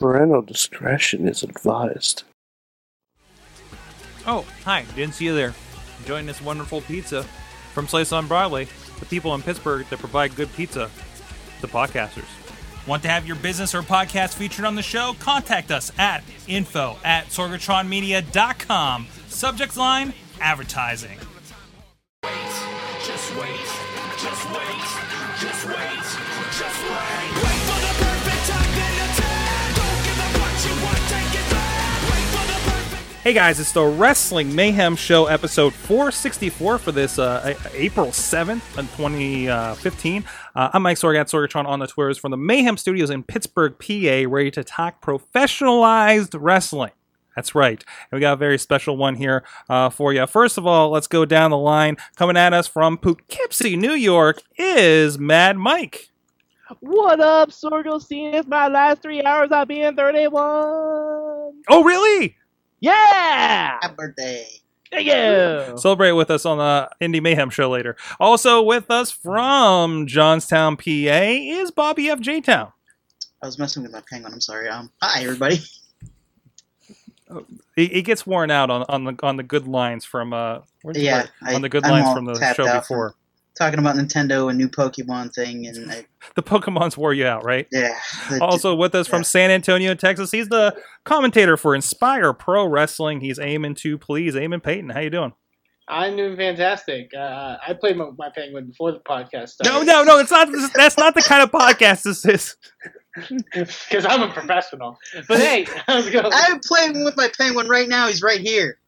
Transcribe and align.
Parental 0.00 0.40
discretion 0.40 1.28
is 1.28 1.42
advised. 1.42 2.22
Oh, 4.26 4.46
hi. 4.64 4.86
Didn't 4.96 5.14
see 5.14 5.26
you 5.26 5.34
there. 5.34 5.54
Enjoying 5.98 6.24
this 6.24 6.40
wonderful 6.40 6.80
pizza 6.80 7.24
from 7.74 7.86
Slice 7.86 8.10
on 8.10 8.26
Broadway. 8.26 8.66
The 8.98 9.04
people 9.04 9.34
in 9.34 9.42
Pittsburgh 9.42 9.86
that 9.90 9.98
provide 9.98 10.34
good 10.34 10.50
pizza. 10.54 10.90
The 11.60 11.68
podcasters. 11.68 12.24
Want 12.86 13.02
to 13.02 13.10
have 13.10 13.26
your 13.26 13.36
business 13.36 13.74
or 13.74 13.82
podcast 13.82 14.32
featured 14.34 14.64
on 14.64 14.74
the 14.74 14.82
show? 14.82 15.14
Contact 15.20 15.70
us 15.70 15.92
at 15.98 16.24
info 16.48 16.96
at 17.04 17.26
sorgatronmedia.com. 17.26 19.06
Subject 19.28 19.76
line, 19.76 20.14
advertising. 20.40 21.18
Just 23.04 23.36
wait, 23.36 23.60
just 24.16 24.50
wait, 24.50 24.99
Hey 33.22 33.34
guys, 33.34 33.60
it's 33.60 33.72
the 33.72 33.84
Wrestling 33.84 34.54
Mayhem 34.54 34.96
Show, 34.96 35.26
episode 35.26 35.74
464 35.74 36.78
for 36.78 36.90
this 36.90 37.18
uh, 37.18 37.54
April 37.74 38.06
7th, 38.06 38.78
in 38.78 38.86
2015. 38.86 40.24
Uh, 40.54 40.70
I'm 40.72 40.82
Mike 40.82 40.96
Sorg 40.96 41.20
at 41.20 41.26
Sorgatron 41.26 41.66
on 41.66 41.80
the 41.80 41.86
Twitters 41.86 42.16
from 42.16 42.30
the 42.30 42.38
Mayhem 42.38 42.78
Studios 42.78 43.10
in 43.10 43.22
Pittsburgh, 43.22 43.78
PA, 43.78 44.24
ready 44.26 44.50
to 44.52 44.64
talk 44.64 45.04
professionalized 45.04 46.34
wrestling. 46.40 46.92
That's 47.36 47.54
right. 47.54 47.84
And 48.10 48.16
we 48.16 48.20
got 48.20 48.32
a 48.32 48.36
very 48.36 48.56
special 48.56 48.96
one 48.96 49.16
here 49.16 49.44
uh, 49.68 49.90
for 49.90 50.14
you. 50.14 50.26
First 50.26 50.56
of 50.56 50.66
all, 50.66 50.88
let's 50.88 51.06
go 51.06 51.26
down 51.26 51.50
the 51.50 51.58
line. 51.58 51.98
Coming 52.16 52.38
at 52.38 52.54
us 52.54 52.68
from 52.68 52.96
Poughkeepsie, 52.96 53.76
New 53.76 53.92
York, 53.92 54.40
is 54.56 55.18
Mad 55.18 55.58
Mike. 55.58 56.08
What 56.78 57.20
up, 57.20 57.50
Sorgo? 57.50 58.00
Seeing 58.00 58.32
it's 58.32 58.48
my 58.48 58.68
last 58.68 59.02
three 59.02 59.22
hours, 59.22 59.52
I'll 59.52 59.66
be 59.66 59.82
in 59.82 59.94
31. 59.94 60.32
Oh, 61.68 61.84
really? 61.84 62.38
Yeah! 62.80 63.78
Happy 63.80 63.94
birthday. 63.96 64.46
Thank 64.90 65.06
you! 65.06 65.78
Celebrate 65.78 66.12
with 66.12 66.30
us 66.30 66.44
on 66.44 66.58
the 66.58 66.90
Indie 67.00 67.22
Mayhem 67.22 67.50
show 67.50 67.70
later. 67.70 67.96
Also 68.18 68.60
with 68.62 68.90
us 68.90 69.10
from 69.10 70.06
Johnstown, 70.06 70.76
PA, 70.76 70.82
is 70.84 71.70
Bobby 71.70 72.08
F. 72.10 72.20
J. 72.20 72.40
Town. 72.40 72.72
I 73.42 73.46
was 73.46 73.58
messing 73.58 73.82
with 73.84 73.92
my 73.92 74.02
penguin. 74.10 74.32
I'm 74.32 74.40
sorry. 74.40 74.68
Um, 74.68 74.90
hi 75.00 75.22
everybody. 75.22 75.60
He, 77.76 77.86
he 77.86 78.02
gets 78.02 78.26
worn 78.26 78.50
out 78.50 78.70
on, 78.70 78.84
on 78.88 79.04
the 79.04 79.16
on 79.22 79.36
the 79.36 79.44
good 79.44 79.68
lines 79.68 80.04
from 80.04 80.32
uh 80.32 80.60
where's 80.82 80.96
the 80.96 81.02
Yeah, 81.02 81.18
word? 81.20 81.30
I- 81.44 81.54
on 81.54 81.62
the 81.62 81.68
good 81.68 81.84
I'm 81.84 81.92
lines 81.92 82.12
from 82.12 82.24
the 82.24 82.34
show 82.54 82.66
out 82.66 82.84
from- 82.86 82.96
before. 82.96 83.14
Talking 83.58 83.78
about 83.78 83.96
Nintendo 83.96 84.48
and 84.48 84.56
new 84.58 84.68
Pokemon 84.68 85.34
thing, 85.34 85.66
and 85.66 85.90
I, 85.90 86.06
The 86.34 86.42
Pokemon's 86.42 86.96
wore 86.96 87.12
you 87.12 87.26
out, 87.26 87.44
right? 87.44 87.66
yeah. 87.72 87.98
the- 88.30 88.42
Also 88.42 88.74
with 88.74 88.94
us 88.94 89.06
from. 89.08 89.24
San 89.24 89.50
Antonio, 89.50 89.94
Texas, 89.94 90.30
he's 90.30 90.48
the 90.48 90.74
commentator 91.04 91.56
for 91.56 91.74
Inspire 91.74 92.32
Pro 92.32 92.66
Wrestling. 92.66 93.20
He's 93.20 93.38
aiming 93.38 93.74
to 93.76 93.98
please. 93.98 94.34
Eamon 94.34 94.62
Payton, 94.62 94.90
how 94.90 95.00
you 95.00 95.10
doing? 95.10 95.32
I'm 95.88 96.16
doing 96.16 96.36
fantastic. 96.36 97.10
Uh, 97.12 97.56
I 97.66 97.74
played 97.74 97.96
my, 97.96 98.10
my 98.16 98.30
penguin 98.30 98.66
before 98.66 98.92
the 98.92 99.00
podcast 99.00 99.56
No, 99.64 99.82
no, 99.82 100.04
no. 100.04 100.18
It's 100.18 100.30
not. 100.30 100.48
That's 100.74 100.96
not 100.96 101.14
the 101.14 101.22
kind 101.22 101.42
of 101.42 101.50
podcast 101.50 102.04
this 102.04 102.24
is. 102.24 102.56
because 103.52 104.06
I'm 104.06 104.22
a 104.22 104.32
professional. 104.32 104.96
But 105.28 105.40
hey, 105.40 105.66
how's 105.86 106.06
it 106.06 106.12
going? 106.12 106.30
I'm 106.32 106.60
playing 106.60 107.04
with 107.04 107.16
my 107.16 107.28
penguin 107.36 107.68
right 107.68 107.88
now. 107.88 108.06
He's 108.06 108.22
right 108.22 108.40
here. 108.40 108.78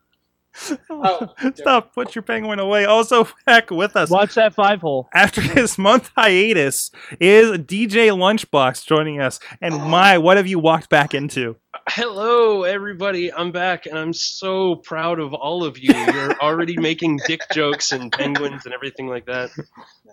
Oh, 0.91 1.29
Stop. 1.55 1.95
Put 1.95 2.15
your 2.15 2.23
penguin 2.23 2.59
away. 2.59 2.85
Also, 2.85 3.27
back 3.47 3.71
with 3.71 3.97
us. 3.97 4.11
Watch 4.11 4.35
that 4.35 4.55
five 4.55 4.81
hole. 4.81 5.09
after 5.15 5.41
this 5.41 5.79
month 5.79 6.11
hiatus 6.17 6.91
is 7.21 7.59
DJ 7.59 8.11
Lunchbox 8.11 8.87
joining 8.87 9.21
us. 9.21 9.41
And 9.61 9.75
my, 9.77 10.19
what 10.19 10.37
have 10.37 10.47
you 10.47 10.59
walked 10.59 10.89
back 10.89 11.15
into? 11.15 11.57
Hello, 11.89 12.63
everybody. 12.63 13.33
I'm 13.33 13.51
back, 13.51 13.87
and 13.87 13.99
I'm 13.99 14.13
so 14.13 14.77
proud 14.77 15.19
of 15.19 15.35
all 15.35 15.65
of 15.65 15.79
you. 15.79 15.93
You're 15.95 16.35
already 16.41 16.77
making 16.77 17.21
dick 17.27 17.41
jokes 17.53 17.93
and 17.93 18.13
penguins 18.13 18.67
and 18.67 18.75
everything 18.75 19.09
like 19.09 19.27
that. 19.27 19.51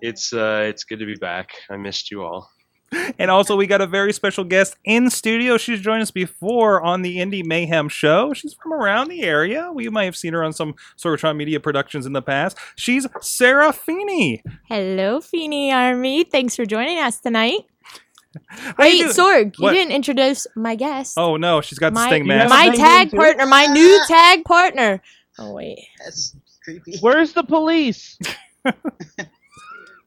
It's 0.01 0.33
uh, 0.33 0.63
it's 0.67 0.83
good 0.83 0.99
to 0.99 1.05
be 1.05 1.15
back. 1.15 1.49
I 1.69 1.77
missed 1.77 2.09
you 2.11 2.23
all. 2.23 2.49
And 3.19 3.29
also, 3.29 3.55
we 3.55 3.67
got 3.67 3.81
a 3.81 3.87
very 3.87 4.13
special 4.13 4.43
guest 4.43 4.75
in 4.85 5.09
studio. 5.09 5.57
She's 5.57 5.81
joined 5.81 6.01
us 6.01 6.11
before 6.11 6.81
on 6.81 7.01
the 7.01 7.17
Indie 7.17 7.43
Mayhem 7.45 7.89
show. 7.89 8.33
She's 8.33 8.53
from 8.53 8.73
around 8.73 9.09
the 9.09 9.23
area. 9.23 9.71
We 9.73 9.89
might 9.89 10.05
have 10.05 10.15
seen 10.15 10.33
her 10.33 10.43
on 10.43 10.53
some 10.53 10.75
Sorgatron 10.97 11.35
Media 11.35 11.59
productions 11.59 12.05
in 12.05 12.13
the 12.13 12.21
past. 12.21 12.57
She's 12.75 13.05
Sarah 13.21 13.73
Feeney. 13.73 14.41
Hello, 14.67 15.19
Feeny 15.21 15.71
Army. 15.71 16.23
Thanks 16.23 16.55
for 16.55 16.65
joining 16.65 16.97
us 16.99 17.19
tonight. 17.19 17.61
How 18.47 18.67
you 18.67 18.73
Wait, 18.77 18.97
doing? 18.99 19.09
Sorg, 19.11 19.55
What? 19.59 19.73
you 19.73 19.79
didn't 19.79 19.93
introduce 19.93 20.45
my 20.55 20.75
guest. 20.75 21.17
Oh 21.17 21.35
no, 21.35 21.61
she's 21.61 21.79
got 21.79 21.89
the 21.89 21.95
my, 21.95 22.07
sting 22.07 22.27
mask. 22.27 22.49
my 22.49 22.75
tag 22.75 23.11
partner, 23.11 23.45
my 23.47 23.65
new 23.65 24.01
tag 24.07 24.45
partner. 24.45 25.01
Oh 25.39 25.53
wait, 25.53 25.79
That's 26.03 26.35
creepy. 26.63 26.97
Where's 26.99 27.33
the 27.33 27.43
police? 27.43 28.17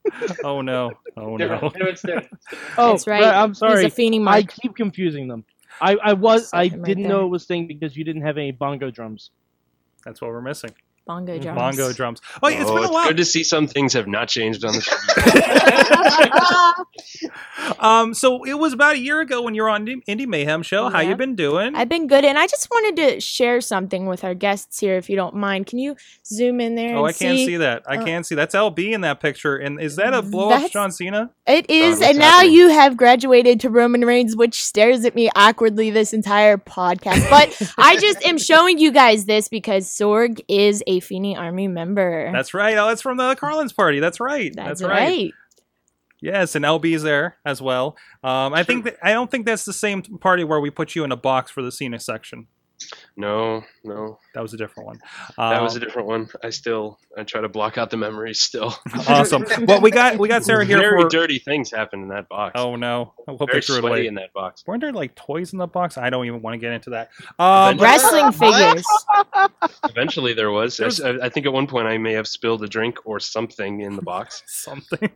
oh 0.44 0.60
no, 0.60 0.92
oh 1.16 1.36
no. 1.36 1.46
No, 1.76 1.86
it's. 1.86 2.04
Oh, 2.76 2.92
that's 2.92 3.06
right. 3.06 3.22
I'm 3.22 3.54
sorry. 3.54 3.84
He's 3.84 3.92
a 3.92 3.94
Feeny 3.94 4.18
I 4.18 4.22
Mark. 4.22 4.48
keep 4.48 4.74
confusing 4.76 5.28
them. 5.28 5.44
I, 5.80 5.96
I 6.02 6.12
was 6.12 6.52
I 6.52 6.64
him 6.66 6.80
right 6.80 6.86
didn't 6.86 7.04
there. 7.04 7.12
know 7.12 7.24
it 7.24 7.28
was 7.28 7.44
thing 7.44 7.66
because 7.66 7.96
you 7.96 8.04
didn't 8.04 8.22
have 8.22 8.36
any 8.38 8.52
bongo 8.52 8.90
drums. 8.90 9.30
That's 10.04 10.20
what 10.20 10.30
we're 10.30 10.40
missing. 10.40 10.70
Bongo 11.06 11.38
drums. 11.38 11.58
Bongo 11.58 11.92
drums. 11.92 12.20
Oh, 12.42 12.48
yeah, 12.48 12.60
it's 12.62 12.70
oh, 12.70 12.74
been 12.74 12.82
a 12.84 12.86
it's 12.86 12.92
while. 12.92 13.08
good 13.08 13.16
to 13.16 13.24
see 13.24 13.42
some 13.44 13.66
things 13.66 13.92
have 13.94 14.06
not 14.06 14.28
changed 14.28 14.64
on 14.64 14.74
the 14.74 14.80
show. 17.22 17.28
Um, 17.78 18.14
so 18.14 18.44
it 18.44 18.54
was 18.54 18.72
about 18.72 18.96
a 18.96 18.98
year 18.98 19.20
ago 19.20 19.42
when 19.42 19.54
you 19.54 19.62
were 19.62 19.68
on 19.68 19.86
Indie 19.86 20.04
Indie 20.06 20.26
Mayhem 20.26 20.62
show. 20.62 20.88
How 20.88 21.00
you 21.00 21.14
been 21.16 21.34
doing? 21.34 21.74
I've 21.74 21.88
been 21.88 22.06
good, 22.06 22.24
and 22.24 22.38
I 22.38 22.46
just 22.46 22.68
wanted 22.70 22.96
to 22.96 23.20
share 23.20 23.60
something 23.60 24.06
with 24.06 24.24
our 24.24 24.34
guests 24.34 24.78
here, 24.80 24.96
if 24.96 25.08
you 25.10 25.16
don't 25.16 25.34
mind. 25.34 25.66
Can 25.66 25.78
you 25.78 25.96
zoom 26.26 26.60
in 26.60 26.74
there? 26.74 26.96
Oh, 26.96 27.06
and 27.06 27.08
I 27.08 27.12
can't 27.12 27.38
see 27.38 27.56
that. 27.58 27.82
I 27.86 27.98
Uh, 27.98 28.04
can't 28.04 28.26
see. 28.26 28.34
That's 28.34 28.54
LB 28.54 28.92
in 28.92 29.00
that 29.02 29.20
picture. 29.20 29.56
And 29.56 29.80
is 29.80 29.96
that 29.96 30.14
a 30.14 30.22
blow 30.22 30.50
up 30.50 30.70
John 30.70 30.90
Cena? 30.90 31.30
It 31.46 31.68
is, 31.70 31.98
what's 31.98 32.10
and 32.10 32.18
now 32.18 32.30
happening? 32.38 32.52
you 32.52 32.68
have 32.68 32.96
graduated 32.96 33.60
to 33.60 33.70
Roman 33.70 34.04
Reigns, 34.04 34.36
which 34.36 34.62
stares 34.62 35.04
at 35.04 35.14
me 35.14 35.30
awkwardly 35.34 35.90
this 35.90 36.12
entire 36.12 36.58
podcast. 36.58 37.28
But 37.30 37.72
I 37.78 37.96
just 37.96 38.24
am 38.24 38.38
showing 38.52 38.78
you 38.78 38.92
guys 38.92 39.24
this 39.24 39.48
because 39.48 39.88
Sorg 39.88 40.40
is 40.48 40.82
a 40.86 40.91
Feeny 41.00 41.36
Army 41.36 41.68
member. 41.68 42.30
That's 42.32 42.54
right. 42.54 42.76
Oh, 42.76 42.88
it's 42.88 43.02
from 43.02 43.16
the 43.16 43.34
Carlin's 43.34 43.72
party. 43.72 44.00
That's 44.00 44.20
right. 44.20 44.52
That's, 44.54 44.80
That's, 44.80 44.82
right. 44.82 45.08
right. 45.08 45.34
Yes, 46.20 46.54
and 46.54 46.64
LB's 46.64 47.02
there 47.02 47.36
as 47.44 47.60
well. 47.60 47.96
Um, 48.22 48.54
I 48.54 48.62
think 48.62 48.84
that, 48.84 48.96
I 49.02 49.12
don't 49.12 49.28
think 49.28 49.44
that's 49.44 49.64
the 49.64 49.72
same 49.72 50.02
party 50.02 50.44
where 50.44 50.60
we 50.60 50.70
put 50.70 50.94
you 50.94 51.02
in 51.02 51.10
a 51.10 51.16
box 51.16 51.50
for 51.50 51.62
the 51.62 51.72
Cena 51.72 51.98
section. 51.98 52.46
No, 53.16 53.62
no, 53.84 54.18
That 54.34 54.40
was 54.42 54.54
a 54.54 54.56
different 54.56 54.86
one. 54.86 54.98
that 55.36 55.62
was 55.62 55.74
a 55.76 55.78
Um, 55.78 55.84
different 55.84 56.08
one. 56.08 56.28
I 56.42 56.50
still 56.50 56.98
I 57.16 57.22
try 57.24 57.40
to 57.40 57.48
block 57.48 57.76
out 57.78 57.90
the 57.90 57.96
memories. 57.96 58.40
Still, 58.40 58.74
awesome. 59.08 59.44
Well, 59.66 59.80
we 59.80 59.90
got 59.90 60.18
we 60.18 60.28
got 60.28 60.44
Sarah 60.44 60.64
here 60.64 60.78
Very 60.78 61.02
for. 61.02 61.08
dirty 61.08 61.38
things 61.38 61.70
happen 61.70 62.02
in 62.02 62.08
that 62.08 62.28
box. 62.28 62.52
Oh 62.56 62.76
no! 62.76 63.12
I 63.28 63.32
hope 63.32 63.40
they 63.40 63.60
very 63.60 63.62
sweaty 63.62 63.86
away. 63.86 64.06
in 64.06 64.14
that 64.14 64.32
box. 64.32 64.64
Weren't 64.66 64.80
there 64.80 64.92
like 64.92 65.14
toys 65.14 65.52
in 65.52 65.58
the 65.58 65.66
box? 65.66 65.98
I 65.98 66.08
don't 66.10 66.26
even 66.26 66.40
want 66.42 66.54
to 66.54 66.58
get 66.58 66.72
into 66.72 66.90
that. 66.90 67.10
Um, 67.38 67.78
Wrestling 67.78 68.32
figures. 68.32 68.84
Eventually, 69.84 70.32
there 70.34 70.50
was. 70.50 70.78
I- 70.80 70.82
There's- 70.84 71.00
I, 71.00 71.26
I 71.26 71.28
think 71.28 71.46
at 71.46 71.52
one 71.52 71.66
point 71.66 71.86
I 71.86 71.98
may 71.98 72.12
have 72.14 72.26
spilled 72.26 72.62
a 72.62 72.68
drink 72.68 72.98
or 73.04 73.20
something 73.20 73.80
in 73.80 73.96
the 73.96 74.02
box. 74.02 74.42
something. 74.46 75.10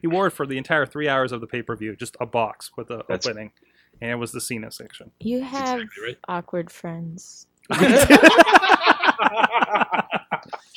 he 0.00 0.06
wore 0.06 0.26
it 0.26 0.30
for 0.32 0.46
the 0.46 0.58
entire 0.58 0.86
three 0.86 1.08
hours 1.08 1.32
of 1.32 1.40
the 1.40 1.46
pay 1.46 1.62
per 1.62 1.74
view, 1.76 1.96
just 1.96 2.16
a 2.20 2.26
box 2.26 2.70
with 2.76 2.90
a 2.90 3.04
That's- 3.08 3.26
opening, 3.26 3.52
and 4.02 4.10
it 4.10 4.16
was 4.16 4.32
the 4.32 4.40
Cena 4.40 4.70
section. 4.72 5.12
You 5.20 5.42
have 5.42 5.78
exactly 5.80 6.04
right. 6.04 6.18
awkward 6.26 6.72
friends. 6.72 7.46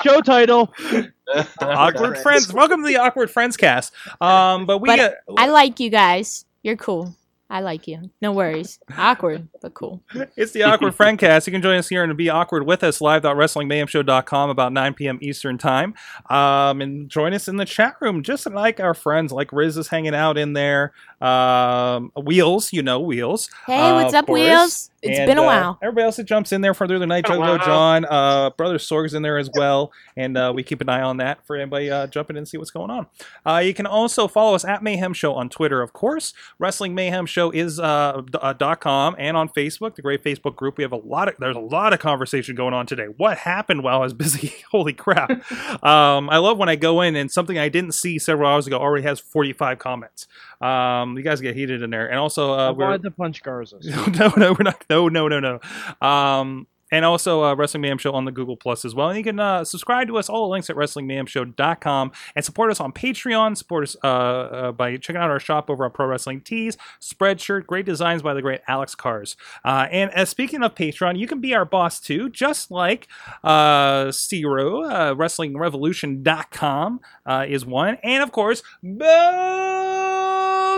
Show 0.03 0.21
title. 0.21 0.71
awkward 1.59 2.19
friends. 2.19 2.53
Welcome 2.53 2.83
to 2.83 2.87
the 2.87 2.97
awkward 2.97 3.31
friends 3.31 3.57
cast. 3.57 3.91
Um, 4.21 4.67
but 4.67 4.77
we 4.77 4.89
But 4.89 4.97
got 4.97 5.13
I 5.39 5.47
like 5.47 5.79
you 5.79 5.89
guys. 5.89 6.45
You're 6.61 6.75
cool. 6.77 7.15
I 7.49 7.59
like 7.61 7.87
you. 7.87 8.09
No 8.21 8.31
worries. 8.31 8.79
Awkward, 8.97 9.47
but 9.61 9.73
cool. 9.75 10.01
it's 10.35 10.51
the 10.51 10.63
awkward 10.63 10.95
friend 10.95 11.17
cast. 11.19 11.45
You 11.45 11.53
can 11.53 11.61
join 11.61 11.77
us 11.77 11.87
here 11.87 12.03
and 12.03 12.17
be 12.17 12.27
awkward 12.29 12.65
with 12.65 12.83
us 12.83 13.01
live 13.01 13.23
live.wrestlingmayhemshow.com 13.23 14.49
about 14.49 14.73
9 14.73 14.93
p.m. 14.95 15.19
Eastern 15.21 15.57
time. 15.59 15.93
Um, 16.29 16.81
and 16.81 17.07
join 17.09 17.33
us 17.33 17.47
in 17.47 17.57
the 17.57 17.65
chat 17.65 17.95
room, 18.01 18.23
just 18.23 18.49
like 18.49 18.79
our 18.79 18.95
friends, 18.95 19.31
like 19.31 19.51
Riz 19.53 19.77
is 19.77 19.87
hanging 19.87 20.15
out 20.15 20.37
in 20.37 20.53
there. 20.53 20.93
Um, 21.21 22.11
Wheels, 22.21 22.73
you 22.73 22.81
know 22.81 22.99
Wheels. 22.99 23.49
Hey, 23.67 23.79
Uh, 23.89 23.95
what's 23.95 24.13
of 24.13 24.19
up, 24.19 24.25
course, 24.27 24.39
Wheels? 24.39 24.89
It's 25.05 25.19
And, 25.19 25.27
been 25.27 25.37
a 25.37 25.41
uh, 25.43 25.45
while. 25.45 25.79
everybody 25.81 26.05
else 26.05 26.15
that 26.17 26.25
jumps 26.25 26.51
in 26.51 26.61
there 26.61 26.73
for 26.73 26.87
the 26.87 26.95
other 26.95 27.05
night, 27.05 27.25
Been 27.25 27.37
Juggalo. 27.39 27.63
John, 27.65 28.05
uh, 28.05 28.49
Brother 28.51 28.77
Sorg's 28.77 29.13
in 29.13 29.21
there 29.21 29.37
as 29.37 29.49
well, 29.55 29.91
and 30.17 30.37
uh, 30.37 30.51
we 30.55 30.63
keep 30.63 30.81
an 30.81 30.89
eye 30.89 31.01
on 31.01 31.17
that 31.17 31.45
for 31.45 31.55
anybody 31.55 31.89
uh, 31.91 32.07
jumping 32.07 32.35
in 32.35 32.39
and 32.39 32.47
see 32.47 32.57
what's 32.57 32.71
going 32.71 32.89
on. 32.91 33.07
Uh, 33.45 33.57
you 33.57 33.73
can 33.73 33.85
also 33.85 34.27
follow 34.27 34.55
us 34.55 34.65
at 34.65 34.83
Mayhem 34.83 35.13
Show 35.13 35.33
on 35.33 35.49
Twitter, 35.49 35.81
of 35.81 35.93
course. 35.93 36.33
Wrestling 36.59 36.95
Mayhem 36.95 37.25
Show 37.25 37.51
is 37.51 37.79
uh, 37.79 38.21
d- 38.31 38.37
uh, 38.41 38.53
dot 38.53 38.81
com 38.81 39.15
and 39.17 39.35
on 39.37 39.49
Facebook, 39.49 39.95
the 39.95 40.01
great 40.01 40.23
Facebook 40.23 40.55
group. 40.55 40.77
We 40.77 40.83
have 40.83 40.91
a 40.91 40.97
lot 40.97 41.27
of 41.27 41.35
there's 41.39 41.55
a 41.55 41.59
lot 41.59 41.93
of 41.93 41.99
conversation 41.99 42.55
going 42.55 42.73
on 42.73 42.85
today. 42.85 43.05
What 43.17 43.37
happened 43.39 43.83
while 43.83 43.97
I 43.97 44.03
was 44.03 44.13
busy? 44.25 44.53
Holy 44.71 44.93
crap! 44.93 45.29
um, 45.83 46.29
I 46.29 46.37
love 46.37 46.57
when 46.57 46.69
I 46.69 46.75
go 46.75 47.01
in 47.01 47.15
and 47.15 47.31
something 47.31 47.57
I 47.57 47.69
didn't 47.69 47.93
see 47.93 48.17
several 48.19 48.49
hours 48.49 48.67
ago 48.67 48.77
already 48.77 49.03
has 49.03 49.19
45 49.19 49.79
comments. 49.79 50.27
Um, 50.61 51.17
you 51.17 51.23
guys 51.23 51.41
get 51.41 51.55
heated 51.55 51.81
in 51.81 51.89
there, 51.89 52.07
and 52.09 52.17
also 52.17 52.53
uh, 52.53 52.71
we're 52.73 52.85
wanted 52.85 53.03
to 53.03 53.11
punch 53.11 53.43
Garza. 53.43 53.77
no, 53.83 54.31
no, 54.37 54.51
we're 54.53 54.63
not. 54.63 54.83
No, 54.89 54.94
no, 54.95 55.09
no, 55.09 55.27
no. 55.27 55.39
No. 55.39 55.59
Um, 56.07 56.67
and 56.91 57.03
also 57.03 57.43
uh, 57.43 57.55
Wrestling 57.55 57.81
Mayhem 57.81 57.97
Show 57.97 58.13
on 58.13 58.25
the 58.25 58.31
Google 58.31 58.55
Plus 58.55 58.85
as 58.85 58.93
well. 58.93 59.09
And 59.09 59.17
you 59.17 59.23
can 59.23 59.39
uh, 59.39 59.65
subscribe 59.65 60.07
to 60.07 60.17
us, 60.17 60.29
all 60.29 60.43
the 60.43 60.51
links 60.51 60.69
at 60.69 60.75
WrestlingMayhemShow.com, 60.75 62.11
and 62.35 62.45
support 62.45 62.69
us 62.71 62.79
on 62.79 62.91
Patreon. 62.91 63.57
Support 63.57 63.83
us 63.83 63.95
uh, 64.03 64.07
uh, 64.07 64.71
by 64.71 64.97
checking 64.97 65.21
out 65.21 65.29
our 65.29 65.39
shop 65.39 65.69
over 65.69 65.83
on 65.83 65.91
Pro 65.91 66.07
Wrestling 66.07 66.41
Tees, 66.41 66.77
Spreadshirt, 67.01 67.65
great 67.65 67.85
designs 67.85 68.21
by 68.21 68.33
the 68.33 68.41
great 68.41 68.61
Alex 68.67 68.95
Cars. 68.95 69.35
Uh, 69.63 69.87
and 69.91 70.11
as 70.11 70.29
speaking 70.29 70.63
of 70.63 70.75
Patreon, 70.75 71.17
you 71.17 71.27
can 71.27 71.41
be 71.41 71.55
our 71.55 71.65
boss 71.65 71.99
too, 71.99 72.29
just 72.29 72.71
like 72.71 73.07
uh, 73.43 73.47
uh, 73.47 74.11
WrestlingRevolution.com 74.13 76.99
uh, 77.25 77.45
is 77.47 77.65
one. 77.65 77.97
And 78.03 78.23
of 78.23 78.31
course, 78.31 78.61
Bo 78.83 80.24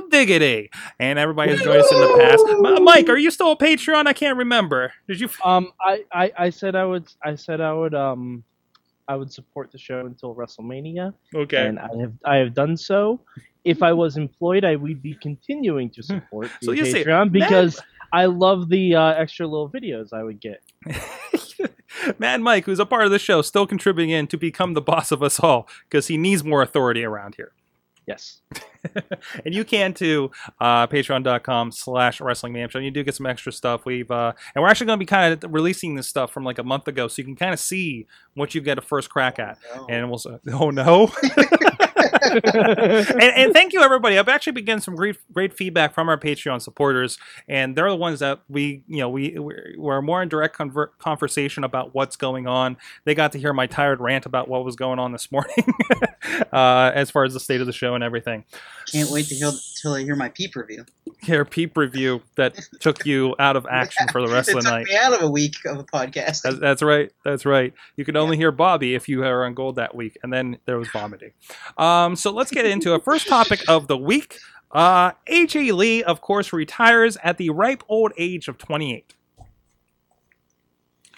Diggity. 0.09 0.69
And 0.99 1.19
everybody 1.19 1.51
has 1.51 1.61
joined 1.61 1.81
us 1.81 1.91
in 1.91 1.99
the 1.99 2.17
past. 2.19 2.45
M- 2.77 2.83
Mike, 2.83 3.09
are 3.09 3.17
you 3.17 3.31
still 3.31 3.51
a 3.51 3.57
Patreon? 3.57 4.07
I 4.07 4.13
can't 4.13 4.37
remember. 4.37 4.93
Did 5.07 5.19
you? 5.19 5.29
Um, 5.43 5.71
I, 5.81 6.03
I, 6.11 6.31
I 6.37 6.49
said 6.49 6.75
I 6.75 6.85
would, 6.85 7.07
I 7.23 7.35
said 7.35 7.61
I 7.61 7.73
would, 7.73 7.93
um, 7.93 8.43
I 9.07 9.15
would 9.15 9.31
support 9.31 9.71
the 9.71 9.77
show 9.77 10.01
until 10.05 10.35
WrestleMania, 10.35 11.13
Okay. 11.33 11.65
and 11.67 11.79
I 11.79 11.87
have, 12.01 12.13
I 12.25 12.35
have 12.37 12.53
done 12.53 12.75
so. 12.77 13.19
If 13.63 13.81
I 13.83 13.93
was 13.93 14.17
employed, 14.17 14.63
I 14.65 14.75
would 14.75 15.01
be 15.01 15.13
continuing 15.21 15.89
to 15.91 16.03
support 16.03 16.49
So 16.61 16.71
the 16.71 16.77
you 16.77 16.85
say, 16.85 17.03
Patreon 17.03 17.31
because 17.31 17.81
I 18.13 18.25
love 18.25 18.69
the 18.69 18.95
uh, 18.95 19.07
extra 19.13 19.45
little 19.47 19.69
videos 19.69 20.13
I 20.13 20.23
would 20.23 20.39
get. 20.39 20.61
Mad 22.19 22.41
Mike, 22.41 22.65
who's 22.65 22.79
a 22.79 22.85
part 22.85 23.05
of 23.05 23.11
the 23.11 23.19
show, 23.19 23.41
still 23.41 23.67
contributing 23.67 24.09
in 24.09 24.27
to 24.27 24.37
become 24.37 24.73
the 24.73 24.81
boss 24.81 25.11
of 25.11 25.21
us 25.23 25.39
all 25.39 25.67
because 25.89 26.07
he 26.07 26.17
needs 26.17 26.43
more 26.43 26.61
authority 26.61 27.03
around 27.03 27.35
here. 27.35 27.51
Yes. 28.07 28.39
and 29.45 29.53
you 29.53 29.65
can 29.65 29.93
too, 29.93 30.31
uh, 30.61 30.87
patreon.com 30.87 31.73
slash 31.73 32.21
wrestling 32.21 32.53
mayhem 32.53 32.69
show. 32.69 32.79
You 32.79 32.89
do 32.89 33.03
get 33.03 33.15
some 33.15 33.25
extra 33.25 33.51
stuff. 33.51 33.85
We've, 33.85 34.09
uh, 34.09 34.31
and 34.55 34.63
we're 34.63 34.69
actually 34.69 34.87
going 34.87 34.97
to 34.97 35.01
be 35.01 35.05
kind 35.05 35.43
of 35.43 35.53
releasing 35.53 35.95
this 35.95 36.07
stuff 36.07 36.31
from 36.31 36.45
like 36.45 36.57
a 36.57 36.63
month 36.63 36.87
ago. 36.87 37.09
So 37.09 37.21
you 37.21 37.25
can 37.25 37.35
kind 37.35 37.53
of 37.53 37.59
see 37.59 38.07
what 38.33 38.55
you 38.55 38.61
get 38.61 38.77
a 38.77 38.81
first 38.81 39.09
crack 39.09 39.39
at. 39.39 39.57
And 39.89 40.09
we'll 40.09 40.19
say, 40.19 40.39
oh 40.53 40.69
no. 40.69 41.11
and, 42.43 43.21
and 43.21 43.53
thank 43.53 43.73
you 43.73 43.81
everybody. 43.81 44.17
I've 44.17 44.27
actually 44.27 44.53
been 44.53 44.65
getting 44.65 44.81
some 44.81 44.95
great 44.95 45.17
great 45.31 45.53
feedback 45.53 45.93
from 45.93 46.09
our 46.09 46.17
Patreon 46.17 46.61
supporters, 46.61 47.17
and 47.47 47.75
they're 47.75 47.89
the 47.89 47.95
ones 47.95 48.19
that 48.19 48.41
we 48.49 48.83
you 48.87 48.97
know 48.97 49.09
we 49.09 49.37
we're, 49.37 50.01
more 50.01 50.21
in 50.21 50.29
direct 50.29 50.57
conver- 50.57 50.89
conversation 50.99 51.63
about 51.63 51.93
what's 51.93 52.15
going 52.15 52.47
on. 52.47 52.77
They 53.05 53.15
got 53.15 53.31
to 53.33 53.39
hear 53.39 53.53
my 53.53 53.67
tired 53.67 53.99
rant 53.99 54.25
about 54.25 54.47
what 54.47 54.63
was 54.63 54.75
going 54.75 54.99
on 54.99 55.11
this 55.11 55.31
morning, 55.31 55.73
uh, 56.53 56.91
as 56.93 57.09
far 57.09 57.25
as 57.25 57.33
the 57.33 57.39
state 57.39 57.61
of 57.61 57.67
the 57.67 57.73
show 57.73 57.95
and 57.95 58.03
everything. 58.03 58.45
Can't 58.91 59.09
wait 59.09 59.25
to 59.27 59.35
hear 59.35 59.51
till 59.81 59.93
I 59.93 60.03
hear 60.03 60.15
my 60.15 60.29
peep 60.29 60.55
review. 60.55 60.85
Your 61.23 61.45
peep 61.45 61.75
review 61.77 62.21
that 62.35 62.57
took 62.79 63.05
you 63.05 63.35
out 63.39 63.55
of 63.55 63.65
action 63.69 64.07
for 64.09 64.21
the 64.21 64.31
rest 64.31 64.49
it 64.49 64.57
of 64.57 64.63
the 64.63 64.69
took 64.69 64.79
night. 64.79 64.85
me 64.87 64.95
out 64.95 65.13
of 65.13 65.21
a 65.21 65.29
week 65.29 65.55
of 65.65 65.79
a 65.79 65.83
podcast. 65.83 66.41
That's, 66.43 66.59
that's 66.59 66.81
right. 66.81 67.11
That's 67.23 67.45
right. 67.45 67.73
You 67.95 68.05
could 68.05 68.17
only 68.17 68.37
hear 68.37 68.51
Bobby 68.51 68.95
if 68.95 69.09
you 69.09 69.19
were 69.19 69.45
on 69.45 69.53
gold 69.53 69.75
that 69.77 69.95
week, 69.95 70.17
and 70.23 70.31
then 70.31 70.57
there 70.65 70.77
was 70.77 70.89
vomiting. 70.89 71.31
Um, 71.77 72.15
so 72.15 72.31
let's 72.31 72.51
get 72.51 72.65
into 72.65 72.93
a 72.93 72.99
first 72.99 73.27
topic 73.27 73.61
of 73.67 73.87
the 73.87 73.97
week. 73.97 74.37
Uh, 74.71 75.11
AJ 75.29 75.73
Lee, 75.73 76.03
of 76.03 76.21
course, 76.21 76.51
retires 76.53 77.17
at 77.23 77.37
the 77.37 77.49
ripe 77.49 77.83
old 77.87 78.11
age 78.17 78.47
of 78.47 78.57
28. 78.57 79.13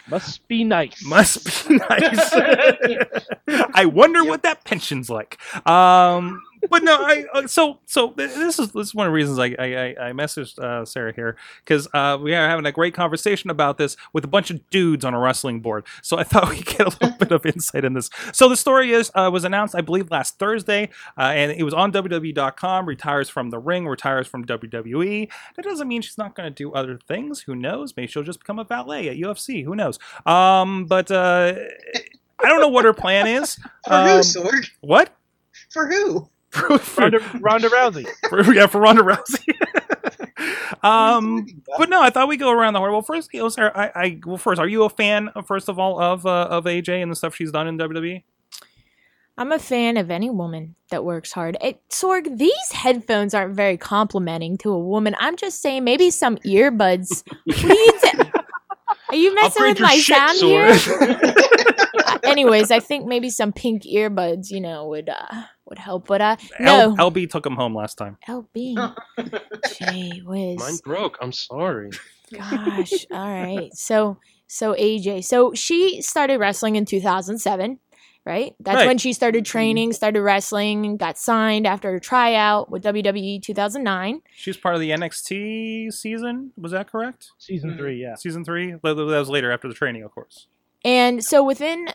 Must 0.09 0.47
be 0.47 0.63
nice. 0.63 1.03
Must 1.05 1.67
be 1.67 1.75
nice. 1.89 2.33
I 3.75 3.85
wonder 3.85 4.23
what 4.23 4.41
that 4.44 4.63
pension's 4.65 5.09
like. 5.09 5.38
Um, 5.67 6.41
but 6.69 6.83
no, 6.83 6.95
I 6.95 7.25
uh, 7.33 7.47
so 7.47 7.79
so 7.85 8.13
this 8.17 8.59
is 8.59 8.71
this 8.71 8.88
is 8.88 8.95
one 8.95 9.07
of 9.07 9.11
the 9.11 9.15
reasons 9.15 9.39
I 9.39 9.56
I, 9.59 10.09
I 10.09 10.11
messaged 10.11 10.59
uh, 10.59 10.85
Sarah 10.85 11.13
here 11.13 11.35
because 11.63 11.88
uh, 11.94 12.17
we 12.21 12.33
are 12.35 12.50
having 12.50 12.65
a 12.65 12.71
great 12.71 12.94
conversation 12.94 13.50
about 13.50 13.77
this 13.77 13.95
with 14.13 14.23
a 14.23 14.27
bunch 14.27 14.50
of 14.50 14.69
dudes 14.69 15.06
on 15.06 15.13
a 15.13 15.19
wrestling 15.19 15.61
board. 15.61 15.85
So 16.01 16.17
I 16.17 16.23
thought 16.29 16.50
we'd 16.50 16.65
get 16.65 16.81
a 16.81 16.89
little 17.01 17.17
bit 17.17 17.31
of 17.31 17.45
insight 17.45 17.85
in 17.85 17.94
this. 17.94 18.09
So 18.33 18.50
the 18.50 18.57
story 18.57 18.91
is 18.91 19.11
uh, 19.15 19.29
was 19.31 19.44
announced 19.44 19.75
I 19.75 19.81
believe 19.81 20.11
last 20.11 20.39
Thursday, 20.39 20.89
uh, 21.17 21.21
and 21.21 21.51
it 21.51 21.63
was 21.63 21.73
on 21.73 21.91
WWE.com. 21.91 22.85
Retires 22.85 23.29
from 23.29 23.50
the 23.50 23.59
ring, 23.59 23.88
retires 23.88 24.27
from 24.27 24.45
WWE. 24.45 25.29
That 25.55 25.63
doesn't 25.63 25.88
mean 25.88 26.01
she's 26.01 26.17
not 26.17 26.35
going 26.35 26.50
to 26.50 26.55
do 26.55 26.73
other 26.73 27.00
things. 27.07 27.41
Who 27.41 27.55
knows? 27.55 27.95
Maybe 27.95 28.07
she'll 28.07 28.23
just 28.23 28.39
become 28.39 28.59
a 28.59 28.63
valet 28.63 29.09
at 29.09 29.17
UFC. 29.17 29.63
Who 29.63 29.75
knows? 29.75 30.00
Um, 30.25 30.85
but 30.85 31.09
uh, 31.12 31.55
I 32.44 32.47
don't 32.47 32.62
know 32.62 32.69
what 32.69 32.85
her 32.85 32.94
plan 32.94 33.27
is. 33.27 33.55
For 33.88 33.94
Um, 33.94 34.07
who, 34.07 34.19
Sorg? 34.19 34.69
What? 34.81 35.15
For 35.71 35.88
who? 35.88 36.29
for, 36.51 36.78
for, 36.80 37.01
Ronda, 37.01 37.19
Ronda 37.40 37.69
Rousey. 37.69 38.07
for- 38.30 38.54
yeah, 38.54 38.68
for 38.68 38.81
Ronda 38.81 39.04
Rousey. 39.04 39.54
um, 40.84 41.46
but 41.78 41.90
no, 41.90 42.01
I 42.01 42.10
thought 42.10 42.28
we 42.28 42.34
would 42.34 42.40
go 42.40 42.51
around 42.51 42.74
the 42.74 42.80
horn. 42.80 42.92
Well, 42.92 43.01
first, 43.01 43.30
you 43.34 43.42
know, 43.42 43.50
Sarah, 43.50 43.72
I, 43.75 43.92
I, 44.04 44.19
well, 44.25 44.38
first, 44.38 44.60
are 44.60 44.68
you 44.68 44.84
a 44.84 44.90
fan, 44.90 45.30
uh, 45.36 45.42
first 45.44 45.69
of 45.69 45.78
all, 45.78 46.01
of 46.01 46.25
uh, 46.25 46.48
of 46.50 46.66
AJ 46.66 47.01
and 47.01 47.12
the 47.12 47.16
stuff 47.16 47.36
she's 47.36 47.51
done 47.51 47.68
in? 47.68 47.78
WWE? 47.78 48.24
I'm 49.38 49.51
a 49.54 49.60
fan 49.60 49.96
of 49.96 50.12
any 50.12 50.30
woman 50.30 50.75
that 50.90 51.06
works 51.06 51.31
hard. 51.31 51.56
It, 51.62 51.80
Sorg, 51.90 52.38
these 52.38 52.72
headphones 52.74 53.34
aren't 53.34 53.56
very 53.56 53.78
complimenting 53.78 54.57
to 54.60 54.72
a 54.72 54.80
woman. 54.80 55.16
I'm 55.18 55.38
just 55.38 55.62
saying 55.62 55.86
maybe 55.86 56.12
some 56.12 56.36
earbuds. 56.40 57.24
What 57.46 57.63
are 57.63 57.74
you 57.74 58.00
t- 58.01 58.31
Are 59.10 59.16
you 59.16 59.34
messing 59.36 59.63
with 59.63 59.80
my 59.80 59.96
shit, 59.96 60.18
sound 60.18 60.40
Sorg. 60.40 61.75
here? 61.75 61.86
Anyways, 62.23 62.71
I 62.71 62.79
think 62.79 63.06
maybe 63.06 63.29
some 63.29 63.51
pink 63.51 63.83
earbuds, 63.83 64.50
you 64.51 64.61
know, 64.61 64.88
would 64.88 65.09
uh 65.09 65.44
would 65.65 65.79
help. 65.79 66.07
But 66.07 66.21
uh 66.21 66.35
no, 66.59 66.95
L- 66.97 67.11
LB 67.11 67.29
took 67.29 67.45
him 67.45 67.56
home 67.56 67.75
last 67.75 67.97
time. 67.97 68.17
LB. 68.27 68.95
Gee 69.77 70.21
whiz. 70.25 70.59
Mine 70.59 70.77
broke. 70.83 71.17
I'm 71.21 71.31
sorry. 71.31 71.89
Gosh. 72.33 73.06
All 73.11 73.27
right. 73.29 73.73
So 73.73 74.17
so 74.47 74.73
AJ. 74.73 75.25
So 75.25 75.53
she 75.53 76.01
started 76.01 76.39
wrestling 76.39 76.75
in 76.75 76.85
2007, 76.85 77.79
right? 78.25 78.53
That's 78.59 78.77
Right. 78.77 78.88
when 78.88 78.97
she 78.97 79.13
started 79.13 79.45
training, 79.45 79.94
started 79.94 80.21
wrestling, 80.21 80.97
got 80.97 81.17
signed 81.17 81.67
after 81.67 81.94
a 81.95 82.00
tryout 82.00 82.69
with 82.71 82.83
WWE 82.83 83.41
2009. 83.44 84.21
She 84.35 84.50
was 84.50 84.57
part 84.57 84.75
of 84.75 84.81
the 84.81 84.89
NXT 84.91 85.91
season. 85.94 86.51
Was 86.57 86.71
that 86.71 86.89
correct? 86.91 87.31
Season 87.38 87.77
three, 87.77 88.01
yeah. 88.01 88.15
Season 88.15 88.44
three. 88.44 88.71
That 88.71 88.81
that 88.83 88.95
was 88.95 89.29
later 89.29 89.51
after 89.51 89.67
the 89.67 89.73
training, 89.73 90.03
of 90.03 90.12
course. 90.12 90.47
And 90.85 91.23
so 91.23 91.43
within 91.43 91.89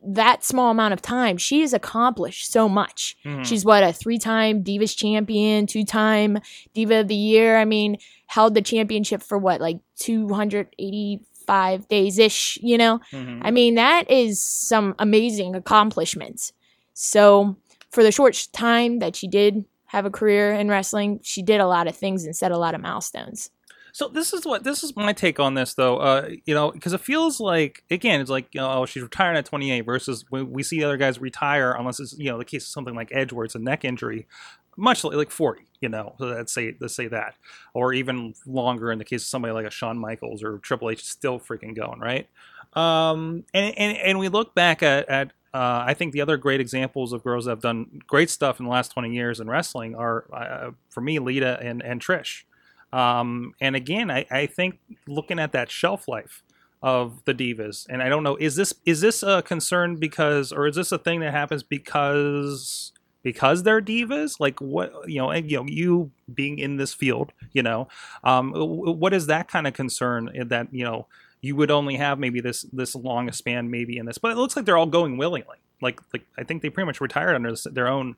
that 0.00 0.44
small 0.44 0.70
amount 0.70 0.94
of 0.94 1.02
time, 1.02 1.36
she 1.36 1.60
has 1.60 1.72
accomplished 1.72 2.50
so 2.52 2.68
much. 2.68 3.16
Mhm. 3.24 3.44
She's 3.44 3.64
what 3.64 3.82
a 3.82 3.92
three-time 3.92 4.62
Divas 4.62 4.96
champion, 4.96 5.66
two-time 5.66 6.38
Diva 6.72 7.00
of 7.00 7.08
the 7.08 7.14
Year. 7.16 7.58
I 7.58 7.64
mean, 7.64 7.98
held 8.26 8.54
the 8.54 8.62
championship 8.62 9.22
for 9.22 9.38
what 9.38 9.60
like 9.60 9.80
285 9.98 11.88
days 11.88 12.18
ish, 12.18 12.58
you 12.62 12.78
know? 12.78 13.00
Mhm. 13.12 13.40
I 13.42 13.50
mean, 13.50 13.74
that 13.74 14.10
is 14.10 14.42
some 14.42 14.94
amazing 14.98 15.54
accomplishments. 15.54 16.52
So, 16.94 17.56
for 17.90 18.02
the 18.02 18.12
short 18.12 18.48
time 18.52 18.98
that 18.98 19.16
she 19.16 19.26
did 19.28 19.64
have 19.86 20.04
a 20.04 20.10
career 20.10 20.52
in 20.52 20.68
wrestling, 20.68 21.20
she 21.22 21.42
did 21.42 21.60
a 21.60 21.66
lot 21.66 21.86
of 21.88 21.96
things 21.96 22.24
and 22.24 22.36
set 22.36 22.52
a 22.52 22.58
lot 22.58 22.74
of 22.74 22.80
milestones. 22.82 23.50
So 23.98 24.06
this 24.06 24.32
is 24.32 24.46
what 24.46 24.62
this 24.62 24.84
is 24.84 24.94
my 24.94 25.12
take 25.12 25.40
on 25.40 25.54
this 25.54 25.74
though. 25.74 25.96
Uh, 25.96 26.28
you 26.46 26.54
know, 26.54 26.70
because 26.70 26.92
it 26.92 27.00
feels 27.00 27.40
like 27.40 27.82
again, 27.90 28.20
it's 28.20 28.30
like 28.30 28.46
you 28.52 28.60
know, 28.60 28.70
oh, 28.70 28.86
she's 28.86 29.02
retiring 29.02 29.36
at 29.36 29.44
28 29.44 29.80
versus 29.80 30.24
when 30.30 30.52
we 30.52 30.62
see 30.62 30.84
other 30.84 30.96
guys 30.96 31.20
retire 31.20 31.72
unless 31.72 31.98
it's 31.98 32.16
you 32.16 32.30
know 32.30 32.38
the 32.38 32.44
case 32.44 32.62
of 32.62 32.68
something 32.68 32.94
like 32.94 33.08
Edge 33.10 33.32
where 33.32 33.44
it's 33.44 33.56
a 33.56 33.58
neck 33.58 33.84
injury, 33.84 34.28
much 34.76 35.02
like, 35.02 35.16
like 35.16 35.32
40. 35.32 35.62
You 35.80 35.88
know, 35.88 36.14
so 36.16 36.26
let's 36.26 36.52
say 36.52 36.76
let's 36.78 36.94
say 36.94 37.08
that, 37.08 37.34
or 37.74 37.92
even 37.92 38.34
longer 38.46 38.92
in 38.92 39.00
the 39.00 39.04
case 39.04 39.22
of 39.22 39.26
somebody 39.26 39.52
like 39.52 39.66
a 39.66 39.70
Shawn 39.70 39.98
Michaels 39.98 40.44
or 40.44 40.58
Triple 40.58 40.90
H 40.90 41.02
still 41.02 41.40
freaking 41.40 41.74
going 41.74 41.98
right. 41.98 42.28
Um, 42.74 43.46
and 43.52 43.76
and 43.76 43.98
and 43.98 44.18
we 44.20 44.28
look 44.28 44.54
back 44.54 44.80
at 44.80 45.08
at. 45.08 45.32
Uh, 45.52 45.82
I 45.86 45.94
think 45.94 46.12
the 46.12 46.20
other 46.20 46.36
great 46.36 46.60
examples 46.60 47.12
of 47.12 47.24
girls 47.24 47.46
that 47.46 47.52
have 47.52 47.62
done 47.62 48.02
great 48.06 48.28
stuff 48.30 48.60
in 48.60 48.66
the 48.66 48.70
last 48.70 48.92
20 48.92 49.14
years 49.14 49.40
in 49.40 49.48
wrestling 49.48 49.96
are, 49.96 50.26
uh, 50.30 50.72
for 50.90 51.00
me, 51.00 51.18
Lita 51.18 51.58
and, 51.62 51.82
and 51.82 52.02
Trish. 52.02 52.42
Um, 52.92 53.54
and 53.60 53.76
again, 53.76 54.10
I, 54.10 54.24
I 54.30 54.46
think 54.46 54.78
looking 55.06 55.38
at 55.38 55.52
that 55.52 55.70
shelf 55.70 56.08
life 56.08 56.42
of 56.82 57.24
the 57.24 57.34
divas, 57.34 57.86
and 57.88 58.02
I 58.02 58.08
don't 58.08 58.22
know, 58.22 58.36
is 58.36 58.56
this 58.56 58.72
is 58.84 59.00
this 59.00 59.22
a 59.22 59.42
concern 59.42 59.96
because, 59.96 60.52
or 60.52 60.66
is 60.66 60.76
this 60.76 60.92
a 60.92 60.98
thing 60.98 61.20
that 61.20 61.32
happens 61.32 61.62
because 61.62 62.92
because 63.22 63.62
they're 63.62 63.82
divas? 63.82 64.40
Like 64.40 64.60
what 64.60 64.92
you 65.08 65.18
know, 65.18 65.30
and, 65.30 65.50
you 65.50 65.58
know, 65.58 65.66
you 65.66 66.10
being 66.32 66.58
in 66.58 66.76
this 66.76 66.94
field, 66.94 67.32
you 67.52 67.62
know, 67.62 67.88
um, 68.24 68.52
what 68.54 69.12
is 69.12 69.26
that 69.26 69.48
kind 69.48 69.66
of 69.66 69.74
concern 69.74 70.30
that 70.48 70.72
you 70.72 70.84
know 70.84 71.06
you 71.40 71.56
would 71.56 71.70
only 71.70 71.96
have 71.96 72.18
maybe 72.18 72.40
this 72.40 72.62
this 72.72 72.94
long 72.94 73.28
a 73.28 73.32
span 73.32 73.70
maybe 73.70 73.98
in 73.98 74.06
this, 74.06 74.18
but 74.18 74.32
it 74.32 74.36
looks 74.36 74.56
like 74.56 74.64
they're 74.64 74.78
all 74.78 74.86
going 74.86 75.16
willingly. 75.16 75.58
Like 75.80 76.00
like 76.12 76.24
I 76.36 76.44
think 76.44 76.62
they 76.62 76.70
pretty 76.70 76.86
much 76.86 77.00
retired 77.00 77.34
under 77.34 77.50
this, 77.50 77.64
their 77.64 77.88
own, 77.88 78.16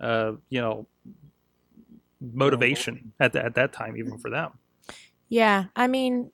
uh, 0.00 0.32
you 0.48 0.60
know, 0.60 0.86
motivation 2.20 3.12
at 3.20 3.32
the, 3.32 3.44
at 3.44 3.54
that 3.54 3.72
time, 3.72 3.96
even 3.96 4.18
for 4.18 4.30
them. 4.30 4.52
Yeah, 5.28 5.64
I 5.74 5.86
mean, 5.88 6.30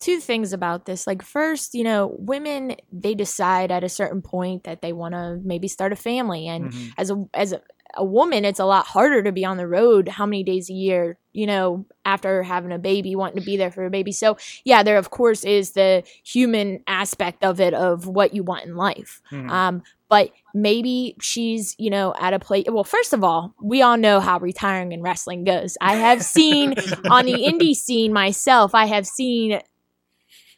two 0.00 0.20
things 0.20 0.52
about 0.52 0.86
this. 0.86 1.06
Like, 1.06 1.22
first, 1.22 1.74
you 1.74 1.84
know, 1.84 2.14
women 2.18 2.76
they 2.92 3.14
decide 3.14 3.70
at 3.70 3.84
a 3.84 3.88
certain 3.88 4.22
point 4.22 4.64
that 4.64 4.82
they 4.82 4.92
want 4.92 5.14
to 5.14 5.40
maybe 5.42 5.68
start 5.68 5.92
a 5.92 5.96
family, 5.96 6.46
and 6.46 6.70
Mhm. 6.70 6.92
as 6.98 7.10
a 7.10 7.24
as 7.34 7.52
a, 7.52 7.60
a 7.94 8.04
woman, 8.04 8.44
it's 8.44 8.60
a 8.60 8.64
lot 8.64 8.86
harder 8.86 9.22
to 9.22 9.32
be 9.32 9.44
on 9.44 9.56
the 9.56 9.66
road. 9.66 10.08
How 10.08 10.26
many 10.26 10.44
days 10.44 10.70
a 10.70 10.74
year? 10.74 11.18
You 11.32 11.46
know, 11.46 11.86
after 12.04 12.42
having 12.42 12.72
a 12.72 12.78
baby, 12.78 13.16
wanting 13.16 13.40
to 13.40 13.44
be 13.44 13.56
there 13.56 13.70
for 13.70 13.84
a 13.84 13.90
baby. 13.90 14.12
So, 14.12 14.36
yeah, 14.64 14.82
there 14.82 14.96
of 14.98 15.10
course 15.10 15.44
is 15.44 15.72
the 15.72 16.02
human 16.24 16.82
aspect 16.86 17.44
of 17.44 17.60
it 17.60 17.74
of 17.74 18.06
what 18.06 18.34
you 18.34 18.42
want 18.42 18.64
in 18.66 18.76
life. 18.76 19.20
Mhm. 19.32 19.50
Um, 19.50 19.82
but 20.10 20.30
maybe 20.54 21.16
she's, 21.22 21.74
you 21.78 21.88
know, 21.88 22.12
at 22.20 22.34
a 22.34 22.38
place. 22.38 22.66
Well, 22.68 22.84
first 22.84 23.14
of 23.14 23.24
all, 23.24 23.54
we 23.62 23.80
all 23.80 23.96
know 23.96 24.20
how 24.20 24.38
retiring 24.40 24.92
in 24.92 25.00
wrestling 25.00 25.44
goes. 25.44 25.78
I 25.80 25.94
have 25.96 26.22
seen 26.22 26.74
on 27.10 27.24
the 27.24 27.32
indie 27.32 27.74
scene 27.74 28.12
myself, 28.12 28.74
I 28.74 28.84
have 28.86 29.06
seen 29.06 29.60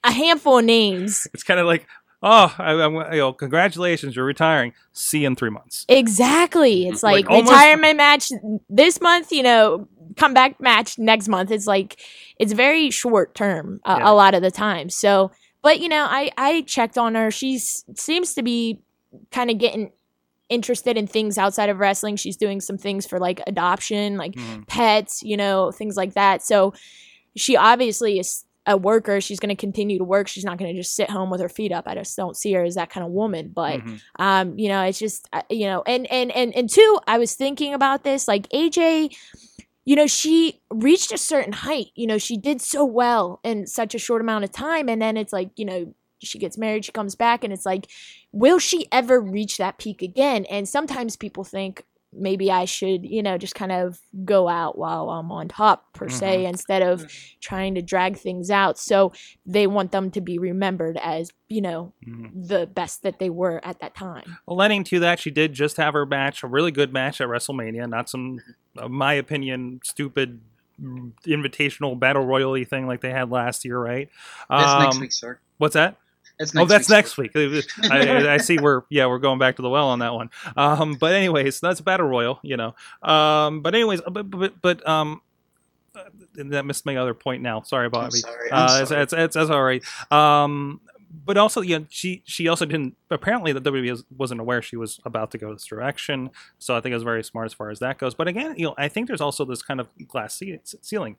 a 0.02 0.10
handful 0.10 0.58
of 0.58 0.64
names. 0.64 1.28
It's 1.32 1.44
kind 1.44 1.60
of 1.60 1.66
like, 1.66 1.86
oh, 2.22 2.52
I, 2.58 2.72
I'm, 2.72 2.94
you 3.12 3.18
know, 3.18 3.32
congratulations, 3.32 4.16
you're 4.16 4.24
retiring. 4.24 4.72
See 4.92 5.20
you 5.20 5.26
in 5.28 5.36
three 5.36 5.50
months. 5.50 5.84
Exactly. 5.88 6.88
It's 6.88 7.02
like, 7.02 7.26
Like 7.26 7.30
almost- 7.30 7.50
retirement 7.52 7.96
match 7.98 8.32
this 8.68 9.00
month, 9.00 9.30
you 9.30 9.42
know, 9.42 9.86
comeback 10.16 10.60
match 10.60 10.98
next 10.98 11.28
month. 11.28 11.50
It's 11.50 11.66
like 11.66 12.00
it's 12.38 12.52
very 12.52 12.90
short 12.90 13.34
term 13.34 13.80
uh, 13.84 13.96
Yeah. 13.98 14.10
a 14.10 14.12
lot 14.12 14.34
of 14.34 14.42
the 14.42 14.50
time. 14.50 14.88
So, 14.90 15.30
but 15.62 15.80
you 15.80 15.88
know, 15.88 16.04
I 16.08 16.30
I 16.36 16.62
checked 16.62 16.98
on 16.98 17.14
her. 17.14 17.30
She 17.30 17.58
seems 17.58 18.34
to 18.34 18.42
be 18.42 18.80
kind 19.30 19.50
of 19.50 19.58
getting 19.58 19.92
interested 20.48 20.96
in 20.98 21.06
things 21.06 21.38
outside 21.38 21.68
of 21.70 21.78
wrestling. 21.78 22.16
She's 22.16 22.36
doing 22.36 22.60
some 22.60 22.76
things 22.76 23.06
for 23.06 23.18
like 23.18 23.40
adoption, 23.46 24.16
like 24.16 24.32
Mhm. 24.34 24.66
pets, 24.66 25.22
you 25.22 25.36
know, 25.36 25.70
things 25.70 25.96
like 25.96 26.14
that. 26.14 26.42
So 26.42 26.74
she 27.36 27.56
obviously 27.56 28.18
is 28.18 28.44
a 28.66 28.76
worker. 28.76 29.20
She's 29.20 29.40
going 29.40 29.48
to 29.48 29.56
continue 29.60 29.98
to 29.98 30.04
work. 30.04 30.28
She's 30.28 30.44
not 30.44 30.58
going 30.58 30.72
to 30.72 30.78
just 30.80 30.94
sit 30.94 31.10
home 31.10 31.30
with 31.30 31.40
her 31.40 31.48
feet 31.48 31.72
up. 31.72 31.84
I 31.88 31.94
just 31.94 32.16
don't 32.16 32.36
see 32.36 32.52
her 32.52 32.62
as 32.62 32.74
that 32.74 32.90
kind 32.90 33.04
of 33.04 33.10
woman. 33.12 33.50
But 33.54 33.80
Mhm. 33.80 34.00
um, 34.18 34.58
you 34.58 34.68
know, 34.68 34.82
it's 34.82 34.98
just 34.98 35.26
uh, 35.32 35.42
you 35.48 35.66
know, 35.66 35.82
and 35.86 36.06
and 36.12 36.30
and 36.32 36.54
and 36.54 36.68
two, 36.70 36.98
I 37.06 37.18
was 37.18 37.34
thinking 37.34 37.72
about 37.74 38.04
this. 38.04 38.28
Like 38.28 38.46
AJ, 38.50 39.10
you 39.84 39.96
know, 39.96 40.06
she 40.06 40.60
reached 40.70 41.10
a 41.12 41.18
certain 41.18 41.52
height. 41.54 41.86
You 41.96 42.06
know, 42.06 42.18
she 42.18 42.36
did 42.36 42.60
so 42.60 42.84
well 42.84 43.40
in 43.42 43.66
such 43.66 43.94
a 43.94 43.98
short 43.98 44.20
amount 44.20 44.44
of 44.44 44.52
time, 44.52 44.88
and 44.88 45.00
then 45.00 45.16
it's 45.16 45.32
like 45.32 45.50
you 45.56 45.64
know. 45.64 45.94
She 46.26 46.38
gets 46.38 46.58
married, 46.58 46.84
she 46.84 46.92
comes 46.92 47.14
back, 47.14 47.44
and 47.44 47.52
it's 47.52 47.66
like, 47.66 47.88
will 48.32 48.58
she 48.58 48.86
ever 48.92 49.20
reach 49.20 49.58
that 49.58 49.78
peak 49.78 50.02
again? 50.02 50.44
And 50.46 50.68
sometimes 50.68 51.16
people 51.16 51.44
think 51.44 51.84
maybe 52.14 52.50
I 52.52 52.66
should, 52.66 53.06
you 53.06 53.22
know, 53.22 53.38
just 53.38 53.54
kind 53.54 53.72
of 53.72 53.98
go 54.24 54.46
out 54.46 54.76
while 54.76 55.08
I'm 55.08 55.32
on 55.32 55.48
top, 55.48 55.94
per 55.94 56.10
se, 56.10 56.44
instead 56.44 56.82
of 56.82 57.10
trying 57.40 57.74
to 57.76 57.80
drag 57.80 58.18
things 58.18 58.50
out. 58.50 58.78
So 58.78 59.12
they 59.46 59.66
want 59.66 59.92
them 59.92 60.10
to 60.10 60.20
be 60.20 60.38
remembered 60.38 60.98
as, 61.02 61.32
you 61.48 61.62
know, 61.62 61.94
Mhm. 62.06 62.48
the 62.48 62.66
best 62.66 63.02
that 63.02 63.18
they 63.18 63.30
were 63.30 63.64
at 63.64 63.80
that 63.80 63.94
time. 63.94 64.36
Well, 64.46 64.58
Lending 64.58 64.84
to 64.84 65.00
that, 65.00 65.20
she 65.20 65.30
did 65.30 65.54
just 65.54 65.78
have 65.78 65.94
her 65.94 66.04
match, 66.04 66.42
a 66.42 66.46
really 66.46 66.70
good 66.70 66.92
match 66.92 67.18
at 67.22 67.28
WrestleMania. 67.28 67.88
Not 67.88 68.10
some, 68.10 68.40
uh, 68.76 68.88
my 68.88 69.14
opinion, 69.14 69.80
stupid 69.82 70.42
invitational 71.26 71.98
battle 71.98 72.24
royally 72.26 72.64
thing 72.64 72.86
like 72.86 73.00
they 73.00 73.10
had 73.10 73.30
last 73.30 73.64
year, 73.64 73.78
right? 73.78 74.08
That's 74.50 74.76
next 74.76 74.96
Um, 74.96 75.00
week, 75.00 75.12
sir. 75.12 75.38
What's 75.58 75.74
that? 75.74 75.96
That's 76.38 76.56
oh, 76.56 76.64
that's 76.64 76.88
next 76.88 77.16
work. 77.18 77.34
week. 77.34 77.64
I, 77.90 78.08
I- 78.08 78.34
I 78.34 78.36
see. 78.38 78.58
We're 78.58 78.82
yeah, 78.88 79.06
we're 79.06 79.18
going 79.18 79.38
back 79.38 79.56
to 79.56 79.62
the 79.62 79.68
well 79.68 79.88
on 79.88 79.98
that 80.00 80.14
one. 80.14 80.30
Um, 80.56 80.94
but 80.94 81.14
anyways, 81.14 81.60
that's 81.60 81.80
battle 81.80 82.06
royal, 82.06 82.40
you 82.42 82.56
know. 82.56 82.74
Um, 83.02 83.60
but 83.62 83.74
anyways, 83.74 84.00
but 84.10 84.30
but, 84.30 84.60
but 84.60 84.88
um, 84.88 85.20
uh, 85.94 86.04
that 86.36 86.64
missed 86.64 86.86
my 86.86 86.96
other 86.96 87.14
point 87.14 87.42
now. 87.42 87.62
Sorry, 87.62 87.88
Bobby. 87.88 88.18
sorry, 88.18 88.50
I'm 88.50 88.58
Uh, 88.68 88.80
it's, 88.80 88.88
sorry. 88.88 89.02
it's, 89.02 89.12
it's, 89.12 89.36
it's 89.36 89.50
all 89.50 89.62
right. 89.62 89.82
Um, 90.10 90.80
but 91.24 91.36
also, 91.36 91.60
yeah, 91.60 91.80
she 91.90 92.22
she 92.24 92.48
also 92.48 92.64
didn't. 92.64 92.96
Apparently, 93.10 93.52
the 93.52 93.60
WWE 93.60 93.90
was- 93.90 94.04
wasn't 94.16 94.40
aware 94.40 94.62
she 94.62 94.76
was 94.76 94.98
about 95.04 95.30
to 95.32 95.38
go 95.38 95.52
this 95.52 95.66
direction. 95.66 96.30
So 96.58 96.74
I 96.76 96.80
think 96.80 96.92
it 96.92 96.96
was 96.96 97.02
very 97.02 97.22
smart 97.22 97.46
as 97.46 97.52
far 97.52 97.68
as 97.70 97.78
that 97.80 97.98
goes. 97.98 98.14
But 98.14 98.28
again, 98.28 98.54
you 98.56 98.66
know, 98.66 98.74
I 98.78 98.88
think 98.88 99.06
there's 99.08 99.20
also 99.20 99.44
this 99.44 99.62
kind 99.62 99.80
of 99.80 99.88
glass 100.08 100.40
ceiling. 100.80 101.16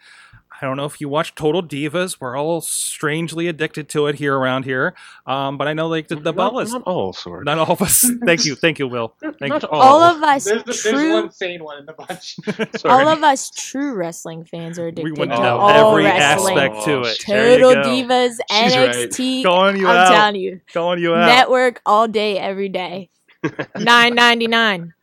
I 0.62 0.65
don't 0.65 0.77
know 0.77 0.85
if 0.85 1.00
you 1.00 1.07
watch 1.09 1.35
Total 1.35 1.62
Divas. 1.62 2.17
We're 2.19 2.35
all 2.38 2.62
strangely 2.62 3.47
addicted 3.47 3.89
to 3.89 4.07
it 4.07 4.15
here 4.15 4.35
around 4.38 4.65
here. 4.65 4.95
Um, 5.27 5.57
but 5.57 5.67
I 5.67 5.73
know 5.73 5.88
like 5.88 6.07
the, 6.07 6.15
the 6.15 6.31
not, 6.31 6.53
Bellas. 6.53 6.71
not 6.71 6.83
all 6.83 7.13
sorts. 7.13 7.45
Not 7.45 7.59
all 7.59 7.71
of 7.73 7.81
us. 7.81 8.03
Thank 8.25 8.45
you, 8.45 8.55
thank 8.55 8.79
you, 8.79 8.88
Will. 8.88 9.13
Thank 9.21 9.39
not 9.41 9.62
you. 9.63 9.67
all. 9.69 9.81
All 9.81 10.01
of 10.01 10.21
us 10.23 10.45
There's, 10.45 10.63
there's 10.63 10.81
true 10.81 11.13
one 11.13 11.31
sane 11.31 11.63
one 11.63 11.77
in 11.79 11.85
the 11.85 11.93
bunch. 11.93 12.35
Sorry. 12.77 12.93
all 13.03 13.07
of 13.07 13.23
us 13.23 13.50
true 13.51 13.93
wrestling 13.93 14.45
fans 14.45 14.79
are 14.79 14.88
addicted 14.88 15.17
want 15.17 15.31
to 15.31 15.38
to 15.38 15.43
all 15.43 15.91
every 15.91 16.05
wrestling. 16.05 16.57
aspect 16.57 16.85
to 16.85 17.01
it. 17.01 17.19
Total. 17.19 17.83
Divas, 17.83 18.29
She's 18.50 18.75
right. 18.75 18.95
NXT. 18.95 19.43
Calling 19.43 19.82
you 19.83 19.89
I'm 19.89 19.97
out. 19.97 20.11
telling 20.13 20.35
you. 20.41 20.61
Calling 20.73 21.01
you 21.01 21.13
out. 21.13 21.27
Network 21.27 21.81
all 21.85 22.07
day, 22.07 22.39
every 22.39 22.69
day. 22.69 23.09
Nine 23.77 24.15
ninety 24.15 24.47
nine. 24.47 24.93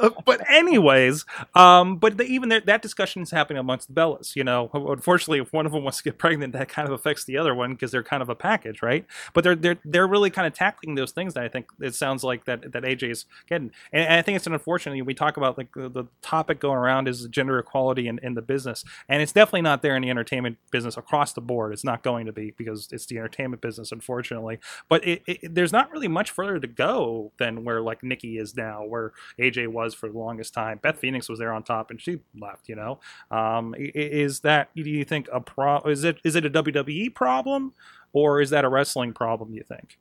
Uh, 0.00 0.10
but 0.24 0.40
anyways, 0.50 1.24
um, 1.54 1.96
but 1.98 2.20
even 2.20 2.48
that 2.66 2.82
discussion 2.82 3.22
is 3.22 3.30
happening 3.30 3.58
amongst 3.58 3.88
the 3.88 3.94
Bellas. 3.94 4.34
You 4.36 4.44
know, 4.44 4.70
unfortunately, 4.74 5.38
if 5.40 5.52
one 5.52 5.66
of 5.66 5.72
them 5.72 5.82
wants 5.84 5.98
to 5.98 6.04
get 6.04 6.18
pregnant, 6.18 6.52
that 6.54 6.68
kind 6.68 6.88
of 6.88 6.94
affects 6.94 7.24
the 7.24 7.38
other 7.38 7.54
one 7.54 7.72
because 7.72 7.90
they're 7.92 8.02
kind 8.02 8.22
of 8.22 8.28
a 8.28 8.34
package, 8.34 8.82
right? 8.82 9.06
But 9.32 9.44
they're 9.44 9.54
they're 9.56 9.78
they're 9.84 10.06
really 10.06 10.30
kind 10.30 10.46
of 10.46 10.54
tackling 10.54 10.94
those 10.96 11.12
things 11.12 11.34
that 11.34 11.44
I 11.44 11.48
think 11.48 11.66
it 11.80 11.94
sounds 11.94 12.24
like 12.24 12.44
that 12.46 12.72
that 12.72 12.82
AJ 12.82 13.10
is 13.10 13.26
getting, 13.48 13.70
and, 13.92 14.04
and 14.04 14.14
I 14.14 14.22
think 14.22 14.36
it's 14.36 14.46
unfortunate. 14.46 15.04
We 15.04 15.14
talk 15.14 15.36
about 15.36 15.58
like 15.58 15.72
the, 15.74 15.88
the 15.88 16.04
topic 16.22 16.60
going 16.60 16.78
around 16.78 17.08
is 17.08 17.26
gender 17.28 17.58
equality 17.58 18.08
in, 18.08 18.18
in 18.22 18.34
the 18.34 18.42
business, 18.42 18.84
and 19.08 19.22
it's 19.22 19.32
definitely 19.32 19.62
not 19.62 19.82
there 19.82 19.96
in 19.96 20.02
the 20.02 20.10
entertainment 20.10 20.58
business 20.70 20.96
across 20.96 21.32
the 21.32 21.40
board. 21.40 21.72
It's 21.72 21.84
not 21.84 22.02
going 22.02 22.26
to 22.26 22.32
be 22.32 22.52
because 22.56 22.88
it's 22.92 23.06
the 23.06 23.18
entertainment 23.18 23.62
business, 23.62 23.92
unfortunately. 23.92 24.58
But 24.88 25.06
it, 25.06 25.22
it, 25.26 25.54
there's 25.54 25.72
not 25.72 25.90
really 25.92 26.08
much 26.08 26.30
further 26.30 26.58
to 26.58 26.66
go 26.66 27.23
than 27.38 27.64
where 27.64 27.80
like 27.80 28.02
Nikki 28.02 28.38
is 28.38 28.56
now, 28.56 28.84
where 28.84 29.12
AJ 29.38 29.68
was 29.68 29.94
for 29.94 30.08
the 30.08 30.18
longest 30.18 30.54
time. 30.54 30.78
Beth 30.82 30.98
Phoenix 30.98 31.28
was 31.28 31.38
there 31.38 31.52
on 31.52 31.62
top, 31.62 31.90
and 31.90 32.00
she 32.00 32.20
left. 32.38 32.68
You 32.68 32.76
know, 32.76 33.00
um, 33.30 33.74
is 33.78 34.40
that 34.40 34.70
do 34.74 34.82
you 34.82 35.04
think 35.04 35.28
a 35.32 35.40
pro? 35.40 35.78
Is 35.80 36.04
it 36.04 36.18
is 36.24 36.36
it 36.36 36.44
a 36.46 36.50
WWE 36.50 37.14
problem, 37.14 37.72
or 38.12 38.40
is 38.40 38.50
that 38.50 38.64
a 38.64 38.68
wrestling 38.68 39.12
problem? 39.12 39.52
You 39.54 39.62
think, 39.62 39.98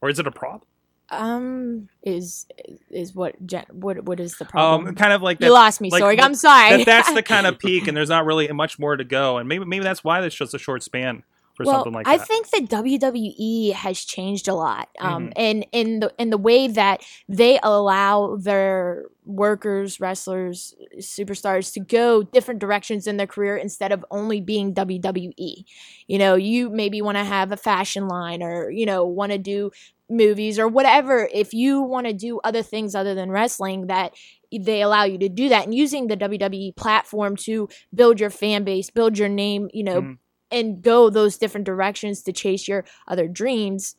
or 0.00 0.08
is 0.08 0.18
it 0.18 0.26
a 0.26 0.32
problem? 0.32 0.68
Um, 1.10 1.88
is 2.02 2.46
is 2.90 3.14
what 3.14 3.34
gen- 3.46 3.64
what 3.72 4.04
what 4.04 4.20
is 4.20 4.36
the 4.36 4.44
problem? 4.44 4.88
Um, 4.88 4.94
kind 4.94 5.12
of 5.12 5.22
like 5.22 5.40
you 5.40 5.50
lost 5.50 5.80
me, 5.80 5.90
like, 5.90 6.02
that- 6.18 6.22
I'm 6.24 6.34
sorry. 6.34 6.76
that 6.76 6.84
that's 6.86 7.12
the 7.14 7.22
kind 7.22 7.46
of 7.46 7.58
peak, 7.60 7.88
and 7.88 7.96
there's 7.96 8.10
not 8.10 8.26
really 8.26 8.46
much 8.48 8.78
more 8.78 8.94
to 8.96 9.04
go, 9.04 9.38
and 9.38 9.48
maybe 9.48 9.64
maybe 9.64 9.82
that's 9.84 10.04
why 10.04 10.22
it's 10.22 10.34
just 10.34 10.52
a 10.52 10.58
short 10.58 10.82
span 10.82 11.22
for 11.58 11.64
well, 11.66 11.74
something 11.82 11.92
like 11.92 12.06
I 12.06 12.18
think 12.18 12.48
that 12.50 12.68
WWE 12.70 13.72
has 13.72 13.98
changed 14.04 14.46
a 14.46 14.54
lot, 14.54 14.88
um, 15.00 15.26
Mhm. 15.26 15.32
and 15.36 15.66
in 15.72 16.00
the 16.00 16.14
in 16.16 16.30
the 16.30 16.38
way 16.38 16.68
that 16.68 17.02
they 17.28 17.58
allow 17.64 18.36
their 18.36 19.06
workers, 19.26 20.00
wrestlers, 20.00 20.74
superstars 20.98 21.72
to 21.74 21.80
go 21.80 22.22
different 22.22 22.60
directions 22.60 23.06
in 23.08 23.16
their 23.16 23.26
career 23.26 23.56
instead 23.56 23.90
of 23.92 24.04
only 24.10 24.40
being 24.40 24.72
WWE. 24.72 25.66
You 26.06 26.18
know, 26.18 26.36
you 26.36 26.70
maybe 26.70 27.02
want 27.02 27.18
to 27.18 27.24
have 27.24 27.50
a 27.52 27.56
fashion 27.56 28.06
line, 28.06 28.40
or 28.42 28.70
you 28.70 28.86
know, 28.86 29.04
want 29.04 29.32
to 29.32 29.38
do 29.38 29.72
movies 30.08 30.58
or 30.60 30.68
whatever. 30.68 31.28
If 31.34 31.52
you 31.52 31.82
want 31.82 32.06
to 32.06 32.12
do 32.12 32.40
other 32.44 32.62
things 32.62 32.94
other 32.94 33.14
than 33.14 33.30
wrestling, 33.32 33.88
that 33.88 34.14
they 34.50 34.80
allow 34.80 35.02
you 35.04 35.18
to 35.18 35.28
do 35.28 35.48
that, 35.50 35.64
and 35.64 35.74
using 35.74 36.06
the 36.06 36.16
WWE 36.16 36.72
platform 36.76 37.34
to 37.36 37.68
build 37.92 38.20
your 38.20 38.30
fan 38.30 38.62
base, 38.64 38.90
build 38.90 39.18
your 39.18 39.28
name, 39.28 39.68
you 39.74 39.82
know, 39.84 40.00
Mhm. 40.02 40.18
And 40.50 40.82
go 40.82 41.10
those 41.10 41.36
different 41.36 41.66
directions 41.66 42.22
to 42.22 42.32
chase 42.32 42.66
your 42.68 42.84
other 43.06 43.28
dreams. 43.28 43.96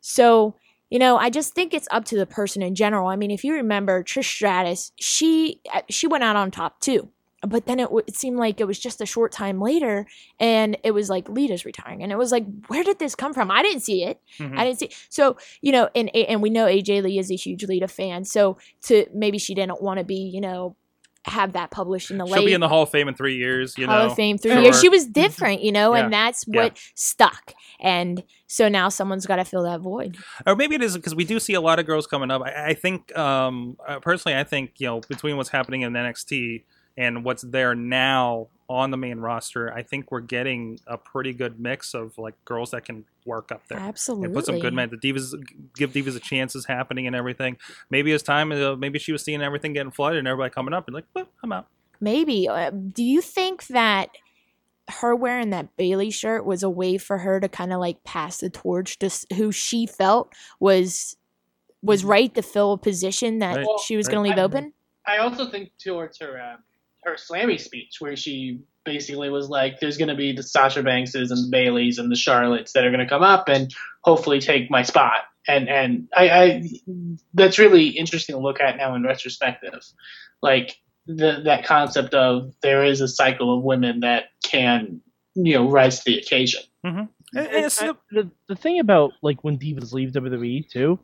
So, 0.00 0.56
you 0.90 0.98
know, 0.98 1.16
I 1.16 1.30
just 1.30 1.54
think 1.54 1.72
it's 1.72 1.88
up 1.90 2.04
to 2.06 2.16
the 2.16 2.26
person 2.26 2.62
in 2.62 2.74
general. 2.74 3.08
I 3.08 3.16
mean, 3.16 3.30
if 3.30 3.44
you 3.44 3.54
remember 3.54 4.02
Trish 4.02 4.24
Stratus, 4.24 4.92
she 4.96 5.60
uh, 5.72 5.82
she 5.88 6.06
went 6.06 6.24
out 6.24 6.36
on 6.36 6.50
top 6.50 6.80
too. 6.80 7.10
But 7.42 7.64
then 7.64 7.80
it, 7.80 7.84
w- 7.84 8.04
it 8.06 8.14
seemed 8.16 8.36
like 8.36 8.60
it 8.60 8.66
was 8.66 8.78
just 8.78 9.00
a 9.00 9.06
short 9.06 9.32
time 9.32 9.62
later, 9.62 10.06
and 10.38 10.76
it 10.84 10.90
was 10.90 11.08
like 11.08 11.26
Lita's 11.26 11.64
retiring, 11.64 12.02
and 12.02 12.12
it 12.12 12.18
was 12.18 12.32
like, 12.32 12.44
where 12.66 12.84
did 12.84 12.98
this 12.98 13.14
come 13.14 13.32
from? 13.32 13.50
I 13.50 13.62
didn't 13.62 13.80
see 13.80 14.04
it. 14.04 14.20
Mhm. 14.38 14.58
I 14.58 14.64
didn't 14.64 14.78
see. 14.78 14.90
So 15.08 15.38
you 15.62 15.72
know, 15.72 15.88
and 15.94 16.14
and 16.14 16.42
we 16.42 16.50
know 16.50 16.66
AJ 16.66 17.02
Lee 17.02 17.18
is 17.18 17.30
a 17.30 17.36
huge 17.36 17.64
Lita 17.64 17.88
fan. 17.88 18.24
So 18.24 18.58
to 18.82 19.06
maybe 19.14 19.38
she 19.38 19.54
didn't 19.54 19.80
want 19.80 19.96
to 19.98 20.04
be, 20.04 20.16
you 20.16 20.40
know, 20.40 20.76
have 21.26 21.52
that 21.52 21.70
published 21.70 22.10
in 22.10 22.16
the 22.18 22.24
She'll 22.26 22.36
late 22.36 22.46
be 22.46 22.52
in 22.54 22.60
the 22.60 22.68
Hall 22.68 22.82
of 22.84 22.90
Fame 22.90 23.06
in 23.08 23.14
three 23.14 23.36
years. 23.36 23.76
You 23.76 23.86
Hall 23.86 23.98
know, 23.98 24.06
of 24.06 24.16
Fame 24.16 24.38
three 24.38 24.52
Sure. 24.52 24.62
years. 24.62 24.80
She 24.80 24.88
was 24.88 25.06
different, 25.06 25.62
you 25.62 25.70
know, 25.72 25.94
Yeah. 25.94 26.04
and 26.04 26.12
that's 26.12 26.44
Yeah. 26.48 26.62
what 26.64 26.78
stuck. 26.94 27.52
And 27.78 28.22
so 28.46 28.68
now 28.68 28.88
someone's 28.88 29.26
got 29.26 29.36
to 29.36 29.44
fill 29.44 29.62
that 29.64 29.80
void. 29.80 30.16
or 30.46 30.56
maybe 30.56 30.74
it 30.76 30.82
is 30.82 30.96
because 30.96 31.14
we 31.14 31.24
do 31.24 31.38
see 31.38 31.54
a 31.54 31.60
lot 31.60 31.78
of 31.78 31.84
girls 31.86 32.06
coming 32.06 32.30
up. 32.30 32.42
I, 32.42 32.68
I 32.70 32.74
think, 32.74 33.16
um, 33.18 33.76
uh, 33.86 33.98
personally, 34.00 34.36
I 34.38 34.44
think 34.44 34.72
you 34.78 34.86
know 34.86 35.00
between 35.08 35.36
what's 35.36 35.50
happening 35.50 35.82
in 35.82 35.92
NXT 35.92 36.62
and 37.00 37.24
what's 37.24 37.42
there 37.42 37.74
now 37.74 38.48
on 38.68 38.90
the 38.92 38.96
main 38.96 39.18
roster, 39.18 39.72
I 39.72 39.82
think 39.82 40.12
we're 40.12 40.20
getting 40.20 40.78
a 40.86 40.96
pretty 40.96 41.32
good 41.32 41.58
mix 41.58 41.92
of 41.94 42.16
like 42.18 42.34
girls 42.44 42.70
that 42.70 42.84
can 42.84 43.04
work 43.24 43.50
up 43.50 43.62
there. 43.68 43.78
Absolutely. 43.78 44.26
And 44.26 44.34
put 44.34 44.46
some 44.46 44.58
good 44.60 44.74
men. 44.74 44.90
The 44.90 44.96
divas 44.96 45.34
give 45.74 45.92
divas 45.92 46.14
a 46.16 46.20
chance 46.20 46.54
is 46.54 46.66
happening 46.66 47.06
and 47.08 47.16
everything. 47.16 47.56
Maybe 47.90 48.12
it's 48.12 48.22
time. 48.22 48.52
Uh, 48.52 48.76
maybe 48.76 48.98
she 49.00 49.10
was 49.12 49.24
seeing 49.24 49.42
everything 49.42 49.72
getting 49.72 49.90
flooded 49.90 50.18
and 50.20 50.28
everybody 50.28 50.52
coming 50.54 50.72
up 50.74 50.86
and 50.86 50.94
like, 50.94 51.06
well, 51.14 51.26
I'm 51.42 51.50
out. 51.52 51.66
Maybe. 52.00 52.48
Uh, 52.48 52.70
do 52.70 53.02
you 53.02 53.20
think 53.20 53.66
that 53.68 54.10
her 55.00 55.14
wearing 55.16 55.50
that 55.50 55.76
Bayley 55.76 56.10
shirt 56.10 56.44
was 56.44 56.62
a 56.62 56.70
way 56.70 56.96
for 56.98 57.18
her 57.18 57.40
to 57.40 57.48
kind 57.48 57.72
of 57.72 57.80
like 57.80 58.02
pass 58.04 58.38
the 58.38 58.50
torch 58.50 58.98
to 59.00 59.06
s- 59.06 59.26
who 59.36 59.50
she 59.52 59.86
felt 59.86 60.32
was 60.60 61.16
was 61.82 62.04
right 62.04 62.34
to 62.34 62.42
fill 62.42 62.72
a 62.74 62.78
position 62.78 63.38
that 63.38 63.56
Right. 63.56 63.66
she 63.84 63.96
was 63.96 64.06
Right. 64.06 64.12
going 64.14 64.24
to 64.24 64.30
leave 64.30 64.38
I- 64.38 64.42
open? 64.44 64.72
I 65.06 65.16
also 65.18 65.48
think 65.50 65.70
towards 65.78 66.18
her 66.20 66.38
uh, 66.40 66.56
her 67.04 67.14
slammy 67.14 67.58
speech 67.60 67.96
where 68.00 68.16
she 68.16 68.60
basically 68.84 69.30
was 69.30 69.48
like, 69.48 69.80
"There's 69.80 69.96
going 69.98 70.08
to 70.08 70.14
be 70.16 70.32
the 70.32 70.42
Sasha 70.42 70.82
Bankses 70.82 71.30
and 71.30 71.50
the 71.50 71.56
Bayleys 71.56 71.98
and 71.98 72.10
the 72.10 72.16
Charlottes 72.16 72.72
that 72.72 72.84
are 72.84 72.90
going 72.90 73.00
to 73.04 73.08
come 73.08 73.22
up 73.22 73.48
and 73.48 73.72
hopefully 74.02 74.40
take 74.40 74.70
my 74.70 74.82
spot." 74.82 75.22
And 75.48 75.68
and 75.68 76.08
I, 76.14 76.30
I 76.30 76.62
that's 77.34 77.58
really 77.58 77.88
interesting 77.88 78.34
to 78.34 78.40
look 78.40 78.60
at 78.60 78.76
now 78.76 78.94
in 78.94 79.02
retrospective, 79.04 79.80
like 80.42 80.76
the 81.06 81.40
that 81.44 81.64
concept 81.64 82.14
of 82.14 82.52
there 82.62 82.84
is 82.84 83.00
a 83.00 83.08
cycle 83.08 83.56
of 83.56 83.64
women 83.64 84.00
that 84.00 84.24
can 84.44 85.00
you 85.34 85.54
know 85.54 85.68
rise 85.70 85.98
to 85.98 86.04
the 86.12 86.18
occasion. 86.18 86.62
And- 86.84 86.98
and 86.98 87.46
And 87.46 87.46
it's- 87.56 87.82
I- 87.82 87.92
the, 88.10 88.30
the 88.48 88.56
thing 88.56 88.80
about 88.80 89.12
like 89.22 89.42
when 89.44 89.56
divas 89.58 89.92
leave 89.92 90.10
WWE 90.12 90.68
too, 90.68 90.98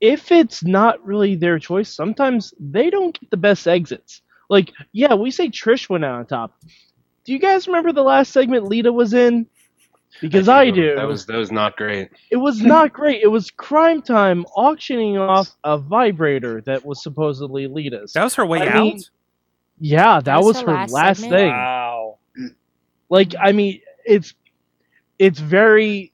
if 0.00 0.30
it's 0.32 0.62
not 0.64 1.04
really 1.04 1.34
their 1.34 1.58
choice, 1.58 1.88
sometimes 1.88 2.54
they 2.58 2.88
don't 2.90 3.18
get 3.18 3.30
the 3.30 3.36
best 3.36 3.66
exits. 3.68 4.22
Like, 4.54 4.70
yeah, 4.92 5.14
we 5.14 5.32
say 5.32 5.48
Trish 5.48 5.88
went 5.88 6.04
out 6.04 6.14
on 6.14 6.26
top. 6.26 6.62
Do 7.24 7.32
you 7.32 7.40
guys 7.40 7.66
remember 7.66 7.92
the 7.92 8.04
last 8.04 8.30
segment 8.30 8.68
Lita 8.68 8.92
was 8.92 9.12
in? 9.12 9.48
Because 10.20 10.48
I, 10.48 10.70
do. 10.70 10.94
That 10.94 11.08
was 11.08 11.26
that 11.26 11.36
was 11.36 11.50
not 11.50 11.76
great. 11.76 12.10
It 12.30 12.36
was 12.36 12.62
not 12.62 12.92
great. 12.92 13.20
It 13.20 13.26
was 13.26 13.50
crime 13.50 14.00
time 14.00 14.44
auctioning 14.54 15.18
off 15.18 15.56
a 15.64 15.76
vibrator 15.76 16.60
that 16.66 16.86
was 16.86 17.02
supposedly 17.02 17.66
Lita's. 17.66 18.12
that 18.12 18.22
was 18.22 18.32
her 18.36 18.46
way 18.46 18.60
I 18.60 18.68
out. 18.68 18.84
mean, 18.84 19.00
yeah, 19.80 20.20
that, 20.20 20.36
was 20.36 20.46
was, 20.54 20.60
her 20.60 20.66
her 20.66 20.72
last 20.74 20.92
last, 20.92 21.20
thing. 21.22 21.48
Wow. 21.50 22.18
Like, 23.08 23.34
I 23.40 23.50
mean, 23.50 23.80
it's 24.06 24.34
it's 25.18 25.40
very 25.40 26.12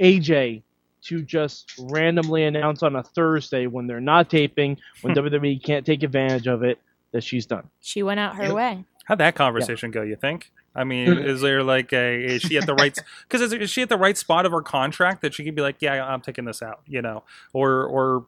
AJ 0.00 0.64
to 1.04 1.22
just 1.22 1.72
randomly 1.78 2.44
announce 2.44 2.82
on 2.82 2.96
a 2.96 3.02
Thursday 3.02 3.66
when 3.66 3.86
they're 3.86 4.02
not 4.02 4.28
taping, 4.28 4.76
when 5.00 5.14
WWE 5.16 5.64
can't 5.64 5.86
take 5.86 6.02
advantage 6.02 6.46
of 6.46 6.62
it, 6.62 6.78
that 7.14 7.22
she's 7.24 7.46
done. 7.46 7.70
She 7.80 8.02
went 8.02 8.20
out 8.20 8.36
her 8.36 8.44
Yep. 8.44 8.52
way. 8.54 8.84
How'd 9.06 9.18
that 9.18 9.34
conversation 9.34 9.90
go? 9.90 10.02
You 10.02 10.16
think? 10.16 10.50
I 10.74 10.82
mean, 10.84 11.16
is 11.18 11.40
there 11.40 11.62
like 11.62 11.92
a 11.92 12.22
is 12.24 12.42
she 12.42 12.58
at 12.58 12.66
the 12.66 12.74
right? 12.74 12.96
Because 13.28 13.40
is, 13.52 13.52
is 13.54 13.70
she 13.70 13.80
at 13.82 13.88
the 13.88 13.96
right 13.96 14.18
spot 14.18 14.44
of 14.44 14.52
her 14.52 14.60
contract 14.62 15.22
that 15.22 15.32
she 15.32 15.44
could 15.44 15.54
be 15.54 15.62
like, 15.62 15.76
yeah, 15.80 16.04
I'm 16.04 16.20
taking 16.20 16.44
this 16.44 16.60
out, 16.62 16.80
you 16.86 17.00
know, 17.00 17.22
or 17.52 17.84
or 17.84 18.26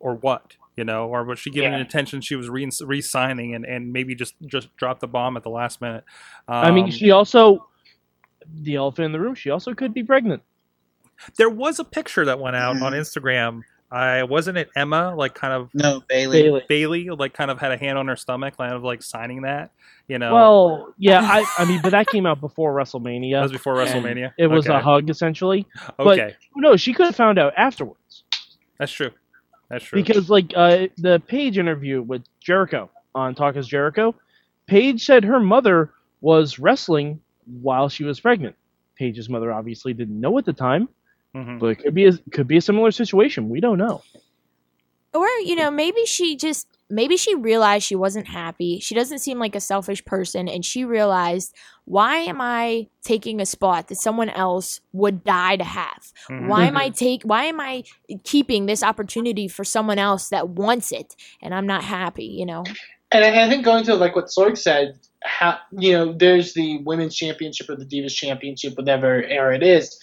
or 0.00 0.14
what, 0.14 0.56
you 0.76 0.84
know, 0.84 1.08
or 1.08 1.22
was 1.24 1.38
she 1.38 1.50
giving 1.50 1.72
Yeah. 1.72 1.80
attention? 1.80 2.20
She 2.22 2.34
was 2.34 2.48
re- 2.48 2.68
re-signing 2.84 3.54
and 3.54 3.64
and 3.66 3.92
maybe 3.92 4.14
just 4.14 4.34
just 4.46 4.74
dropped 4.76 5.00
the 5.00 5.08
bomb 5.08 5.36
at 5.36 5.42
the 5.42 5.50
last 5.50 5.80
minute. 5.82 6.04
I 6.48 6.70
mean, 6.70 6.84
Um, 6.84 6.90
she 6.90 7.10
also 7.10 7.68
the 8.54 8.76
elephant 8.76 9.06
in 9.06 9.12
the 9.12 9.20
room. 9.20 9.34
She 9.34 9.50
also 9.50 9.74
could 9.74 9.92
be 9.92 10.02
pregnant. 10.02 10.42
there 11.36 11.50
was 11.50 11.78
a 11.78 11.84
picture 11.84 12.24
that 12.24 12.38
went 12.40 12.56
out 12.56 12.80
on. 12.80 12.92
Instagram. 12.94 13.60
I 13.92 14.22
wasn't 14.22 14.56
it 14.58 14.70
Emma, 14.74 15.14
like 15.14 15.34
kind 15.34 15.52
of 15.52 15.68
No, 15.74 16.02
Bayley. 16.08 16.42
Bayley. 16.42 16.62
Bayley, 16.68 17.10
like 17.10 17.34
kind 17.34 17.50
of 17.50 17.58
had 17.58 17.72
a 17.72 17.76
hand 17.76 17.98
on 17.98 18.08
her 18.08 18.16
stomach, 18.16 18.56
kind 18.56 18.72
of 18.72 18.82
like 18.82 19.02
signing 19.02 19.42
that, 19.42 19.70
you 20.08 20.18
know. 20.18 20.32
Well, 20.34 20.94
yeah, 20.98 21.20
I, 21.20 21.44
I 21.58 21.64
mean, 21.66 21.80
but 21.82 21.90
that 21.90 22.06
came 22.06 22.24
out 22.24 22.40
before 22.40 22.72
that 22.74 22.86
WrestleMania. 22.86 23.42
was 23.42 23.52
before 23.52 23.74
WrestleMania. 23.76 24.32
It 24.38 24.46
was 24.46 24.66
okay. 24.66 24.78
a 24.78 24.80
hug 24.80 25.10
essentially. 25.10 25.66
but- 25.98 26.06
Okay, 26.18 26.34
No, 26.56 26.76
she 26.76 26.94
could 26.94 27.06
have 27.06 27.16
found 27.16 27.38
out 27.38 27.52
afterwards. 27.56 28.24
that's 28.78 28.92
true. 28.92 29.10
That's 29.68 29.84
true. 29.84 30.02
Because 30.02 30.28
like 30.30 30.52
uh, 30.56 30.86
the 30.98 31.20
Paige 31.26 31.58
interview 31.58 32.02
with 32.02 32.22
Jericho 32.40 32.90
on 33.14 33.34
Talk 33.34 33.56
is 33.56 33.66
Jericho, 33.66 34.14
Paige 34.66 35.04
said 35.04 35.24
her 35.24 35.40
mother 35.40 35.92
was 36.20 36.58
wrestling 36.58 37.20
while 37.60 37.88
she 37.88 38.04
was 38.04 38.20
pregnant. 38.20 38.54
Paige's 38.96 39.28
mother 39.28 39.52
obviously 39.52 39.92
didn't 39.94 40.18
know 40.20 40.36
at 40.38 40.44
the 40.44 40.52
time, 40.52 40.88
Mhm. 41.34 41.58
but 41.58 41.66
it 41.66 41.76
could 41.76 41.94
be 41.94 42.06
a, 42.06 42.12
could 42.30 42.46
be 42.46 42.56
a 42.58 42.60
similar 42.60 42.90
situation. 42.90 43.48
We 43.48 43.60
don't 43.60 43.78
know. 43.78 44.02
Or, 45.14 45.28
you 45.44 45.56
know, 45.56 45.70
maybe 45.70 46.06
she 46.06 46.36
just 46.36 46.66
maybe 46.88 47.16
she 47.16 47.34
realized 47.34 47.84
she 47.84 47.96
wasn't 47.96 48.28
happy. 48.28 48.78
She 48.80 48.94
doesn't 48.94 49.18
seem 49.20 49.38
like 49.38 49.54
a 49.54 49.60
selfish 49.60 50.04
person 50.04 50.48
and 50.48 50.64
she 50.64 50.84
realized, 50.84 51.54
why 51.86 52.16
am 52.18 52.40
I 52.40 52.88
taking 53.02 53.40
a 53.40 53.46
spot 53.46 53.88
that 53.88 53.96
someone 53.96 54.28
else 54.28 54.80
would 54.92 55.24
die 55.24 55.56
to 55.56 55.64
have? 55.64 56.12
Mhm. 56.28 56.48
Why 56.48 56.66
am 56.66 56.76
I 56.76 56.90
take 56.90 57.22
why 57.24 57.44
am 57.44 57.60
I 57.60 57.84
keeping 58.24 58.66
this 58.66 58.82
opportunity 58.82 59.48
for 59.48 59.64
someone 59.64 59.98
else 59.98 60.28
that 60.30 60.50
wants 60.50 60.92
it 60.92 61.16
and 61.42 61.54
I'm 61.54 61.66
not 61.66 61.82
happy, 61.84 62.24
you 62.26 62.46
know? 62.46 62.64
And 63.10 63.24
I, 63.24 63.44
I 63.44 63.48
think 63.48 63.64
going 63.64 63.84
to 63.84 63.94
like 63.94 64.16
what 64.16 64.26
Sorg 64.26 64.56
said, 64.56 64.98
how 65.22 65.58
you 65.78 65.92
know, 65.92 66.12
there's 66.12 66.54
the 66.54 66.78
women's 66.84 67.14
championship 67.14 67.68
or 67.68 67.76
the 67.76 67.84
Divas 67.84 68.14
championship, 68.14 68.76
whatever 68.76 69.22
era 69.24 69.54
it 69.56 69.62
is. 69.62 69.98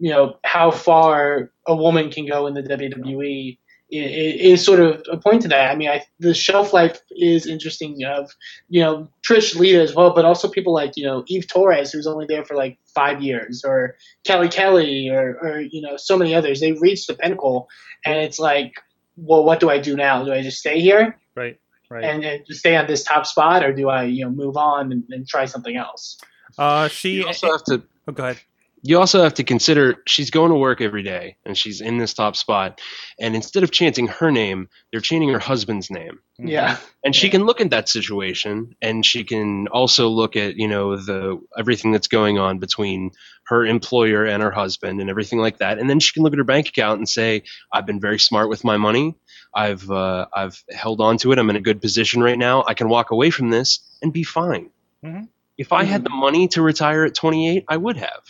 You 0.00 0.10
know 0.10 0.36
how 0.44 0.70
far 0.72 1.50
a 1.66 1.76
woman 1.76 2.10
can 2.10 2.26
go 2.26 2.46
in 2.48 2.54
the 2.54 2.62
WWE 2.62 3.58
i- 3.92 3.96
i- 3.96 4.38
is 4.52 4.64
sort 4.64 4.80
of 4.80 5.02
a 5.12 5.16
point 5.18 5.42
to 5.42 5.48
that. 5.48 5.70
I 5.70 5.74
mean, 5.76 5.90
I, 5.90 6.02
the 6.20 6.32
shelf 6.32 6.72
life 6.72 7.00
is 7.10 7.46
interesting. 7.46 8.02
Of 8.04 8.30
you 8.70 8.80
know 8.80 9.08
Trish 9.28 9.54
Lita 9.54 9.80
as 9.80 9.94
well, 9.94 10.14
but 10.14 10.24
also 10.24 10.48
people 10.48 10.72
like 10.72 10.96
you 10.96 11.04
know 11.04 11.22
Eve 11.28 11.46
Torres, 11.48 11.92
who's 11.92 12.06
only 12.06 12.26
there 12.26 12.44
for 12.44 12.56
like 12.56 12.78
five 12.94 13.22
years, 13.22 13.62
or 13.64 13.96
Kelly 14.24 14.48
Kelly, 14.48 15.08
or 15.10 15.38
or 15.42 15.60
you 15.60 15.82
know 15.82 15.96
so 15.96 16.16
many 16.16 16.34
others. 16.34 16.60
They 16.60 16.72
reach 16.72 17.06
the 17.06 17.14
pinnacle, 17.14 17.68
and 18.06 18.16
it's 18.18 18.38
like, 18.38 18.72
well, 19.16 19.44
what 19.44 19.60
do 19.60 19.68
I 19.70 19.78
do 19.78 19.96
now? 19.96 20.24
Do 20.24 20.32
I 20.32 20.40
just 20.42 20.58
stay 20.58 20.80
here? 20.80 21.16
Right. 21.36 21.58
Right. 21.90 22.04
and, 22.04 22.24
and 22.24 22.46
just 22.46 22.60
stay 22.60 22.76
on 22.76 22.86
this 22.86 23.02
top 23.02 23.26
spot, 23.26 23.64
or 23.64 23.72
do 23.72 23.88
I, 23.88 24.04
you 24.04 24.24
know, 24.24 24.30
move 24.30 24.56
on 24.56 24.92
and, 24.92 25.02
and 25.10 25.26
try 25.26 25.44
something 25.44 25.76
else? 25.76 26.18
uh, 26.56 26.86
she. 26.88 27.10
You 27.14 27.26
also 27.26 27.50
have 27.50 27.64
to 27.64 27.82
oh, 28.06 28.12
go 28.12 28.22
ahead. 28.24 28.38
You 28.82 28.98
also 28.98 29.22
have 29.22 29.34
to 29.34 29.44
consider 29.44 29.96
she's 30.06 30.30
going 30.30 30.50
to 30.50 30.56
work 30.56 30.80
every 30.80 31.02
day 31.02 31.36
and 31.44 31.56
she's 31.56 31.80
in 31.80 31.98
this 31.98 32.14
top 32.14 32.34
spot. 32.36 32.80
And 33.18 33.34
instead 33.36 33.62
of 33.62 33.70
chanting 33.70 34.06
her 34.06 34.30
name 34.30 34.68
they're 34.90 35.00
chanting 35.00 35.28
her 35.30 35.38
husband's 35.38 35.90
name. 35.90 36.20
Yeah, 36.38 36.78
and 37.04 37.14
she 37.14 37.28
can 37.28 37.44
look 37.44 37.60
at 37.60 37.70
that 37.70 37.88
situation 37.88 38.74
and 38.80 39.04
she 39.04 39.24
can 39.24 39.68
also 39.68 40.08
look 40.08 40.36
at 40.36 40.56
you 40.56 40.68
know 40.68 40.96
the 40.96 41.38
everything 41.58 41.92
that's 41.92 42.08
going 42.08 42.38
on 42.38 42.58
between 42.58 43.10
her 43.46 43.66
employer 43.66 44.24
and 44.24 44.42
her 44.42 44.50
husband 44.50 45.00
and 45.00 45.10
everything 45.10 45.38
like 45.38 45.58
that. 45.58 45.78
And 45.78 45.90
then 45.90 46.00
she 46.00 46.12
can 46.12 46.22
look 46.22 46.32
at 46.32 46.38
her 46.38 46.44
bank 46.44 46.68
account 46.68 46.98
and 46.98 47.08
say 47.08 47.42
i've 47.72 47.86
been 47.86 48.00
very 48.00 48.18
smart 48.18 48.48
with 48.48 48.64
my 48.64 48.76
money. 48.78 49.14
I've 49.54 49.90
uh, 49.90 50.26
i've 50.34 50.62
held 50.70 51.00
on 51.00 51.18
to 51.18 51.32
it. 51.32 51.38
I'm 51.38 51.50
in 51.50 51.56
a 51.56 51.60
good 51.60 51.82
position 51.82 52.22
right 52.22 52.38
now. 52.38 52.64
I 52.66 52.74
can 52.74 52.88
walk 52.88 53.10
away 53.10 53.30
from 53.30 53.50
this 53.50 53.80
and 54.02 54.12
be 54.12 54.22
fine. 54.22 54.70
Mhm. 55.04 55.28
if 55.56 55.72
i 55.72 55.82
had 55.84 56.04
the 56.04 56.10
money 56.10 56.46
to 56.48 56.60
retire 56.62 57.04
at 57.04 57.14
28 57.14 57.64
i 57.68 57.76
would 57.76 57.96
have 57.96 58.22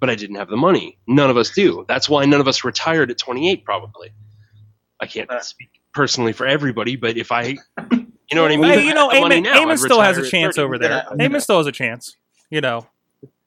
but 0.00 0.08
i 0.10 0.14
didn't 0.14 0.36
have 0.36 0.48
the 0.48 0.56
money 0.56 0.98
none 1.06 1.30
of 1.30 1.36
us 1.36 1.50
do 1.50 1.84
that's 1.88 2.08
why 2.08 2.24
none 2.24 2.40
of 2.40 2.48
us 2.48 2.64
retired 2.64 3.10
at 3.10 3.18
28 3.18 3.64
probably 3.64 4.10
i 5.00 5.06
can't 5.06 5.30
Uh. 5.30 5.40
speak 5.40 5.68
personally 5.94 6.32
for 6.32 6.46
everybody 6.46 6.96
but 6.96 7.16
if 7.16 7.32
i 7.32 7.56
you 8.30 8.36
know 8.36 8.42
what 8.42 8.52
I 8.52 8.56
mean? 8.58 8.64
Hey, 8.64 8.84
you 8.84 8.92
know, 8.92 9.08
If 9.10 9.14
I 9.14 9.14
had 9.14 9.22
the 9.22 9.28
money 9.28 9.40
Eamon, 9.40 9.42
now, 9.44 9.54
Eamon 9.64 9.70
I'd 9.72 9.78
still 9.78 10.00
has 10.02 10.18
a 10.18 10.28
chance 10.28 10.58
over 10.58 10.76
there. 10.76 10.90
Yeah. 11.16 11.28
Eamon 11.28 11.40
still 11.40 11.56
has 11.56 11.66
a 11.66 11.72
chance. 11.72 12.14
You 12.50 12.60
know. 12.60 12.86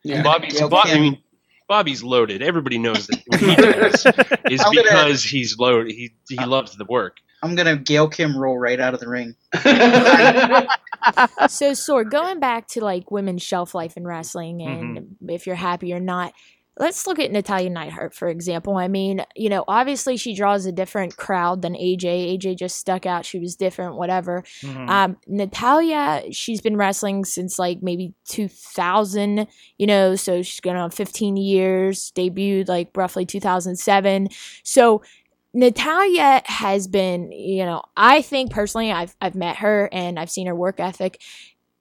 yeah. 0.03 0.23
Bobby's, 0.23 0.57
Gail 0.57 0.69
Bob, 0.69 0.87
I 0.87 0.99
mean, 0.99 1.21
Bobby's 1.69 2.01
loaded. 2.01 2.41
Everybody 2.41 2.79
knows 2.79 3.05
that 3.05 3.19
he 3.39 3.55
does 3.55 4.03
is 4.51 4.59
I'm 4.65 4.73
gonna- 4.73 4.81
because 4.89 5.23
he's 5.23 5.55
loaded. 5.59 5.91
He 5.93 6.15
he 6.29 6.35
loves 6.43 6.75
the 6.77 6.85
work. 6.85 7.17
I'm 7.43 7.56
gonna 7.56 7.75
Gail 7.77 8.08
Kim 8.08 8.38
roll 8.38 8.58
right 8.58 8.80
out 8.80 8.93
of 8.93 8.99
the 8.99 9.08
ring. 9.10 9.36
so 11.47 11.71
Sorg, 11.71 12.10
going 12.12 12.39
back 12.39 12.67
to 12.69 12.84
like 12.84 13.12
women's 13.12 13.41
shelf 13.41 13.73
life 13.75 13.97
in 13.97 14.06
wrestling 14.06 14.62
and 14.62 14.97
Mm-hmm. 14.97 15.30
if 15.30 15.45
you're 15.47 15.56
happy 15.56 15.93
or 15.93 15.99
not, 15.99 16.34
let's 16.77 17.06
look 17.06 17.19
at 17.19 17.32
Natalya 17.32 17.69
Neidhart 17.69 18.13
for 18.15 18.27
example. 18.27 18.77
I 18.77 18.88
mean, 18.88 19.23
you 19.36 19.49
know, 19.49 19.63
obviously 19.67 20.17
she 20.17 20.34
draws 20.34 20.65
a 20.65 20.71
different 20.71 21.17
crowd 21.17 21.62
than 21.62 21.73
AJ. 21.73 22.38
AJ 22.39 22.58
just 22.58 22.77
stuck 22.77 23.06
out. 23.06 23.25
She 23.25 23.39
was 23.39 23.56
different, 23.56 23.95
whatever. 23.95 24.43
Mhm. 24.62 24.89
Um, 24.89 25.17
Natalia, 25.27 26.23
she's 26.32 26.62
been 26.62 26.77
wrestling 26.77 27.25
since 27.25 27.60
like 27.60 27.80
maybe 27.82 28.13
2000, 28.30 29.47
you 29.77 29.88
know, 29.88 30.15
so 30.15 30.41
she's 30.41 30.62
going 30.62 30.77
on 30.77 30.91
15 30.91 31.36
years, 31.38 32.12
debuted 32.15 32.67
like 32.69 32.89
roughly 32.95 33.25
2007. 33.25 34.30
So 34.63 35.01
Natalya 35.53 36.41
has 36.45 36.87
been, 36.87 37.31
you 37.31 37.65
know, 37.65 37.81
I 37.97 38.21
think 38.21 38.51
personally, 38.51 38.91
I've 38.91 39.15
I've 39.21 39.35
met 39.35 39.57
her 39.57 39.89
and 39.91 40.17
I've 40.19 40.29
seen 40.29 40.47
her 40.47 40.55
work 40.55 40.79
ethic, 40.79 41.21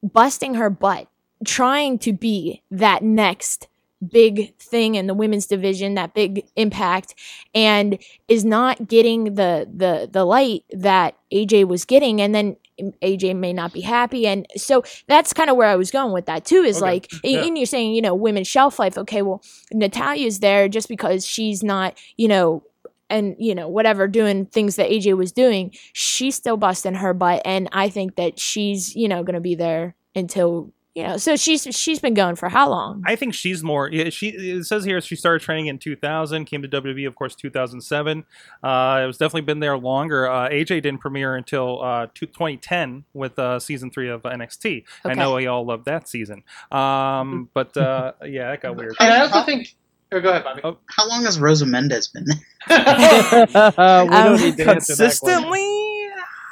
busting 0.03 0.55
her 0.55 0.71
butt, 0.71 1.07
trying 1.45 1.99
to 2.01 2.13
be 2.13 2.63
that 2.71 3.03
next 3.03 3.69
big 4.11 4.57
thing 4.59 4.95
in 4.95 5.07
the 5.07 5.15
women's 5.15 5.47
division, 5.47 5.95
that 5.95 6.15
big 6.15 6.47
impact, 6.57 7.15
and 7.55 7.99
is 8.29 8.45
not 8.45 8.89
getting 8.89 9.35
the 9.35 9.69
the 9.73 10.09
the 10.11 10.25
light 10.25 10.65
that 10.73 11.17
AJ 11.33 11.69
was 11.69 11.85
getting, 11.85 12.21
and 12.21 12.35
then 12.35 12.57
AJ 13.03 13.37
may 13.37 13.53
not 13.53 13.73
be 13.73 13.83
happy, 13.83 14.27
and 14.27 14.47
so 14.57 14.83
that's 15.07 15.33
kind 15.33 15.51
of 15.51 15.57
where 15.57 15.69
I 15.69 15.77
was 15.77 15.91
going 15.93 16.13
with 16.13 16.27
that 16.27 16.45
too. 16.45 16.63
Is 16.63 16.79
Okay. 16.79 16.87
like, 16.87 17.13
Yeah. 17.23 17.45
and 17.45 17.57
you're 17.59 17.67
saying, 17.67 17.93
you 17.95 18.01
know, 18.03 18.15
women's 18.15 18.49
shelf 18.49 18.79
life. 18.79 18.97
Okay, 18.99 19.23
well, 19.23 19.43
Natalya's 19.73 20.41
there 20.41 20.67
just 20.69 20.89
because 20.89 21.25
she's 21.27 21.63
not, 21.63 21.95
you 22.17 22.27
know, 22.27 22.63
and 23.11 23.37
you 23.39 23.55
know 23.55 23.69
whatever 23.69 24.09
doing 24.09 24.47
things 24.47 24.77
that 24.77 24.91
AJ 24.91 25.17
was 25.17 25.33
doing, 25.33 25.75
she's 25.93 26.35
still 26.35 26.57
busting 26.57 26.95
her 26.95 27.13
butt, 27.13 27.43
and 27.45 27.69
I 27.73 27.89
think 27.89 28.17
that 28.17 28.39
she's 28.39 28.95
you 28.95 29.09
know 29.09 29.23
going 29.23 29.35
to 29.35 29.41
be 29.41 29.55
there 29.55 29.95
until 30.15 30.73
you 30.95 31.03
know. 31.03 31.17
So 31.17 31.37
she's 31.37 31.63
she's 31.71 31.99
been 31.99 32.15
going 32.15 32.37
for 32.37 32.49
how 32.49 32.69
long? 32.69 33.03
I 33.07 33.17
think 33.17 33.35
she's 33.35 33.63
more. 33.63 33.91
Yeah, 33.91 34.11
she 34.11 34.29
it 34.29 34.65
says 34.65 34.85
here 34.85 35.01
she 35.01 35.17
started 35.17 35.43
training 35.43 35.67
in 35.67 35.79
2000, 35.79 36.45
came 36.45 36.63
to 36.63 36.69
WWE, 36.69 37.07
of 37.07 37.15
course, 37.15 37.35
2007. 37.35 38.25
Uh, 38.63 39.01
it 39.03 39.07
was 39.07 39.19
definitely 39.19 39.43
been 39.43 39.61
there 39.61 39.79
longer. 39.79 40.29
Uh, 40.29 40.49
AJ 40.49 40.83
didn't 40.83 40.99
premiere 40.99 41.37
until 41.37 41.83
uh, 41.83 42.07
2010 42.15 43.05
with 43.15 43.39
uh, 43.39 43.59
season 43.59 43.91
three 43.91 44.09
of 44.09 44.23
NXT. 44.23 44.85
I 45.05 45.15
know 45.15 45.35
we 45.35 45.47
all 45.47 45.65
loved 45.65 45.87
that 45.87 46.09
season. 46.09 46.43
Um, 46.71 47.49
but 47.55 47.77
uh, 47.77 48.13
yeah, 48.25 48.51
that 48.51 48.63
got 48.63 48.77
weird. 48.77 48.97
And 49.01 49.13
I 49.13 49.21
also 49.21 49.43
think. 49.43 49.75
Oh, 50.13 50.21
go 50.21 50.31
ahead, 50.31 50.45
Bobby. 50.45 50.61
Oh. 50.65 50.79
How 50.89 51.09
long 51.09 51.25
has 51.25 51.39
Rosa 51.39 51.67
Mendes 51.67 52.09
been? 52.09 52.27
Uh, 52.69 53.47
we 54.09 54.17
Um, 54.17 54.25
don't 54.25 54.41
need 54.41 54.57
to 54.57 54.69
answer 54.69 54.95
that 54.97 55.19
question. 55.19 55.29
Consistently. 55.29 55.77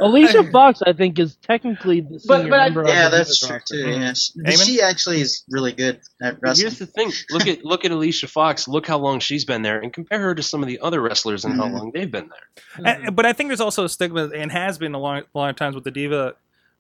Alicia 0.01 0.45
Fox, 0.53 0.81
I 0.87 0.93
think, 0.93 1.19
is 1.19 1.35
technically 1.43 2.01
the 2.03 2.21
But- 2.29 2.37
senior 2.39 2.51
but 2.51 2.61
I- 2.61 2.65
member 2.67 2.83
of 2.83 2.89
yeah, 2.89 3.09
the 3.09 3.17
that's 3.17 3.41
true 3.41 3.57
roster. 3.57 3.75
too. 3.83 3.91
Yeah, 3.91 4.13
she, 4.13 4.33
Eamon? 4.39 4.65
she 4.65 4.81
actually 4.81 5.21
is 5.21 5.43
really 5.51 5.73
good 5.73 5.97
at 6.23 6.35
But 6.35 6.39
wrestling. 6.41 6.67
Here's 6.67 6.79
the 6.79 6.87
thing: 6.87 7.11
look 7.33 7.49
at 7.49 7.65
look 7.65 7.85
at 7.85 7.91
Alicia 7.91 8.29
Fox. 8.29 8.69
Look 8.69 8.87
how 8.87 8.99
long 8.99 9.19
she's 9.19 9.45
been 9.45 9.63
there, 9.63 9.81
and 9.81 9.93
compare 9.93 10.21
her 10.21 10.37
to 10.37 10.43
some 10.43 10.63
of 10.63 10.69
the 10.69 10.79
other 10.79 11.01
wrestlers 11.01 11.45
and 11.45 11.57
how 11.57 11.65
Mhm. 11.67 11.73
long 11.73 11.91
they've 11.93 12.11
been 12.11 12.29
there. 12.29 12.95
And- 13.03 13.17
but 13.17 13.27
I 13.27 13.33
think 13.33 13.49
there's 13.49 13.61
also 13.61 13.85
a 13.85 13.89
stigma, 13.89 14.29
and 14.29 14.53
has 14.53 14.79
been 14.79 14.95
a 14.95 15.01
long, 15.01 15.19
a 15.19 15.25
lot 15.39 15.51
of 15.51 15.57
times 15.57 15.75
with 15.75 15.83
the 15.83 15.91
diva 15.91 16.35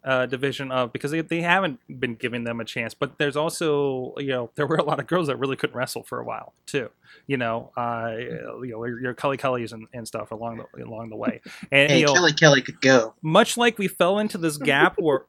uh, 0.09 0.25
division 0.25 0.73
of 0.73 0.91
because 0.91 1.11
they, 1.11 1.21
they 1.21 1.43
haven't 1.43 1.79
been 2.01 2.15
giving 2.15 2.45
them 2.45 2.61
a 2.61 2.65
chance. 2.65 2.95
But 2.95 3.19
there's 3.19 3.37
also 3.37 4.15
you 4.17 4.29
know 4.29 4.51
there 4.55 4.67
were 4.67 4.77
a 4.77 4.83
lot 4.83 4.99
of 4.99 5.07
girls 5.07 5.27
that 5.27 5.37
really 5.37 5.55
couldn't 5.55 5.77
wrestle 5.77 6.03
for 6.03 6.19
a 6.19 6.25
while 6.25 6.55
too. 6.65 6.89
You 7.27 7.37
know, 7.37 7.71
uh, 7.77 8.15
you 8.17 8.71
know 8.71 8.85
your 8.85 9.13
Kelly 9.13 9.37
Kellys 9.37 9.73
and, 9.73 9.87
and 9.93 10.09
stuff 10.09 10.33
along 10.33 10.63
the 10.73 10.85
along 10.85 11.11
the 11.11 11.17
way. 11.17 11.43
And 11.71 11.91
Hey, 11.91 12.01
you 12.01 12.07
know, 12.07 12.15
Kelly 12.15 12.33
Kelly 12.33 12.63
could 12.63 12.81
go. 12.81 13.15
much 13.21 13.59
like 13.59 13.79
we 13.79 13.87
fell 13.87 14.19
into 14.19 14.39
this 14.39 14.57
gap 14.57 14.95
where 14.99 15.27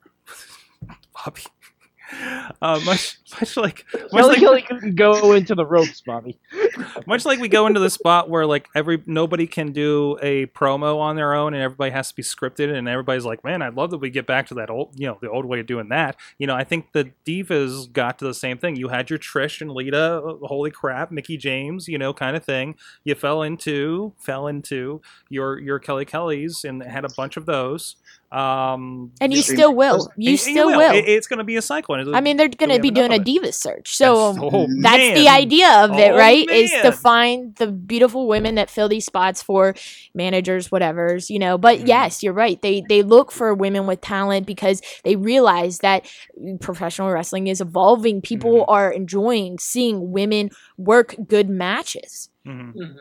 Bobby. 1.14 1.44
Uh, 2.62 2.80
much, 2.84 3.20
much 3.40 3.56
like, 3.56 3.86
much 4.12 4.36
Kelly 4.38 4.46
like, 4.46 4.68
couldn't 4.68 4.96
go 4.96 5.32
into 5.34 5.56
the 5.56 5.66
ropes, 5.66 6.02
Bobby. 6.02 6.38
much 7.08 7.24
like 7.26 7.40
we 7.40 7.48
go 7.48 7.68
into 7.68 7.80
the 7.80 7.90
spot 7.90 8.30
where 8.30 8.46
like 8.46 8.68
every 8.76 9.02
nobody 9.06 9.48
can 9.48 9.72
do 9.72 10.18
a 10.22 10.48
promo 10.48 10.98
on 10.98 11.16
their 11.16 11.34
own 11.34 11.54
and 11.54 11.64
everybody 11.64 11.92
has 11.92 12.10
to 12.10 12.16
be 12.16 12.24
scripted 12.24 12.74
and 12.74 12.90
everybody's 12.90 13.24
like 13.24 13.44
man 13.44 13.62
i'd 13.62 13.76
love 13.76 13.92
that 13.92 14.00
we 14.00 14.10
get 14.10 14.26
back 14.26 14.48
to 14.48 14.54
that 14.56 14.70
old 14.70 14.94
you 15.00 15.08
know 15.08 15.18
the 15.22 15.30
old 15.30 15.46
way 15.46 15.60
of 15.60 15.68
doing 15.68 15.90
that. 15.90 16.18
You 16.38 16.48
know 16.48 16.56
i 16.56 16.64
think 16.64 16.92
the 16.92 17.12
divas 17.26 17.92
got 17.92 18.20
to 18.20 18.26
the 18.26 18.34
same 18.34 18.58
thing. 18.58 18.76
You 18.76 18.90
had 18.90 19.10
your 19.10 19.20
trish 19.20 19.62
and 19.62 19.72
lita 19.72 20.22
holy 20.42 20.72
crap 20.72 21.12
mickie 21.12 21.38
james 21.38 21.88
you 21.88 21.98
know 21.98 22.14
kind 22.14 22.36
of 22.36 22.44
thing. 22.44 22.76
You 23.04 23.16
fell 23.16 23.44
into 23.44 24.14
fell 24.18 24.48
into 24.48 25.02
your 25.30 25.60
your 25.60 25.80
kelly 25.80 26.06
kellys 26.06 26.66
and 26.66 26.84
had 26.84 27.06
a 27.06 27.10
bunch 27.16 27.38
of 27.38 27.46
those 27.46 27.96
um 28.32 29.12
and 29.20 29.34
you 29.34 29.42
still 29.42 29.74
will. 29.74 30.08
You 30.16 30.30
and- 30.32 30.34
and 30.34 30.40
still 30.40 30.68
will. 30.68 30.94
It- 30.94 31.08
it's 31.10 31.26
going 31.28 31.40
to 31.40 31.44
be 31.44 31.56
a 31.56 31.62
cycle 31.64 31.96
I 31.96 32.22
mean, 32.22 32.38
they're 32.38 32.48
going 32.48 32.70
to 32.70 32.74
have 32.76 32.82
be 32.84 32.92
doing 32.92 33.12
a 33.12 33.18
of 33.18 33.24
diva 33.24 33.52
search. 33.52 33.96
So 33.96 34.34
That's- 34.34 34.50
oh, 34.54 34.68
that's 34.82 35.20
the 35.20 35.28
idea 35.30 35.70
of 35.84 35.98
it, 35.98 36.12
Oh, 36.12 36.18
right? 36.18 36.48
Is 36.50 36.70
to 36.84 36.92
find 36.92 37.56
the 37.56 37.68
beautiful 37.68 38.28
women 38.28 38.56
that 38.56 38.70
fill 38.70 38.88
these 38.88 39.06
spots 39.06 39.42
for 39.42 39.74
managers, 40.14 40.72
whatever's, 40.72 41.32
you 41.32 41.40
know. 41.40 41.58
But 41.58 41.80
Mhm. 41.80 41.88
yes, 41.88 42.22
you're 42.22 42.34
right. 42.34 42.62
They 42.62 42.84
they 42.88 43.02
look 43.02 43.32
for 43.32 43.54
women 43.56 43.88
with 43.88 44.02
talent 44.02 44.46
because 44.46 44.82
they 45.04 45.16
realize 45.16 45.80
that 45.80 46.06
professional 46.62 47.10
wrestling 47.10 47.48
is 47.48 47.62
evolving. 47.62 48.22
People 48.22 48.58
Mm-hmm. 48.62 48.70
are 48.72 48.92
enjoying 48.92 49.58
seeing 49.60 50.12
women 50.12 50.52
work 50.78 51.16
good 51.28 51.50
matches. 51.50 52.30
Mhm. 52.48 52.74
Mhm. 52.76 52.96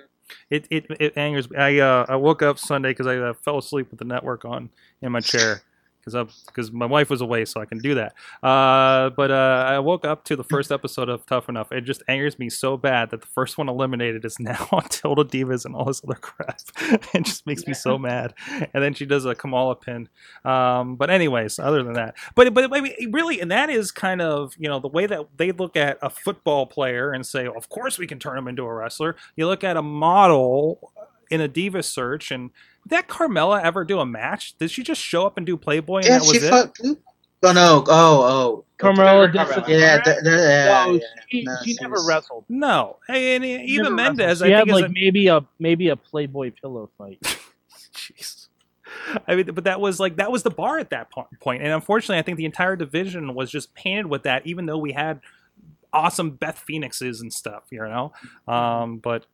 It, 0.51 0.67
it 0.71 0.87
it 0.99 1.17
angers 1.17 1.51
me. 1.51 1.59
I 1.59 1.79
uh, 1.79 2.07
I 2.09 2.17
woke 2.17 2.43
up 2.43 2.59
Sunday 2.59 2.91
because 2.91 3.07
I 3.07 3.17
uh, 3.19 3.35
fell 3.35 3.59
asleep 3.59 3.91
with 3.91 3.99
the 3.99 4.07
network 4.07 4.45
on 4.45 4.71
in 5.03 5.13
my 5.13 5.21
chair 5.21 5.63
because 6.13 6.43
because 6.47 6.73
my 6.73 6.87
wife 6.87 7.11
was 7.11 7.21
away, 7.21 7.45
so 7.45 7.61
I 7.61 7.65
can 7.65 7.79
do 7.79 7.95
that. 7.95 8.15
Uh, 8.43 9.11
but 9.11 9.31
uh, 9.31 9.65
I 9.69 9.79
woke 9.79 10.05
up 10.05 10.25
to 10.25 10.37
the 10.37 10.45
first 10.45 10.73
episode 10.73 11.09
of 11.09 11.25
Tough 11.27 11.49
Enough. 11.49 11.73
It 11.73 11.83
just 11.83 12.03
angers 12.09 12.39
me 12.39 12.51
so 12.51 12.77
bad 12.77 13.11
that 13.11 13.21
the 13.21 13.27
first 13.27 13.59
one 13.59 13.69
eliminated 13.69 14.25
is 14.25 14.39
now 14.39 14.69
on 14.73 14.85
Total 14.85 15.25
Divas 15.25 15.65
and 15.65 15.75
all 15.75 15.85
this 15.85 16.03
other 16.05 16.15
crap. 16.15 16.61
it 17.15 17.25
just 17.25 17.47
makes 17.47 17.67
me 17.67 17.75
so 17.75 17.99
mad. 17.99 18.35
And 18.73 18.83
then 18.83 18.95
she 18.95 19.07
does 19.07 19.25
a 19.25 19.35
Kamala 19.35 19.77
pin. 19.77 20.09
Um, 20.45 20.97
but 20.97 21.11
anyways, 21.11 21.59
other 21.59 21.83
than 21.83 21.95
that, 21.95 22.17
but 22.35 22.53
but 22.55 22.75
I 22.75 22.81
mean, 22.81 23.13
really, 23.13 23.41
and 23.41 23.51
that 23.51 23.71
is 23.71 23.91
kind 23.91 24.21
of 24.21 24.55
you 24.59 24.69
know 24.69 24.81
the 24.81 24.89
way 24.89 25.07
that 25.07 25.27
they 25.37 25.53
look 25.53 25.77
at 25.77 25.99
a 26.03 26.11
football 26.11 26.67
player 26.67 27.13
and 27.13 27.27
say, 27.27 27.47
of 27.47 27.69
course 27.69 27.99
we 27.99 28.07
can 28.07 28.19
turn 28.19 28.37
him 28.37 28.49
into 28.49 28.63
a 28.63 28.73
wrestler. 28.73 29.17
You 29.37 29.47
look 29.47 29.65
at 29.65 29.77
a 29.77 29.83
model 29.83 30.93
in 31.31 31.41
a 31.41 31.49
diva 31.49 31.83
search 31.83 32.31
and 32.31 32.51
did 32.85 32.91
that 32.91 33.09
Carmella 33.09 33.63
ever 33.63 33.85
do 33.85 33.99
a 34.01 34.07
match? 34.07 34.57
Did 34.59 34.71
she 34.71 34.83
just 34.83 35.01
show 35.01 35.27
up 35.27 35.37
and 35.37 35.45
do 35.47 35.57
Playboy 35.57 35.99
and 35.99 36.07
Yeah, 36.07 36.19
that 36.19 36.25
she 36.25 36.33
was 36.39 36.43
it? 36.45 36.51
fought 36.51 36.77
Oh 37.41 37.53
no! 37.53 37.85
Oh 37.87 38.23
oh. 38.23 38.65
Carmella 38.81 39.33
Carmella. 39.33 39.65
did 39.67 39.79
Yeah, 39.81 40.01
th- 40.01 40.17
th- 40.25 40.27
yeah, 40.27 40.85
No, 40.87 40.93
yeah. 40.95 41.01
she, 41.29 41.43
No, 41.45 41.55
she 41.63 41.75
she 41.75 41.79
never 41.81 41.95
was- 41.95 42.07
wrestled. 42.09 42.45
No, 42.49 42.97
hey, 43.07 43.37
and 43.37 43.45
even 43.45 43.85
Never 43.85 43.95
Mendes, 43.95 44.27
wrestled. 44.41 44.51
I 44.51 44.57
had 44.57 44.65
think, 44.65 44.69
is 44.77 44.83
like 44.83 44.91
a, 44.91 44.93
maybe 44.93 45.27
a 45.29 45.45
maybe 45.61 45.89
a 45.89 45.95
Playboy 45.97 46.51
pillow 46.61 46.91
fight. 46.99 47.21
Jeez. 47.95 48.49
I 49.29 49.37
mean, 49.37 49.47
but 49.55 49.65
that 49.65 49.81
was 49.81 50.01
like 50.01 50.17
that 50.17 50.33
was 50.33 50.43
the 50.43 50.51
bar 50.51 50.79
at 50.79 50.91
that 50.91 51.11
po- 51.13 51.29
point, 51.41 51.63
and 51.63 51.71
unfortunately, 51.73 52.19
I 52.19 52.23
think 52.23 52.39
the 52.39 52.45
entire 52.45 52.75
division 52.75 53.35
was 53.35 53.51
just 53.53 53.73
painted 53.75 54.07
with 54.07 54.25
that. 54.25 54.45
Even 54.47 54.67
though 54.67 54.79
we 54.79 54.91
had 54.93 55.21
awesome 55.93 56.33
Beth 56.33 56.59
Phoenixes 56.59 57.21
and 57.21 57.33
stuff, 57.33 57.65
you 57.71 57.79
know. 57.81 58.13
Um, 58.53 58.99
but 58.99 59.27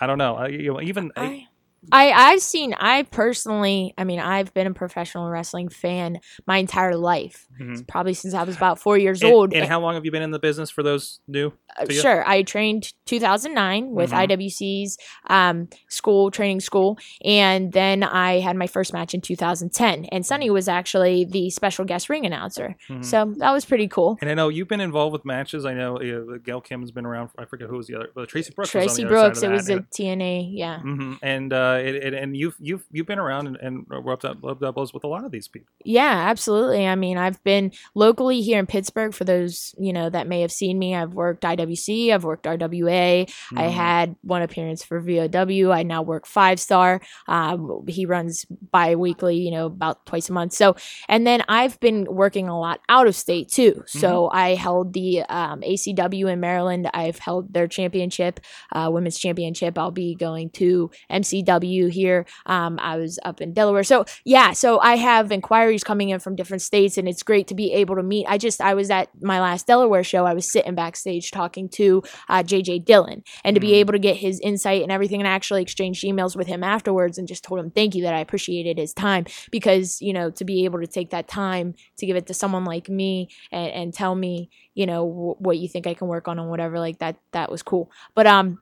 I 0.00 0.06
don't 0.06 0.18
know. 0.18 0.46
You 0.46 0.72
know 0.74 0.80
even 0.80 1.12
I, 1.16 1.47
I 1.92 2.10
I've 2.10 2.40
seen 2.42 2.74
I 2.78 3.04
personally 3.04 3.94
I 3.96 4.04
mean 4.04 4.20
I've 4.20 4.52
been 4.52 4.66
a 4.66 4.74
professional 4.74 5.28
wrestling 5.30 5.68
fan 5.68 6.20
my 6.46 6.58
entire 6.58 6.96
life 6.96 7.46
Mhm. 7.60 7.86
probably 7.88 8.14
since 8.14 8.34
I 8.34 8.42
was 8.44 8.56
about 8.56 8.78
four 8.78 8.96
years 8.98 9.22
and, 9.22 9.32
old 9.32 9.52
and 9.54 9.66
how 9.66 9.80
long 9.80 9.94
have 9.94 10.04
you 10.04 10.10
been 10.12 10.22
in 10.22 10.30
the 10.30 10.38
business 10.38 10.70
for 10.70 10.82
those 10.82 11.20
new? 11.26 11.52
Uh, 11.76 11.86
sure 11.90 12.28
I 12.28 12.42
trained 12.42 12.92
2009 13.06 13.90
with 13.90 14.10
Mhm. 14.12 14.28
IWC's 14.28 14.96
um, 15.28 15.68
school 15.88 16.30
training 16.30 16.60
school 16.60 16.98
and 17.24 17.72
then 17.72 18.02
I 18.02 18.40
had 18.40 18.56
my 18.56 18.66
first 18.66 18.92
match 18.92 19.14
in 19.14 19.20
2010 19.20 20.04
and 20.06 20.24
Sunny 20.26 20.50
was 20.50 20.68
actually 20.68 21.24
the 21.24 21.50
special 21.50 21.84
guest 21.84 22.08
ring 22.08 22.26
announcer 22.26 22.76
Mhm. 22.88 23.04
so 23.04 23.34
that 23.38 23.50
was 23.52 23.64
pretty 23.64 23.88
cool 23.88 24.18
And 24.20 24.30
I 24.30 24.34
know 24.34 24.48
you've 24.48 24.68
been 24.68 24.80
involved 24.80 25.12
with 25.12 25.24
matches. 25.24 25.64
I 25.64 25.74
know 25.74 25.96
uh, 25.98 26.38
Gail 26.44 26.60
Kim's 26.60 26.90
been 26.90 27.06
around. 27.06 27.30
I 27.38 27.44
forget 27.44 27.68
who 27.68 27.76
was 27.76 27.86
the 27.86 27.96
other. 27.96 28.10
But 28.14 28.28
Traci 28.28 28.54
Brooks. 28.54 28.74
was 28.74 28.98
on 28.98 29.04
Traci 29.04 29.08
Brooks 29.08 29.42
it 29.42 29.50
was 29.50 29.68
a 29.70 29.80
TNA 29.80 30.48
yeah 30.52 30.80
hmm 30.80 31.14
And 31.22 31.52
uh, 31.52 31.67
it, 31.76 31.94
it, 31.96 32.14
and 32.14 32.36
you've 32.36 32.56
you've 32.58 32.84
you've 32.90 33.06
been 33.06 33.18
around 33.18 33.46
and, 33.46 33.56
and 33.56 33.86
rubbed 33.88 34.24
up 34.24 34.38
rubbed 34.42 34.62
elbows 34.62 34.92
with 34.94 35.04
a 35.04 35.06
lot 35.06 35.24
of 35.24 35.30
these 35.30 35.48
people. 35.48 35.68
Yeah, 35.84 36.26
absolutely. 36.30 36.86
I 36.86 36.94
mean, 36.94 37.18
I've 37.18 37.42
been 37.44 37.72
locally 37.94 38.40
here 38.40 38.58
in 38.58 38.66
Pittsburgh 38.66 39.14
for 39.14 39.24
those, 39.24 39.74
you 39.78 39.92
know, 39.92 40.10
that 40.10 40.26
may 40.26 40.40
have 40.40 40.52
seen 40.52 40.78
me. 40.78 40.94
I've 40.94 41.14
worked 41.14 41.44
IWC, 41.44 42.12
I've 42.12 42.24
worked 42.24 42.46
RWA. 42.46 43.26
I 43.56 43.62
Mhm. 43.62 43.70
had 43.70 44.16
one 44.22 44.42
appearance 44.42 44.84
for 44.84 45.00
VOW. 45.00 45.70
I 45.72 45.82
now 45.82 46.02
work 46.02 46.26
Five 46.26 46.60
Star. 46.60 47.00
Um, 47.26 47.84
he 47.88 48.06
runs 48.06 48.44
bi 48.72 48.94
weekly, 48.94 49.36
you 49.36 49.50
know, 49.50 49.66
about 49.66 50.06
twice 50.06 50.28
a 50.28 50.32
month. 50.32 50.52
So, 50.52 50.76
and 51.08 51.26
then 51.26 51.42
I've 51.48 51.78
been 51.80 52.04
working 52.04 52.48
a 52.48 52.58
lot 52.58 52.80
out 52.88 53.06
of 53.06 53.14
state 53.16 53.48
too. 53.48 53.82
So 53.86 54.28
I 54.32 54.54
held 54.54 54.92
the 54.92 55.22
um, 55.22 55.60
ACW 55.62 56.26
in 56.32 56.40
Maryland. 56.40 56.88
I've 56.94 57.18
held 57.18 57.52
their 57.52 57.66
championship, 57.66 58.40
uh, 58.72 58.88
women's 58.92 59.18
championship. 59.18 59.78
I'll 59.78 59.90
be 59.90 60.14
going 60.14 60.50
to 60.50 60.90
MCW 61.10 61.57
here. 61.66 62.26
Um, 62.46 62.78
I 62.80 62.96
was 62.96 63.18
up 63.24 63.40
in 63.40 63.52
Delaware. 63.52 63.82
So 63.84 64.04
yeah, 64.24 64.52
so 64.52 64.78
I 64.80 64.96
have 64.96 65.32
inquiries 65.32 65.82
coming 65.84 66.10
in 66.10 66.20
from 66.20 66.36
different 66.36 66.62
states, 66.62 66.98
and 66.98 67.08
it's 67.08 67.22
great 67.22 67.46
to 67.48 67.54
be 67.54 67.72
able 67.72 67.96
to 67.96 68.02
meet. 68.02 68.26
I 68.28 68.38
just 68.38 68.60
I 68.60 68.74
was 68.74 68.90
at 68.90 69.08
my 69.20 69.40
last 69.40 69.66
Delaware 69.66 70.04
show. 70.04 70.24
I 70.26 70.34
was 70.34 70.50
sitting 70.50 70.74
backstage 70.74 71.30
talking 71.30 71.68
to 71.70 72.02
uh, 72.28 72.42
JJ 72.42 72.84
Dillon, 72.84 73.22
and 73.44 73.54
to 73.54 73.60
be 73.60 73.68
Mhm. 73.70 73.74
able 73.80 73.92
to 73.92 73.98
get 73.98 74.16
his 74.16 74.38
insight 74.40 74.82
and 74.82 74.92
everything, 74.92 75.20
and 75.20 75.28
actually 75.28 75.62
exchange 75.62 76.02
emails 76.02 76.36
with 76.36 76.46
him 76.46 76.62
afterwards, 76.62 77.18
and 77.18 77.26
just 77.28 77.44
told 77.44 77.60
him 77.60 77.70
thank 77.70 77.94
you 77.94 78.02
that 78.02 78.14
I 78.14 78.20
appreciated 78.20 78.78
his 78.78 78.92
time 78.94 79.24
because 79.50 80.00
you 80.00 80.12
know 80.12 80.30
to 80.30 80.44
be 80.44 80.64
able 80.64 80.80
to 80.80 80.86
take 80.86 81.10
that 81.10 81.28
time 81.28 81.74
to 81.98 82.06
give 82.06 82.16
it 82.16 82.26
to 82.26 82.34
someone 82.34 82.64
like 82.64 82.88
me 82.88 83.28
and, 83.50 83.70
and 83.72 83.94
tell 83.94 84.14
me 84.14 84.50
you 84.74 84.86
know 84.86 85.06
w- 85.08 85.34
what 85.38 85.58
you 85.58 85.68
think 85.68 85.86
I 85.86 85.94
can 85.94 86.08
work 86.08 86.28
on 86.28 86.38
and 86.38 86.48
whatever 86.50 86.78
like 86.78 86.98
that 86.98 87.16
that 87.32 87.50
was 87.50 87.62
cool. 87.62 87.90
But 88.14 88.26
um 88.26 88.58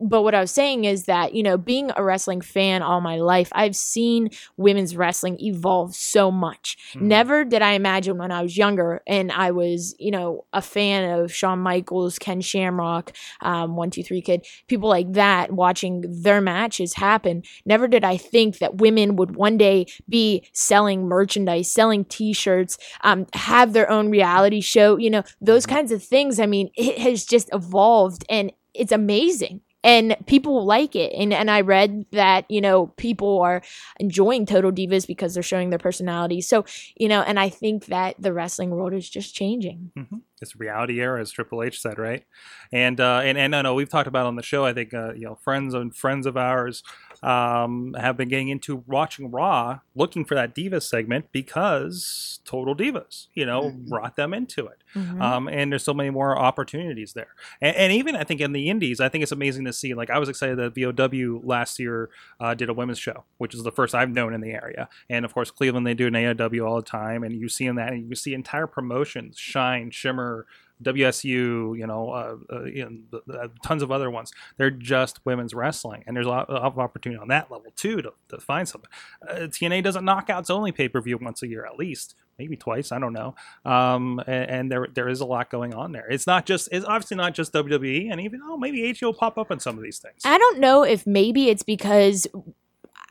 but 0.00 0.22
what 0.22 0.34
I 0.34 0.40
was 0.40 0.50
saying 0.50 0.84
is 0.84 1.04
that, 1.04 1.34
you 1.34 1.42
know, 1.42 1.58
being 1.58 1.90
a 1.96 2.02
wrestling 2.02 2.40
fan 2.40 2.82
all 2.82 3.00
my 3.00 3.16
life, 3.16 3.50
I've 3.52 3.76
seen 3.76 4.30
women's 4.56 4.96
wrestling 4.96 5.38
evolve 5.40 5.94
so 5.94 6.30
much. 6.30 6.76
Mhm. 6.94 7.02
Never 7.02 7.44
did 7.44 7.62
I 7.62 7.72
imagine 7.72 8.16
when 8.18 8.32
I 8.32 8.42
was 8.42 8.56
younger 8.56 9.02
and 9.06 9.30
I 9.30 9.50
was, 9.50 9.94
you 9.98 10.10
know, 10.10 10.44
a 10.52 10.62
fan 10.62 11.18
of 11.20 11.32
Shawn 11.34 11.58
Michaels, 11.58 12.18
Ken 12.18 12.40
Shamrock, 12.40 13.12
um, 13.42 13.76
One 13.76 13.90
Two 13.90 14.02
Three 14.02 14.22
Kid, 14.22 14.46
people 14.68 14.88
like 14.88 15.12
that, 15.12 15.52
watching 15.52 16.04
their 16.22 16.40
matches 16.40 16.94
happen. 16.94 17.42
Never 17.66 17.86
did 17.86 18.04
I 18.04 18.16
think 18.16 18.58
that 18.58 18.76
women 18.78 19.16
would 19.16 19.36
one 19.36 19.58
day 19.58 19.86
be 20.08 20.44
selling 20.52 21.06
merchandise, 21.06 21.70
selling 21.70 22.04
T-shirts, 22.04 22.78
um, 23.02 23.26
have 23.34 23.72
their 23.72 23.90
own 23.90 24.10
reality 24.10 24.60
show. 24.60 24.96
You 24.96 25.10
know, 25.10 25.22
those 25.40 25.66
kinds 25.66 25.92
of 25.92 26.02
things. 26.02 26.40
I 26.40 26.46
mean, 26.46 26.70
it 26.76 26.98
has 26.98 27.24
just 27.24 27.50
evolved, 27.52 28.24
and 28.28 28.52
it's 28.74 28.92
amazing. 28.92 29.60
And 29.82 30.16
people 30.26 30.64
like 30.64 30.94
it. 30.94 31.12
And 31.16 31.32
and 31.32 31.50
I 31.50 31.62
read 31.62 32.04
that, 32.12 32.44
you 32.50 32.60
know, 32.60 32.88
people 32.96 33.40
are 33.40 33.62
enjoying 33.98 34.44
Total 34.44 34.70
Divas 34.70 35.06
because 35.06 35.34
they're 35.34 35.42
showing 35.42 35.70
their 35.70 35.78
personality. 35.78 36.40
So, 36.42 36.64
you 36.96 37.08
know, 37.08 37.22
and 37.22 37.38
I 37.40 37.48
think 37.48 37.86
that 37.86 38.16
the 38.18 38.32
wrestling 38.32 38.70
world 38.70 38.92
is 38.92 39.08
just 39.08 39.34
changing. 39.34 39.92
hmm 39.96 40.18
It's 40.42 40.54
a 40.54 40.58
reality 40.58 41.00
era, 41.00 41.20
as 41.20 41.30
Triple 41.30 41.62
H 41.62 41.80
said, 41.80 41.98
right? 41.98 42.24
And 42.72 43.00
uh, 43.00 43.20
and 43.24 43.38
and 43.38 43.56
I 43.56 43.62
know 43.62 43.74
we've 43.74 43.88
talked 43.88 44.08
about 44.08 44.26
on 44.26 44.36
the 44.36 44.42
show. 44.42 44.64
I 44.64 44.74
think 44.74 44.92
uh, 44.92 45.14
you 45.14 45.24
know 45.24 45.36
friends 45.36 45.74
and 45.74 45.94
friends 45.94 46.26
of 46.26 46.36
ours 46.36 46.82
um, 47.22 47.94
have 47.98 48.16
been 48.16 48.28
getting 48.28 48.48
into 48.48 48.82
watching 48.86 49.30
Raw, 49.30 49.80
looking 49.94 50.24
for 50.24 50.34
that 50.34 50.54
Divas 50.54 50.82
segment 50.84 51.26
because 51.32 52.40
Total 52.44 52.74
Divas, 52.74 53.26
you 53.34 53.44
know, 53.44 53.70
Mhm. 53.70 53.88
brought 53.88 54.16
them 54.16 54.32
into 54.32 54.66
it. 54.66 54.82
Mhm. 54.94 55.20
Um, 55.20 55.48
and 55.48 55.70
there's 55.70 55.84
so 55.84 55.94
many 55.94 56.10
more 56.10 56.38
opportunities 56.38 57.12
there. 57.12 57.28
And, 57.60 57.76
and 57.76 57.92
even 57.92 58.16
I 58.16 58.24
think 58.24 58.40
in 58.40 58.52
the 58.52 58.68
Indies, 58.70 59.00
I 59.00 59.08
think 59.08 59.22
it's 59.22 59.32
amazing 59.32 59.64
to 59.66 59.72
see. 59.72 59.94
Like 59.94 60.10
I 60.10 60.18
was 60.18 60.28
excited 60.28 60.56
that 60.58 60.74
VOW 60.74 61.40
last 61.44 61.78
year 61.78 62.10
uh, 62.40 62.54
did 62.54 62.68
a 62.68 62.74
women's 62.74 62.98
show, 62.98 63.24
which 63.38 63.54
is 63.54 63.62
the 63.62 63.72
first 63.72 63.94
I've 63.94 64.10
known 64.10 64.32
in 64.34 64.40
the 64.40 64.52
area. 64.52 64.88
And 65.08 65.24
of 65.24 65.34
course, 65.34 65.50
Cleveland 65.50 65.86
they 65.86 65.94
do 65.94 66.06
an 66.06 66.14
AIW 66.14 66.66
all 66.66 66.76
the 66.76 66.82
time, 66.82 67.22
and 67.22 67.34
you 67.34 67.48
see 67.48 67.66
in 67.66 67.76
that, 67.76 67.92
and 67.92 68.08
you 68.08 68.14
see 68.14 68.34
entire 68.34 68.66
promotions, 68.66 69.38
Shine, 69.38 69.90
Shimmer. 69.90 70.46
WSU, 70.82 71.78
you 71.78 71.86
know, 71.86 72.10
uh, 72.10 72.36
uh, 72.52 72.64
you 72.64 72.84
know 72.84 72.96
the, 73.10 73.22
the, 73.26 73.50
tons 73.62 73.82
of 73.82 73.90
other 73.90 74.10
ones. 74.10 74.32
They're 74.56 74.70
just 74.70 75.24
women's 75.24 75.54
wrestling, 75.54 76.04
and 76.06 76.16
there's 76.16 76.26
a 76.26 76.30
lot 76.30 76.48
of 76.48 76.78
opportunity 76.78 77.20
on 77.20 77.28
that 77.28 77.50
level 77.50 77.72
too 77.76 78.02
to, 78.02 78.12
to 78.28 78.38
find 78.38 78.68
something. 78.68 78.90
Uh, 79.28 79.34
TNA 79.46 79.82
doesn't 79.82 80.04
knock 80.04 80.30
out 80.30 80.40
its 80.40 80.50
only 80.50 80.72
pay 80.72 80.88
per 80.88 81.00
view 81.00 81.18
once 81.20 81.42
a 81.42 81.48
year, 81.48 81.66
at 81.66 81.76
least, 81.76 82.14
maybe 82.38 82.56
twice. 82.56 82.92
I 82.92 82.98
don't 82.98 83.12
know. 83.12 83.34
Um, 83.64 84.20
and, 84.26 84.50
and 84.50 84.72
there 84.72 84.88
there 84.92 85.08
is 85.08 85.20
a 85.20 85.26
lot 85.26 85.50
going 85.50 85.74
on 85.74 85.92
there. 85.92 86.08
It's 86.08 86.26
not 86.26 86.46
just 86.46 86.68
it's 86.72 86.84
obviously 86.84 87.16
not 87.16 87.34
just 87.34 87.52
WWE, 87.52 88.10
and 88.10 88.20
even 88.20 88.40
oh 88.44 88.56
maybe 88.56 88.96
HO 88.98 89.08
will 89.08 89.14
pop 89.14 89.38
up 89.38 89.50
on 89.50 89.60
some 89.60 89.76
of 89.76 89.84
these 89.84 89.98
things. 89.98 90.22
I 90.24 90.38
don't 90.38 90.58
know 90.58 90.82
if 90.82 91.06
maybe 91.06 91.48
it's 91.48 91.62
because 91.62 92.26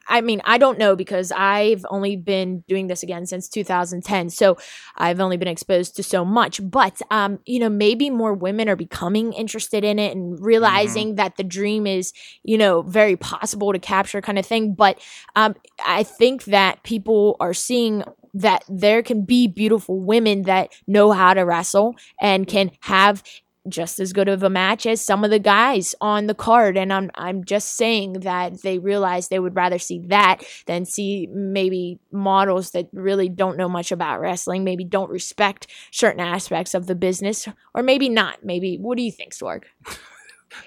I 0.09 0.21
mean, 0.21 0.41
I 0.43 0.57
don't 0.57 0.79
know 0.79 0.95
because 0.95 1.31
I've 1.31 1.85
only 1.89 2.15
been 2.15 2.63
doing 2.67 2.87
this 2.87 3.03
again 3.03 3.25
since 3.25 3.47
2010. 3.47 4.29
So 4.31 4.57
I've 4.97 5.19
only 5.19 5.37
been 5.37 5.47
exposed 5.47 5.95
to 5.95 6.03
so 6.03 6.25
much. 6.25 6.59
But 6.63 7.01
um, 7.11 7.39
you 7.45 7.59
know, 7.59 7.69
maybe 7.69 8.09
more 8.09 8.33
women 8.33 8.67
are 8.67 8.75
becoming 8.75 9.31
interested 9.33 9.83
in 9.83 9.99
it 9.99 10.15
and 10.15 10.37
realizing 10.43 11.15
that 11.15 11.37
the 11.37 11.43
dream 11.43 11.87
is, 11.87 12.11
you 12.43 12.57
know, 12.57 12.81
very 12.81 13.15
possible 13.15 13.71
to 13.71 13.79
capture 13.79 14.21
kind 14.21 14.39
of 14.39 14.45
thing. 14.45 14.73
But 14.73 14.99
um 15.35 15.55
I 15.85 16.03
think 16.03 16.45
that 16.45 16.83
people 16.83 17.37
are 17.39 17.53
seeing 17.53 18.03
that 18.33 18.63
there 18.69 19.01
can 19.01 19.25
be 19.25 19.47
beautiful 19.47 19.99
women 19.99 20.43
that 20.43 20.71
know 20.87 21.11
how 21.11 21.33
to 21.33 21.41
wrestle 21.41 21.95
and 22.21 22.47
can 22.47 22.71
have 22.81 23.23
just 23.67 23.99
as 23.99 24.13
good 24.13 24.29
of 24.29 24.43
a 24.43 24.49
match 24.49 24.85
as 24.85 25.03
some 25.03 25.23
of 25.23 25.31
the 25.31 25.39
guys 25.39 25.93
on 25.99 26.27
the 26.27 26.33
card 26.33 26.77
and 26.77 26.93
I'm 26.93 27.11
I'm 27.15 27.43
just 27.43 27.75
saying 27.75 28.21
that 28.21 28.61
they 28.61 28.79
realize 28.79 29.27
they 29.27 29.39
would 29.39 29.55
rather 29.55 29.79
see 29.79 29.99
that 30.07 30.43
than 30.65 30.85
see 30.85 31.27
maybe 31.31 31.99
models 32.11 32.71
that 32.71 32.87
really 32.93 33.29
don't 33.29 33.57
know 33.57 33.69
much 33.69 33.91
about 33.91 34.19
wrestling, 34.19 34.63
maybe 34.63 34.83
don't 34.83 35.09
respect 35.09 35.67
certain 35.91 36.21
aspects 36.21 36.73
of 36.73 36.87
the 36.87 36.95
business 36.95 37.47
or 37.73 37.83
maybe 37.83 38.09
not. 38.09 38.43
Maybe 38.43 38.77
what 38.77 38.97
do 38.97 39.03
you 39.03 39.11
think, 39.11 39.33
Sorg? 39.33 39.63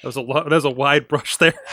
That 0.03 0.05
was 0.05 0.17
a 0.17 0.21
lo- 0.21 0.45
that 0.45 0.53
was 0.53 0.65
a 0.65 0.71
wide 0.71 1.09
brush 1.09 1.37
there. 1.37 1.55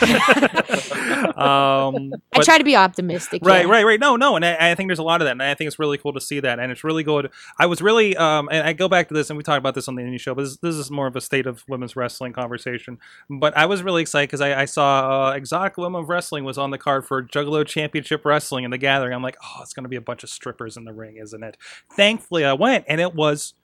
um, 1.38 2.12
I 2.32 2.42
try 2.42 2.58
to 2.58 2.64
be 2.64 2.76
optimistic. 2.76 3.42
Right, 3.44 3.60
here. 3.60 3.68
right, 3.68 3.84
right. 3.84 4.00
No, 4.00 4.16
no, 4.16 4.36
and 4.36 4.44
I, 4.44 4.70
I 4.70 4.74
think 4.74 4.88
there's 4.88 4.98
a 4.98 5.04
lot 5.04 5.20
of 5.20 5.26
that, 5.26 5.32
and 5.32 5.42
I 5.42 5.54
think 5.54 5.68
it's 5.68 5.78
really 5.78 5.98
cool 5.98 6.12
to 6.12 6.20
see 6.20 6.40
that, 6.40 6.58
and 6.58 6.72
it's 6.72 6.84
really 6.84 7.02
good. 7.02 7.30
I 7.58 7.66
was 7.66 7.80
really, 7.82 8.16
um, 8.16 8.48
and 8.50 8.66
I 8.66 8.72
go 8.72 8.88
back 8.88 9.08
to 9.08 9.14
this, 9.14 9.30
and 9.30 9.36
we 9.36 9.42
talked 9.42 9.58
about 9.58 9.74
this 9.74 9.88
on 9.88 9.94
the 9.94 10.02
indie 10.02 10.20
show, 10.20 10.34
but 10.34 10.42
this, 10.42 10.56
this 10.58 10.74
is 10.74 10.90
more 10.90 11.06
of 11.06 11.16
a 11.16 11.20
state 11.20 11.46
of 11.46 11.64
women's 11.68 11.96
wrestling 11.96 12.32
conversation. 12.32 12.98
But 13.28 13.56
I 13.56 13.66
was 13.66 13.82
really 13.82 14.02
excited 14.02 14.28
because 14.28 14.40
I, 14.40 14.62
I 14.62 14.64
saw 14.64 15.28
uh, 15.28 15.32
Exotic 15.32 15.76
Women 15.76 16.02
of 16.02 16.08
Wrestling 16.08 16.44
was 16.44 16.58
on 16.58 16.70
the 16.70 16.78
card 16.78 17.06
for 17.06 17.22
Juggalo 17.22 17.66
Championship 17.66 18.24
Wrestling 18.24 18.64
in 18.64 18.70
the 18.70 18.78
Gathering. 18.78 19.14
I'm 19.14 19.22
like, 19.22 19.36
oh, 19.42 19.62
it's 19.62 19.72
going 19.72 19.84
to 19.84 19.88
be 19.88 19.96
a 19.96 20.00
bunch 20.00 20.22
of 20.22 20.30
strippers 20.30 20.76
in 20.76 20.84
the 20.84 20.92
ring, 20.92 21.16
isn't 21.16 21.42
it? 21.42 21.56
Thankfully, 21.92 22.44
I 22.44 22.52
went, 22.52 22.84
and 22.88 23.00
it 23.00 23.14
was 23.14 23.54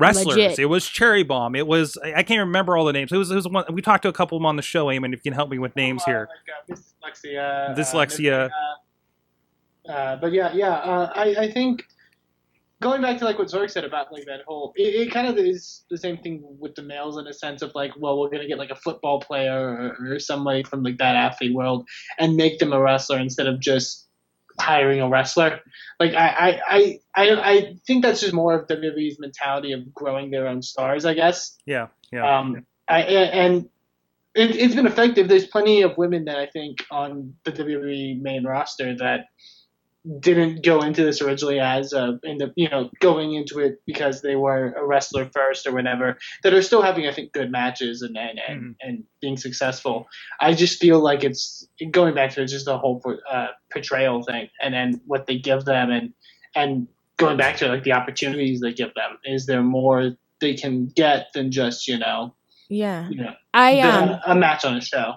wrestlers. 0.00 0.36
Legit. 0.36 0.58
It 0.58 0.66
was 0.66 0.86
Cherry 0.86 1.22
Bomb. 1.22 1.54
It 1.54 1.66
was 1.66 1.96
I 2.02 2.14
I 2.14 2.22
can't 2.22 2.40
remember 2.40 2.76
all 2.76 2.84
the 2.84 2.92
names. 2.92 3.12
It 3.12 3.16
was, 3.16 3.30
it 3.30 3.36
was 3.36 3.48
one. 3.48 3.64
We 3.72 3.82
talked 3.82 4.02
to 4.02 4.08
a 4.08 4.12
couple 4.12 4.36
of 4.36 4.40
them 4.40 4.46
on 4.46 4.56
the 4.56 4.62
show, 4.62 4.86
Eamon. 4.86 5.12
If 5.12 5.20
you 5.24 5.30
can 5.30 5.32
help 5.34 5.50
me 5.50 5.58
with 5.58 5.76
names 5.76 6.02
here. 6.04 6.28
Like, 6.68 6.76
uh, 6.76 7.74
dyslexia. 7.74 7.76
Dyslexia. 7.76 8.50
Uh, 9.88 9.90
uh, 9.90 10.16
but 10.16 10.32
yeah, 10.32 10.52
yeah. 10.52 10.72
Uh, 10.72 11.12
I 11.14 11.34
I 11.44 11.52
think 11.52 11.84
going 12.80 13.02
back 13.02 13.18
to 13.18 13.24
like 13.24 13.38
what 13.38 13.48
Sorg 13.48 13.70
said 13.70 13.84
about 13.84 14.12
like 14.12 14.24
that 14.26 14.40
whole, 14.46 14.72
it, 14.76 15.08
it 15.08 15.12
kind 15.12 15.26
of 15.26 15.36
is 15.36 15.84
the 15.90 15.98
same 15.98 16.16
thing 16.16 16.42
with 16.58 16.74
the 16.74 16.82
males 16.82 17.18
in 17.18 17.26
a 17.26 17.32
sense 17.32 17.62
of 17.62 17.72
like, 17.74 17.92
well, 17.98 18.18
we're 18.18 18.30
gonna 18.30 18.48
get 18.48 18.58
like 18.58 18.70
a 18.70 18.76
football 18.76 19.20
player 19.20 19.96
or, 20.00 20.14
or 20.14 20.18
somebody 20.18 20.62
from 20.62 20.82
like 20.82 20.98
that 20.98 21.16
athlete 21.16 21.54
world 21.54 21.86
and 22.18 22.36
make 22.36 22.58
them 22.58 22.72
a 22.72 22.80
wrestler 22.80 23.18
instead 23.18 23.46
of 23.46 23.60
just 23.60 24.08
hiring 24.60 25.00
a 25.00 25.08
wrestler. 25.08 25.60
Like 25.98 26.14
I 26.14 26.60
I, 26.66 27.00
I, 27.14 27.30
I, 27.30 27.76
think 27.86 28.02
that's 28.02 28.20
just 28.20 28.32
more 28.32 28.54
of 28.54 28.68
WWE's 28.68 29.18
mentality 29.18 29.72
of 29.72 29.92
growing 29.92 30.30
their 30.30 30.46
own 30.46 30.62
stars, 30.62 31.04
I 31.04 31.14
guess. 31.14 31.56
Yeah, 31.66 31.88
yeah. 32.12 32.38
Um, 32.38 32.66
I, 32.88 33.00
and 33.02 33.68
it, 34.34 34.56
it's 34.56 34.74
been 34.74 34.86
effective. 34.86 35.28
There's 35.28 35.46
plenty 35.46 35.82
of 35.82 35.96
women 35.98 36.24
that 36.26 36.38
I 36.38 36.46
think 36.46 36.84
on 36.90 37.34
the 37.44 37.52
WWE 37.52 38.20
main 38.20 38.44
roster 38.44 38.96
that 38.96 39.26
didn't 40.20 40.64
go 40.64 40.80
into 40.82 41.04
this 41.04 41.20
originally 41.20 41.60
as 41.60 41.92
a, 41.92 42.18
in 42.22 42.38
the, 42.38 42.52
you 42.56 42.68
know, 42.70 42.88
going 43.00 43.34
into 43.34 43.58
it 43.58 43.80
because 43.86 44.22
they 44.22 44.34
were 44.34 44.72
a 44.72 44.84
wrestler 44.86 45.28
first 45.34 45.66
or 45.66 45.72
whatever, 45.72 46.16
that 46.42 46.54
are 46.54 46.62
still 46.62 46.80
having, 46.80 47.06
I 47.06 47.12
think, 47.12 47.32
good 47.32 47.50
matches 47.50 48.00
and, 48.02 48.16
and, 48.16 48.40
and, 48.48 48.60
Mhm. 48.62 48.74
and 48.80 49.04
being 49.20 49.36
successful. 49.36 50.06
I 50.40 50.54
just 50.54 50.80
feel 50.80 51.00
like 51.00 51.22
it's 51.22 51.68
going 51.90 52.14
back 52.14 52.30
to 52.32 52.46
just 52.46 52.64
the 52.64 52.78
whole 52.78 53.02
uh, 53.30 53.48
portrayal 53.70 54.22
thing 54.22 54.48
and 54.62 54.72
then 54.72 55.00
what 55.06 55.26
they 55.26 55.38
give 55.38 55.64
them 55.66 55.90
and, 55.90 56.14
and 56.54 56.88
going 57.18 57.36
back 57.36 57.58
to 57.58 57.68
like 57.68 57.84
the 57.84 57.92
opportunities 57.92 58.60
they 58.60 58.72
give 58.72 58.94
them. 58.94 59.18
Is 59.24 59.44
there 59.44 59.62
more 59.62 60.12
they 60.40 60.54
can 60.54 60.86
get 60.86 61.26
than 61.34 61.52
just, 61.52 61.86
you 61.86 61.98
know, 61.98 62.34
Yeah. 62.70 63.06
you 63.10 63.16
know, 63.22 63.34
I 63.52 63.80
um 63.80 64.18
a 64.26 64.34
match 64.34 64.64
on 64.64 64.76
a 64.78 64.80
show. 64.80 65.16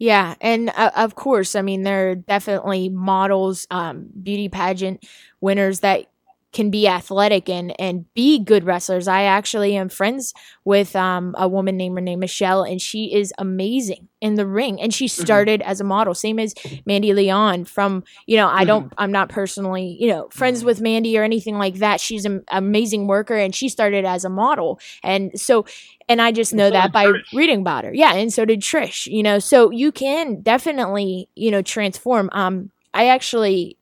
Yeah, 0.00 0.36
and 0.40 0.70
uh, 0.76 0.92
of 0.96 1.16
course, 1.16 1.56
I 1.56 1.62
mean 1.62 1.82
there 1.82 2.10
are 2.10 2.14
definitely 2.14 2.88
models, 2.88 3.66
um, 3.70 4.06
beauty 4.22 4.48
pageant 4.48 5.04
winners 5.40 5.80
that 5.80 6.06
can 6.52 6.70
be 6.70 6.88
athletic 6.88 7.48
and 7.48 7.78
and 7.78 8.12
be 8.14 8.38
good 8.42 8.64
wrestlers. 8.64 9.06
I 9.06 9.24
actually 9.24 9.76
am 9.76 9.88
friends 9.88 10.32
with 10.64 10.96
um, 10.96 11.34
a 11.38 11.46
woman 11.46 11.76
named 11.76 11.96
Renee 11.96 12.16
Michelle, 12.16 12.62
and 12.62 12.80
she 12.80 13.14
is 13.14 13.32
amazing 13.38 14.08
in 14.20 14.34
the 14.34 14.46
ring. 14.46 14.80
And 14.80 14.92
she 14.92 15.08
started 15.08 15.62
as 15.62 15.80
a 15.80 15.84
model, 15.84 16.14
same 16.14 16.38
as 16.38 16.54
Mandy 16.86 17.12
Leon. 17.12 17.66
From 17.66 18.02
you 18.26 18.36
know, 18.36 18.48
I 18.48 18.64
don't, 18.64 18.92
I'm 18.98 19.12
not 19.12 19.28
personally 19.28 19.96
you 20.00 20.08
know 20.08 20.28
friends 20.30 20.64
with 20.64 20.80
Mandy 20.80 21.18
or 21.18 21.22
anything 21.22 21.58
like 21.58 21.76
that. 21.76 22.00
She's 22.00 22.24
an 22.24 22.44
amazing 22.48 23.06
worker, 23.06 23.36
and 23.36 23.54
she 23.54 23.68
started 23.68 24.04
as 24.04 24.24
a 24.24 24.30
model, 24.30 24.80
and 25.02 25.38
so 25.38 25.66
and 26.08 26.22
I 26.22 26.32
just 26.32 26.54
know 26.54 26.68
so 26.68 26.72
that 26.72 26.92
by 26.92 27.06
Trish. 27.06 27.32
reading 27.34 27.60
about 27.60 27.84
her. 27.84 27.94
Yeah, 27.94 28.14
and 28.14 28.32
so 28.32 28.44
did 28.44 28.60
Trish. 28.60 29.06
You 29.06 29.22
know, 29.22 29.38
so 29.38 29.70
you 29.70 29.92
can 29.92 30.40
definitely 30.40 31.28
you 31.34 31.50
know 31.50 31.62
transform. 31.62 32.30
Um, 32.32 32.70
I 32.94 33.08
actually. 33.08 33.77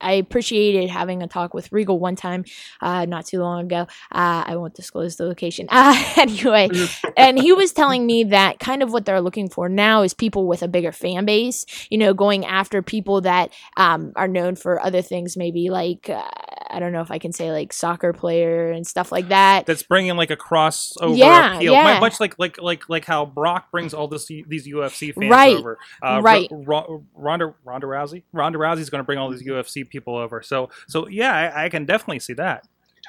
I 0.00 0.12
appreciated 0.12 0.90
having 0.90 1.22
a 1.22 1.26
talk 1.26 1.54
with 1.54 1.70
Regal 1.72 1.98
one 1.98 2.16
time, 2.16 2.44
uh, 2.80 3.06
not 3.06 3.26
too 3.26 3.40
long 3.40 3.64
ago. 3.64 3.82
Uh, 4.12 4.44
I 4.46 4.56
won't 4.56 4.74
disclose 4.74 5.16
the 5.16 5.26
location. 5.26 5.66
Uh, 5.80 5.96
anyway, 6.18 6.68
and 7.16 7.38
he 7.38 7.54
was 7.54 7.72
telling 7.72 8.04
me 8.04 8.24
that 8.24 8.58
kind 8.58 8.82
of 8.82 8.92
what 8.92 9.06
they're 9.06 9.20
looking 9.22 9.48
for 9.48 9.66
now 9.66 10.02
is 10.02 10.12
people 10.12 10.46
with 10.46 10.62
a 10.62 10.68
bigger 10.68 10.92
fan 10.92 11.24
base. 11.24 11.64
You 11.90 11.96
know, 11.96 12.12
going 12.12 12.44
after 12.44 12.82
people 12.82 13.22
that 13.22 13.50
um, 13.78 14.12
are 14.14 14.28
known 14.28 14.56
for 14.56 14.78
other 14.80 15.00
things, 15.00 15.38
maybe 15.38 15.70
like 15.70 16.10
uh, 16.10 16.28
I 16.70 16.78
don't 16.78 16.92
know 16.92 17.00
if 17.00 17.10
I 17.10 17.18
can 17.18 17.32
say 17.32 17.50
like 17.52 17.72
soccer 17.72 18.12
player 18.12 18.70
and 18.70 18.86
stuff 18.86 19.10
like 19.12 19.28
that. 19.28 19.66
that's 19.66 19.82
bringing 19.82 20.16
like 20.16 20.30
a 20.30 20.36
crossover 20.36 21.16
Yeah, 21.16 21.56
appeal, 21.56 21.72
yeah. 21.72 21.94
Mu- 21.94 22.00
much 22.00 22.20
like 22.20 22.38
like 22.38 22.60
like 22.60 22.88
like 22.88 23.04
how 23.04 23.26
Brock 23.26 23.70
brings 23.70 23.92
all 23.94 24.08
this 24.08 24.26
these 24.26 24.66
UFC 24.68 25.14
fans 25.14 25.30
Right, 25.30 25.56
over. 25.56 25.78
Uh, 26.02 26.20
right. 26.22 26.48
Ro- 26.50 26.64
Ro- 26.88 27.04
Ronda 27.14 27.54
Ronda 27.64 27.86
Rousey 27.86 28.22
Ronda 28.32 28.58
Rousey's 28.58 28.90
going 28.90 29.00
to 29.00 29.04
bring 29.06 29.18
all 29.18 29.30
these 29.30 29.42
UFC 29.42 29.88
people 29.88 30.16
over. 30.16 30.42
So 30.42 30.70
so 30.88 31.08
yeah, 31.08 31.32
I, 31.54 31.64
I 31.64 31.68
can 31.68 31.84
definitely 31.84 32.20
see 32.20 32.34
that. 32.34 32.66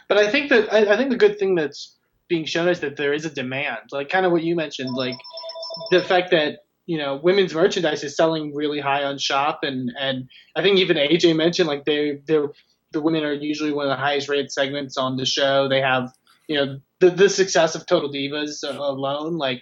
But 0.07 0.17
I 0.17 0.29
think 0.29 0.49
that 0.49 0.73
I, 0.73 0.93
I 0.93 0.97
think 0.97 1.09
the 1.09 1.17
good 1.17 1.37
thing 1.39 1.55
that's 1.55 1.95
being 2.27 2.45
shown 2.45 2.67
is 2.67 2.79
that 2.79 2.97
there 2.97 3.13
is 3.13 3.25
a 3.25 3.29
demand, 3.29 3.79
like 3.91 4.09
kind 4.09 4.25
of 4.25 4.31
what 4.31 4.43
you 4.43 4.55
mentioned, 4.55 4.95
like 4.95 5.15
the 5.91 6.01
fact 6.01 6.31
that 6.31 6.59
you 6.87 6.97
know, 6.97 7.19
women's 7.23 7.53
merchandise 7.53 8.03
is 8.03 8.17
selling 8.17 8.53
really 8.53 8.79
high 8.79 9.03
on 9.03 9.17
shop, 9.17 9.59
and 9.63 9.91
and 9.99 10.27
I 10.55 10.61
think 10.61 10.79
even 10.79 10.97
AJ 10.97 11.35
mentioned 11.35 11.67
like 11.67 11.85
they 11.85 12.19
they 12.25 12.39
the 12.91 13.01
women 13.01 13.23
are 13.23 13.33
usually 13.33 13.73
one 13.73 13.85
of 13.85 13.89
the 13.89 14.01
highest 14.01 14.29
rated 14.29 14.51
segments 14.51 14.97
on 14.97 15.17
the 15.17 15.25
show. 15.25 15.67
They 15.67 15.81
have 15.81 16.11
you 16.47 16.57
know 16.57 16.79
the 16.99 17.09
the 17.09 17.29
success 17.29 17.75
of 17.75 17.85
Total 17.85 18.11
Divas 18.11 18.63
alone, 18.63 19.37
like. 19.37 19.61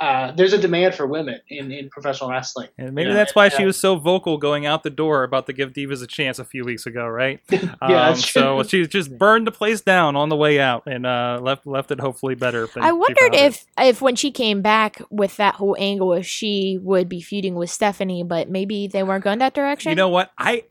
Uh, 0.00 0.32
there's 0.32 0.52
a 0.52 0.58
demand 0.58 0.96
for 0.96 1.06
women 1.06 1.38
in, 1.48 1.70
in 1.70 1.88
professional 1.88 2.28
wrestling. 2.28 2.66
And 2.76 2.92
maybe 2.92 3.10
Yeah, 3.10 3.14
that's 3.14 3.36
why 3.36 3.50
she 3.50 3.64
was 3.64 3.78
so 3.78 3.94
vocal 3.94 4.36
going 4.36 4.66
out 4.66 4.82
the 4.82 4.90
door 4.90 5.22
about 5.22 5.46
to 5.46 5.52
give 5.52 5.74
Divas 5.74 6.02
a 6.02 6.08
chance 6.08 6.40
a 6.40 6.44
few 6.44 6.64
weeks 6.64 6.86
ago, 6.86 7.06
right? 7.06 7.40
Yeah, 7.52 7.58
um, 7.80 8.14
that's 8.14 8.28
so 8.28 8.64
she 8.64 8.84
just 8.88 9.16
burned 9.16 9.46
the 9.46 9.52
place 9.52 9.80
down 9.80 10.16
on 10.16 10.28
the 10.28 10.34
way 10.34 10.58
out 10.58 10.84
and 10.86 11.06
uh, 11.06 11.38
left 11.40 11.68
left 11.68 11.92
it 11.92 12.00
hopefully 12.00 12.34
better. 12.34 12.68
I 12.80 12.90
wondered 12.90 13.18
found 13.18 13.34
it. 13.34 13.42
if 13.42 13.66
if 13.78 14.02
when 14.02 14.16
she 14.16 14.32
came 14.32 14.60
back 14.60 15.00
with 15.08 15.36
that 15.36 15.54
whole 15.54 15.76
angle, 15.78 16.14
if 16.14 16.26
she 16.26 16.80
would 16.82 17.08
be 17.08 17.20
feuding 17.20 17.54
with 17.54 17.70
Stephanie, 17.70 18.24
but 18.24 18.50
maybe 18.50 18.88
they 18.88 19.04
weren't 19.04 19.22
going 19.22 19.38
that 19.38 19.54
direction. 19.54 19.90
You 19.90 19.96
know 19.96 20.08
what? 20.08 20.32
I 20.36 20.64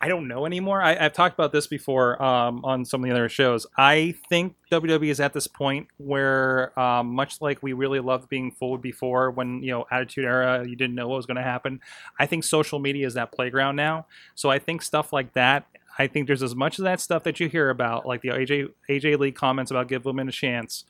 I 0.00 0.08
don't 0.08 0.28
know 0.28 0.44
anymore. 0.44 0.82
I, 0.82 0.96
I've 0.96 1.14
talked 1.14 1.34
about 1.34 1.52
this 1.52 1.66
before 1.66 2.22
um, 2.22 2.62
on 2.64 2.84
some 2.84 3.02
of 3.02 3.08
the 3.08 3.14
other 3.14 3.30
shows. 3.30 3.66
I 3.78 4.14
think 4.28 4.54
WWE 4.70 5.08
is 5.08 5.20
at 5.20 5.32
this 5.32 5.46
point 5.46 5.88
where, 5.96 6.78
um, 6.78 7.14
much 7.14 7.40
like 7.40 7.62
we 7.62 7.72
really 7.72 8.00
loved 8.00 8.28
being 8.28 8.50
forward 8.50 8.82
before, 8.82 9.30
when 9.30 9.62
you 9.62 9.70
know 9.70 9.86
Attitude 9.90 10.26
Era, 10.26 10.66
you 10.68 10.76
didn't 10.76 10.94
know 10.94 11.08
what 11.08 11.16
was 11.16 11.26
going 11.26 11.38
to 11.38 11.42
happen. 11.42 11.80
I 12.18 12.26
think 12.26 12.44
social 12.44 12.78
media 12.78 13.06
is 13.06 13.14
that 13.14 13.32
playground 13.32 13.76
now. 13.76 14.06
So 14.34 14.50
I 14.50 14.58
think 14.58 14.82
stuff 14.82 15.14
like 15.14 15.32
that. 15.32 15.66
I 15.98 16.08
think 16.08 16.26
there's 16.26 16.42
as 16.42 16.54
much 16.54 16.78
of 16.78 16.84
that 16.84 17.00
stuff 17.00 17.24
that 17.24 17.40
you 17.40 17.48
hear 17.48 17.70
about, 17.70 18.04
like 18.04 18.20
the 18.20 18.28
AJ 18.28 18.68
AJ 18.90 19.18
Lee 19.18 19.32
comments 19.32 19.70
about 19.70 19.88
give 19.88 20.04
women 20.04 20.28
a 20.28 20.32
chance. 20.32 20.84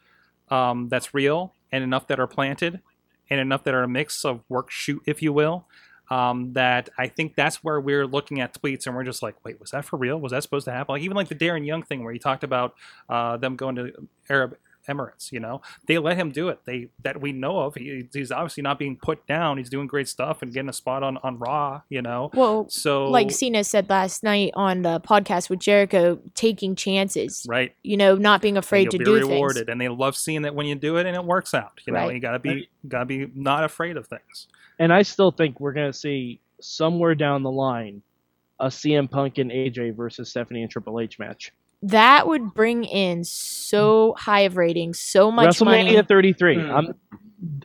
Um, 0.48 0.88
that's 0.88 1.14
real, 1.14 1.54
and 1.70 1.84
enough 1.84 2.08
that 2.08 2.18
are 2.18 2.26
planted, 2.26 2.80
and 3.30 3.38
enough 3.38 3.62
that 3.64 3.74
are 3.74 3.84
a 3.84 3.88
mix 3.88 4.24
of 4.24 4.42
work 4.48 4.72
shoot, 4.72 5.02
if 5.06 5.22
you 5.22 5.32
will 5.32 5.66
um, 6.10 6.52
that 6.52 6.88
I 6.98 7.08
think 7.08 7.34
that's 7.34 7.64
where 7.64 7.80
we're 7.80 8.06
looking 8.06 8.40
at 8.40 8.54
tweets 8.60 8.86
and 8.86 8.94
we're 8.94 9.04
just 9.04 9.22
like, 9.22 9.36
wait, 9.44 9.60
was 9.60 9.70
that 9.70 9.84
for 9.84 9.96
real? 9.96 10.18
Was 10.18 10.32
that 10.32 10.42
supposed 10.42 10.66
to 10.66 10.72
happen? 10.72 10.94
Like 10.94 11.02
even 11.02 11.16
like 11.16 11.28
the 11.28 11.34
Darren 11.34 11.66
Young 11.66 11.82
thing 11.82 12.04
where 12.04 12.12
he 12.12 12.18
talked 12.18 12.44
about 12.44 12.74
uh, 13.08 13.36
them 13.36 13.56
going 13.56 13.76
to 13.76 14.08
Arab 14.28 14.56
Emirates. 14.88 15.30
You 15.32 15.40
know, 15.40 15.60
they 15.86 15.98
let 15.98 16.16
him 16.16 16.30
do 16.30 16.48
it. 16.48 16.60
They 16.64 16.88
that 17.02 17.20
we 17.20 17.32
know 17.32 17.58
of. 17.60 17.74
He, 17.74 18.08
he's 18.12 18.30
obviously 18.32 18.62
not 18.62 18.78
being 18.78 18.96
put 18.96 19.26
down. 19.26 19.58
He's 19.58 19.68
doing 19.70 19.86
great 19.86 20.08
stuff 20.08 20.42
and 20.42 20.52
getting 20.52 20.68
a 20.68 20.72
spot 20.72 21.02
on 21.02 21.16
on 21.18 21.38
Raw. 21.38 21.82
You 21.88 22.02
know, 22.02 22.30
well, 22.34 22.68
so 22.68 23.06
like 23.10 23.30
Cena 23.30 23.64
said 23.64 23.88
last 23.90 24.22
night 24.22 24.52
on 24.54 24.82
the 24.82 25.00
podcast 25.00 25.50
with 25.50 25.58
Jericho, 25.60 26.18
taking 26.34 26.74
chances. 26.76 27.44
right. 27.48 27.74
You 27.82 27.96
know, 27.96 28.14
not 28.14 28.42
being 28.42 28.56
afraid 28.56 28.90
to 28.90 28.96
you'll 28.98 29.14
be 29.18 29.20
do 29.26 29.28
rewarded, 29.28 29.66
things. 29.66 29.72
and 29.72 29.80
they 29.80 29.88
love 29.88 30.16
seeing 30.16 30.42
that 30.42 30.54
when 30.54 30.66
you 30.66 30.74
do 30.74 30.96
it 30.96 31.06
and 31.06 31.14
it 31.16 31.24
works 31.24 31.54
out. 31.54 31.80
You 31.86 31.92
know, 31.92 32.00
Right. 32.00 32.14
you 32.14 32.20
gotta 32.20 32.38
be 32.38 32.68
gotta 32.88 33.04
be 33.06 33.30
not 33.34 33.64
afraid 33.64 33.96
of 33.96 34.06
things. 34.06 34.48
And 34.78 34.92
I 34.92 35.02
still 35.02 35.30
think 35.30 35.58
we're 35.60 35.72
gonna 35.72 35.92
see 35.92 36.40
somewhere 36.60 37.14
down 37.14 37.42
the 37.42 37.50
line 37.50 38.02
a 38.58 38.66
CM 38.68 39.10
Punk 39.10 39.36
and 39.38 39.50
AJ 39.50 39.94
versus 39.94 40.30
Stephanie 40.30 40.62
and 40.62 40.70
Triple 40.70 40.98
H 41.00 41.18
match. 41.18 41.52
That 41.90 42.26
would 42.26 42.54
bring 42.54 42.84
in 42.84 43.24
so 43.24 44.14
high 44.18 44.40
of 44.40 44.56
ratings, 44.56 44.98
so 45.00 45.30
much 45.30 45.58
WrestleMania 45.58 45.94
money. 45.94 46.02
33. 46.02 46.54
Hmm. 46.54 46.70
I'm, 46.70 46.94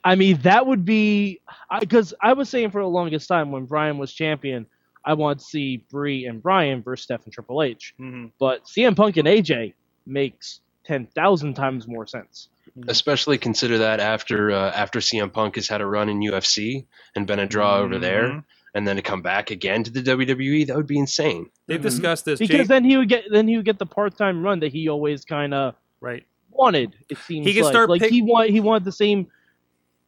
I 0.03 0.15
mean, 0.15 0.37
that 0.41 0.65
would 0.67 0.85
be 0.85 1.41
because 1.79 2.13
I, 2.21 2.33
was 2.33 2.49
saying 2.49 2.71
for 2.71 2.81
the 2.81 2.87
longest 2.87 3.27
time 3.27 3.51
when 3.51 3.65
Brian 3.65 3.97
was 3.97 4.13
champion, 4.13 4.65
I 5.05 5.13
want 5.13 5.39
to 5.39 5.45
see 5.45 5.83
Brie 5.89 6.25
and 6.25 6.41
Brian 6.41 6.83
versus 6.83 7.03
Steph 7.03 7.23
and 7.25 7.33
Triple 7.33 7.63
H. 7.63 7.93
hmm 7.97 8.27
But 8.39 8.65
CM 8.65 8.95
Punk 8.95 9.17
and 9.17 9.27
AJ 9.27 9.73
makes 10.05 10.61
ten 10.83 11.07
thousand 11.07 11.55
times 11.55 11.87
more 11.87 12.05
sense. 12.05 12.49
Especially 12.87 13.37
consider 13.37 13.79
that 13.79 13.99
after 13.99 14.51
uh, 14.51 14.71
after 14.71 14.99
CM 14.99 15.31
Punk 15.31 15.55
has 15.55 15.67
had 15.67 15.81
a 15.81 15.85
run 15.85 16.09
in 16.09 16.19
UFC 16.19 16.85
and 17.15 17.25
been 17.25 17.39
a 17.39 17.47
draw 17.47 17.77
over 17.77 17.97
there. 17.97 18.43
And 18.73 18.87
then 18.87 18.95
to 18.95 19.01
come 19.01 19.21
back 19.21 19.51
again 19.51 19.83
to 19.83 19.91
the 19.91 20.01
WWE, 20.01 20.65
that 20.67 20.75
would 20.75 20.87
be 20.87 20.97
insane. 20.97 21.49
They've 21.67 21.79
Mhm. 21.79 21.83
discussed 21.83 22.25
this. 22.25 22.39
Because 22.39 22.57
Jay- 22.59 22.63
then 22.63 22.83
he 22.83 22.97
would 22.97 23.09
get 23.09 23.25
then 23.31 23.47
he 23.47 23.57
would 23.57 23.65
get 23.65 23.79
the 23.79 23.85
part 23.85 24.17
time 24.17 24.41
run 24.43 24.59
that 24.61 24.71
he 24.71 24.87
always 24.89 25.25
kind 25.25 25.53
of 25.53 25.75
right. 25.99 26.23
wanted. 26.49 26.93
It 27.09 27.17
seems 27.17 27.45
He 27.47 27.53
can 27.53 27.63
like 27.63 27.71
start 27.71 27.89
like 27.89 28.01
pick- 28.01 28.11
he 28.11 28.21
want 28.21 28.49
he 28.49 28.59
wanted 28.59 28.83
the 28.85 28.91
same 28.91 29.27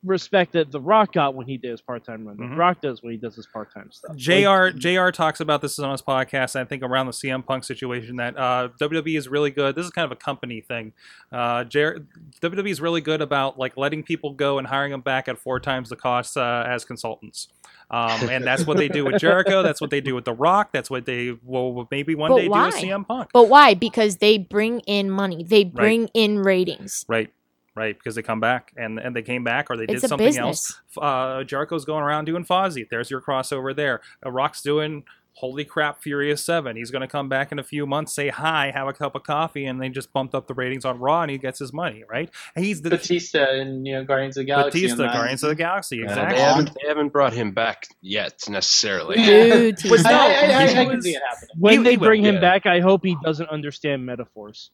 respect 0.04 0.54
that 0.54 0.72
The 0.72 0.82
Rock 0.82 1.14
got 1.14 1.36
when 1.36 1.48
he 1.48 1.58
did 1.58 1.72
his 1.72 1.82
part 1.82 2.04
time 2.06 2.26
run. 2.26 2.38
The 2.38 2.56
Rock 2.56 2.82
does 2.82 3.02
when 3.02 3.12
he 3.12 3.18
does 3.18 3.36
his 3.36 3.48
part 3.48 3.74
time 3.74 3.92
stuff. 3.92 4.16
JR 4.16 4.66
Like, 4.66 4.76
JR 4.76 5.10
talks 5.10 5.40
about 5.40 5.62
this 5.62 5.78
on 5.80 5.92
his 5.92 6.02
podcast. 6.02 6.56
I 6.56 6.66
think 6.66 6.84
around 6.84 7.08
the 7.08 7.14
CM 7.14 7.46
Punk 7.46 7.64
situation 7.64 8.18
that 8.18 8.38
uh, 8.38 8.70
WWE 8.80 9.18
is 9.18 9.28
really 9.28 9.52
good. 9.52 9.76
This 9.76 9.86
is 9.86 9.92
kind 9.92 10.06
of 10.06 10.12
a 10.12 10.16
company 10.16 10.62
thing. 10.62 10.94
Uh, 11.32 11.64
JR, 11.64 12.00
WWE 12.42 12.70
is 12.70 12.82
really 12.82 13.02
good 13.02 13.22
about 13.22 13.58
like 13.58 13.78
letting 13.78 14.04
people 14.04 14.34
go 14.34 14.58
and 14.58 14.68
hiring 14.68 14.92
them 14.92 15.02
back 15.02 15.28
at 15.28 15.38
four 15.38 15.60
times 15.60 15.90
the 15.90 15.96
cost 15.96 16.38
uh, 16.38 16.66
as 16.68 16.86
consultants. 16.86 17.48
Um, 17.90 18.30
and 18.30 18.44
that's 18.44 18.66
what 18.66 18.78
they 18.78 18.88
do 18.88 19.06
with 19.06 19.20
Jericho. 19.20 19.62
That's 19.62 19.80
what 19.80 19.92
they 19.92 20.02
do 20.02 20.16
with 20.16 20.26
The 20.26 20.34
Rock. 20.34 20.70
That's 20.72 20.90
what 20.90 21.06
they 21.06 21.38
will 21.44 21.88
maybe 21.92 22.16
one 22.16 22.32
But 22.32 22.38
day 22.40 22.48
why? 22.48 22.70
do 22.72 22.76
with 22.76 22.84
CM 22.84 23.08
Punk. 23.08 23.30
But 23.34 23.50
why? 23.50 23.76
Because 23.76 24.18
they 24.18 24.38
bring 24.40 24.80
in 24.82 25.12
money. 25.12 25.44
They 25.44 25.64
bring 25.64 26.10
in 26.14 26.40
ratings. 26.40 27.06
Right. 27.08 27.32
Right, 27.76 27.98
because 27.98 28.14
they 28.14 28.22
come 28.22 28.40
back 28.40 28.72
and 28.78 29.00
and 29.00 29.16
they 29.16 29.24
came 29.24 29.44
back 29.44 29.72
or 29.72 29.78
they 29.78 29.86
It's 29.86 30.02
did 30.02 30.08
something 30.10 30.28
business. 30.28 30.80
else. 30.96 30.98
Uh, 30.98 31.44
Jericho's 31.44 31.86
going 31.86 32.04
around 32.04 32.26
doing 32.26 32.46
Fozzy. 32.46 32.86
There's 32.88 33.10
your 33.10 33.20
crossover 33.22 33.76
there. 33.76 34.02
Uh, 34.24 34.30
Rock's 34.32 34.62
doing 34.62 35.04
holy 35.36 35.66
crap 35.66 36.00
Furious 36.04 36.46
Seven. 36.46 36.76
He's 36.76 36.92
going 36.92 37.02
to 37.02 37.08
come 37.08 37.28
back 37.28 37.52
in 37.52 37.58
a 37.58 37.64
few 37.64 37.88
months, 37.88 38.14
say 38.14 38.30
hi, 38.30 38.70
have 38.72 38.88
a 38.88 38.94
cup 38.94 39.16
of 39.16 39.24
coffee, 39.24 39.66
and 39.66 39.82
they 39.82 39.90
just 39.90 40.14
bumped 40.14 40.36
up 40.36 40.46
the 40.46 40.54
ratings 40.54 40.86
on 40.86 41.00
Raw, 41.00 41.24
and 41.24 41.32
he 41.32 41.40
gets 41.40 41.58
his 41.58 41.74
money. 41.74 42.04
Right, 42.08 42.30
and 42.56 42.64
he's 42.64 42.84
the 42.84 42.92
Batista 42.92 43.44
and 43.44 43.88
you 43.88 43.94
know 43.94 44.04
Guardians 44.04 44.38
of 44.38 44.42
the 44.42 44.46
Galaxy. 44.46 44.82
Batista. 44.84 45.12
Guardians 45.12 45.42
of 45.42 45.50
the 45.50 45.56
Galaxy, 45.56 46.02
Uh, 46.02 46.04
exactly. 46.04 46.36
they, 46.38 46.42
haven't, 46.44 46.70
they 46.80 46.88
haven't 46.88 47.10
brought 47.10 47.34
him 47.34 47.54
back 47.54 47.88
yet 48.04 48.44
necessarily. 48.48 49.16
Dude, 49.16 49.84
no, 49.86 49.96
I, 50.06 50.12
I, 50.12 50.64
I, 50.66 50.74
can 50.74 50.88
was- 50.96 51.04
see 51.06 51.16
it 51.16 51.22
happening. 51.28 51.50
when 51.58 51.82
they 51.82 51.96
bring 51.96 52.24
him 52.24 52.36
yeah. 52.36 52.42
back, 52.42 52.68
I 52.68 52.82
hope 52.82 53.04
he 53.04 53.18
doesn't 53.24 53.50
understand 53.50 54.06
metaphors. 54.06 54.70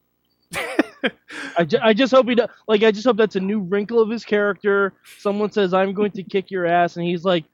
I, 1.57 1.63
ju- 1.65 1.79
I 1.81 1.93
just 1.93 2.13
hope 2.13 2.27
he 2.27 2.35
do- 2.35 2.47
like 2.67 2.83
I 2.83 2.91
just 2.91 3.05
hope 3.05 3.17
that's 3.17 3.35
a 3.35 3.39
new 3.39 3.59
wrinkle 3.61 4.01
of 4.01 4.09
his 4.09 4.25
character. 4.25 4.93
Someone 5.17 5.51
says 5.51 5.73
I'm 5.73 5.93
going 5.93 6.11
to 6.11 6.23
kick 6.23 6.51
your 6.51 6.65
ass, 6.65 6.97
and 6.97 7.05
he's 7.05 7.23
like, 7.23 7.45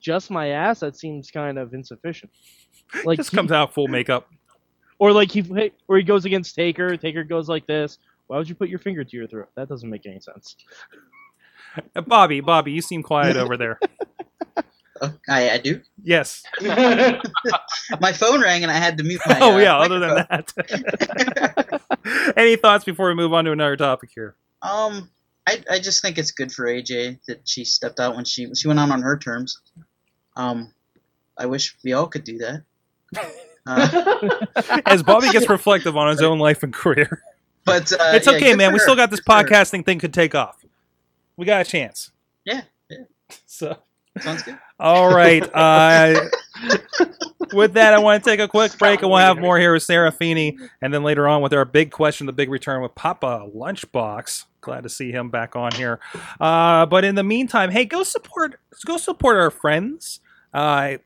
"Just 0.00 0.30
my 0.30 0.48
ass." 0.48 0.80
That 0.80 0.96
seems 0.96 1.30
kind 1.30 1.58
of 1.58 1.74
insufficient. 1.74 2.30
Like 3.04 3.16
just 3.18 3.30
he- 3.30 3.36
comes 3.36 3.50
out 3.50 3.74
full 3.74 3.88
makeup. 3.88 4.28
or 4.98 5.10
like 5.12 5.30
he 5.32 5.42
or 5.88 5.96
he 5.96 6.04
goes 6.04 6.24
against 6.26 6.54
Taker. 6.54 6.96
Taker 6.96 7.24
goes 7.24 7.48
like 7.48 7.66
this. 7.66 7.98
Why 8.28 8.38
would 8.38 8.48
you 8.48 8.54
put 8.54 8.68
your 8.68 8.78
finger 8.78 9.02
to 9.04 9.16
your 9.16 9.26
throat? 9.26 9.48
That 9.56 9.68
doesn't 9.68 9.88
make 9.90 10.06
any 10.06 10.20
sense. 10.20 10.56
Bobby, 12.06 12.40
Bobby, 12.40 12.70
you 12.72 12.80
seem 12.80 13.02
quiet 13.02 13.36
over 13.44 13.56
there. 13.56 13.80
Oh, 15.02 15.12
I, 15.28 15.50
I 15.50 15.58
do. 15.58 15.80
Yes. 16.02 16.44
My 16.62 18.12
phone 18.12 18.40
rang 18.40 18.62
and 18.62 18.70
I 18.70 18.76
had 18.76 18.96
to 18.98 19.04
mute 19.04 19.20
my. 19.26 19.38
oh 19.40 19.54
uh, 19.54 19.58
yeah. 19.58 19.76
Other 19.76 19.98
than 19.98 20.14
that, 20.14 20.52
any 22.36 22.56
thoughts 22.56 22.84
before 22.84 23.08
we 23.08 23.14
move 23.14 23.32
on 23.32 23.44
to 23.44 23.52
another 23.52 23.76
topic 23.76 24.10
here? 24.14 24.36
Um, 24.62 25.10
I 25.46 25.62
I 25.70 25.78
just 25.80 26.00
think 26.00 26.16
it's 26.16 26.30
good 26.30 26.52
for 26.52 26.64
AJ 26.66 27.18
that 27.26 27.40
she 27.44 27.64
stepped 27.64 27.98
out 27.98 28.14
when 28.14 28.24
she 28.24 28.54
she 28.54 28.68
went 28.68 28.78
out 28.78 28.90
on 28.90 29.02
her 29.02 29.18
terms. 29.18 29.60
Um, 30.36 30.72
I 31.36 31.46
wish 31.46 31.76
we 31.84 31.92
all 31.92 32.06
could 32.06 32.24
do 32.24 32.38
that. 32.38 32.62
Uh, 33.66 34.82
As 34.84 35.02
Bobby 35.02 35.30
gets 35.30 35.48
reflective 35.48 35.96
on 35.96 36.08
his 36.08 36.20
own 36.20 36.38
life 36.38 36.62
and 36.62 36.70
career. 36.70 37.22
but 37.64 37.90
uh, 37.94 38.12
it's 38.12 38.28
okay, 38.28 38.50
good 38.50 38.58
man. 38.58 38.74
We 38.74 38.78
her. 38.78 38.82
still 38.82 38.94
got 38.94 39.10
this 39.10 39.20
Good 39.20 39.32
podcasting 39.32 39.86
thing 39.86 39.98
could 39.98 40.12
take 40.12 40.34
off. 40.34 40.62
We 41.38 41.46
got 41.46 41.62
a 41.62 41.64
chance. 41.64 42.10
Yeah, 42.44 42.60
yeah. 42.90 43.04
So, 43.46 43.78
Sounds 44.20 44.42
good. 44.42 44.58
all 44.78 45.12
right. 45.14 45.42
Uh, 45.54 46.28
with 47.52 47.74
that, 47.74 47.94
I 47.94 47.98
want 47.98 48.22
to 48.22 48.30
take 48.30 48.40
a 48.40 48.48
quick 48.48 48.76
break, 48.78 49.02
and 49.02 49.10
we'll 49.10 49.18
have 49.18 49.38
more 49.38 49.58
here 49.58 49.72
with 49.72 49.82
Sarah 49.82 50.12
Feeney, 50.12 50.56
and 50.80 50.94
then 50.94 51.02
later 51.02 51.26
on 51.28 51.42
with 51.42 51.52
our 51.52 51.64
big 51.64 51.90
question, 51.90 52.26
the 52.26 52.32
big 52.32 52.50
return 52.50 52.82
with 52.82 52.94
Papa 52.94 53.48
Lunchbox. 53.54 54.44
Glad 54.60 54.82
to 54.84 54.88
see 54.88 55.10
him 55.12 55.30
back 55.30 55.56
on 55.56 55.72
here. 55.72 56.00
Uh, 56.40 56.86
but 56.86 57.04
in 57.04 57.14
the 57.16 57.22
meantime, 57.24 57.70
hey, 57.70 57.84
go 57.84 58.02
support 58.02 58.58
go 58.86 58.96
support 58.96 59.36
our 59.36 59.50
friends. 59.50 60.20
Uh, 60.52 60.98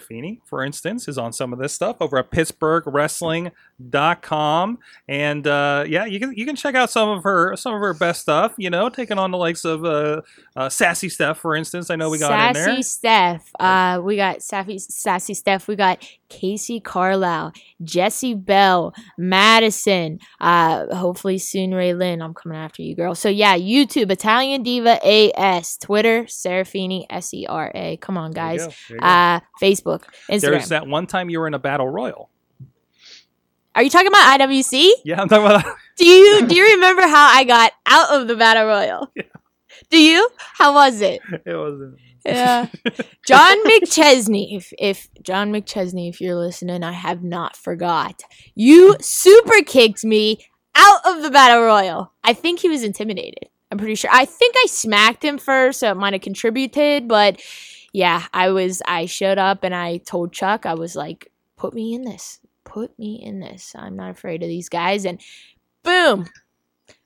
Feeney, 0.00 0.40
for 0.44 0.64
instance, 0.64 1.06
is 1.06 1.16
on 1.16 1.32
some 1.32 1.52
of 1.52 1.60
this 1.60 1.72
stuff 1.72 1.98
over 2.00 2.18
at 2.18 2.30
PittsburghWrestling.com. 3.80 4.78
And 5.08 5.46
uh, 5.46 5.84
yeah, 5.86 6.04
you 6.04 6.20
can 6.20 6.34
you 6.34 6.44
can 6.44 6.56
check 6.56 6.74
out 6.74 6.90
some 6.90 7.08
of 7.08 7.22
her 7.24 7.56
some 7.56 7.74
of 7.74 7.80
her 7.80 7.94
best 7.94 8.20
stuff. 8.20 8.54
You 8.56 8.70
know, 8.70 8.88
taking 8.88 9.18
on 9.18 9.30
the 9.30 9.38
likes 9.38 9.64
of 9.64 9.84
uh, 9.84 10.22
uh, 10.56 10.68
Sassy 10.68 11.08
Steph, 11.08 11.38
for 11.38 11.54
instance. 11.54 11.90
I 11.90 11.96
know 11.96 12.10
we 12.10 12.18
got 12.18 12.28
Sassy 12.28 12.60
in 12.60 12.74
there. 12.74 12.82
Steph. 12.82 13.50
Uh, 13.58 14.00
we 14.02 14.16
got 14.16 14.42
Sassy, 14.42 14.78
Sassy 14.78 15.34
Steph. 15.34 15.68
We 15.68 15.76
got 15.76 16.04
Casey 16.28 16.80
Carlisle, 16.80 17.52
Jesse 17.82 18.34
Bell, 18.34 18.94
Madison. 19.16 20.18
Uh, 20.40 20.94
hopefully 20.94 21.38
soon 21.38 21.74
Ray 21.74 21.94
Lynn. 21.94 22.20
I'm 22.20 22.34
coming 22.34 22.58
after 22.58 22.82
you, 22.82 22.94
girl. 22.94 23.14
So 23.14 23.28
yeah, 23.28 23.56
YouTube 23.56 24.10
Italian 24.10 24.62
Diva 24.62 24.98
AS, 25.06 25.76
Twitter 25.78 26.24
Serafini 26.24 27.06
S 27.10 27.32
E 27.32 27.46
R 27.46 27.72
A. 27.74 27.96
Come 27.98 28.18
on, 28.18 28.32
guys. 28.32 28.66
go. 28.66 28.72
There 28.88 28.96
you 28.96 29.00
go. 29.00 29.06
Uh, 29.06 29.40
Facebook, 29.60 30.02
Instagram. 30.30 30.40
There's 30.40 30.68
that 30.68 30.86
one 30.86 31.06
time 31.06 31.30
you 31.30 31.40
were 31.40 31.46
in 31.46 31.54
a 31.54 31.58
battle 31.58 31.88
royal. 31.88 32.30
Are 33.78 33.82
you 33.84 33.90
talking 33.90 34.08
about 34.08 34.40
IWC? 34.40 34.90
Yeah, 35.04 35.20
I'm 35.20 35.28
talking 35.28 35.46
about. 35.46 35.64
Do 35.96 36.04
you 36.04 36.44
do 36.48 36.56
you 36.56 36.64
remember 36.74 37.02
how 37.02 37.28
I 37.28 37.44
got 37.44 37.70
out 37.86 38.10
of 38.10 38.26
the 38.26 38.34
battle 38.34 38.66
royal? 38.66 39.12
Yeah. 39.16 39.22
Do 39.90 40.02
you? 40.02 40.28
How 40.36 40.74
was 40.74 41.00
it? 41.00 41.20
It 41.46 41.54
wasn't. 41.54 41.96
Yeah. 42.26 42.66
John 43.26 43.64
McChesney. 43.64 44.56
If, 44.56 44.72
if 44.78 45.08
John 45.22 45.52
McChesney, 45.52 46.08
if 46.08 46.20
you're 46.20 46.34
listening, 46.34 46.82
I 46.82 46.90
have 46.92 47.22
not 47.22 47.56
forgot. 47.56 48.22
You 48.56 48.96
super 49.00 49.62
kicked 49.62 50.04
me 50.04 50.44
out 50.74 51.00
of 51.06 51.22
the 51.22 51.30
battle 51.30 51.62
royal. 51.62 52.12
I 52.24 52.32
think 52.32 52.58
he 52.58 52.68
was 52.68 52.82
intimidated. 52.82 53.48
I'm 53.70 53.78
pretty 53.78 53.94
sure. 53.94 54.10
I 54.12 54.24
think 54.24 54.56
I 54.58 54.66
smacked 54.66 55.24
him 55.24 55.38
first, 55.38 55.78
so 55.80 55.92
it 55.92 55.96
might 55.96 56.14
have 56.14 56.22
contributed, 56.22 57.06
but 57.06 57.40
yeah, 57.92 58.26
I 58.34 58.50
was 58.50 58.82
I 58.86 59.06
showed 59.06 59.38
up 59.38 59.62
and 59.62 59.74
I 59.74 59.98
told 59.98 60.32
Chuck, 60.32 60.66
I 60.66 60.74
was 60.74 60.96
like, 60.96 61.30
put 61.56 61.72
me 61.72 61.94
in 61.94 62.02
this. 62.02 62.40
Put 62.68 62.96
me 62.98 63.20
in 63.22 63.40
this. 63.40 63.74
I'm 63.76 63.96
not 63.96 64.10
afraid 64.10 64.42
of 64.42 64.48
these 64.48 64.68
guys. 64.68 65.04
And 65.04 65.20
boom. 65.82 66.28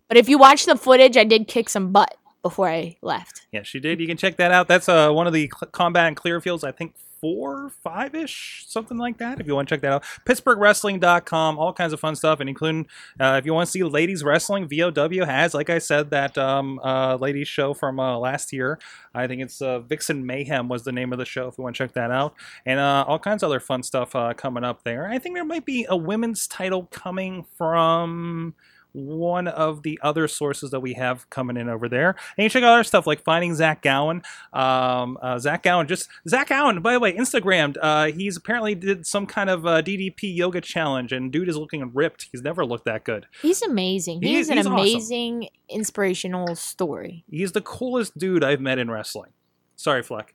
But 0.08 0.16
if 0.16 0.28
you 0.28 0.36
watch 0.36 0.66
the 0.66 0.76
footage, 0.76 1.16
I 1.16 1.24
did 1.24 1.48
kick 1.48 1.68
some 1.68 1.92
butt 1.92 2.14
before 2.42 2.68
I 2.68 2.96
left. 3.00 3.46
Yeah, 3.52 3.62
she 3.62 3.80
did. 3.80 4.00
You 4.00 4.06
can 4.06 4.16
check 4.16 4.36
that 4.36 4.52
out. 4.52 4.68
That's 4.68 4.88
uh, 4.88 5.10
one 5.10 5.26
of 5.26 5.32
the 5.32 5.48
cl- 5.48 5.70
combat 5.70 6.08
and 6.08 6.16
clear 6.16 6.40
fields. 6.40 6.64
I 6.64 6.72
think 6.72 6.94
four, 7.22 7.70
five 7.84 8.16
ish, 8.16 8.64
something 8.66 8.98
like 8.98 9.18
that. 9.18 9.40
If 9.40 9.46
you 9.46 9.54
want 9.54 9.68
to 9.68 9.74
check 9.76 9.82
that 9.82 9.92
out, 9.92 10.04
PittsburghWrestling.com, 10.26 11.56
all 11.56 11.72
kinds 11.72 11.92
of 11.92 12.00
fun 12.00 12.16
stuff, 12.16 12.40
and 12.40 12.48
including 12.48 12.88
uh, 13.20 13.36
if 13.38 13.46
you 13.46 13.54
want 13.54 13.66
to 13.66 13.70
see 13.70 13.82
ladies 13.84 14.24
wrestling, 14.24 14.68
VOW 14.68 15.24
has, 15.24 15.54
like 15.54 15.70
I 15.70 15.78
said, 15.78 16.10
that 16.10 16.36
um, 16.36 16.80
uh, 16.82 17.16
ladies 17.16 17.46
show 17.46 17.74
from 17.74 18.00
uh, 18.00 18.18
last 18.18 18.52
year. 18.52 18.80
I 19.14 19.28
think 19.28 19.40
it's 19.40 19.62
uh, 19.62 19.78
Vixen 19.78 20.26
Mayhem 20.26 20.68
was 20.68 20.82
the 20.82 20.90
name 20.90 21.12
of 21.12 21.20
the 21.20 21.24
show. 21.24 21.46
If 21.46 21.56
you 21.58 21.64
want 21.64 21.76
to 21.76 21.84
check 21.84 21.92
that 21.92 22.10
out, 22.10 22.34
and 22.66 22.80
uh, 22.80 23.04
all 23.06 23.20
kinds 23.20 23.44
of 23.44 23.50
other 23.50 23.60
fun 23.60 23.84
stuff 23.84 24.16
uh, 24.16 24.34
coming 24.34 24.64
up 24.64 24.82
there. 24.82 25.08
I 25.08 25.20
think 25.20 25.36
there 25.36 25.44
might 25.44 25.64
be 25.64 25.86
a 25.88 25.96
women's 25.96 26.48
title 26.48 26.88
coming 26.90 27.44
from 27.56 28.54
one 28.92 29.48
of 29.48 29.82
the 29.82 29.98
other 30.02 30.28
sources 30.28 30.70
that 30.70 30.80
we 30.80 30.94
have 30.94 31.28
coming 31.30 31.56
in 31.56 31.68
over 31.68 31.88
there. 31.88 32.10
And 32.36 32.44
you 32.44 32.48
check 32.48 32.62
out 32.62 32.74
other 32.74 32.84
stuff 32.84 33.06
like 33.06 33.22
finding 33.22 33.54
Zach 33.54 33.82
Gowen. 33.82 34.22
Um, 34.52 35.18
uh, 35.22 35.38
Zach 35.38 35.62
Gowen, 35.62 35.86
just 35.86 36.08
Zach 36.28 36.48
Gowen. 36.48 36.80
By 36.82 36.92
the 36.92 37.00
way, 37.00 37.12
Instagrammed. 37.16 37.76
Uh, 37.80 38.06
he's 38.12 38.36
apparently 38.36 38.74
did 38.74 39.06
some 39.06 39.26
kind 39.26 39.50
of 39.50 39.66
uh, 39.66 39.82
DDP 39.82 40.34
yoga 40.36 40.60
challenge, 40.60 41.12
and 41.12 41.32
dude 41.32 41.48
is 41.48 41.56
looking 41.56 41.90
ripped. 41.94 42.28
He's 42.32 42.42
never 42.42 42.64
looked 42.64 42.84
that 42.84 43.04
good. 43.04 43.26
He's 43.40 43.62
amazing. 43.62 44.22
He 44.22 44.36
He's 44.36 44.48
an 44.48 44.56
he's 44.56 44.66
awesome. 44.66 44.78
amazing, 44.78 45.48
inspirational 45.68 46.54
story. 46.56 47.24
He's 47.30 47.52
the 47.52 47.60
coolest 47.62 48.16
dude 48.18 48.44
I've 48.44 48.60
met 48.60 48.78
in 48.78 48.90
wrestling. 48.90 49.30
Sorry, 49.76 50.02
Fleck. 50.02 50.34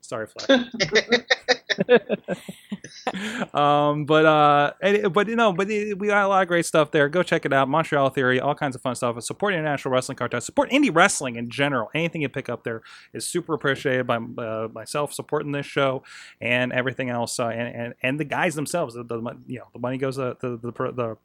Sorry, 0.00 0.26
Fleck. 0.26 0.60
um, 3.54 4.04
but 4.04 4.26
uh, 4.26 4.72
but 5.10 5.28
you 5.28 5.36
know, 5.36 5.52
but 5.52 5.68
we 5.68 5.94
got 5.94 6.24
a 6.24 6.28
lot 6.28 6.42
of 6.42 6.48
great 6.48 6.66
stuff 6.66 6.90
there. 6.90 7.08
Go 7.08 7.22
check 7.22 7.44
it 7.44 7.52
out. 7.52 7.68
Montreal 7.68 8.10
Theory, 8.10 8.40
all 8.40 8.54
kinds 8.54 8.76
of 8.76 8.82
fun 8.82 8.94
stuff. 8.94 9.20
Support 9.22 9.54
international 9.54 9.92
wrestling 9.92 10.16
contest. 10.16 10.46
Support 10.46 10.70
indie 10.70 10.94
wrestling 10.94 11.36
in 11.36 11.50
general. 11.50 11.90
Anything 11.94 12.22
you 12.22 12.28
pick 12.28 12.48
up 12.48 12.64
there 12.64 12.82
is 13.12 13.26
super 13.26 13.54
appreciated 13.54 14.06
by 14.06 14.16
uh, 14.16 14.68
myself 14.72 15.12
supporting 15.12 15.52
this 15.52 15.66
show 15.66 16.02
and 16.40 16.72
everything 16.72 17.10
else. 17.10 17.38
Uh, 17.38 17.48
and, 17.48 17.74
and 17.74 17.94
and 18.02 18.20
the 18.20 18.24
guys 18.24 18.54
themselves. 18.54 18.94
The, 18.94 19.04
the 19.04 19.16
you 19.46 19.58
know 19.58 19.66
the 19.72 19.78
money 19.78 19.98
goes 19.98 20.16
the 20.16 20.36
the, 20.40 20.56
the, 20.56 20.92
the 20.92 21.16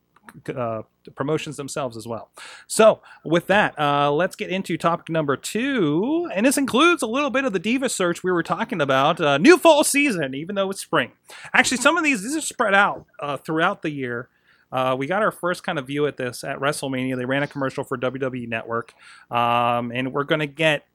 uh, 0.56 0.84
promotions 1.16 1.58
themselves 1.58 1.98
as 1.98 2.08
well. 2.08 2.30
So, 2.68 3.02
with 3.24 3.48
that, 3.48 3.78
uh, 3.80 4.12
let's 4.12 4.36
get 4.36 4.50
into 4.50 4.78
topic 4.78 5.10
number 5.10 5.36
two. 5.36 6.30
And 6.34 6.46
this 6.46 6.58
includes 6.58 7.02
a 7.02 7.08
little 7.08 7.30
bit 7.30 7.46
of 7.46 7.54
the 7.54 7.60
Diva 7.60 7.90
search 7.90 8.24
we 8.24 8.32
were 8.32 8.44
talking 8.44 8.82
about. 8.82 9.20
Uh, 9.20 9.38
new 9.38 9.58
fall 9.58 9.84
season, 9.84 10.34
even 10.36 10.56
though 10.56 10.70
it's 10.70 10.82
spring. 10.82 11.12
Actually, 11.54 11.78
some 11.78 11.98
of 11.98 12.04
these, 12.04 12.24
these 12.24 12.36
are 12.36 12.42
spread 12.42 12.74
out 12.74 13.06
uh, 13.20 13.38
throughout 13.38 13.82
the 13.82 13.92
year. 13.92 14.30
Uh, 14.72 14.96
we 14.98 15.06
got 15.06 15.22
our 15.22 15.32
first 15.32 15.64
kind 15.64 15.78
of 15.78 15.86
view 15.86 16.08
at 16.08 16.18
this 16.18 16.44
at 16.44 16.60
WrestleMania. 16.60 17.18
They 17.18 17.26
ran 17.26 17.44
a 17.44 17.48
commercial 17.48 17.84
for 17.84 17.98
WWE 17.98 18.48
Network. 18.48 18.94
Um, 19.30 19.92
and 19.92 20.14
we're 20.14 20.24
going 20.24 20.40
to 20.40 20.48
get 20.48 20.86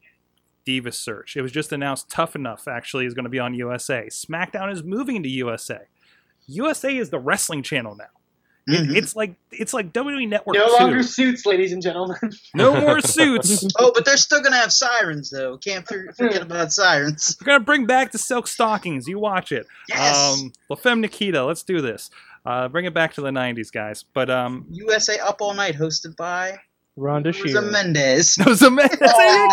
Diva 0.64 0.92
Search. 0.92 1.36
It 1.36 1.42
was 1.42 1.52
just 1.52 1.72
announced 1.72 2.10
Tough 2.10 2.34
Enough 2.34 2.68
actually 2.68 3.06
is 3.06 3.14
going 3.14 3.24
to 3.24 3.30
be 3.30 3.38
on 3.38 3.54
USA. 3.54 4.06
SmackDown 4.10 4.72
is 4.72 4.82
moving 4.82 5.22
to 5.22 5.28
USA. 5.28 5.80
USA 6.46 6.96
is 6.96 7.10
the 7.10 7.18
wrestling 7.18 7.62
channel 7.62 7.94
now. 7.94 8.04
It- 8.68 8.88
Mhm. 8.88 8.96
It's 8.96 9.14
like 9.14 9.36
it's 9.52 9.72
like 9.72 9.92
WWE 9.92 10.26
Network 10.28 10.56
No 10.56 10.66
2. 10.66 10.82
longer 10.82 11.02
suits, 11.04 11.46
ladies 11.46 11.72
and 11.72 11.80
gentlemen. 11.80 12.18
No 12.54 12.78
more 12.80 13.00
suits. 13.00 13.64
Oh, 13.78 13.92
but 13.94 14.04
they're 14.04 14.16
still 14.16 14.42
gonna 14.42 14.56
have 14.56 14.72
sirens 14.72 15.30
though. 15.30 15.56
Can't 15.58 15.86
forget 15.86 16.42
about 16.42 16.72
sirens. 16.72 17.36
We're 17.40 17.46
gonna 17.46 17.60
bring 17.64 17.86
back 17.86 18.10
the 18.12 18.18
silk 18.18 18.48
stockings. 18.48 19.06
You 19.06 19.18
watch 19.20 19.52
it. 19.52 19.66
Yes. 19.88 20.16
Um, 20.16 20.52
La 20.68 20.76
Femme 20.76 21.00
Nikita. 21.00 21.44
Let's 21.44 21.62
do 21.62 21.80
this. 21.80 22.10
Uh, 22.44 22.68
bring 22.68 22.84
it 22.86 22.94
back 22.94 23.14
to 23.14 23.20
the 23.20 23.30
'90s, 23.30 23.70
guys. 23.72 24.04
But 24.14 24.30
um, 24.30 24.66
USA 24.70 25.18
Up 25.20 25.36
All 25.40 25.54
Night, 25.54 25.76
hosted 25.76 26.16
by 26.16 26.58
Rhonda 26.98 27.26
Rosa 27.26 27.48
Shearer. 27.48 27.62
Mendes. 27.70 28.36
Rosa 28.46 28.70
Mendes. 28.70 28.98
There 28.98 29.42
you 29.44 29.48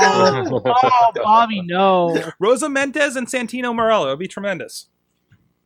go. 0.50 0.62
Oh, 0.66 1.12
Bobby, 1.16 1.62
no. 1.62 2.20
Rosa 2.40 2.68
Mendes 2.70 3.16
and 3.16 3.28
Santino 3.28 3.74
Marella. 3.76 4.08
It'd 4.08 4.20
be 4.20 4.28
tremendous. 4.28 4.88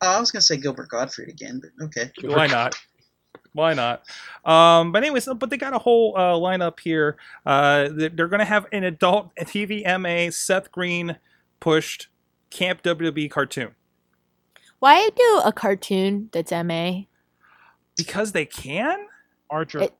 Oh, 0.00 0.16
I 0.16 0.20
was 0.20 0.30
gonna 0.30 0.42
say 0.42 0.56
Gilbert 0.58 0.88
Gottfried 0.90 1.28
again, 1.28 1.60
but 1.60 1.84
okay. 1.86 2.10
Why 2.22 2.46
not? 2.46 2.74
Why 3.52 3.74
not? 3.74 4.02
Um, 4.44 4.92
but 4.92 5.02
anyways, 5.02 5.28
but 5.36 5.50
they 5.50 5.56
got 5.56 5.74
a 5.74 5.78
whole 5.78 6.14
uh, 6.16 6.32
lineup 6.34 6.80
here. 6.80 7.16
Uh, 7.46 7.88
they- 7.90 8.08
they're 8.08 8.28
going 8.28 8.38
to 8.40 8.44
have 8.44 8.66
an 8.72 8.84
adult 8.84 9.34
TV 9.36 9.82
MA 9.98 10.30
Seth 10.30 10.70
Green 10.72 11.16
pushed 11.60 12.08
Camp 12.50 12.82
WWE 12.82 13.30
cartoon 13.30 13.74
Why 14.78 15.10
do 15.14 15.42
a 15.44 15.52
cartoon 15.52 16.28
that's 16.32 16.52
MA? 16.52 17.02
because 17.96 18.32
they 18.32 18.46
can. 18.46 19.06
Archer. 19.50 19.82
It- 19.82 19.94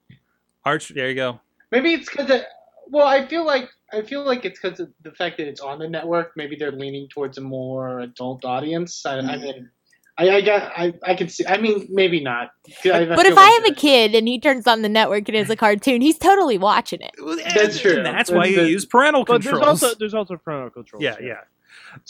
Arch, 0.64 0.88
there 0.90 1.08
you 1.08 1.14
go. 1.14 1.40
Maybe 1.70 1.92
it's 1.94 2.08
because 2.08 2.30
It, 2.30 2.44
well, 2.90 3.06
I 3.06 3.26
feel 3.26 3.44
like 3.44 3.68
I 3.92 4.02
feel 4.02 4.22
like 4.24 4.44
it's 4.44 4.60
because 4.60 4.80
of 4.80 4.90
the 5.02 5.12
fact 5.12 5.38
that 5.38 5.48
it's 5.48 5.60
on 5.62 5.78
the 5.78 5.88
network. 5.88 6.32
Maybe 6.36 6.56
they're 6.56 6.72
leaning 6.72 7.08
towards 7.08 7.38
a 7.38 7.40
more 7.40 8.00
adult 8.00 8.44
audience. 8.44 9.04
I, 9.06 9.18
I 9.18 9.22
Mm-hmm. 9.22 9.42
mean, 9.42 9.70
I 10.18 10.30
I 10.36 10.40
got 10.40 10.72
I 10.76 10.92
I 11.04 11.14
can 11.14 11.28
see. 11.28 11.46
I 11.46 11.58
mean, 11.58 11.86
maybe 11.90 12.20
not. 12.20 12.50
I- 12.84 13.04
But 13.06 13.22
feel 13.22 13.32
if 13.32 13.38
I 13.38 13.42
like 13.50 13.62
have 13.62 13.64
a 13.72 13.74
kid 13.74 14.14
and 14.14 14.26
he 14.26 14.40
turns 14.40 14.66
on 14.66 14.82
the 14.82 14.88
network 14.88 15.28
and 15.28 15.36
it's 15.36 15.48
a 15.50 15.56
cartoon, 15.56 16.00
he's 16.00 16.18
totally 16.18 16.58
watching 16.58 17.00
it. 17.00 17.12
That's 17.54 17.80
true. 17.80 17.96
And 17.98 18.06
that's 18.06 18.30
why 18.30 18.46
you 18.46 18.62
use 18.62 18.84
parental 18.84 19.24
but 19.24 19.42
there's 19.42 19.58
also 19.58 19.94
there's 19.94 20.14
also 20.14 20.36
parental 20.36 20.70
controls. 20.70 21.02
yeah, 21.02 21.16
yeah. 21.20 21.34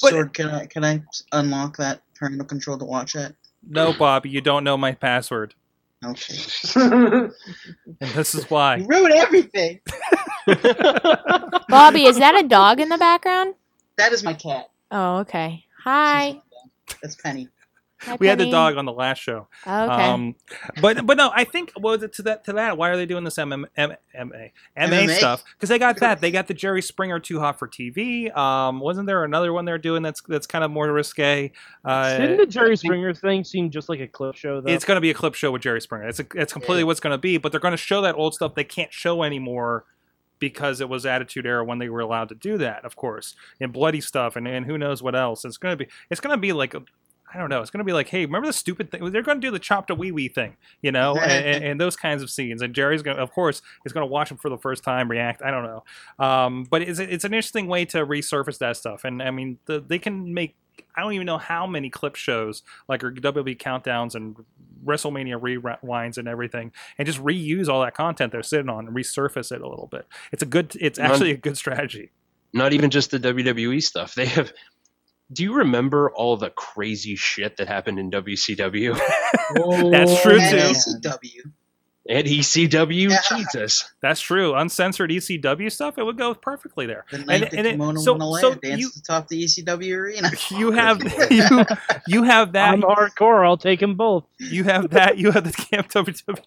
But- 0.03 0.13
Sorg, 0.15 0.33
can 0.33 0.49
I 0.49 0.67
can 0.67 0.85
I 0.85 1.03
unlock 1.33 1.77
that 1.77 2.01
parental 2.17 2.47
control 2.47 2.79
to 2.79 2.85
watch 2.85 3.15
it? 3.15 3.35
No, 3.69 3.93
Bobby, 3.93 4.31
you 4.31 4.41
don't 4.41 4.65
know 4.65 4.77
my 4.79 4.93
password, 4.93 5.55
Okay. 6.05 6.35
and 6.77 7.31
this 8.15 8.35
is 8.35 8.49
why. 8.51 8.77
You 8.77 8.87
ruined 8.87 9.15
everything. 9.15 9.81
Bobby, 11.69 12.07
is 12.07 12.19
that 12.19 12.35
a 12.43 12.47
dog 12.47 12.81
in 12.81 12.89
the 12.89 12.99
background? 12.99 13.55
That 13.97 14.13
is 14.13 14.23
my 14.23 14.33
cat. 14.33 14.71
Oh, 14.91 15.19
okay. 15.19 15.65
Hi. 15.85 16.41
That's 17.03 17.17
Penny. 17.17 17.49
Hi, 18.01 18.17
We 18.21 18.29
had 18.29 18.39
the 18.39 18.51
dog 18.51 18.77
on 18.77 18.85
the 18.85 18.93
last 18.93 19.19
show. 19.19 19.49
Okay. 19.67 19.75
Um, 19.77 20.37
but 20.81 21.05
but 21.05 21.17
no, 21.17 21.31
I 21.35 21.45
think 21.45 21.73
well 21.81 21.99
to 21.99 22.23
that 22.23 22.45
to 22.45 22.53
that. 22.53 22.79
Why 22.79 22.91
are 22.91 22.97
they 22.97 23.07
doing 23.07 23.25
this 23.25 23.37
MM, 23.37 23.65
M, 23.77 23.91
MA 24.17 24.27
MA 24.77 24.87
MMA? 24.87 25.17
stuff? 25.17 25.45
Because 25.57 25.69
they 25.69 25.79
got 25.79 25.99
that. 25.99 26.21
They 26.21 26.31
got 26.31 26.47
the 26.47 26.55
Jerry 26.55 26.81
Springer 26.81 27.19
Too 27.19 27.41
Hot 27.41 27.59
for 27.59 27.67
TV. 27.67 28.35
Um, 28.37 28.79
wasn't 28.79 29.07
there 29.07 29.25
another 29.25 29.53
one 29.53 29.65
they're 29.65 29.79
doing 29.79 30.03
that's 30.03 30.23
that's 30.23 30.47
kind 30.47 30.63
of 30.65 30.71
more 30.71 30.93
risque? 30.93 31.51
Uh, 31.85 32.17
Didn't 32.19 32.37
the 32.37 32.47
Jerry 32.47 32.77
Springer 32.77 33.13
thing 33.15 33.43
seem 33.43 33.71
just 33.71 33.89
like 33.89 34.01
a 34.01 34.07
clip 34.07 34.37
show 34.37 34.61
though? 34.61 34.71
it's 34.71 34.85
going 34.85 34.97
to 34.97 35.01
be 35.01 35.11
a 35.11 35.15
clip 35.15 35.35
show 35.35 35.51
with 35.51 35.63
Jerry 35.63 35.81
Springer. 35.81 36.07
It's 36.09 36.21
a, 36.21 36.27
it's 36.35 36.53
completely 36.53 36.81
Yeah. 36.83 36.87
what's 36.87 37.01
going 37.01 37.15
to 37.15 37.19
be. 37.19 37.37
But 37.39 37.51
they're 37.53 37.61
going 37.61 37.73
to 37.73 37.77
show 37.77 38.01
that 38.03 38.15
old 38.15 38.35
stuff 38.35 38.55
they 38.55 38.65
can't 38.65 38.93
show 38.93 39.23
anymore 39.25 39.85
because 40.39 40.81
it 40.81 40.89
was 40.89 41.05
Attitude 41.05 41.47
Era 41.47 41.65
when 41.65 41.79
they 41.79 41.89
were 41.89 41.99
allowed 41.99 42.29
to 42.29 42.35
do 42.37 42.59
that, 42.59 42.85
of 42.85 42.95
course, 42.95 43.35
and 43.61 43.73
bloody 43.73 44.01
stuff 44.01 44.37
and, 44.37 44.47
and 44.47 44.67
who 44.67 44.79
knows 44.79 45.03
what 45.03 45.17
else. 45.17 45.45
It's 45.45 45.57
going 45.57 45.77
to 45.77 45.85
be 45.85 45.91
it's 46.11 46.21
going 46.21 46.37
to 46.37 46.41
be 46.41 46.53
like. 46.53 46.75
I 47.33 47.39
don't 47.39 47.51
know. 47.51 47.61
It's 47.61 47.71
going 47.71 47.79
to 47.79 47.85
be 47.85 47.93
like, 47.93 48.09
hey, 48.09 48.25
remember 48.25 48.47
the 48.47 48.53
stupid 48.53 48.91
thing? 48.91 49.11
They're 49.11 49.23
going 49.23 49.41
to 49.41 49.47
do 49.47 49.51
the 49.51 49.59
chopped 49.59 49.91
a 49.91 49.95
wee 49.95 50.13
wee 50.13 50.29
thing, 50.29 50.57
you 50.81 50.93
know, 50.93 51.17
and, 51.23 51.47
and, 51.47 51.65
and 51.65 51.81
those 51.81 51.97
kinds 51.97 52.23
of 52.23 52.31
scenes. 52.31 52.63
And 52.63 52.75
Jerry's 52.75 53.03
going 53.03 53.17
to, 53.17 53.23
of 53.23 53.33
course, 53.33 53.61
is 53.85 53.93
going 53.93 54.03
to 54.03 54.11
watch 54.11 54.29
them 54.29 54.39
for 54.39 54.49
the 54.49 54.59
first 54.59 54.83
time, 54.83 55.11
react. 55.11 55.43
I 55.43 55.51
don't 55.51 55.65
know. 55.65 56.25
Um, 56.25 56.65
but 56.65 56.83
it's, 56.83 56.99
it's 56.99 57.25
an 57.25 57.35
interesting 57.35 57.67
way 57.67 57.85
to 57.87 58.07
resurface 58.07 58.59
that 58.59 58.77
stuff. 58.77 59.05
And 59.05 59.23
I 59.23 59.31
mean, 59.31 59.59
the, 59.67 59.81
they 59.81 59.99
can 59.99 60.33
make, 60.33 60.57
I 60.97 61.03
don't 61.03 61.13
even 61.13 61.27
know 61.27 61.39
how 61.39 61.67
many 61.67 61.91
clip 61.91 62.15
shows, 62.15 62.63
like 62.89 63.05
or 63.05 63.13
WWE 63.13 63.59
countdowns 63.59 64.15
and 64.15 64.37
WrestleMania 64.85 65.41
rewinds 65.41 66.19
and 66.19 66.29
everything, 66.29 66.73
and 66.99 67.07
just 67.07 67.19
reuse 67.23 67.69
all 67.69 67.83
that 67.83 67.95
content 67.95 68.33
they're 68.33 68.43
sitting 68.43 68.69
on 68.69 68.87
and 68.87 68.97
resurface 68.97 69.53
it 69.53 69.61
a 69.61 69.69
little 69.69 69.89
bit. 69.89 70.07
It's 70.33 70.43
a 70.43 70.47
good, 70.47 70.77
it's 70.81 70.99
actually 70.99 71.33
a 71.33 71.37
good 71.37 71.57
strategy. 71.57 72.13
Not 72.55 72.73
even 72.73 72.91
just 72.91 73.11
the 73.11 73.19
WWE 73.19 73.83
stuff. 73.83 74.15
They 74.15 74.27
have. 74.27 74.53
Do 75.33 75.43
you 75.43 75.53
remember 75.55 76.11
all 76.11 76.37
the 76.37 76.51
crazy 76.51 77.15
shit 77.17 77.57
that 77.59 77.69
happened 77.69 77.99
in 77.99 78.11
WCW 78.11 78.97
That's 79.55 80.23
true, 80.23 80.39
oh, 80.41 80.51
too. 80.51 80.57
ACW. 80.57 81.51
and 82.09 82.27
ECW? 82.27 83.11
Yeah. 83.11 83.19
Jesus. 83.37 83.93
That's 84.01 84.21
true. 84.23 84.55
Uncensored 84.55 85.11
ECW 85.11 85.71
stuff, 85.71 85.99
it 85.99 86.05
would 86.05 86.17
go 86.17 86.33
perfectly 86.35 86.87
there. 86.87 87.05
The 87.11 87.19
night 87.19 87.43
And- 87.43 87.51
the 87.53 87.59
and 87.59 87.67
it- 87.67 87.71
kimono 87.73 88.01
so- 88.01 88.13
went 88.13 88.23
away, 88.23 88.41
so 88.41 88.53
I 88.53 88.55
danced 88.55 88.81
you- 88.81 88.91
atop 89.01 89.29
the 89.29 89.45
ECW 89.45 89.95
arena. 89.97 90.31
You 90.51 90.71
have 90.73 91.03
you 91.31 91.65
you 92.07 92.23
have 92.23 92.53
that 92.53 92.73
I'm 92.73 92.81
hardcore. 92.83 93.45
I'll 93.47 93.59
take 93.59 93.81
them 93.81 93.97
both. 93.97 94.25
you 94.39 94.65
have 94.65 94.89
that 94.91 95.19
you 95.19 95.31
have 95.33 95.45
the 95.45 95.53
camp 95.53 95.89
WWE 95.93 96.43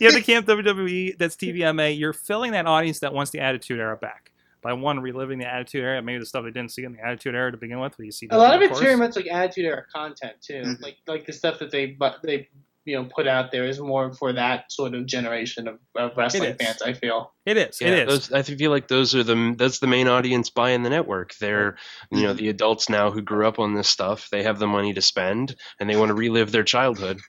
you 0.00 0.06
have 0.06 0.14
the 0.14 0.22
camp 0.22 0.46
WWE 0.46 1.16
that's 1.18 1.36
TVMA. 1.36 1.96
You're 1.98 2.12
filling 2.12 2.50
that 2.52 2.66
audience 2.66 2.98
that 3.00 3.12
wants 3.14 3.30
the 3.30 3.38
Attitude 3.40 3.78
Era 3.78 3.96
back. 3.96 4.31
By 4.62 4.72
one 4.72 5.00
reliving 5.00 5.38
the 5.38 5.46
Attitude 5.52 5.82
Era, 5.82 6.00
maybe 6.02 6.18
the 6.20 6.26
stuff 6.26 6.44
they 6.44 6.50
didn't 6.50 6.70
see 6.70 6.84
in 6.84 6.92
the 6.92 7.00
Attitude 7.04 7.34
Era 7.34 7.50
to 7.50 7.56
begin 7.58 7.80
with. 7.80 7.94
But 7.96 8.06
you 8.06 8.12
see 8.12 8.28
A 8.30 8.38
lot 8.38 8.54
of 8.54 8.62
it's 8.62 8.78
very 8.80 8.96
much 8.96 9.16
like 9.16 9.26
attitude 9.26 9.64
era 9.66 9.84
content 9.92 10.34
too. 10.40 10.62
Mhm. 10.62 10.82
Like 10.82 10.96
like 11.06 11.26
the 11.26 11.32
stuff 11.32 11.58
that 11.58 11.70
they 11.70 11.86
but 11.86 12.16
they 12.22 12.48
you 12.84 12.96
know 12.96 13.04
put 13.14 13.28
out 13.28 13.52
there 13.52 13.64
is 13.64 13.78
more 13.78 14.12
for 14.12 14.32
that 14.32 14.70
sort 14.72 14.92
of 14.94 15.06
generation 15.06 15.68
of, 15.68 15.78
of 15.96 16.16
wrestling 16.16 16.54
fans. 16.58 16.82
I 16.82 16.92
feel. 16.94 17.32
It 17.46 17.56
is. 17.56 17.80
Yeah, 17.80 17.88
it 17.88 18.08
is. 18.08 18.28
those, 18.28 18.32
I 18.32 18.42
feel 18.42 18.70
like 18.72 18.88
those 18.88 19.14
are 19.14 19.22
the 19.22 19.54
that's 19.56 19.78
the 19.78 19.86
main 19.86 20.08
audience 20.08 20.50
buying 20.50 20.82
the 20.82 20.90
network. 20.90 21.34
They're 21.40 21.76
you 22.10 22.22
know 22.22 22.32
the 22.32 22.48
adults 22.48 22.88
now 22.88 23.10
who 23.10 23.20
grew 23.22 23.46
up 23.46 23.58
on 23.58 23.74
this 23.74 23.88
stuff. 23.88 24.28
They 24.30 24.42
have 24.42 24.58
the 24.58 24.66
money 24.66 24.92
to 24.94 25.00
spend 25.02 25.54
and 25.80 25.88
they 25.90 25.96
want 25.96 26.08
to 26.10 26.14
relive 26.14 26.50
their 26.52 26.64
childhood. 26.64 27.20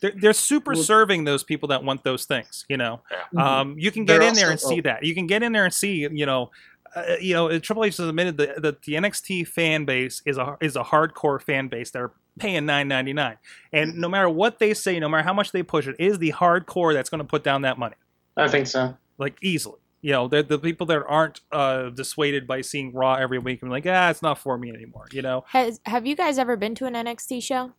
They're, 0.00 0.12
they're 0.20 0.32
super 0.32 0.74
serving 0.74 1.22
those 1.24 1.44
people 1.44 1.68
that 1.68 1.84
want 1.84 2.02
those 2.02 2.24
things. 2.24 2.64
You 2.68 2.76
know, 2.76 3.02
um, 3.36 3.76
you 3.78 3.92
can 3.92 4.04
get 4.04 4.18
They're 4.18 4.28
in 4.28 4.34
there 4.34 4.50
and 4.50 4.58
also- 4.58 4.68
see 4.70 4.80
that. 4.80 5.04
You 5.04 5.14
can 5.14 5.28
get 5.28 5.44
in 5.44 5.52
there 5.52 5.64
and 5.64 5.72
see. 5.72 6.08
You 6.10 6.26
know, 6.26 6.50
uh, 6.94 7.16
you 7.20 7.34
know, 7.34 7.58
Triple 7.58 7.84
H 7.84 7.96
has 7.96 8.08
admitted 8.08 8.36
that, 8.36 8.62
that 8.62 8.82
the 8.82 8.94
NXT 8.94 9.48
fan 9.48 9.84
base 9.84 10.22
is 10.26 10.36
a 10.38 10.56
is 10.60 10.76
a 10.76 10.82
hardcore 10.84 11.40
fan 11.40 11.68
base. 11.68 11.90
They're 11.90 12.12
paying 12.38 12.66
nine 12.66 12.88
ninety 12.88 13.12
nine, 13.12 13.36
and 13.72 13.96
no 13.96 14.08
matter 14.08 14.28
what 14.28 14.58
they 14.58 14.74
say, 14.74 14.98
no 15.00 15.08
matter 15.08 15.22
how 15.22 15.32
much 15.34 15.52
they 15.52 15.62
push 15.62 15.86
it, 15.86 15.96
is 15.98 16.18
the 16.18 16.32
hardcore 16.32 16.92
that's 16.94 17.08
going 17.10 17.20
to 17.20 17.24
put 17.26 17.42
down 17.44 17.62
that 17.62 17.78
money 17.78 17.96
I 18.36 18.48
think 18.48 18.66
so. 18.66 18.96
like 19.18 19.36
easily. 19.42 19.78
You 20.04 20.10
know, 20.12 20.26
they're 20.28 20.42
the 20.42 20.58
people 20.58 20.86
that 20.88 21.02
aren't 21.06 21.40
uh, 21.52 21.90
dissuaded 21.90 22.46
by 22.46 22.60
seeing 22.62 22.92
Raw 22.92 23.14
every 23.14 23.38
week 23.38 23.62
and 23.62 23.68
be 23.70 23.72
like, 23.72 23.86
ah, 23.86 24.10
it's 24.10 24.20
not 24.20 24.36
for 24.38 24.58
me 24.58 24.68
anymore. 24.70 25.06
You 25.12 25.22
know, 25.22 25.44
Has 25.48 25.80
have 25.86 26.06
you 26.06 26.16
guys 26.16 26.38
ever 26.38 26.56
been 26.56 26.74
to 26.76 26.86
an 26.86 26.94
NXT 26.94 27.42
show? 27.42 27.72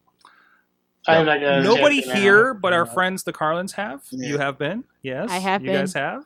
I'm 1.06 1.26
not 1.26 1.42
gonna 1.42 1.62
nobody 1.64 2.02
say 2.02 2.08
that. 2.08 2.18
here 2.18 2.54
but 2.54 2.72
our 2.72 2.86
friends 2.86 3.24
the 3.24 3.34
Carlins 3.34 3.74
have. 3.74 4.04
Yeah. 4.12 4.30
You 4.30 4.38
have 4.38 4.58
been, 4.58 4.86
yes, 5.02 5.30
I 5.30 5.40
have 5.40 5.62
You 5.62 5.72
been. 5.72 5.82
guys 5.82 5.94
have. 5.96 6.24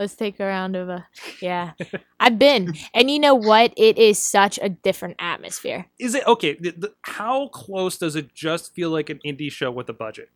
Let's 0.00 0.16
take 0.16 0.40
a 0.40 0.46
round 0.46 0.76
of 0.76 0.88
a 0.88 1.06
yeah. 1.42 1.72
I've 2.18 2.38
been, 2.38 2.72
and 2.94 3.10
you 3.10 3.18
know 3.18 3.34
what? 3.34 3.74
It 3.76 3.98
is 3.98 4.18
such 4.18 4.58
a 4.62 4.70
different 4.70 5.16
atmosphere. 5.18 5.88
Is 5.98 6.14
it 6.14 6.26
okay? 6.26 6.54
The, 6.58 6.70
the, 6.70 6.94
how 7.02 7.48
close 7.48 7.98
does 7.98 8.16
it 8.16 8.32
just 8.34 8.74
feel 8.74 8.88
like 8.88 9.10
an 9.10 9.20
indie 9.26 9.52
show 9.52 9.70
with 9.70 9.90
a 9.90 9.92
budget? 9.92 10.30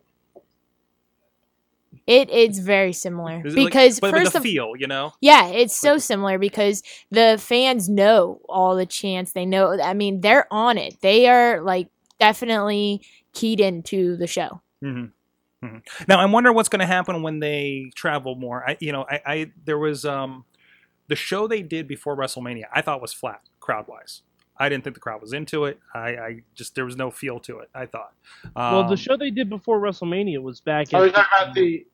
It 2.07 2.29
is 2.29 2.59
very 2.59 2.93
similar 2.93 3.41
Is 3.43 3.57
like- 3.57 3.69
because 3.69 4.01
but 4.01 4.11
first 4.11 4.33
the 4.33 4.39
of 4.39 4.43
feel, 4.43 4.73
you 4.77 4.87
know, 4.87 5.15
yeah, 5.23 5.47
it's 5.47 5.75
so 5.75 5.97
similar 5.97 6.39
because 6.39 6.83
the 7.11 7.39
fans 7.41 7.89
know 7.89 8.43
all 8.47 8.77
the 8.77 8.85
chants. 8.85 9.33
They 9.33 9.47
know. 9.47 9.81
I 9.81 9.95
mean, 9.95 10.21
they're 10.21 10.47
on 10.53 10.77
it. 10.77 11.01
They 11.01 11.27
are 11.27 11.63
like 11.63 11.89
definitely 12.21 13.01
keyed 13.33 13.61
into 13.61 14.19
the 14.19 14.27
show. 14.27 14.61
hmm 14.83 15.07
hmm 15.65 15.79
Now 16.09 16.21
I 16.21 16.27
wonder 16.27 16.53
what's 16.53 16.69
going 16.69 16.81
to 16.81 16.87
happen 16.87 17.23
when 17.23 17.41
they 17.41 17.91
travel 17.95 18.35
more. 18.35 18.69
I, 18.69 18.77
you 18.81 18.93
know, 18.93 19.07
I, 19.09 19.21
I 19.27 19.53
there 19.65 19.79
was 19.79 20.05
um, 20.05 20.45
the 21.09 21.17
show 21.17 21.47
they 21.47 21.63
did 21.63 21.89
before 21.89 22.17
WrestleMania. 22.17 22.65
I 22.73 22.83
thought 22.83 23.01
was 23.01 23.13
flat 23.13 23.41
crowd 23.61 23.87
wise. 23.89 24.23
I 24.57 24.69
didn't 24.69 24.85
think 24.85 24.95
the 24.95 25.01
crowd 25.01 25.21
was 25.21 25.33
into 25.33 25.65
it. 25.65 25.81
I, 25.95 25.99
I 26.17 26.43
just 26.55 26.75
there 26.75 26.85
was 26.85 26.97
no 26.97 27.11
feel 27.11 27.41
to 27.41 27.59
it. 27.59 27.71
I 27.75 27.87
thought. 27.87 28.13
Um, 28.55 28.75
well, 28.75 28.89
the 28.89 28.97
show 28.97 29.17
they 29.17 29.31
did 29.31 29.49
before 29.49 29.81
WrestleMania 29.81 30.41
was 30.41 30.61
back. 30.61 30.93
Are 30.93 31.03
we 31.03 31.09
at- 31.09 31.15
talking 31.15 31.31
about 31.43 31.55
the? 31.55 31.87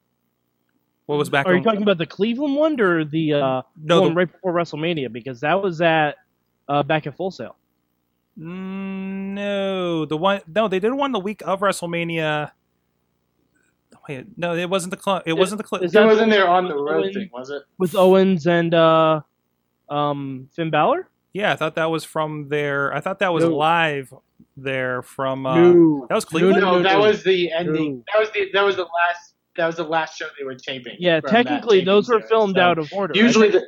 what 1.07 1.17
was 1.17 1.31
back? 1.31 1.47
Are 1.47 1.55
you 1.55 1.63
talking 1.63 1.83
about 1.83 1.99
the 1.99 2.07
Cleveland 2.07 2.57
one 2.57 2.81
or 2.81 3.05
the 3.05 3.35
uh, 3.35 3.63
no? 3.83 4.03
one 4.03 4.11
The, 4.11 4.15
right 4.15 4.31
before 4.31 4.53
WrestleMania? 4.53 5.11
Because 5.11 5.41
that 5.41 5.61
was 5.63 5.81
at 5.81 6.17
uh, 6.69 6.83
back 6.83 7.07
at 7.07 7.17
Full 7.17 7.31
Sail. 7.31 7.57
Mm, 8.39 9.35
no, 9.35 10.05
the 10.05 10.17
one. 10.17 10.41
No, 10.47 10.69
they 10.69 10.81
did 10.81 10.93
one 10.93 11.13
the 11.13 11.19
week 11.19 11.43
of 11.45 11.61
WrestleMania. 11.61 12.53
Wait, 14.09 14.27
no, 14.37 14.55
it 14.57 14.69
wasn't 14.69 14.91
the 14.91 14.97
club. 14.97 15.23
It 15.27 15.35
wasn't 15.35 15.59
the 15.59 15.65
club. 15.65 15.83
Is 15.83 15.93
That 15.93 16.01
that 16.01 16.07
wasn't 16.07 16.31
there 16.31 16.49
on 16.49 16.67
the 16.69 16.75
road 16.75 17.05
Owen- 17.05 17.13
thing, 17.13 17.31
was 17.33 17.51
it? 17.51 17.63
with 17.79 17.95
Owens 17.95 18.47
and 18.47 18.75
uh, 18.75 19.21
um, 19.89 20.49
Finn 20.55 20.71
Balor? 20.71 21.09
Yeah, 21.33 21.53
I 21.53 21.57
thought 21.57 21.77
that 21.77 21.91
was 21.91 22.05
from 22.05 22.49
there. 22.49 22.93
I 22.95 23.01
thought 23.01 23.21
that 23.21 23.33
was 23.33 23.45
No. 23.45 23.57
live 23.57 24.13
there 24.57 25.03
from. 25.03 25.47
Uh, 25.47 25.55
no, 25.73 26.07
That 26.09 26.15
was 26.17 26.25
Cleveland. 26.25 26.61
No, 26.61 26.79
no, 26.79 26.83
that 26.83 26.99
was 26.99 27.23
the 27.23 27.53
ending. 27.53 27.99
No. 27.99 28.05
That 28.13 28.21
was 28.21 28.31
the 28.33 28.51
that 28.53 28.63
was 28.65 28.77
the 28.77 28.83
last 28.83 29.35
that 29.57 29.67
was 29.67 29.77
the 29.77 29.85
last 29.85 30.19
show 30.19 30.27
they 30.39 30.45
were 30.45 30.55
taping. 30.57 30.97
Yeah, 30.99 31.21
technically 31.21 31.79
taping 31.79 31.87
those 31.87 32.09
were 32.09 32.15
series, 32.17 32.29
filmed 32.29 32.57
so 32.57 32.63
out 32.63 32.79
of 32.79 32.93
order. 32.93 33.13
right? 33.13 33.23
Usually, 33.23 33.51
the, 33.51 33.67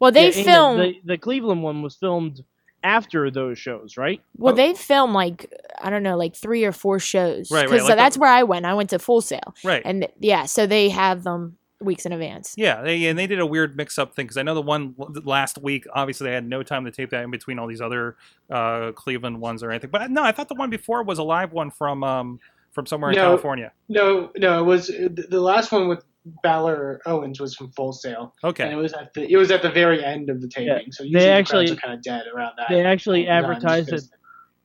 Well, 0.00 0.10
they 0.10 0.28
Yeah, 0.30 0.34
Amy, 0.34 0.44
film. 0.44 0.78
the, 0.78 0.94
the 1.04 1.18
Cleveland 1.18 1.62
one 1.62 1.82
was 1.82 1.94
filmed 1.96 2.42
after 2.84 3.30
those 3.30 3.58
shows, 3.58 3.96
right? 3.96 4.20
well, 4.36 4.54
they 4.54 4.74
film 4.74 5.12
like 5.14 5.52
I 5.80 5.90
don't 5.90 6.02
know, 6.02 6.16
like 6.16 6.34
three 6.36 6.64
or 6.64 6.72
four 6.72 6.98
shows. 6.98 7.50
Right, 7.50 7.60
right, 7.62 7.70
Because 7.70 7.88
like 7.88 7.96
that's 7.96 8.16
the- 8.16 8.20
where 8.20 8.30
I 8.30 8.42
went. 8.42 8.66
I 8.66 8.74
went 8.74 8.90
to 8.90 8.98
Full 8.98 9.20
Sail, 9.20 9.54
Right. 9.64 9.82
and 9.84 10.06
yeah, 10.20 10.46
so 10.46 10.66
they 10.66 10.88
have 10.90 11.22
them 11.24 11.56
weeks 11.80 12.06
in 12.06 12.12
advance. 12.12 12.54
Yeah, 12.56 12.80
they, 12.82 13.06
and 13.06 13.18
they 13.18 13.26
did 13.26 13.40
a 13.40 13.46
weird 13.46 13.76
mix-up 13.76 14.14
thing 14.14 14.26
because 14.26 14.36
I 14.36 14.42
know 14.44 14.54
the 14.54 14.62
one 14.62 14.94
last 15.24 15.58
week, 15.58 15.84
obviously 15.92 16.28
they 16.28 16.34
had 16.34 16.46
no 16.46 16.62
time 16.62 16.84
to 16.84 16.92
tape 16.92 17.10
that 17.10 17.24
in 17.24 17.30
between 17.32 17.58
all 17.58 17.66
these 17.66 17.80
other 17.80 18.16
uh, 18.50 18.92
Cleveland 18.92 19.40
ones 19.40 19.64
or 19.64 19.70
anything. 19.72 19.90
But 19.90 20.10
no, 20.12 20.22
I 20.22 20.30
thought 20.30 20.48
the 20.48 20.54
one 20.54 20.70
before 20.70 21.02
was 21.02 21.18
a 21.18 21.24
live 21.24 21.52
one 21.52 21.72
from 21.72 22.04
um, 22.04 22.38
from 22.70 22.86
somewhere 22.86 23.10
in 23.10 23.16
California. 23.16 23.72
no, 23.88 24.30
no, 24.36 24.60
it 24.60 24.64
was 24.64 24.86
the 24.86 25.26
the 25.28 25.40
last 25.40 25.72
one 25.72 25.88
with 25.88 26.04
Balor 26.42 27.00
Owens 27.06 27.40
was 27.40 27.54
from 27.56 27.70
Full 27.72 27.92
Sail, 27.92 28.34
and 28.44 28.56
it 28.56 28.62
Okay, 28.62 28.74
was 28.76 28.92
at 28.92 29.12
the 29.14 29.30
it 29.30 29.36
was 29.36 29.50
at 29.50 29.62
the 29.62 29.70
very 29.70 30.04
end 30.04 30.30
of 30.30 30.40
the 30.40 30.48
taping. 30.48 30.66
Yeah, 30.68 30.78
so 30.90 31.02
they 31.02 31.08
usually 31.08 31.24
the 31.24 31.30
actually- 31.30 31.66
crowds 31.66 31.78
are 31.78 31.80
kind 31.82 31.94
of 31.94 32.02
dead 32.02 32.26
around 32.32 32.52
that. 32.58 32.66
They 32.68 32.84
actually 32.84 33.26
advertised 33.28 33.92
it. 33.92 34.02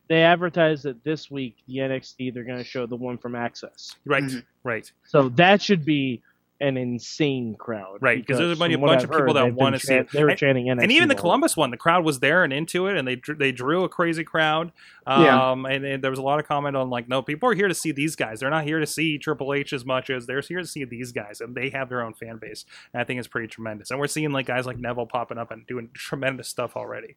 They 0.07 0.23
advertised 0.23 0.83
that 0.83 1.03
this 1.03 1.29
week 1.31 1.57
the 1.67 1.77
NXT 1.79 2.33
they're 2.33 2.43
going 2.45 2.59
to 2.59 2.63
show 2.63 2.85
the 2.85 2.95
one 2.95 3.17
from 3.17 3.33
Axxess. 3.33 3.95
right, 4.05 4.23
Mhm. 4.23 4.43
right. 4.63 4.89
So 5.05 5.29
that 5.29 5.61
should 5.61 5.83
be 5.83 6.21
an 6.59 6.75
insane 6.75 7.55
crowd, 7.55 7.99
Right, 8.01 8.17
because 8.19 8.39
there's 8.39 8.57
a 8.57 8.59
bunch- 8.59 8.73
from 8.73 8.83
a 8.83 8.87
bunch 8.87 9.03
I've 9.03 9.03
of 9.05 9.09
people 9.11 9.33
heard, 9.35 9.35
that 9.35 9.53
wanna 9.53 9.79
see 9.79 9.93
it. 9.93 10.09
They 10.11 10.23
were 10.23 10.29
And- 10.31 10.39
chanting 10.39 10.65
NXT. 10.69 10.83
and 10.83 10.91
even 10.91 11.07
the 11.07 11.15
Columbus 11.15 11.55
one, 11.55 11.69
the 11.71 11.77
crowd 11.77 12.03
was 12.03 12.19
there 12.19 12.43
and 12.43 12.51
into 12.51 12.87
it, 12.87 12.97
and 12.97 13.07
they 13.07 13.15
drew, 13.15 13.35
they 13.35 13.51
drew 13.51 13.83
a 13.83 13.89
crazy 13.89 14.23
crowd. 14.23 14.71
Yeah. 15.07 15.51
Um, 15.51 15.65
and, 15.65 15.85
and 15.85 16.03
there 16.03 16.09
was 16.09 16.19
a 16.19 16.23
lot 16.23 16.39
of 16.39 16.47
comment 16.47 16.75
on 16.75 16.89
like, 16.89 17.07
no, 17.07 17.21
people 17.21 17.47
are 17.49 17.53
here 17.53 17.67
to 17.67 17.73
see 17.75 17.91
these 17.91 18.15
guys. 18.15 18.39
They're 18.39 18.49
not 18.49 18.63
here 18.63 18.79
to 18.79 18.87
see 18.87 19.17
Triple 19.17 19.53
H 19.53 19.71
as 19.71 19.85
much 19.85 20.09
as 20.09 20.25
they're 20.25 20.41
here 20.41 20.59
to 20.61 20.67
see 20.67 20.83
these 20.83 21.11
guys, 21.11 21.41
and 21.41 21.53
they 21.55 21.69
have 21.69 21.89
their 21.89 22.01
own 22.01 22.13
fan 22.13 22.37
base. 22.37 22.65
And 22.93 23.01
I 23.01 23.03
think 23.03 23.19
it's 23.19 23.27
pretty 23.27 23.47
tremendous. 23.47 23.91
And 23.91 23.99
we're 23.99 24.07
seeing 24.07 24.31
like 24.31 24.47
guys 24.47 24.65
like 24.65 24.77
Neville 24.79 25.05
popping 25.05 25.37
up 25.37 25.51
and 25.51 25.65
doing 25.67 25.89
tremendous 25.93 26.47
stuff 26.47 26.75
already. 26.75 27.15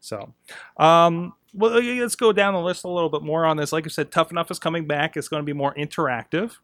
So, 0.00 0.32
um, 0.78 1.34
well, 1.52 1.72
let's 1.82 2.16
go 2.16 2.32
down 2.32 2.54
the 2.54 2.60
list 2.60 2.84
a 2.84 2.88
little 2.88 3.10
bit 3.10 3.22
more 3.22 3.44
on 3.44 3.56
this. 3.58 3.72
Like 3.72 3.84
I 3.86 3.90
said, 3.90 4.10
Tough 4.10 4.30
Enough 4.30 4.50
is 4.50 4.58
coming 4.58 4.86
back. 4.86 5.16
It's 5.16 5.28
going 5.28 5.42
to 5.42 5.46
be 5.46 5.52
more 5.52 5.74
interactive. 5.74 6.56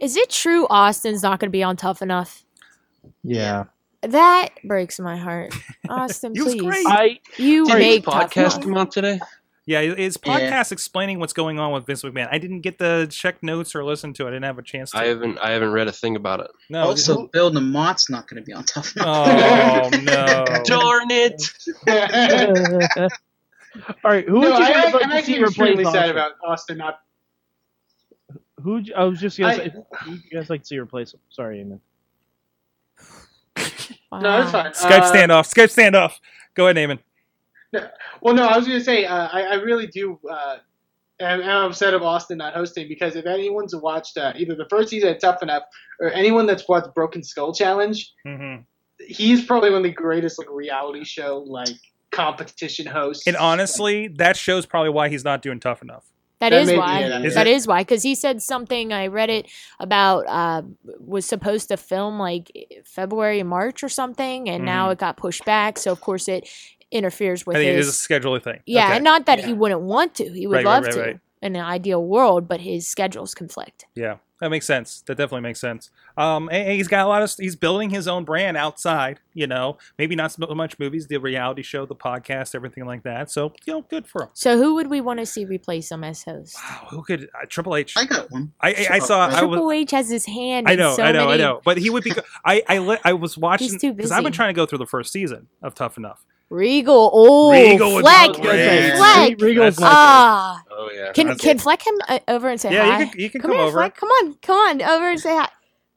Is 0.00 0.16
it 0.16 0.30
true 0.30 0.66
Austin's 0.70 1.22
not 1.22 1.38
going 1.40 1.48
to 1.48 1.52
be 1.52 1.62
on 1.62 1.76
Tough 1.76 2.02
Enough? 2.02 2.42
Yeah, 3.22 3.64
That 4.02 4.48
breaks 4.64 4.98
my 4.98 5.16
heart. 5.16 5.54
Austin, 5.88 6.34
He 6.34 6.40
was 6.42 6.54
please. 6.54 6.62
great. 6.62 6.86
I 6.86 7.20
You 7.36 7.66
Did 7.66 7.78
make 7.78 8.04
his 8.04 8.12
Tough 8.14 8.30
podcast 8.32 8.36
Enough. 8.56 8.60
come 8.62 8.76
out 8.78 8.92
today? 8.92 9.20
Yeah, 9.66 9.82
his 9.82 10.18
Yeah. 10.24 10.32
podcast 10.50 10.72
explaining 10.72 11.18
what's 11.20 11.32
going 11.34 11.58
on 11.60 11.72
with 11.72 11.86
Vince 11.86 12.02
McMahon. 12.02 12.28
I 12.32 12.38
didn't 12.38 12.60
get 12.62 12.78
the 12.78 13.06
check 13.10 13.42
notes 13.42 13.74
or 13.74 13.84
listen 13.84 14.12
to 14.14 14.24
it. 14.24 14.28
I 14.28 14.30
didn't 14.32 14.44
have 14.46 14.58
a 14.58 14.62
chance 14.62 14.90
to. 14.92 14.98
I 14.98 15.06
haven't 15.06 15.38
I 15.38 15.50
haven't 15.52 15.70
read 15.70 15.86
a 15.86 15.92
thing 15.92 16.16
about 16.16 16.40
it. 16.40 16.50
no. 16.70 16.82
also, 16.86 17.26
Bill 17.28 17.50
DeMott's 17.52 18.08
not 18.10 18.26
going 18.26 18.42
to 18.42 18.46
be 18.46 18.52
on 18.54 18.64
Tough 18.64 18.96
Enough. 18.96 19.06
Oh 19.28 19.90
no! 20.02 20.44
Darn 20.64 21.10
it! 21.10 21.42
all 24.04 24.10
right. 24.10 24.26
Who 24.26 24.40
would 24.40 24.48
you 24.48 24.54
I, 24.54 24.72
guys 24.72 24.86
I'm 24.86 24.92
like 24.92 25.02
to 25.02 25.06
actually 25.16 25.22
see 25.34 25.38
replace 25.38 25.48
extremely 25.50 25.84
sad 25.84 26.08
about 26.10 26.32
Austin 26.44 26.78
not. 26.78 27.00
Who 28.62 28.82
I 28.96 29.04
was 29.04 29.20
just 29.20 29.38
gonna 29.38 29.52
I- 29.52 29.56
say, 29.56 29.72
who 30.04 30.12
you 30.12 30.20
guys 30.32 30.50
like 30.50 30.60
to 30.62 30.66
see 30.66 30.78
replace 30.78 31.12
him? 31.14 31.20
Sorry, 31.30 31.58
Eamon. 31.64 31.80
No, 34.12 34.42
it's 34.42 34.50
fine. 34.50 34.72
Skype 34.72 35.02
Uh, 35.02 35.12
standoff. 35.12 35.52
Skype 35.54 35.70
standoff. 35.72 36.14
Go 36.54 36.66
ahead, 36.66 36.76
Naaman. 36.76 36.98
Well, 38.22 38.34
no, 38.34 38.44
I 38.46 38.58
was 38.58 38.66
going 38.66 38.78
to 38.78 38.84
say 38.84 39.06
uh, 39.06 39.28
I, 39.32 39.42
I 39.42 39.54
really 39.54 39.86
do. 39.86 40.18
Uh, 40.28 40.56
am, 41.20 41.40
am 41.40 41.70
upset 41.70 41.94
of 41.94 42.02
Austin 42.02 42.36
not 42.36 42.52
hosting 42.52 42.86
because 42.86 43.16
if 43.16 43.24
anyone's 43.24 43.74
watched 43.74 44.18
uh, 44.18 44.32
either 44.36 44.54
the 44.54 44.66
first 44.68 44.90
season 44.90 45.08
of 45.08 45.18
Tough 45.20 45.42
Enough 45.42 45.62
or 46.00 46.10
anyone 46.12 46.44
that's 46.46 46.68
watched 46.68 46.92
Broken 46.94 47.22
Skull 47.22 47.54
Challenge, 47.54 48.12
Mm-hmm. 48.26 48.62
he's 49.06 49.46
probably 49.46 49.70
one 49.70 49.78
of 49.78 49.84
the 49.84 49.92
greatest 49.92 50.38
like 50.38 50.50
reality 50.50 51.02
show 51.04 51.38
like 51.46 51.68
competition 52.10 52.84
hosts. 52.84 53.26
And 53.26 53.36
honestly, 53.38 54.08
that 54.18 54.36
shows 54.36 54.66
probably 54.66 54.90
why 54.90 55.08
he's 55.08 55.24
not 55.24 55.40
doing 55.40 55.60
tough 55.60 55.80
enough. 55.80 56.04
That 56.40 56.50
That 56.50 56.62
is 56.62 56.70
be 56.70 56.76
why. 56.78 57.00
it, 57.00 57.24
Is 57.26 57.34
That 57.34 57.46
it? 57.46 57.52
is 57.54 57.66
why. 57.66 57.82
Because 57.82 58.02
he 58.02 58.14
said 58.14 58.40
something. 58.42 58.92
I 58.92 59.08
read 59.08 59.28
it 59.30 59.46
about 59.78 60.26
uh, 60.26 60.62
was 60.98 61.26
supposed 61.26 61.68
to 61.68 61.76
film 61.76 62.18
like 62.18 62.50
February, 62.84 63.42
March, 63.42 63.82
or 63.82 63.88
something, 63.90 64.48
and 64.48 64.64
now 64.64 64.88
Mhm. 64.88 64.92
it 64.92 64.98
got 64.98 65.16
pushed 65.18 65.44
back. 65.44 65.78
So 65.78 65.92
of 65.92 66.00
course 66.00 66.28
it 66.28 66.48
interferes 66.90 67.46
with 67.46 67.56
I 67.56 67.60
think 67.60 67.76
his. 67.76 67.88
is 67.88 67.94
a 67.94 68.08
scheduler 68.08 68.42
thing. 68.42 68.60
yeah, 68.66 68.86
Okay. 68.86 68.96
and 68.96 69.04
not 69.04 69.26
that 69.26 69.44
he 69.44 69.52
wouldn't 69.52 69.82
want 69.82 70.14
to. 70.16 70.32
He 70.32 70.46
would 70.46 70.56
Right, 70.56 70.64
right, 70.64 70.82
love 70.82 70.84
right, 70.96 71.12
to. 71.14 71.20
Right. 71.42 71.46
in 71.46 71.56
an 71.56 71.62
ideal 71.64 72.04
world, 72.04 72.48
but 72.48 72.60
his 72.60 72.88
schedules 72.88 73.34
conflict. 73.34 73.86
Yeah, 73.94 74.16
that 74.40 74.50
makes 74.50 74.66
sense. 74.66 75.02
That 75.06 75.16
definitely 75.16 75.42
makes 75.42 75.60
sense. 75.60 75.90
Um, 76.16 76.48
and- 76.48 76.66
and 76.68 76.72
he's 76.72 76.88
got 76.88 77.06
a 77.06 77.08
lot 77.08 77.22
of. 77.22 77.32
He's 77.38 77.56
building 77.56 77.90
his 77.90 78.06
own 78.08 78.24
brand 78.24 78.56
outside. 78.56 79.20
You 79.32 79.46
know, 79.46 79.78
maybe 79.98 80.16
not 80.16 80.32
so 80.32 80.46
much 80.54 80.78
movies, 80.78 81.06
the 81.06 81.16
reality 81.18 81.62
show, 81.62 81.86
the 81.86 81.94
podcast, 81.94 82.54
everything 82.54 82.84
like 82.84 83.04
that. 83.04 83.30
So 83.30 83.52
you 83.64 83.72
know, 83.74 83.82
good 83.82 84.06
for 84.06 84.24
him. 84.24 84.28
So 84.34 84.58
who 84.58 84.74
would 84.74 84.88
we 84.88 85.00
want 85.00 85.20
to 85.20 85.26
see 85.26 85.44
replace 85.44 85.90
him 85.90 86.02
as 86.04 86.22
host? 86.24 86.56
Wow, 86.56 86.86
who 86.90 87.02
could 87.02 87.24
uh, 87.34 87.46
Triple 87.48 87.76
H? 87.76 87.94
I 87.96 88.04
got 88.04 88.30
one. 88.30 88.52
I, 88.60 88.70
I, 88.70 88.86
I 88.94 88.98
saw. 88.98 89.26
I 89.26 89.26
was. 89.28 89.36
Triple 89.56 89.72
H 89.72 89.90
has 89.92 90.08
his 90.10 90.26
hand. 90.26 90.68
I 90.68 90.72
in 90.72 90.78
know, 90.78 90.94
so 90.96 91.02
I 91.04 91.12
know, 91.12 91.30
I 91.30 91.36
know. 91.36 91.60
But 91.64 91.78
he 91.78 91.90
would 91.90 92.04
be. 92.04 92.10
go- 92.10 92.22
I 92.44 92.62
I 92.68 92.78
li- 92.78 92.98
I 93.04 93.12
was 93.14 93.38
watching 93.48 93.78
because 93.80 94.10
I've 94.10 94.24
been 94.24 94.32
trying 94.32 94.50
to 94.50 94.56
go 94.56 94.66
through 94.66 94.78
the 94.78 94.86
first 94.86 95.12
season 95.12 95.46
of 95.62 95.74
Tough 95.74 95.96
Enough. 95.96 96.24
Regal. 96.50 97.10
Oh, 97.14 97.52
Regal 97.52 97.94
would 97.94 98.02
be 98.04 98.10
Fleck. 98.10 98.32
great. 98.34 98.96
Fleck. 98.96 99.40
Regal's 99.40 99.76
That's- 99.76 99.78
Ah, 99.94 100.62
Oh 100.70 100.90
yeah. 100.92 101.12
can 101.12 101.28
That's 101.28 101.40
can 101.40 101.58
Fleck 101.58 101.82
come 101.84 101.96
uh, 102.08 102.18
over 102.28 102.48
and 102.48 102.60
say 102.60 102.72
Yeah, 102.72 102.86
hi? 102.86 103.00
you 103.02 103.10
can 103.10 103.20
you 103.20 103.30
can 103.30 103.40
come 103.40 103.50
come, 103.52 103.58
here, 103.58 103.66
over. 103.68 103.78
Fleck. 103.78 103.96
Come 103.96 104.08
on, 104.08 104.34
come 104.42 104.56
on, 104.56 104.82
over 104.82 105.10
and 105.10 105.20
say 105.20 105.36
hi. 105.36 105.48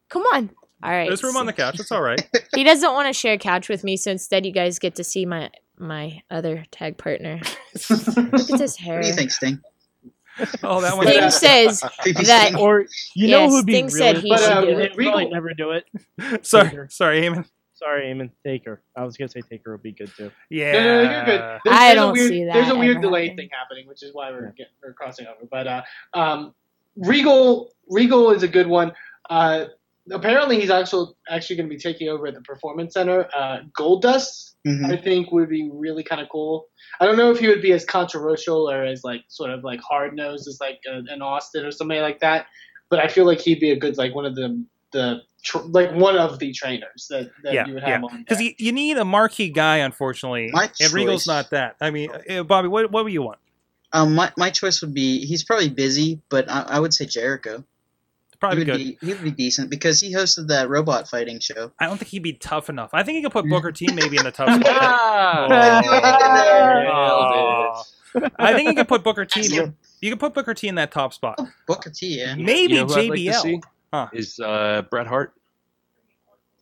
Come 0.10 0.22
on. 0.24 0.52
All 0.84 0.92
right. 0.92 1.08
There's 1.08 1.24
room 1.24 1.38
on 1.38 1.46
the 1.48 1.54
couch. 1.54 1.80
It's 1.80 1.92
all 1.92 2.02
right. 2.02 2.22
He 2.56 2.64
doesn't 2.64 2.94
want 2.94 3.08
to 3.08 3.14
share 3.14 3.34
a 3.34 3.38
couch 3.38 3.68
with 3.70 3.84
me, 3.84 3.98
so 3.98 4.12
instead 4.12 4.46
you 4.46 4.52
guys 4.52 4.78
get 4.80 4.96
to 4.96 5.04
see 5.04 5.26
my 5.26 5.50
my 5.80 6.22
other 6.30 6.66
tag 6.72 6.98
partner. 6.98 7.40
Look 7.90 8.50
at 8.52 8.60
his 8.60 8.76
hair. 8.78 8.98
What 8.98 9.04
do 9.04 9.08
you 9.10 9.14
think, 9.16 9.32
Sting? 9.32 9.60
Oh, 10.64 10.82
that 10.82 10.98
one. 10.98 11.06
Sting 11.08 11.30
says 11.32 11.80
that 11.82 11.94
Sting? 12.48 12.56
Or 12.60 12.82
you 13.16 13.28
Yeah, 13.28 13.46
know 13.46 13.50
who'd 13.50 13.66
be 13.68 13.74
Sting 13.74 13.86
really 13.86 13.98
said 13.98 14.18
he 14.18 14.30
But, 14.30 14.40
should 14.40 14.50
uh, 14.52 14.62
do 14.62 14.76
They'd 14.76 14.84
it. 14.86 14.96
Regal- 14.98 15.14
probably 15.14 15.30
never 15.32 15.54
do 15.54 15.72
it. 15.72 16.46
sorry, 16.46 16.88
sorry, 16.90 17.22
Eamon. 17.22 17.46
Sorry, 17.84 18.06
Eamon. 18.14 18.30
Taker. 18.46 18.82
I 18.96 19.04
was 19.04 19.18
gonna 19.18 19.28
say 19.30 19.42
Taker 19.42 19.72
would 19.74 19.84
be 19.84 19.92
good 19.92 20.10
too. 20.16 20.32
Yeah. 20.50 20.72
No, 20.72 20.80
no, 20.84 21.04
no, 21.04 21.12
you're 21.12 21.26
good. 21.26 21.42
There's, 21.42 21.60
I 21.68 21.80
there's 21.88 21.96
don't 21.96 22.10
a 22.10 22.14
weird, 22.14 22.30
see 22.30 22.44
that 22.46 22.54
There's 22.54 22.70
a 22.70 22.76
weird 22.78 23.02
delay 23.02 23.22
happening. 23.28 23.38
thing 23.38 23.50
happening, 23.60 23.88
which 23.88 24.04
is 24.04 24.14
why 24.14 24.32
we're 24.32 24.52
getting, 24.52 24.74
we're 24.82 24.94
crossing 24.94 25.28
over. 25.28 25.46
But 25.52 25.68
uh, 25.68 25.82
um, 26.14 26.54
Regal 26.96 27.74
Regal 27.90 28.32
is 28.32 28.44
a 28.44 28.48
good 28.48 28.68
one. 28.68 28.94
Uh, 29.30 29.66
apparently, 30.12 30.60
he's 30.60 30.70
actually 30.70 31.14
actually 31.30 31.58
going 31.58 31.68
to 31.70 31.76
be 31.76 31.80
taking 31.82 32.10
over 32.10 32.28
at 32.28 32.36
the 32.36 32.42
Performance 32.42 32.94
Center. 32.94 33.28
Uh, 33.36 33.60
Goldust, 33.78 34.52
Mhm. 34.66 34.94
I 34.94 35.02
think, 35.02 35.32
would 35.32 35.50
be 35.50 35.70
really 35.74 36.04
kind 36.04 36.22
of 36.22 36.30
cool. 36.30 36.68
I 37.02 37.06
don't 37.06 37.18
know 37.18 37.32
if 37.32 37.40
he 37.40 37.48
would 37.50 37.62
be 37.62 37.74
as 37.74 37.84
controversial 37.84 38.70
or 38.70 38.84
as 38.86 39.04
like 39.04 39.24
sort 39.28 39.52
of 39.52 39.64
like 39.64 39.82
hard 39.82 40.16
nosed 40.16 40.48
as 40.48 40.60
like 40.62 40.80
uh, 40.90 41.02
an 41.10 41.22
Austin 41.22 41.66
or 41.66 41.72
somebody 41.72 42.00
like 42.00 42.20
that. 42.20 42.46
But 42.90 43.00
I 43.00 43.08
feel 43.08 43.26
like 43.26 43.42
he'd 43.42 43.60
be 43.60 43.72
a 43.72 43.76
good 43.76 43.98
like 43.98 44.14
one 44.16 44.26
of 44.26 44.36
the 44.36 44.64
the 44.94 45.22
tr- 45.44 45.58
like 45.60 45.92
one 45.94 46.18
of 46.18 46.40
the 46.40 46.54
trainers 46.54 47.08
that, 47.10 47.30
that 47.44 47.54
Yeah, 47.54 47.68
you 47.68 47.74
would 47.74 47.84
yeah. 47.84 47.90
have 47.90 48.04
on. 48.06 48.20
Because 48.20 48.42
you, 48.42 48.54
you 48.58 48.72
need 48.72 48.98
a 48.98 49.04
marquee 49.06 49.50
guy, 49.50 49.78
unfortunately. 49.78 50.50
My 50.54 50.70
and 50.80 50.94
Regal's 50.94 51.28
not 51.28 51.50
that. 51.50 51.76
I 51.82 51.92
mean, 51.92 52.10
uh, 52.30 52.44
Bobby, 52.44 52.68
what 52.70 52.90
what 52.92 53.04
would 53.04 53.12
you 53.14 53.24
want? 53.24 53.40
Um, 53.92 54.16
my, 54.16 54.32
my 54.38 54.50
choice 54.50 54.82
would 54.82 54.94
be 54.94 55.26
he's 55.26 55.44
probably 55.44 55.70
busy, 55.70 56.20
but 56.30 56.50
I, 56.50 56.62
I 56.68 56.80
would 56.80 56.94
say 56.94 57.06
Jericho. 57.06 57.64
Probably 58.40 58.66
he 58.66 58.72
would 58.72 58.78
good. 58.78 59.00
be 59.00 59.06
he 59.06 59.14
would 59.14 59.24
be 59.24 59.32
decent 59.32 59.70
because 59.70 60.00
he 60.02 60.14
hosted 60.14 60.48
that 60.50 60.68
robot 60.68 61.08
fighting 61.08 61.40
show. 61.40 61.72
I 61.80 61.86
don't 61.86 61.98
think 61.98 62.10
he'd 62.10 62.24
be 62.24 62.34
tough 62.34 62.70
enough. 62.70 62.90
I 62.94 63.04
think 63.04 63.16
he 63.18 63.22
could 63.24 63.32
put 63.32 63.48
Booker 63.48 63.72
T 63.72 63.88
maybe 63.94 64.18
in 64.18 64.24
the 64.26 64.32
tough 64.32 64.50
spot. 64.62 64.68
Ah, 64.68 65.48
Oh. 68.16 68.30
I 68.38 68.54
think 68.54 68.70
you 68.70 68.76
could 68.76 68.88
put 68.88 69.04
Booker 69.04 69.26
T. 69.26 69.56
In, 69.58 69.76
you 70.02 70.12
could 70.12 70.20
put 70.20 70.34
Booker 70.34 70.54
T 70.54 70.68
in 70.68 70.76
that 70.76 70.92
top 70.92 71.14
spot. 71.14 71.40
Booker 71.68 71.90
T, 71.90 72.20
yeah, 72.20 72.36
Maybe 72.36 72.74
You 72.76 72.82
know 72.82 72.86
who 72.88 72.94
I'd 72.96 73.10
like 73.10 73.18
to 73.20 73.26
JBL. 73.26 73.64
See? 73.94 73.98
Huh. 73.98 74.08
Is 74.14 74.40
uh, 74.40 74.82
Bret 74.90 75.08
Hart? 75.08 75.34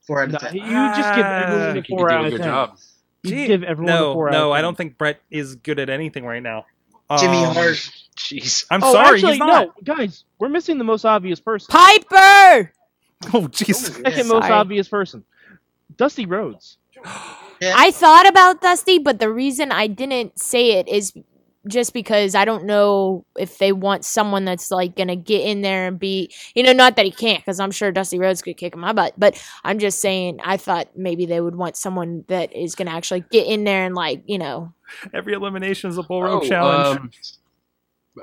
four 0.06 0.24
out 0.24 0.34
of 0.34 0.42
ten. 0.42 0.56
you 0.56 0.62
just 0.62 1.16
give 1.16 1.26
Ah, 1.26 1.44
everyone 1.48 1.78
a 1.78 1.84
four 1.84 2.10
do 2.10 2.14
out 2.16 2.26
of 2.26 2.32
ten. 2.34 2.42
job. 2.42 2.78
You 3.24 3.30
Gee, 3.30 3.48
give 3.48 3.64
everyone 3.64 3.94
a 3.94 4.00
no, 4.00 4.14
four 4.14 4.30
out 4.30 4.32
no, 4.34 4.48
of 4.48 4.52
I 4.54 4.58
10. 4.58 4.64
don't 4.64 4.76
think 4.78 4.98
Bret 4.98 5.22
is 5.30 5.56
good 5.56 5.80
at 5.80 5.90
anything 5.90 6.26
right 6.26 6.42
now. 6.42 6.66
Jimmy 7.20 7.38
Um, 7.46 7.54
Hart. 7.54 7.76
Jeez. 8.18 8.66
I'm 8.72 8.84
Oh, 8.84 8.94
sorry, 8.94 9.16
actually, 9.16 9.32
he's 9.34 9.40
not. 9.40 9.68
no, 9.68 9.74
guys, 9.96 10.24
we're 10.40 10.50
missing 10.50 10.78
the 10.78 10.84
most 10.84 11.06
obvious 11.06 11.40
person. 11.40 11.68
Piper. 11.72 12.74
Oh, 13.28 13.42
jeez. 13.48 13.70
Oh, 14.00 14.02
Second 14.10 14.28
most 14.30 14.42
Sorry. 14.46 14.52
obvious 14.54 14.88
person, 14.90 15.24
Dusty 15.96 16.26
Rhodes. 16.26 16.80
Yeah. 17.62 17.76
I 17.78 17.92
thought 17.92 18.28
about 18.28 18.62
Dusty, 18.62 18.98
but 18.98 19.20
the 19.20 19.30
reason 19.30 19.72
I 19.72 19.86
didn't 19.86 20.40
say 20.40 20.72
it 20.80 20.88
is 20.88 21.14
just 21.68 21.94
because 21.94 22.34
I 22.36 22.46
don't 22.46 22.66
know 22.66 23.26
if 23.38 23.58
they 23.60 23.72
want 23.72 24.04
someone 24.06 24.46
that's 24.46 24.72
like 24.72 24.96
gonna 24.96 25.16
get 25.16 25.42
in 25.46 25.62
there 25.62 25.88
and 25.88 26.00
be, 26.00 26.32
you 26.56 26.64
know, 26.64 26.74
not 26.74 26.96
that 26.96 27.06
he 27.06 27.12
can't, 27.12 27.40
because 27.40 27.60
I'm 27.60 27.72
sure 27.72 27.92
Dusty 27.92 28.18
Rhodes 28.20 28.42
could 28.42 28.58
kick 28.58 28.76
my 28.76 28.94
butt. 28.94 29.14
But 29.18 29.42
I'm 29.64 29.78
just 29.80 30.02
saying, 30.02 30.40
I 30.44 30.58
thought 30.58 30.90
maybe 30.96 31.26
they 31.26 31.40
would 31.42 31.56
want 31.56 31.78
someone 31.78 32.26
that 32.28 32.56
is 32.56 32.76
gonna 32.76 32.92
actually 32.92 33.24
get 33.32 33.46
in 33.48 33.64
there 33.64 33.86
and 33.86 33.96
like, 33.96 34.24
you 34.26 34.38
know, 34.38 34.74
Every 35.14 35.34
elimination 35.34 35.90
is 35.90 35.98
a 35.98 36.04
bull 36.04 36.24
rope 36.24 36.44
Oh, 36.44 36.48
challenge. 36.48 36.98
um, 37.00 37.12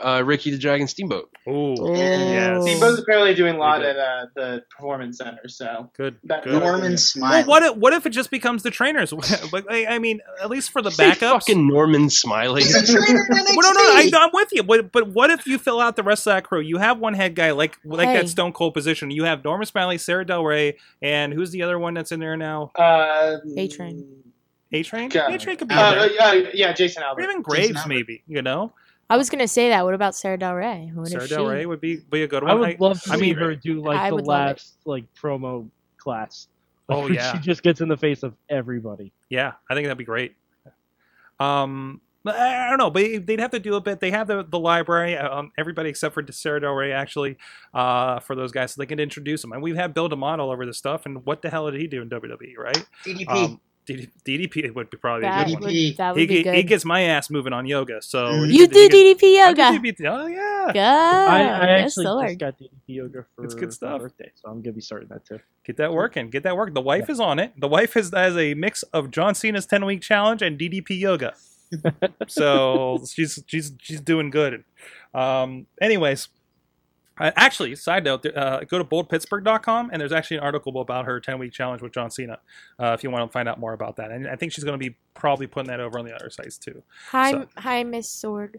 uh, 0.02 0.22
Ricky 0.24 0.50
the 0.50 0.58
Dragon 0.58 0.86
Steamboat. 0.86 1.30
Ooh, 1.48 1.74
Yes. 1.96 2.56
oh. 2.58 2.66
Steamboat's 2.66 2.98
apparently 3.00 3.34
doing 3.34 3.54
a 3.56 3.58
lot 3.58 3.82
at 3.82 3.96
uh, 3.96 4.26
the 4.36 4.62
Performance 4.76 5.16
Center, 5.18 5.48
so 5.48 5.90
good. 5.96 6.16
that, 6.24 6.44
good. 6.44 6.62
Norman 6.62 6.90
Well, 6.90 6.96
Smiley. 6.98 7.44
what 7.44 7.62
if 7.62 7.76
what 7.76 7.92
if 7.94 8.04
it 8.04 8.10
just 8.10 8.30
becomes 8.30 8.62
the 8.62 8.70
trainers? 8.70 9.12
I, 9.70 9.86
I 9.88 9.98
mean, 9.98 10.20
at 10.42 10.50
least 10.50 10.70
for 10.70 10.82
the 10.82 10.90
Say 10.90 11.10
backups. 11.12 11.30
fucking 11.30 11.66
Norman 11.66 12.10
Smiley. 12.10 12.62
He's 12.64 12.74
a 12.74 12.86
trainer 12.92 13.20
in 13.20 13.36
NXT. 13.36 13.56
Well, 13.56 13.72
no, 13.74 13.80
no, 13.80 13.94
I, 13.94 14.10
I'm 14.14 14.30
with 14.34 14.48
you. 14.52 14.62
But 14.62 14.92
but 14.92 15.08
what 15.08 15.30
if 15.30 15.46
you 15.46 15.56
fill 15.58 15.80
out 15.80 15.96
the 15.96 16.02
rest 16.02 16.26
of 16.26 16.32
that 16.34 16.44
crew? 16.44 16.60
You 16.60 16.76
have 16.78 16.98
one 16.98 17.14
head 17.14 17.34
guy 17.34 17.52
like 17.52 17.78
like 17.84 18.08
Hey. 18.08 18.16
that 18.18 18.28
Stone 18.28 18.52
Cold 18.52 18.74
position. 18.74 19.10
You 19.10 19.24
have 19.24 19.42
Norman 19.42 19.64
Smiley, 19.66 19.96
Sarah 19.98 20.26
Del 20.26 20.44
Rey, 20.44 20.76
and 21.00 21.32
who's 21.32 21.50
the 21.50 21.62
other 21.62 21.78
one 21.78 21.94
that's 21.94 22.12
in 22.12 22.20
there 22.20 22.36
now? 22.36 22.72
uh, 22.74 23.36
A-Train. 23.56 24.06
A 24.70 24.82
Train. 24.82 25.08
God. 25.08 25.32
A 25.32 25.38
Train 25.38 25.56
could 25.56 25.68
be 25.68 25.74
Uh, 25.74 25.92
in 25.94 25.98
uh, 25.98 26.08
yeah, 26.34 26.48
yeah, 26.52 26.72
Jason 26.74 27.02
Or 27.02 27.18
even 27.22 27.40
Graves, 27.40 27.74
Albert. 27.76 27.88
maybe. 27.88 28.22
You 28.26 28.42
know, 28.42 28.74
I 29.10 29.16
was 29.16 29.30
gonna 29.30 29.48
say 29.48 29.70
that. 29.70 29.84
What 29.84 29.94
about 29.94 30.14
Sarah 30.14 30.38
Del 30.38 30.54
Rey? 30.54 30.90
What 30.94 31.08
Sarah 31.08 31.24
if 31.24 31.30
Del 31.30 31.44
she- 31.46 31.50
Rey 31.50 31.66
would 31.66 31.80
be 31.80 31.96
be 32.10 32.22
a 32.24 32.28
good 32.28 32.42
one. 32.42 32.50
I 32.50 32.54
would 32.54 32.80
love 32.80 33.02
to 33.02 33.12
I 33.12 33.14
see 33.16 33.20
mean- 33.22 33.36
her 33.36 33.54
do 33.54 33.82
like 33.82 33.98
I 33.98 34.10
the 34.10 34.16
would 34.16 34.26
love 34.26 34.40
it. 34.40 34.44
last 34.50 34.76
like 34.84 35.04
promo 35.14 35.68
class. 35.96 36.48
Oh, 36.90 37.00
Like, 37.00 37.12
yeah. 37.12 37.32
she 37.32 37.38
just 37.40 37.62
gets 37.62 37.82
in 37.82 37.88
the 37.88 37.98
face 37.98 38.22
of 38.22 38.34
everybody. 38.48 39.12
Yeah, 39.28 39.52
I 39.68 39.74
think 39.74 39.84
that'd 39.86 39.98
be 39.98 40.04
great. 40.04 40.34
Um, 41.40 42.00
but 42.24 42.34
I 42.36 42.66
I 42.66 42.68
don't 42.70 42.78
know, 42.78 42.90
but 42.90 43.26
they'd 43.26 43.40
have 43.40 43.50
to 43.52 43.60
do 43.60 43.74
a 43.74 43.80
bit. 43.80 44.00
They 44.00 44.10
have 44.10 44.26
the, 44.26 44.42
the 44.42 44.58
library, 44.58 45.16
um, 45.16 45.52
everybody 45.56 45.88
except 45.90 46.14
for 46.14 46.24
Sarah 46.32 46.60
Del 46.60 46.72
Rey, 46.72 46.92
actually, 46.92 47.36
uh, 47.74 48.20
for 48.20 48.34
those 48.34 48.52
guys, 48.52 48.72
so 48.74 48.80
they 48.80 48.86
can 48.86 48.98
introduce 48.98 49.42
them. 49.42 49.52
And 49.52 49.62
we've 49.62 49.76
had 49.76 49.94
Bill 49.94 50.08
DeMott 50.08 50.38
all 50.38 50.50
over 50.50 50.66
this 50.66 50.78
stuff. 50.78 51.06
And 51.06 51.24
what 51.24 51.42
the 51.42 51.50
hell 51.50 51.70
did 51.70 51.80
he 51.80 51.86
do 51.86 52.02
in 52.02 52.08
WWE, 52.10 52.56
right? 52.58 52.86
DDP. 53.04 53.28
Um, 53.28 53.60
DD, 53.88 54.10
DDP 54.26 54.74
would 54.74 54.90
be 54.90 54.96
probably 54.98 55.26
a 55.26 55.30
good 55.30 55.48
would, 55.48 55.60
one. 55.62 55.72
DDP. 55.72 55.96
that 55.96 56.16
He, 56.16 56.26
be 56.26 56.36
he, 56.38 56.42
good. 56.44 56.54
he 56.56 56.62
gets 56.64 56.84
my 56.84 57.02
ass 57.02 57.30
moving 57.30 57.52
on 57.54 57.66
yoga. 57.66 58.02
So 58.02 58.44
he 58.44 58.58
you 58.58 58.66
do 58.68 58.88
he 58.88 58.88
DDP 58.88 59.22
I 59.42 59.48
yoga. 59.48 59.80
do 59.80 59.80
DDP 59.80 60.06
Oh 60.08 60.26
yeah, 60.26 60.72
Good. 60.72 60.80
I, 60.80 61.40
I 61.42 61.68
actually 61.80 62.06
Lord. 62.06 62.28
just 62.28 62.38
got 62.38 62.58
DDP 62.58 62.70
yoga 62.88 63.26
for 63.34 63.44
It's 63.44 63.54
good 63.54 63.70
my 63.70 63.70
stuff. 63.70 64.00
birthday, 64.02 64.30
so 64.34 64.48
I'm 64.50 64.62
gonna 64.62 64.74
be 64.74 64.80
starting 64.80 65.08
that 65.08 65.24
too. 65.26 65.40
get 65.64 65.76
that 65.78 65.92
working. 65.92 66.30
Get 66.30 66.42
that 66.44 66.56
working. 66.56 66.74
The 66.74 66.80
wife 66.82 67.08
is 67.10 67.20
on 67.20 67.38
it. 67.38 67.52
The 67.58 67.68
wife 67.68 67.96
is 67.96 68.10
has 68.12 68.36
a 68.36 68.54
mix 68.54 68.82
of 68.84 69.10
John 69.10 69.34
Cena's 69.34 69.66
ten 69.66 69.84
week 69.86 70.02
challenge 70.02 70.42
and 70.42 70.58
DDP 70.58 70.98
yoga. 71.00 71.34
so 72.28 73.02
she's 73.10 73.42
she's 73.46 73.72
she's 73.80 74.00
doing 74.00 74.30
good. 74.30 74.64
Um, 75.14 75.66
anyways, 75.80 76.28
uh, 77.20 77.30
actually, 77.36 77.74
side 77.76 78.04
note, 78.04 78.24
uh, 78.26 78.60
go 78.64 78.78
to 78.78 78.84
boldpittsburgh.com 78.84 79.90
and 79.92 80.00
there's 80.00 80.12
actually 80.12 80.38
an 80.38 80.42
article 80.44 80.80
about 80.80 81.04
her 81.06 81.20
10 81.20 81.38
week 81.38 81.52
challenge 81.52 81.82
with 81.82 81.92
John 81.92 82.10
Cena 82.10 82.38
uh, 82.78 82.92
if 82.98 83.02
you 83.04 83.10
want 83.10 83.28
to 83.28 83.32
find 83.32 83.48
out 83.48 83.58
more 83.58 83.72
about 83.72 83.96
that. 83.96 84.10
And 84.10 84.26
I 84.28 84.36
think 84.36 84.52
she's 84.52 84.64
going 84.64 84.78
to 84.78 84.84
be 84.90 84.96
probably 85.14 85.46
putting 85.46 85.68
that 85.70 85.80
over 85.80 85.98
on 85.98 86.04
the 86.04 86.14
other 86.14 86.30
sites 86.30 86.58
too. 86.58 86.82
Hi, 87.10 87.30
So- 87.32 87.46
hi, 87.56 87.82
Miss 87.84 88.08
Sorg. 88.08 88.56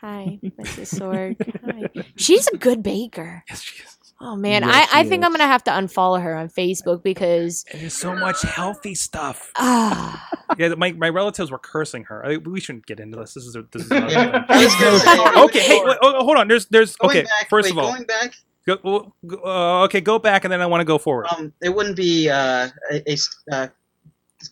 Hi, 0.00 0.38
Mrs. 0.58 0.98
Sorg. 0.98 1.92
Hi. 1.94 2.04
She's 2.16 2.46
a 2.48 2.56
good 2.56 2.82
baker. 2.82 3.44
Yes, 3.50 3.60
she 3.62 3.82
is. 3.82 3.98
Oh 4.22 4.36
man, 4.36 4.62
Yes, 4.62 4.88
I, 4.92 5.00
I 5.00 5.02
think 5.04 5.22
is. 5.22 5.26
I'm 5.26 5.32
gonna 5.32 5.46
have 5.46 5.64
to 5.64 5.70
unfollow 5.70 6.22
her 6.22 6.34
on 6.36 6.48
Facebook 6.48 7.02
because 7.02 7.64
There's 7.72 7.94
so 7.94 8.14
much 8.14 8.42
healthy 8.42 8.94
stuff. 8.94 9.50
ah, 9.56 10.28
Yeah, 10.58 10.74
my, 10.76 10.92
my 10.92 11.08
relatives 11.08 11.50
were 11.50 11.58
cursing 11.58 12.04
her. 12.04 12.24
I, 12.26 12.36
we 12.36 12.60
shouldn't 12.60 12.84
get 12.86 13.00
into 13.00 13.18
this. 13.18 13.32
This 13.34 13.44
is 13.44 13.56
a, 13.56 13.62
this 13.72 13.84
is 13.84 13.90
another 13.90 14.12
Yeah. 14.12 14.30
thing. 14.32 14.44
I 14.48 14.64
was 14.92 15.02
gonna 15.04 15.44
okay. 15.46 15.60
Hey, 15.60 15.80
wait, 15.84 15.96
oh, 16.02 16.22
hold 16.24 16.36
on. 16.36 16.48
There's 16.48 16.66
there's 16.66 16.96
Going 16.96 17.10
okay. 17.18 17.22
back, 17.22 17.48
first 17.48 17.66
wait, 17.66 17.72
of 17.72 17.78
all, 17.78 17.90
going 17.92 18.04
back, 18.04 18.34
go, 18.66 19.12
go, 19.26 19.40
uh, 19.44 19.84
okay, 19.84 20.00
go 20.02 20.18
back 20.18 20.44
and 20.44 20.52
then 20.52 20.60
I 20.60 20.66
want 20.66 20.82
to 20.82 20.84
go 20.84 20.98
forward. 20.98 21.26
um, 21.34 21.52
it 21.62 21.70
wouldn't 21.74 21.96
be 21.96 22.28
uh, 22.28 22.68
a, 22.90 23.10
a 23.10 23.12
s- 23.12 23.42
uh, 23.50 23.68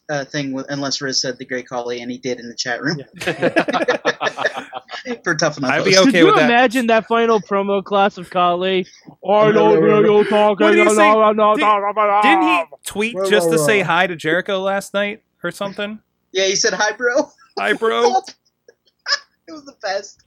uh, 0.08 0.24
thing 0.24 0.52
with, 0.52 0.66
unless 0.68 1.00
Riz 1.00 1.20
said 1.20 1.38
the 1.38 1.44
Great 1.44 1.68
Khali, 1.68 2.00
and 2.02 2.10
he 2.10 2.18
did 2.18 2.40
in 2.40 2.48
the 2.48 2.54
chat 2.54 2.82
room 2.82 2.98
for 5.24 5.34
tough 5.34 5.58
enough. 5.58 5.70
I'd 5.70 5.84
be 5.84 5.96
okay 5.96 6.04
Could 6.04 6.14
you 6.14 6.26
with 6.26 6.36
that. 6.36 6.44
imagine 6.50 6.86
that 6.88 7.06
final 7.06 7.40
promo 7.40 7.82
class 7.82 8.18
of 8.18 8.30
Khali? 8.30 8.86
I 9.28 9.52
don't 9.52 9.82
hear 9.82 10.04
you 10.04 10.24
talking. 10.24 10.64
What 10.64 10.72
do 10.72 10.78
you 10.78 10.90
say? 10.90 10.96
no, 10.96 11.32
no, 11.32 11.56
Did- 11.56 11.62
no, 11.62 11.92
no, 11.92 12.20
Didn't 12.22 12.42
he 12.42 12.64
tweet 12.84 13.16
just 13.28 13.50
to 13.50 13.58
say 13.58 13.80
hi 13.80 14.06
to 14.06 14.16
Jericho 14.16 14.60
last 14.60 14.94
night 14.94 15.22
or 15.42 15.50
something? 15.50 16.00
Yeah, 16.32 16.46
he 16.46 16.56
said 16.56 16.74
hi, 16.74 16.92
bro. 16.92 17.30
Hi, 17.58 17.72
bro. 17.72 18.04
it 19.48 19.52
was 19.52 19.64
the 19.64 19.74
best. 19.82 20.22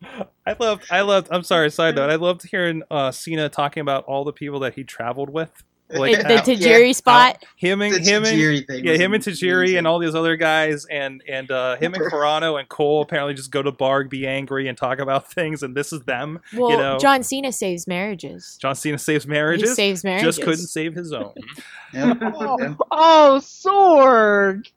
I 0.45 0.53
loved. 0.59 0.83
I 0.91 0.99
loved. 0.99 1.29
I'm 1.31 1.43
sorry. 1.43 1.71
Side 1.71 1.95
note. 1.95 2.09
I 2.09 2.15
loved 2.15 2.45
hearing 2.49 2.83
uh, 2.91 3.11
Cena 3.11 3.47
talking 3.47 3.79
about 3.79 4.03
all 4.03 4.25
the 4.25 4.33
people 4.33 4.59
that 4.59 4.73
he 4.73 4.83
traveled 4.83 5.29
with. 5.29 5.63
Like, 5.93 6.17
the, 6.17 6.23
the 6.23 6.37
how- 6.37 6.43
Tajiri 6.43 6.87
yeah. 6.87 6.91
spot. 6.93 7.43
him 7.55 7.81
and 7.81 7.93
The 7.93 7.99
him 7.99 8.23
and 8.25 8.37
Tajiri 8.37 8.67
thing 8.67 8.85
yeah, 8.85 8.93
him 8.93 9.13
and 9.13 9.23
Tajiri 9.23 9.57
amazing. 9.59 9.77
and 9.77 9.87
all 9.87 9.99
these 9.99 10.15
other 10.15 10.35
guys, 10.35 10.85
and 10.85 11.21
and 11.27 11.49
uh, 11.51 11.75
him 11.77 11.93
and 11.93 12.03
Carano 12.11 12.59
and 12.59 12.67
Cole 12.69 13.01
apparently 13.01 13.33
just 13.33 13.51
go 13.51 13.61
to 13.61 13.71
Barg, 13.71 14.09
be 14.09 14.25
angry, 14.27 14.67
and 14.67 14.77
talk 14.77 14.99
about 14.99 15.31
things, 15.31 15.63
and 15.63 15.75
this 15.75 15.91
is 15.93 16.01
them. 16.01 16.39
Well, 16.55 16.71
you 16.71 16.77
know, 16.77 16.97
John 16.99 17.23
Cena 17.23 17.51
saves 17.51 17.87
marriages. 17.87 18.57
John 18.61 18.75
Cena 18.75 18.97
saves 18.97 19.25
marriages. 19.27 19.61
He 19.61 19.65
marriages, 19.67 19.75
saves 19.75 20.03
marriages. 20.03 20.35
just 20.37 20.41
couldn't 20.45 20.67
save 20.67 20.93
his 20.95 21.11
own. 21.13 21.33
Yep. 21.93 22.17
Oh, 22.21 22.57
Yep. 22.59 22.77
oh, 22.91 23.39
Sorg! 23.41 24.67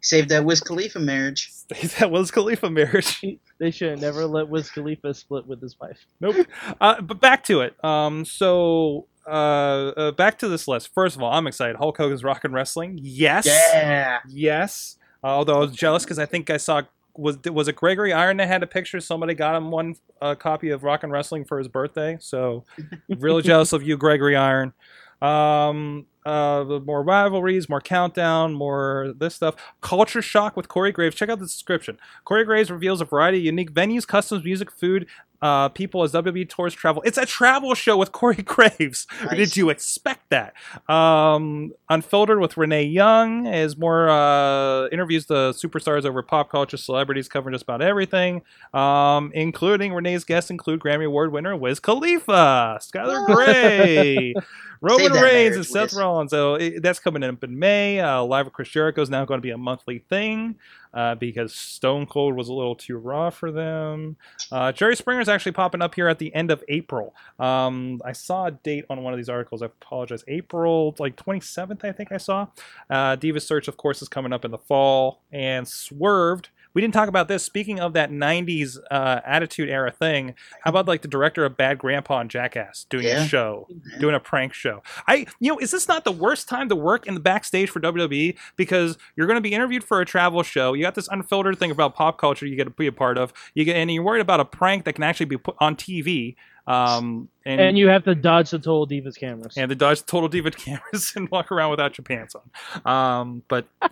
Saved 0.00 0.28
that 0.28 0.44
Wiz 0.44 0.60
Khalifa 0.60 1.00
marriage. 1.00 1.50
that 1.98 2.10
was 2.10 2.30
Khalifa 2.30 2.70
marriage. 2.70 3.20
They 3.58 3.72
should 3.72 3.90
have 3.90 4.00
never 4.00 4.24
let 4.26 4.48
Wiz 4.48 4.70
Khalifa 4.70 5.12
split 5.14 5.46
with 5.46 5.60
his 5.60 5.78
wife. 5.80 5.98
Nope. 6.20 6.46
Uh, 6.80 7.00
but 7.00 7.20
back 7.20 7.42
to 7.44 7.62
it. 7.62 7.74
Um, 7.84 8.24
so 8.24 9.06
uh, 9.28 9.92
uh, 9.96 10.12
back 10.12 10.38
to 10.38 10.48
this 10.48 10.66
list. 10.66 10.92
First 10.94 11.16
of 11.16 11.22
all, 11.22 11.32
I'm 11.32 11.46
excited. 11.46 11.76
Hulk 11.76 11.96
Hogan's 11.96 12.24
Rock 12.24 12.44
and 12.44 12.54
Wrestling. 12.54 12.98
Yes. 13.02 13.46
Yeah. 13.46 14.20
Yes. 14.28 14.96
although 15.22 15.56
I 15.56 15.60
was 15.60 15.72
jealous 15.72 16.04
because 16.04 16.18
I 16.18 16.26
think 16.26 16.50
I 16.50 16.56
saw 16.56 16.82
was 17.18 17.36
was 17.46 17.68
it 17.68 17.76
Gregory 17.76 18.12
Iron 18.12 18.36
that 18.38 18.48
had 18.48 18.62
a 18.62 18.66
picture? 18.66 19.00
Somebody 19.00 19.34
got 19.34 19.56
him 19.56 19.70
one 19.70 19.96
uh, 20.22 20.34
copy 20.36 20.70
of 20.70 20.84
Rock 20.84 21.02
and 21.02 21.12
Wrestling 21.12 21.44
for 21.44 21.58
his 21.58 21.68
birthday. 21.68 22.16
So 22.20 22.64
really 23.18 23.42
jealous 23.42 23.72
of 23.72 23.82
you, 23.82 23.96
Gregory 23.96 24.36
Iron. 24.36 24.72
Um, 25.20 26.06
uh, 26.24 26.80
more 26.84 27.02
rivalries, 27.02 27.68
more 27.68 27.80
countdown, 27.80 28.54
more 28.54 29.14
this 29.18 29.34
stuff. 29.34 29.56
Culture 29.80 30.22
shock 30.22 30.56
with 30.56 30.68
Corey 30.68 30.92
Graves. 30.92 31.16
Check 31.16 31.28
out 31.28 31.38
the 31.40 31.46
description. 31.46 31.98
Corey 32.24 32.44
Graves 32.44 32.70
reveals 32.70 33.00
a 33.00 33.04
variety 33.04 33.38
of 33.38 33.44
unique 33.44 33.72
venues, 33.72 34.06
customs, 34.06 34.44
music, 34.44 34.70
food, 34.70 35.06
uh, 35.42 35.68
people 35.68 36.02
as 36.02 36.12
WWE 36.12 36.48
tours 36.48 36.74
travel. 36.74 37.02
It's 37.04 37.18
a 37.18 37.26
travel 37.26 37.74
show 37.74 37.96
with 37.96 38.12
Corey 38.12 38.36
Graves. 38.42 39.06
Nice. 39.24 39.36
Did 39.36 39.56
you 39.56 39.70
expect 39.70 40.30
that? 40.30 40.54
Um, 40.88 41.72
Unfiltered 41.88 42.40
with 42.40 42.56
Renee 42.56 42.84
Young 42.84 43.46
is 43.46 43.76
more 43.76 44.08
uh, 44.08 44.88
interviews 44.88 45.26
the 45.26 45.52
superstars 45.52 46.04
over 46.04 46.22
pop 46.22 46.50
culture, 46.50 46.76
celebrities 46.76 47.28
covering 47.28 47.54
just 47.54 47.62
about 47.62 47.82
everything, 47.82 48.42
um, 48.74 49.30
including 49.34 49.92
Renee's 49.94 50.24
guests 50.24 50.50
include 50.50 50.80
Grammy 50.80 51.06
Award 51.06 51.32
winner 51.32 51.56
Wiz 51.56 51.80
Khalifa, 51.80 52.78
Skylar 52.80 53.26
Grey, 53.26 54.34
Roman 54.80 55.12
Reigns, 55.12 55.56
and 55.56 55.66
Seth 55.66 55.94
Rollins. 55.94 56.30
So 56.30 56.54
it, 56.54 56.82
that's 56.82 56.98
coming 56.98 57.22
up 57.22 57.42
in 57.42 57.58
May. 57.58 58.00
Uh, 58.00 58.22
Live 58.22 58.46
with 58.46 58.54
Chris 58.54 58.68
Jericho 58.68 59.02
is 59.02 59.10
now 59.10 59.24
going 59.24 59.38
to 59.38 59.42
be 59.42 59.50
a 59.50 59.58
monthly 59.58 60.00
thing 60.00 60.56
uh, 60.94 61.14
because 61.14 61.54
Stone 61.54 62.06
Cold 62.06 62.34
was 62.34 62.48
a 62.48 62.52
little 62.52 62.74
too 62.74 62.96
raw 62.96 63.30
for 63.30 63.50
them. 63.50 64.16
Uh, 64.50 64.72
Jerry 64.72 64.96
Springer 64.96 65.20
is 65.20 65.28
actually 65.28 65.52
popping 65.52 65.82
up 65.82 65.94
here 65.94 66.08
at 66.08 66.18
the 66.18 66.34
end 66.34 66.50
of 66.50 66.62
April. 66.68 67.14
Um, 67.38 68.00
I 68.04 68.12
saw 68.12 68.46
a 68.46 68.50
date 68.50 68.84
on 68.90 69.02
one 69.02 69.12
of 69.12 69.18
these 69.18 69.28
articles. 69.28 69.62
I 69.62 69.66
apologize. 69.66 70.24
April 70.28 70.94
like 70.98 71.16
27th, 71.16 71.84
I 71.84 71.92
think 71.92 72.12
I 72.12 72.16
saw. 72.16 72.48
Uh, 72.90 73.16
Search, 73.38 73.68
of 73.68 73.76
course, 73.76 74.02
is 74.02 74.08
coming 74.08 74.32
up 74.32 74.44
in 74.44 74.50
the 74.50 74.58
fall. 74.58 75.22
And 75.32 75.66
Swerved. 75.66 76.48
We 76.78 76.82
didn't 76.82 76.94
talk 76.94 77.08
about 77.08 77.26
this. 77.26 77.42
Speaking 77.42 77.80
of 77.80 77.94
that 77.94 78.12
90s 78.12 78.78
uh, 78.88 79.20
Attitude 79.26 79.68
Era 79.68 79.90
thing, 79.90 80.36
how 80.62 80.68
about 80.70 80.86
like 80.86 81.02
the 81.02 81.08
director 81.08 81.44
of 81.44 81.56
Bad 81.56 81.76
Grandpa 81.76 82.20
and 82.20 82.30
Jackass 82.30 82.86
doing 82.88 83.02
Yeah. 83.06 83.24
a 83.24 83.26
show, 83.26 83.66
doing 83.98 84.14
a 84.14 84.20
prank 84.20 84.52
show? 84.54 84.84
I, 85.08 85.26
you 85.40 85.50
know, 85.50 85.58
is 85.58 85.72
this 85.72 85.88
not 85.88 86.04
the 86.04 86.12
worst 86.12 86.48
time 86.48 86.68
to 86.68 86.76
work 86.76 87.08
in 87.08 87.14
the 87.14 87.20
backstage 87.20 87.68
for 87.68 87.80
WWE? 87.80 88.36
Because 88.54 88.96
you're 89.16 89.26
going 89.26 89.38
to 89.38 89.40
be 89.40 89.52
interviewed 89.52 89.82
for 89.82 90.00
a 90.00 90.04
travel 90.06 90.44
show. 90.44 90.72
You 90.72 90.84
got 90.84 90.94
this 90.94 91.08
unfiltered 91.08 91.58
thing 91.58 91.72
about 91.72 91.96
pop 91.96 92.16
culture 92.16 92.46
you 92.46 92.54
get 92.54 92.62
to 92.62 92.70
be 92.70 92.86
a 92.86 92.92
part 92.92 93.18
of. 93.18 93.32
You 93.54 93.64
get, 93.64 93.74
and 93.74 93.90
you're 93.90 94.04
worried 94.04 94.20
about 94.20 94.38
a 94.38 94.44
prank 94.44 94.84
that 94.84 94.92
can 94.92 95.02
actually 95.02 95.26
be 95.26 95.36
put 95.36 95.56
on 95.58 95.74
TV. 95.74 96.36
Um, 96.68 97.30
and, 97.46 97.60
And 97.60 97.78
you 97.78 97.88
have 97.88 98.04
to 98.04 98.14
dodge 98.14 98.50
the 98.50 98.58
Total 98.58 98.86
Divas 98.86 99.16
cameras. 99.16 99.54
and 99.56 99.70
the 99.70 99.74
Dodge 99.74 100.04
Total 100.04 100.28
Diva 100.28 100.50
cameras 100.50 101.12
and 101.16 101.28
walk 101.30 101.50
around 101.50 101.70
without 101.70 101.96
your 101.96 102.04
pants 102.04 102.34
on. 102.34 102.90
Um, 102.92 103.42
but 103.48 103.66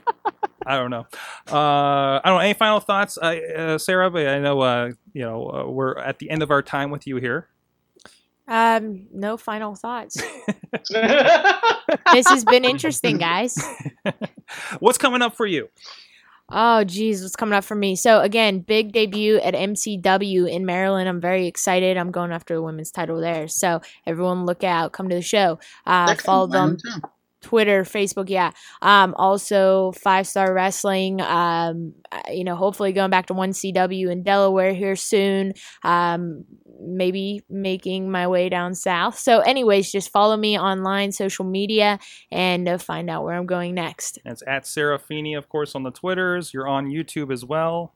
I 0.66 0.76
don't 0.76 0.90
know. 0.90 1.06
Uh, 1.50 2.20
I 2.22 2.22
don't 2.24 2.34
know. 2.34 2.40
Any 2.40 2.54
final 2.54 2.80
thoughts, 2.80 3.16
uh, 3.16 3.36
uh, 3.56 3.78
Sarah? 3.78 4.10
But 4.10 4.28
I 4.28 4.38
know 4.40 4.60
uh, 4.60 4.90
you 5.14 5.22
know 5.22 5.50
uh, 5.50 5.70
we're 5.70 5.98
at 5.98 6.18
the 6.18 6.28
end 6.28 6.42
of 6.42 6.50
our 6.50 6.62
time 6.62 6.90
with 6.90 7.06
you 7.06 7.16
here. 7.16 7.48
Um, 8.48 9.06
no 9.12 9.36
final 9.36 9.74
thoughts. 9.74 10.22
this 12.12 12.28
has 12.28 12.44
been 12.44 12.64
interesting, 12.64 13.16
guys. 13.18 13.56
What's 14.78 14.98
coming 14.98 15.22
up 15.22 15.34
for 15.34 15.46
you? 15.46 15.68
Oh, 16.48 16.84
geez, 16.84 17.22
what's 17.22 17.34
coming 17.34 17.54
up 17.54 17.64
for 17.64 17.74
me? 17.74 17.96
So 17.96 18.20
again, 18.20 18.60
big 18.60 18.92
debut 18.92 19.38
at 19.38 19.54
MCW 19.54 20.48
in 20.48 20.64
Maryland. 20.64 21.08
I'm 21.08 21.20
very 21.20 21.46
excited. 21.48 21.96
I'm 21.96 22.12
going 22.12 22.30
after 22.30 22.54
the 22.54 22.62
women's 22.62 22.92
title 22.92 23.20
there. 23.20 23.48
So 23.48 23.80
everyone, 24.06 24.46
look 24.46 24.62
out. 24.62 24.92
Come 24.92 25.08
to 25.08 25.16
the 25.16 25.22
show. 25.22 25.58
Uh, 25.84 26.14
follow 26.14 26.46
comes 26.46 26.52
to 26.52 26.58
my 26.58 26.66
them. 26.66 26.76
hometown. 26.76 27.10
Twitter, 27.42 27.84
Facebook, 27.84 28.28
yeah. 28.28 28.50
Um, 28.82 29.14
also 29.16 29.92
Five 29.92 30.26
Star 30.26 30.52
Wrestling. 30.52 31.20
Um, 31.20 31.94
uh, 32.10 32.22
you 32.30 32.44
know, 32.44 32.56
hopefully 32.56 32.92
going 32.92 33.10
back 33.10 33.26
to 33.26 33.34
one 33.34 33.50
CW 33.50 34.10
in 34.10 34.22
Delaware 34.22 34.74
here 34.74 34.96
soon. 34.96 35.52
Um, 35.84 36.44
maybe 36.80 37.42
making 37.48 38.10
my 38.10 38.26
way 38.26 38.48
down 38.48 38.74
south. 38.74 39.18
So, 39.18 39.40
anyways, 39.40 39.90
just 39.90 40.10
follow 40.10 40.36
me 40.36 40.58
online, 40.58 41.12
social 41.12 41.44
media, 41.44 41.98
and 42.30 42.68
uh, 42.68 42.78
find 42.78 43.08
out 43.08 43.24
where 43.24 43.34
I'm 43.34 43.46
going 43.46 43.74
next. 43.74 44.18
And 44.24 44.32
it's 44.32 44.42
at 44.46 44.66
Sarah 44.66 44.98
Feeney, 44.98 45.34
of 45.34 45.48
course, 45.48 45.74
on 45.74 45.82
the 45.82 45.90
Twitters. 45.90 46.52
You're 46.52 46.68
on 46.68 46.86
YouTube 46.86 47.32
as 47.32 47.44
well. 47.44 47.94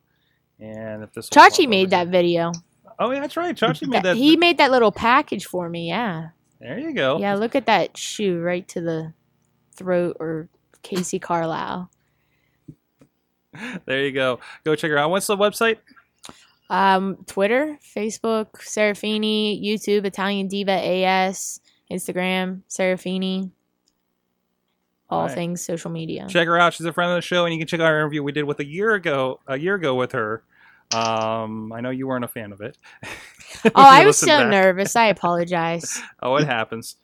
And 0.58 1.02
if 1.02 1.12
this 1.12 1.30
Chachi 1.30 1.68
made 1.68 1.90
that 1.90 2.08
video. 2.08 2.52
Oh 2.98 3.10
yeah, 3.10 3.20
that's 3.20 3.36
right. 3.36 3.56
Chachi 3.56 3.88
made 3.88 4.02
that. 4.02 4.16
he 4.16 4.36
made 4.36 4.58
that 4.58 4.70
little 4.70 4.92
package 4.92 5.46
for 5.46 5.68
me. 5.68 5.88
Yeah, 5.88 6.28
there 6.60 6.78
you 6.78 6.92
go. 6.92 7.18
yeah. 7.18 7.34
Look 7.34 7.54
at 7.54 7.66
that 7.66 7.96
shoe 7.96 8.38
right 8.40 8.68
to 8.68 8.80
the 8.80 9.14
throat 9.80 10.16
or 10.20 10.48
Casey 10.82 11.18
Carlisle. 11.18 11.90
There 13.84 14.04
you 14.04 14.12
go. 14.12 14.38
Go 14.62 14.76
check 14.76 14.92
her 14.92 14.96
out. 14.98 15.10
What's 15.10 15.26
the 15.26 15.36
website? 15.36 15.78
Um, 16.70 17.16
Twitter, 17.26 17.78
Facebook, 17.82 18.52
Serafini, 18.60 19.60
YouTube, 19.60 20.04
Italian 20.04 20.46
Diva 20.46 20.70
AS, 20.70 21.60
Instagram, 21.90 22.60
Serafini. 22.68 23.50
All 25.08 25.22
Alright. 25.22 25.34
things 25.34 25.64
social 25.64 25.90
media. 25.90 26.26
check 26.28 26.46
her 26.46 26.56
out. 26.60 26.74
She's 26.74 26.86
a 26.86 26.92
friend 26.92 27.10
of 27.10 27.16
the 27.16 27.22
show, 27.22 27.44
and 27.44 27.52
you 27.52 27.58
can 27.58 27.66
check 27.66 27.80
out 27.80 27.86
our 27.86 27.98
interview 27.98 28.22
we 28.22 28.30
did 28.30 28.44
with 28.44 28.60
a 28.60 28.64
year 28.64 28.94
ago, 28.94 29.40
a 29.48 29.58
year 29.58 29.74
ago 29.74 29.96
with 29.96 30.12
her. 30.12 30.44
Um, 30.94 31.72
I 31.72 31.80
know 31.80 31.90
you 31.90 32.06
weren't 32.06 32.24
a 32.24 32.28
fan 32.28 32.52
of 32.52 32.60
it. 32.60 32.78
Oh, 33.64 33.70
I 33.74 34.06
was 34.06 34.16
so 34.16 34.48
nervous. 34.48 34.94
I 34.94 35.06
apologize. 35.06 36.00
Oh, 36.22 36.36
it 36.36 36.46
happens. 36.46 36.96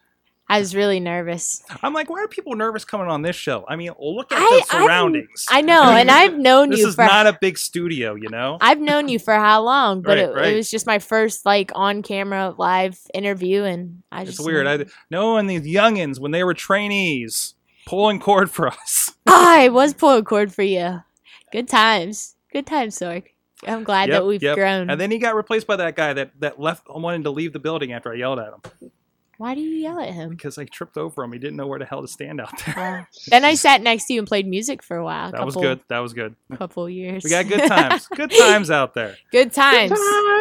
I 0.48 0.60
was 0.60 0.76
really 0.76 1.00
nervous. 1.00 1.60
I'm 1.82 1.92
like, 1.92 2.08
why 2.08 2.20
are 2.20 2.28
people 2.28 2.54
nervous 2.54 2.84
coming 2.84 3.08
on 3.08 3.22
this 3.22 3.34
show? 3.34 3.64
I 3.68 3.74
mean, 3.74 3.90
look 3.98 4.30
at 4.30 4.38
I- 4.38 4.62
the 4.68 4.76
I- 4.76 4.82
surroundings. 4.84 5.44
I 5.50 5.60
know, 5.60 5.82
and 5.82 6.08
I've 6.10 6.38
known 6.38 6.70
this 6.70 6.78
you 6.78 6.86
This 6.86 6.92
is 6.94 6.98
not 6.98 7.26
a 7.26 7.36
big 7.40 7.58
studio, 7.58 8.14
you 8.14 8.28
know. 8.28 8.56
I've 8.60 8.78
known 8.80 9.08
you 9.08 9.18
for 9.18 9.34
how 9.34 9.62
long, 9.62 10.02
but 10.02 10.10
Right, 10.10 10.18
it, 10.18 10.34
right. 10.34 10.52
it 10.52 10.56
was 10.56 10.70
just 10.70 10.86
my 10.86 11.00
first 11.00 11.44
like 11.44 11.72
on 11.74 12.02
camera 12.02 12.54
live 12.58 12.98
interview, 13.12 13.64
and 13.64 14.02
I 14.12 14.22
It's 14.22 14.32
just 14.36 14.44
weird. 14.46 14.66
I 14.68 14.86
knowing 15.10 15.48
these 15.48 15.62
youngins 15.62 16.20
when 16.20 16.30
they 16.30 16.44
were 16.44 16.54
trainees 16.54 17.54
pulling 17.86 18.20
cord 18.20 18.48
for 18.50 18.68
us. 18.68 19.12
I 19.26 19.68
was 19.70 19.94
pulling 19.94 20.24
cord 20.24 20.54
for 20.54 20.62
you. 20.62 21.02
Good 21.50 21.66
times, 21.68 22.36
good 22.52 22.66
times, 22.66 22.96
Sorg. 22.98 23.24
I'm 23.66 23.82
glad 23.84 24.10
Yep, 24.10 24.18
that 24.20 24.26
we've 24.26 24.42
yep. 24.42 24.54
grown. 24.56 24.90
And 24.90 25.00
then 25.00 25.10
he 25.10 25.18
got 25.18 25.34
replaced 25.34 25.66
by 25.66 25.76
that 25.76 25.96
guy 25.96 26.12
that 26.12 26.38
that 26.40 26.60
left 26.60 26.84
wanting 26.88 27.24
to 27.24 27.30
leave 27.30 27.52
the 27.52 27.58
building 27.58 27.92
after 27.92 28.12
I 28.12 28.16
yelled 28.16 28.38
at 28.38 28.52
him 28.52 28.90
Why 29.38 29.54
do 29.54 29.60
you 29.60 29.70
yell 29.76 30.00
at 30.00 30.12
him? 30.12 30.30
because 30.30 30.58
I 30.58 30.64
tripped 30.64 30.96
over 30.96 31.22
him. 31.22 31.32
He 31.32 31.38
didn't 31.38 31.56
know 31.56 31.66
where 31.66 31.78
the 31.78 31.84
hell 31.84 32.02
to 32.02 32.08
stand 32.08 32.40
out 32.40 32.52
there. 32.66 33.08
Then 33.28 33.44
I 33.44 33.54
sat 33.54 33.82
next 33.82 34.06
to 34.06 34.14
you 34.14 34.20
and 34.20 34.28
played 34.28 34.46
music 34.46 34.82
for 34.82 34.96
a 34.96 35.04
while. 35.04 35.32
that 35.32 35.44
was 35.44 35.56
good. 35.56 35.80
That 35.88 35.98
was 35.98 36.12
good. 36.12 36.34
A 36.50 36.56
couple 36.56 36.88
years. 36.88 37.24
We 37.24 37.30
got 37.30 37.48
good 37.48 37.66
times. 37.68 38.06
good 38.08 38.30
times 38.30 38.70
out 38.70 38.94
there. 38.94 39.16
Good 39.32 39.52
times. 39.52 39.92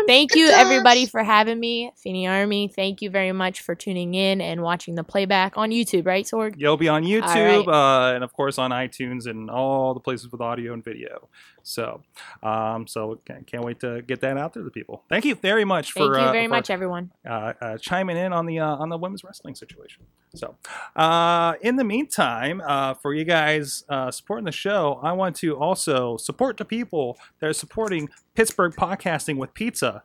Thank 0.07 0.31
Good 0.31 0.39
you, 0.39 0.47
times. 0.51 0.57
everybody, 0.65 1.05
for 1.05 1.23
having 1.23 1.59
me. 1.59 1.91
Feeney 1.97 2.27
Army, 2.27 2.67
thank 2.67 3.01
you 3.01 3.09
very 3.09 3.31
much 3.31 3.61
for 3.61 3.75
tuning 3.75 4.13
in 4.13 4.39
and 4.41 4.61
watching 4.61 4.95
the 4.95 5.03
playback 5.03 5.57
on 5.57 5.71
YouTube, 5.71 6.05
right, 6.05 6.25
Sorg? 6.25 6.55
You'll 6.57 6.77
be 6.77 6.87
on 6.89 7.03
YouTube 7.03 7.65
right. 7.67 8.11
uh, 8.11 8.13
and 8.15 8.23
of 8.23 8.33
course 8.33 8.57
on 8.57 8.71
iTunes 8.71 9.25
and 9.27 9.49
all 9.49 9.93
the 9.93 9.99
places 9.99 10.31
with 10.31 10.41
audio 10.41 10.73
and 10.73 10.83
video. 10.83 11.27
So, 11.67 12.03
um, 12.43 12.85
so 12.85 13.19
can't, 13.25 13.45
can't 13.47 13.63
wait 13.63 13.79
to 13.79 14.03
get 14.03 14.21
that 14.21 14.37
out 14.37 14.53
there 14.53 14.63
to 14.63 14.69
people. 14.69 15.03
Thank 15.09 15.25
you 15.25 15.33
very 15.33 15.65
much 15.65 15.93
Thank 15.93 16.11
for 16.11 16.19
you 16.19 16.25
uh, 16.25 16.31
very 16.31 16.45
for, 16.45 16.51
much, 16.51 16.69
everyone. 16.69 17.11
uh, 17.27 17.53
uh, 17.59 17.77
chiming 17.79 18.17
in 18.17 18.33
on 18.33 18.45
the 18.45 18.59
uh, 18.59 18.75
on 18.75 18.89
the 18.89 18.97
women's 18.97 19.23
wrestling 19.23 19.55
situation. 19.55 20.03
So, 20.35 20.57
uh, 20.95 21.55
in 21.61 21.75
the 21.77 21.83
meantime, 21.83 22.61
uh, 22.65 22.93
for 22.93 23.15
you 23.15 23.23
guys 23.23 23.83
uh, 23.89 24.11
supporting 24.11 24.45
the 24.45 24.51
show, 24.51 24.99
I 25.01 25.13
want 25.13 25.35
to 25.37 25.57
also 25.57 26.17
support 26.17 26.57
the 26.57 26.65
people 26.65 27.17
that 27.39 27.49
are 27.49 27.53
supporting 27.53 28.09
Pittsburgh 28.35 28.75
podcasting 28.75 29.37
with 29.37 29.53
pizza. 29.55 30.03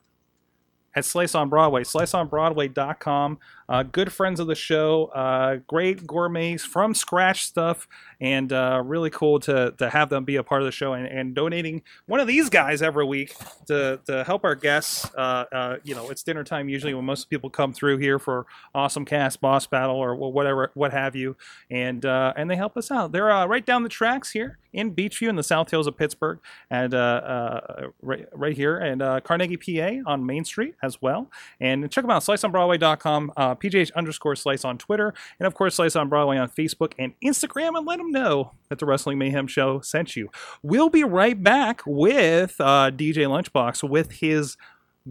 At 0.94 1.04
Slice 1.04 1.36
on 1.36 1.48
Broadway, 1.48 1.84
sliceonbroadway.com. 1.84 3.38
Uh, 3.70 3.84
good 3.84 4.12
friends 4.12 4.40
of 4.40 4.48
the 4.48 4.54
show, 4.56 5.04
uh, 5.14 5.58
great 5.68 6.04
gourmets 6.04 6.64
from 6.64 6.92
scratch 6.92 7.44
stuff, 7.44 7.86
and 8.20 8.52
uh, 8.52 8.82
really 8.84 9.10
cool 9.10 9.38
to, 9.38 9.72
to 9.78 9.88
have 9.88 10.08
them 10.08 10.24
be 10.24 10.34
a 10.34 10.42
part 10.42 10.60
of 10.60 10.66
the 10.66 10.72
show 10.72 10.94
and, 10.94 11.06
and 11.06 11.36
donating 11.36 11.80
one 12.06 12.18
of 12.18 12.26
these 12.26 12.50
guys 12.50 12.82
every 12.82 13.04
week 13.04 13.32
to, 13.68 14.00
to 14.06 14.24
help 14.24 14.44
our 14.44 14.56
guests. 14.56 15.08
Uh, 15.16 15.44
uh, 15.52 15.76
you 15.84 15.94
know, 15.94 16.10
it's 16.10 16.24
dinner 16.24 16.42
time 16.42 16.68
usually 16.68 16.92
when 16.94 17.04
most 17.04 17.30
people 17.30 17.48
come 17.48 17.72
through 17.72 17.98
here 17.98 18.18
for 18.18 18.44
Awesome 18.74 19.04
Cast, 19.04 19.40
Boss 19.40 19.68
Battle, 19.68 19.94
or 19.94 20.16
whatever, 20.16 20.72
what 20.74 20.90
have 20.90 21.14
you, 21.14 21.36
and 21.70 22.04
uh, 22.04 22.32
and 22.36 22.50
they 22.50 22.56
help 22.56 22.76
us 22.76 22.90
out. 22.90 23.12
They're 23.12 23.30
uh, 23.30 23.46
right 23.46 23.64
down 23.64 23.84
the 23.84 23.88
tracks 23.88 24.32
here 24.32 24.58
in 24.72 24.96
Beechview 24.96 25.28
in 25.28 25.36
the 25.36 25.44
South 25.44 25.70
Hills 25.70 25.86
of 25.86 25.96
Pittsburgh, 25.96 26.40
and 26.70 26.92
right, 26.92 28.26
right 28.32 28.56
here, 28.56 28.78
and 28.78 29.00
Carnegie, 29.22 29.56
PA 29.56 30.10
on 30.10 30.26
Main 30.26 30.44
Street 30.44 30.74
as 30.82 31.00
well. 31.02 31.30
And 31.60 31.90
check 31.90 32.02
them 32.04 32.10
out, 32.10 32.22
sliceonbroadway.com, 32.22 33.32
uh, 33.36 33.54
PJH 33.54 33.92
underscore 33.94 34.36
slice 34.36 34.64
on 34.64 34.78
Twitter, 34.78 35.14
and 35.38 35.46
of 35.46 35.54
course, 35.54 35.74
Slice 35.74 35.96
on 35.96 36.08
Broadway 36.08 36.36
on 36.36 36.48
Facebook 36.48 36.92
and 36.98 37.14
Instagram, 37.24 37.76
and 37.76 37.86
let 37.86 37.98
them 37.98 38.10
know 38.10 38.52
that 38.68 38.78
the 38.78 38.86
Wrestling 38.86 39.18
Mayhem 39.18 39.46
Show 39.46 39.80
sent 39.80 40.16
you. 40.16 40.28
We'll 40.62 40.90
be 40.90 41.04
right 41.04 41.40
back 41.42 41.82
with 41.86 42.56
uh, 42.60 42.90
DJ 42.90 43.26
Lunchbox 43.26 43.88
with 43.88 44.12
his 44.12 44.56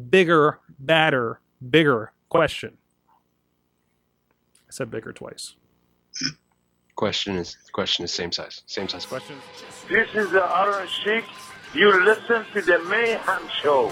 bigger, 0.09 0.59
badder, 0.77 1.39
bigger 1.67 2.13
question. 2.29 2.77
I 3.07 4.71
said 4.71 4.91
bigger 4.91 5.11
twice. 5.11 5.55
Question 6.95 7.37
is 7.37 7.55
question 7.71 8.03
is 8.03 8.13
same 8.13 8.31
size, 8.31 8.61
same 8.65 8.87
size 8.89 9.05
question. 9.05 9.37
This 9.89 10.09
is 10.13 10.29
the 10.31 10.41
Iron 10.43 10.87
Sheik. 10.87 11.23
You 11.73 12.03
listen 12.03 12.45
to 12.53 12.61
the 12.61 12.79
Mayhem 12.79 13.41
Show. 13.61 13.91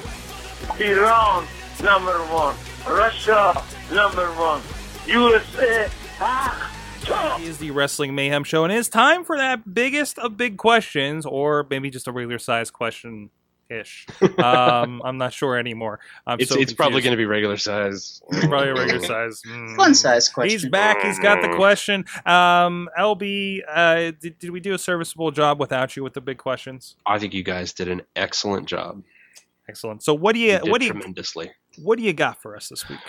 Iran, 0.80 1.48
number 1.82 2.18
one. 2.34 2.56
Russia, 2.88 3.64
number 3.92 4.28
one. 4.34 4.62
USA, 5.08 5.90
ah, 6.20 6.74
top. 7.02 7.42
is 7.42 7.58
the 7.58 7.72
Wrestling 7.72 8.16
Mayhem 8.16 8.44
Show, 8.44 8.64
and 8.64 8.74
it's 8.74 8.90
time 8.90 9.24
for 9.24 9.38
that 9.38 9.74
biggest 9.74 10.20
of 10.20 10.38
big 10.38 10.58
questions, 10.58 11.26
or 11.26 11.66
maybe 11.70 11.90
just 11.90 12.08
a 12.08 12.12
regular 12.12 12.40
size 12.40 12.72
question 12.72 13.30
ish. 13.70 14.06
Um, 14.38 15.02
I'm 15.04 15.18
not 15.18 15.34
sure 15.34 15.58
anymore. 15.58 16.00
I'm 16.26 16.40
It's 16.40 16.52
so 16.52 16.60
it's 16.60 16.74
probably 16.74 17.02
going 17.02 17.12
to 17.12 17.18
be 17.18 17.26
regular 17.26 17.58
size. 17.58 18.22
probably 18.30 18.70
a 18.70 18.74
regular 18.76 19.04
size. 19.04 19.42
Mm. 19.48 19.76
Fun 19.76 19.96
size 19.96 20.30
question. 20.30 20.52
He's 20.52 20.70
back. 20.70 21.02
He's 21.02 21.20
got 21.20 21.42
the 21.42 21.56
question. 21.56 22.06
Um, 22.26 22.88
LB, 22.98 23.62
uh, 23.68 24.12
did, 24.22 24.38
did 24.40 24.52
we 24.52 24.60
do 24.60 24.74
a 24.74 24.78
serviceable 24.78 25.32
job 25.32 25.60
without 25.60 25.96
you 25.96 26.04
with 26.04 26.14
the 26.14 26.22
big 26.22 26.38
questions? 26.38 26.96
I 27.06 27.18
think 27.20 27.34
you 27.34 27.44
guys 27.44 27.74
did 27.74 27.88
an 27.88 28.04
excellent 28.16 28.68
job. 28.68 29.04
Excellent. 29.68 30.04
So 30.04 30.14
what 30.14 30.34
do 30.34 30.40
you 30.40 30.54
You 30.54 30.60
did 30.60 30.70
what 30.72 30.80
do 30.80 30.86
you 30.86 30.94
tremendously. 30.94 31.52
What 31.78 31.98
do 31.98 32.04
you 32.04 32.14
got 32.14 32.42
for 32.42 32.56
us 32.56 32.70
this 32.70 32.88
week? 32.90 33.00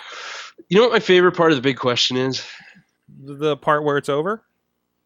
You 0.69 0.77
know 0.79 0.85
what 0.85 0.93
my 0.93 1.01
favorite 1.01 1.33
part 1.37 1.53
of 1.53 1.57
the 1.59 1.63
big 1.63 1.77
question 1.79 2.17
is? 2.17 2.45
The 3.21 3.57
part 3.57 3.85
where 3.85 3.97
it's 3.97 4.09
over? 4.09 4.43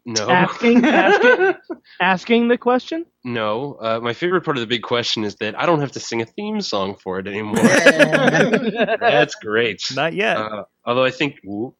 No, 0.05 0.29
Asking, 0.29 0.83
asking, 0.83 1.55
asking 2.01 2.47
the 2.49 2.57
question. 2.57 3.05
no. 3.23 3.77
Uh, 3.79 3.99
my 4.01 4.11
favorite 4.11 4.41
part 4.41 4.57
of 4.57 4.61
the 4.61 4.67
big 4.67 4.81
question 4.81 5.23
is 5.23 5.35
that 5.35 5.57
I 5.57 5.65
don't 5.65 5.79
have 5.79 5.93
to 5.93 6.01
sing 6.01 6.21
a 6.21 6.25
theme 6.25 6.59
song 6.59 6.95
for 6.95 7.19
it 7.19 7.27
anymore. 7.27 7.55
That's 8.99 9.35
great. 9.35 9.81
Not 9.95 10.13
yet. 10.13 10.35
Uh, 10.37 10.65
although 10.85 11.05
I 11.05 11.11
think, 11.11 11.39
whoop. 11.45 11.75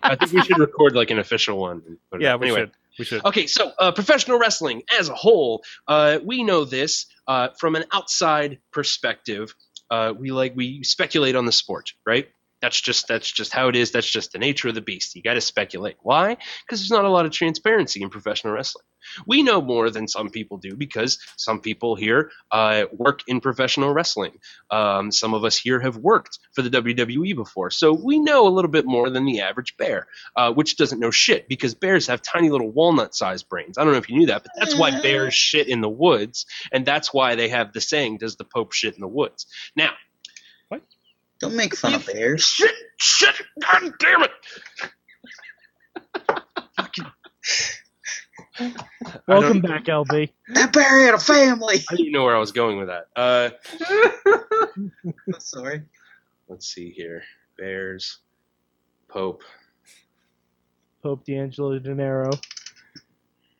I 0.00 0.14
think 0.14 0.32
we 0.32 0.42
should 0.42 0.58
record 0.58 0.94
like 0.94 1.10
an 1.10 1.18
official 1.18 1.58
one. 1.58 1.82
and 2.12 2.22
yeah, 2.22 2.36
we 2.36 2.46
Anyway, 2.46 2.60
should. 2.60 2.70
We 3.00 3.04
should. 3.04 3.24
Okay, 3.24 3.48
so 3.48 3.72
uh, 3.80 3.90
professional 3.90 4.38
wrestling 4.38 4.82
as 5.00 5.08
a 5.08 5.14
whole, 5.14 5.64
uh, 5.88 6.20
we 6.24 6.44
know 6.44 6.64
this 6.64 7.06
uh, 7.26 7.48
from 7.58 7.74
an 7.74 7.84
outside 7.92 8.60
perspective. 8.70 9.52
Uh, 9.90 10.12
we 10.16 10.30
like 10.32 10.54
we 10.56 10.82
speculate 10.82 11.36
on 11.36 11.46
the 11.46 11.52
sport, 11.52 11.92
right? 12.06 12.28
That's 12.66 12.80
just 12.80 13.06
that's 13.06 13.30
just 13.30 13.52
how 13.52 13.68
it 13.68 13.76
is. 13.76 13.92
That's 13.92 14.10
just 14.10 14.32
the 14.32 14.40
nature 14.40 14.68
of 14.68 14.74
the 14.74 14.80
beast. 14.80 15.14
You 15.14 15.22
got 15.22 15.34
to 15.34 15.40
speculate. 15.40 15.96
Why? 16.02 16.36
Because 16.66 16.80
there's 16.80 16.90
not 16.90 17.04
a 17.04 17.08
lot 17.10 17.24
of 17.24 17.30
transparency 17.30 18.02
in 18.02 18.10
professional 18.10 18.54
wrestling. 18.54 18.84
We 19.24 19.44
know 19.44 19.62
more 19.62 19.88
than 19.88 20.08
some 20.08 20.30
people 20.30 20.58
do 20.58 20.74
because 20.74 21.20
some 21.36 21.60
people 21.60 21.94
here 21.94 22.32
uh, 22.50 22.86
work 22.92 23.20
in 23.28 23.40
professional 23.40 23.92
wrestling. 23.92 24.32
Um, 24.72 25.12
some 25.12 25.32
of 25.32 25.44
us 25.44 25.56
here 25.56 25.78
have 25.78 25.96
worked 25.96 26.40
for 26.54 26.62
the 26.62 26.70
WWE 26.70 27.36
before, 27.36 27.70
so 27.70 27.92
we 27.92 28.18
know 28.18 28.48
a 28.48 28.50
little 28.50 28.70
bit 28.70 28.84
more 28.84 29.10
than 29.10 29.24
the 29.26 29.42
average 29.42 29.76
bear 29.76 30.08
uh, 30.36 30.52
which 30.52 30.76
doesn't 30.76 31.00
know 31.00 31.10
shit 31.10 31.48
because 31.48 31.74
bears 31.74 32.08
have 32.08 32.22
tiny 32.22 32.50
little 32.50 32.70
walnut-sized 32.70 33.48
brains. 33.48 33.78
I 33.78 33.84
don't 33.84 33.92
know 33.92 33.98
if 33.98 34.08
you 34.08 34.16
knew 34.18 34.26
that, 34.26 34.42
but 34.42 34.52
that's 34.58 34.76
why 34.76 35.00
bears 35.00 35.34
shit 35.34 35.68
in 35.68 35.80
the 35.80 35.88
woods, 35.88 36.46
and 36.72 36.84
that's 36.84 37.12
why 37.14 37.36
they 37.36 37.48
have 37.48 37.72
the 37.72 37.80
saying, 37.80 38.18
"Does 38.18 38.36
the 38.36 38.44
Pope 38.44 38.72
shit 38.72 38.94
in 38.94 39.00
the 39.00 39.08
woods?" 39.08 39.46
Now, 39.76 39.92
Don't 41.40 41.54
make 41.56 41.76
fun 41.76 41.94
of 41.94 42.06
bears. 42.06 42.42
shit, 42.42 42.74
shit, 42.96 43.34
god 43.60 43.92
damn 43.98 44.22
it! 44.22 44.30
Welcome 49.28 49.60
back, 49.60 49.84
LB. 49.84 50.30
That 50.54 50.72
bear 50.72 51.04
had 51.04 51.14
a 51.14 51.18
family. 51.18 51.84
I 51.90 51.96
didn't 51.96 52.12
know 52.12 52.24
where 52.24 52.34
I 52.34 52.38
was 52.38 52.52
going 52.52 52.78
with 52.78 52.88
that. 52.88 53.08
Uh, 53.14 53.50
Sorry. 55.38 55.82
let's 56.48 56.66
see 56.66 56.90
here: 56.90 57.22
bears, 57.58 58.18
Pope. 59.08 59.42
Pope 61.02 61.24
D'Angelo 61.26 61.78
Dinero. 61.78 62.30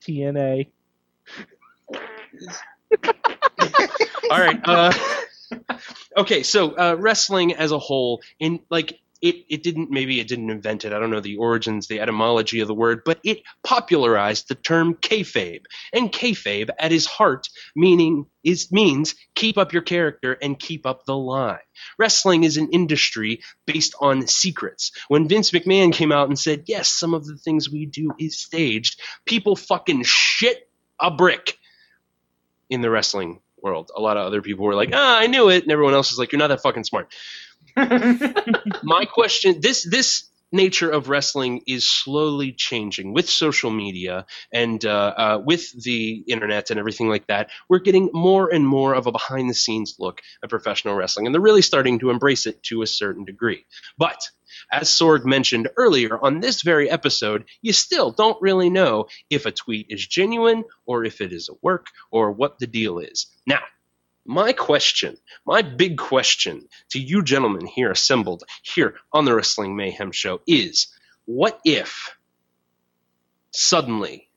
TNA. 0.03 0.69
All 4.31 4.41
right. 4.41 4.61
Uh, 4.65 4.93
okay, 6.17 6.43
so 6.43 6.77
uh, 6.77 6.97
wrestling 6.99 7.55
as 7.55 7.73
a 7.73 7.79
whole, 7.79 8.23
in 8.39 8.61
like 8.71 9.01
it, 9.23 9.45
it 9.49 9.63
didn't 9.63 9.91
maybe 9.91 10.21
it 10.21 10.29
didn't 10.29 10.51
invent 10.51 10.85
it. 10.85 10.93
I 10.93 10.99
don't 10.99 11.11
know 11.11 11.21
the 11.21 11.37
origins, 11.37 11.87
the 11.87 12.01
etymology 12.01 12.61
of 12.61 12.69
the 12.69 12.75
word, 12.75 13.03
but 13.05 13.19
it 13.25 13.43
popularized 13.65 14.49
the 14.49 14.55
term 14.55 14.95
kayfabe. 14.95 15.65
And 15.93 16.13
kayfabe, 16.13 16.71
at 16.79 16.93
his 16.93 17.07
heart, 17.07 17.49
meaning 17.75 18.27
is 18.45 18.71
means 18.71 19.15
keep 19.35 19.59
up 19.59 19.73
your 19.73 19.83
character 19.83 20.33
and 20.33 20.59
keep 20.59 20.87
up 20.87 21.05
the 21.05 21.17
lie. 21.17 21.61
Wrestling 21.99 22.45
is 22.45 22.57
an 22.57 22.69
industry 22.71 23.41
based 23.65 23.95
on 24.01 24.27
secrets. 24.27 24.93
When 25.09 25.29
Vince 25.29 25.51
McMahon 25.51 25.93
came 25.93 26.13
out 26.13 26.29
and 26.29 26.39
said, 26.39 26.65
"Yes, 26.67 26.89
some 26.89 27.15
of 27.15 27.27
the 27.27 27.37
things 27.37 27.71
we 27.71 27.87
do 27.87 28.13
is 28.19 28.39
staged," 28.39 29.01
people 29.25 29.57
fucking 29.57 30.03
shit 30.05 30.69
a 31.01 31.11
brick 31.11 31.59
in 32.69 32.81
the 32.81 32.91
wrestling 32.91 33.41
world. 33.67 33.91
A 33.95 34.01
lot 34.01 34.17
of 34.17 34.27
other 34.27 34.41
people 34.41 34.65
were 34.65 34.75
like, 34.75 34.91
"Ah, 34.95 35.19
I 35.19 35.27
knew 35.27 35.51
it," 35.51 35.65
and 35.65 35.73
everyone 35.73 35.95
else 35.95 36.13
is 36.13 36.19
like, 36.19 36.33
"You're 36.33 36.39
not 36.39 36.49
that 36.49 36.63
fucking 36.63 36.85
smart." 36.85 37.13
My 37.77 39.05
question: 39.05 39.61
this 39.61 39.83
this 39.83 40.25
nature 40.53 40.91
of 40.91 41.09
wrestling 41.09 41.63
is 41.67 41.89
slowly 41.89 42.53
changing 42.53 43.13
with 43.13 43.29
social 43.29 43.71
media 43.71 44.27
and 44.53 44.85
uh, 44.85 45.15
uh, 45.17 45.43
with 45.45 45.71
the 45.83 46.25
internet 46.29 46.71
and 46.71 46.79
everything 46.79 47.09
like 47.09 47.27
that. 47.27 47.51
We're 47.69 47.81
getting 47.81 48.11
more 48.13 48.53
and 48.53 48.67
more 48.67 48.95
of 48.95 49.07
a 49.07 49.13
behind 49.13 49.51
the 49.51 49.55
scenes 49.55 49.97
look 49.99 50.21
at 50.43 50.51
professional 50.51 50.95
wrestling, 50.95 51.27
and 51.27 51.35
they're 51.35 51.43
really 51.43 51.63
starting 51.63 51.99
to 52.01 52.11
embrace 52.11 52.47
it 52.47 52.63
to 52.65 52.83
a 52.83 52.87
certain 52.87 53.25
degree. 53.25 53.65
But 53.99 54.29
as 54.71 54.89
Sorg 54.89 55.25
mentioned 55.25 55.69
earlier 55.77 56.19
on 56.23 56.41
this 56.41 56.63
very 56.63 56.91
episode, 56.91 57.45
you 57.63 57.73
still 57.73 58.11
don't 58.11 58.41
really 58.41 58.71
know 58.71 59.07
if 59.31 59.47
a 59.47 59.53
tweet 59.53 59.87
is 59.91 60.07
genuine 60.07 60.65
or 60.87 61.05
if 61.05 61.21
it 61.21 61.33
is 61.33 61.49
a 61.49 61.57
work 61.63 61.87
or 62.11 62.33
what 62.33 62.59
the 62.59 62.67
deal 62.67 62.99
is. 62.99 63.27
Now, 63.47 63.61
my 64.27 64.53
question, 64.53 65.17
my 65.47 65.63
big 65.63 65.97
question 65.99 66.69
to 66.91 66.99
you 66.99 67.23
gentlemen 67.23 67.67
here 67.67 67.91
assembled 67.91 68.43
here 68.63 68.97
on 69.13 69.25
the 69.25 69.35
Wrestling 69.35 69.77
Mayhem 69.77 70.13
Show 70.13 70.41
is 70.47 70.89
what 71.25 71.61
if 71.65 72.17
suddenly 73.51 74.29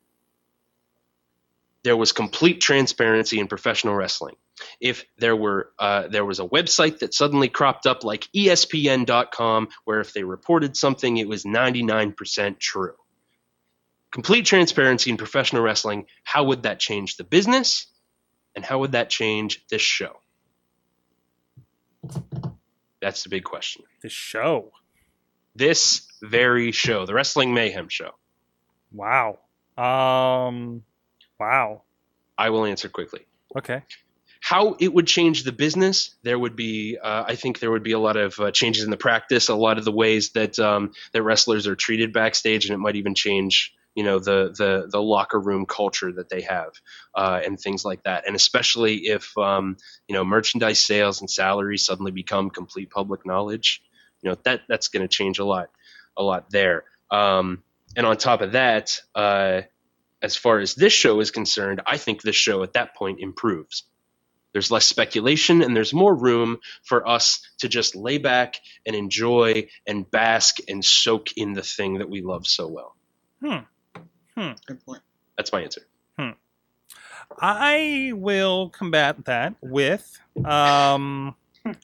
there 1.84 1.98
was 1.98 2.12
complete 2.12 2.62
transparency 2.62 3.40
in 3.40 3.48
professional 3.48 3.96
wrestling? 3.96 4.36
If 4.82 5.06
there 5.18 5.36
were 5.36 5.72
uh, 5.80 6.08
there 6.10 6.26
was 6.26 6.40
a 6.40 6.46
website 6.46 7.00
that 7.00 7.14
suddenly 7.14 7.48
cropped 7.48 7.88
up 7.88 8.04
like 8.04 8.28
ESPN.com, 8.36 9.70
where 9.86 10.02
if 10.02 10.14
they 10.14 10.24
reported 10.24 10.76
something, 10.76 11.18
it 11.18 11.28
was 11.28 11.46
99% 11.46 12.60
true. 12.60 12.96
Complete 14.12 14.46
transparency 14.46 15.12
in 15.12 15.18
professional 15.18 15.62
wrestling. 15.62 16.08
How 16.24 16.46
would 16.46 16.64
that 16.64 16.80
change 16.80 17.16
the 17.16 17.24
business? 17.24 17.88
And 18.60 18.66
how 18.66 18.80
would 18.80 18.92
that 18.92 19.10
change 19.10 19.64
this 19.70 19.82
show? 19.82 20.20
That's 23.02 23.24
the 23.24 23.30
big 23.30 23.46
question. 23.46 23.86
This 24.02 24.12
show. 24.12 24.72
This 25.56 26.06
very 26.22 26.74
show, 26.74 27.06
the 27.06 27.14
Wrestling 27.14 27.54
Mayhem 27.54 27.88
show. 27.88 28.12
Wow. 28.92 29.40
Um. 29.78 30.84
Wow. 31.40 31.84
I 32.38 32.50
will 32.50 32.66
answer 32.66 32.90
quickly. 32.90 33.22
Okay. 33.58 33.84
How 34.42 34.76
it 34.78 34.94
would 34.94 35.08
change 35.08 35.46
the 35.46 35.54
business, 35.54 36.14
there 36.24 36.38
would 36.38 36.58
be, 36.58 36.98
uh, 37.02 37.24
I 37.26 37.36
think, 37.36 37.60
there 37.60 37.72
would 37.72 37.84
be 37.84 37.94
a 37.94 38.00
lot 38.00 38.18
of 38.18 38.38
uh, 38.42 38.52
changes 38.52 38.84
in 38.84 38.90
the 38.90 38.98
practice, 38.98 39.48
a 39.48 39.56
lot 39.56 39.78
of 39.78 39.86
the 39.86 39.94
ways 39.94 40.32
that 40.32 40.60
um, 40.60 40.92
that 41.14 41.24
wrestlers 41.24 41.66
are 41.66 41.78
treated 41.78 42.12
backstage, 42.12 42.66
and 42.66 42.74
it 42.74 42.80
might 42.80 42.98
even 42.98 43.16
change 43.16 43.74
you 43.96 44.04
know 44.04 44.20
the 44.20 44.54
the 44.58 44.88
the 44.90 45.02
locker 45.02 45.40
room 45.40 45.66
culture 45.66 46.12
that 46.12 46.30
they 46.30 46.42
have 46.42 46.72
uh, 47.16 47.40
and 47.44 47.60
things 47.60 47.84
like 47.84 48.04
that. 48.04 48.28
And 48.28 48.36
especially 48.36 49.08
if 49.08 49.38
um, 49.38 49.78
you 50.08 50.14
know 50.14 50.24
merchandise 50.24 50.80
sales 50.80 51.22
and 51.22 51.30
salaries 51.30 51.86
suddenly 51.86 52.12
become 52.12 52.50
complete 52.50 52.90
public 52.90 53.26
knowledge 53.26 53.82
you 54.22 54.30
know 54.30 54.38
that 54.44 54.62
that's 54.68 54.90
going 54.90 55.02
to 55.02 55.08
change 55.08 55.40
a 55.40 55.46
lot 55.46 55.70
a 56.18 56.24
lot 56.24 56.50
there. 56.50 56.84
Um, 57.12 57.64
and 57.96 58.06
on 58.06 58.18
top 58.18 58.42
of 58.42 58.52
that 58.54 59.00
uh, 59.16 59.62
as 60.22 60.36
far 60.36 60.60
as 60.60 60.76
this 60.76 60.94
show 60.94 61.20
is 61.22 61.32
concerned 61.32 61.82
i 61.88 61.98
think 61.98 62.22
this 62.22 62.36
show 62.36 62.64
at 62.64 62.74
that 62.74 62.96
point 62.96 63.20
improves. 63.20 63.84
There's 64.52 64.72
less 64.72 64.86
speculation 64.86 65.62
and 65.62 65.76
there's 65.76 65.94
more 65.94 66.14
room 66.14 66.58
for 66.84 67.08
us 67.08 67.48
to 67.60 67.70
just 67.70 67.96
lay 67.96 68.18
back 68.18 68.56
and 68.84 68.96
enjoy 68.96 69.68
and 69.86 70.10
bask 70.10 70.58
and 70.68 70.84
soak 70.84 71.38
in 71.38 71.54
the 71.54 71.62
thing 71.62 72.00
that 72.00 72.10
we 72.10 72.22
love 72.22 72.48
so 72.48 72.68
well 72.68 72.96
Good 74.66 74.86
point. 74.86 75.02
that's 75.38 75.52
my 75.52 75.62
answer 75.62 75.82
I 77.40 78.12
will 78.16 78.70
combat 78.70 79.26
that 79.26 79.56
with. 79.62 80.20
Um, 80.46 81.36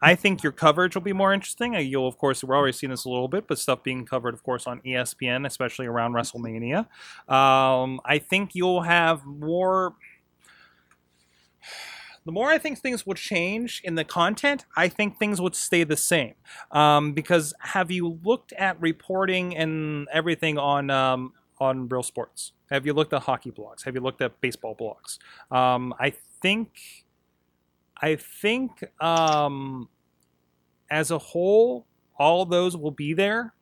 I 0.00 0.14
think 0.14 0.42
your 0.42 0.52
coverage 0.52 0.94
will 0.94 1.02
be 1.02 1.12
more 1.12 1.32
interesting. 1.32 1.74
Uh, 1.74 1.80
You'll, 1.80 2.08
of 2.08 2.18
course, 2.18 2.42
we're 2.42 2.56
already 2.56 2.72
seeing 2.72 2.90
this 2.90 3.04
a 3.04 3.08
little 3.08 3.28
bit, 3.28 3.46
but 3.46 3.58
stuff 3.58 3.82
being 3.82 4.04
covered, 4.06 4.34
of 4.34 4.42
course, 4.42 4.66
on 4.66 4.80
ESPN, 4.80 5.46
especially 5.46 5.86
around 5.86 6.12
WrestleMania. 6.12 6.86
Um, 7.28 8.00
I 8.04 8.18
think 8.18 8.54
you'll 8.54 8.82
have 8.82 9.24
more. 9.24 9.94
The 12.24 12.32
more 12.32 12.48
I 12.50 12.58
think 12.58 12.78
things 12.78 13.06
would 13.06 13.16
change 13.16 13.80
in 13.84 13.94
the 13.94 14.04
content, 14.04 14.66
I 14.76 14.88
think 14.88 15.18
things 15.18 15.40
would 15.40 15.54
stay 15.54 15.82
the 15.84 15.96
same. 15.96 16.34
Um, 16.70 17.14
because 17.14 17.54
have 17.60 17.90
you 17.90 18.18
looked 18.22 18.52
at 18.52 18.78
reporting 18.82 19.56
and 19.56 20.06
everything 20.12 20.58
on 20.58 20.90
um, 20.90 21.32
on 21.60 21.88
Real 21.88 22.02
Sports? 22.02 22.52
Have 22.70 22.86
you 22.86 22.92
looked 22.92 23.12
at 23.12 23.22
hockey 23.22 23.50
blogs? 23.50 23.84
Have 23.84 23.94
you 23.94 24.00
looked 24.00 24.20
at 24.22 24.40
baseball 24.40 24.74
blogs? 24.74 25.18
Um, 25.54 25.94
I 25.98 26.12
think, 26.42 26.70
I 28.00 28.16
think, 28.16 28.84
um, 29.02 29.88
as 30.90 31.10
a 31.10 31.18
whole, 31.18 31.86
all 32.18 32.44
those 32.44 32.76
will 32.76 32.90
be 32.90 33.12
there, 33.14 33.54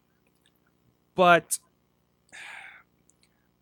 but 1.15 1.59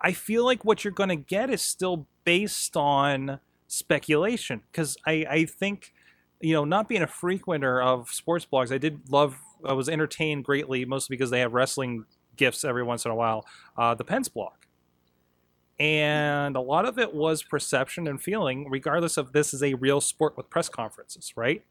I 0.01 0.13
feel 0.13 0.45
like 0.45 0.65
what 0.65 0.85
you're 0.85 0.93
going 0.93 1.09
to 1.09 1.17
get 1.17 1.51
is 1.51 1.63
still 1.63 2.07
based 2.25 2.77
on 2.77 3.41
speculation 3.69 4.63
because 4.71 4.97
I, 5.07 5.27
I 5.29 5.45
think 5.47 5.93
you 6.41 6.53
know 6.53 6.65
not 6.65 6.89
being 6.89 7.03
a 7.03 7.07
frequenter 7.07 7.83
of 7.83 8.09
sports 8.11 8.47
blogs 8.51 8.71
i 8.71 8.79
did 8.79 9.01
love 9.11 9.37
i 9.65 9.73
was 9.73 9.89
entertained 9.89 10.45
greatly 10.45 10.85
mostly 10.85 11.17
because 11.17 11.31
they 11.31 11.41
have 11.41 11.55
wrestling 11.55 12.05
gifts 12.37 12.65
every 12.65 12.83
once 12.83 13.05
in 13.05 13.11
a 13.11 13.15
while 13.15 13.47
uh, 13.77 13.95
the 13.95 14.05
pence 14.05 14.29
block. 14.29 14.67
and 15.79 16.57
a 16.57 16.61
lot 16.61 16.85
of 16.85 16.99
it 16.99 17.13
was 17.15 17.43
perception 17.43 18.07
and 18.07 18.23
feeling 18.23 18.69
regardless 18.71 19.17
of 19.17 19.33
this 19.33 19.53
is 19.53 19.63
a 19.63 19.75
real 19.75 20.01
sport 20.01 20.37
with 20.37 20.49
press 20.51 20.69
conferences 20.69 21.33
right? 21.37 21.65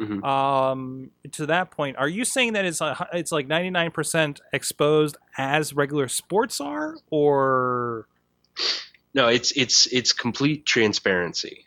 Mhm. 0.00 0.22
um, 0.24 1.10
to 1.32 1.46
that 1.46 1.72
point 1.72 1.96
are 1.96 2.08
you 2.08 2.24
saying 2.24 2.52
that 2.52 2.64
it's 2.64 2.80
a, 2.80 3.08
it's 3.12 3.32
like 3.32 3.48
99% 3.48 4.38
exposed 4.52 5.16
as 5.36 5.72
regular 5.72 6.06
sports 6.06 6.60
are 6.60 6.94
or? 7.10 8.06
No 9.14 9.26
it's 9.26 9.50
it's 9.52 9.86
it's 9.86 10.12
complete 10.12 10.64
transparency. 10.66 11.64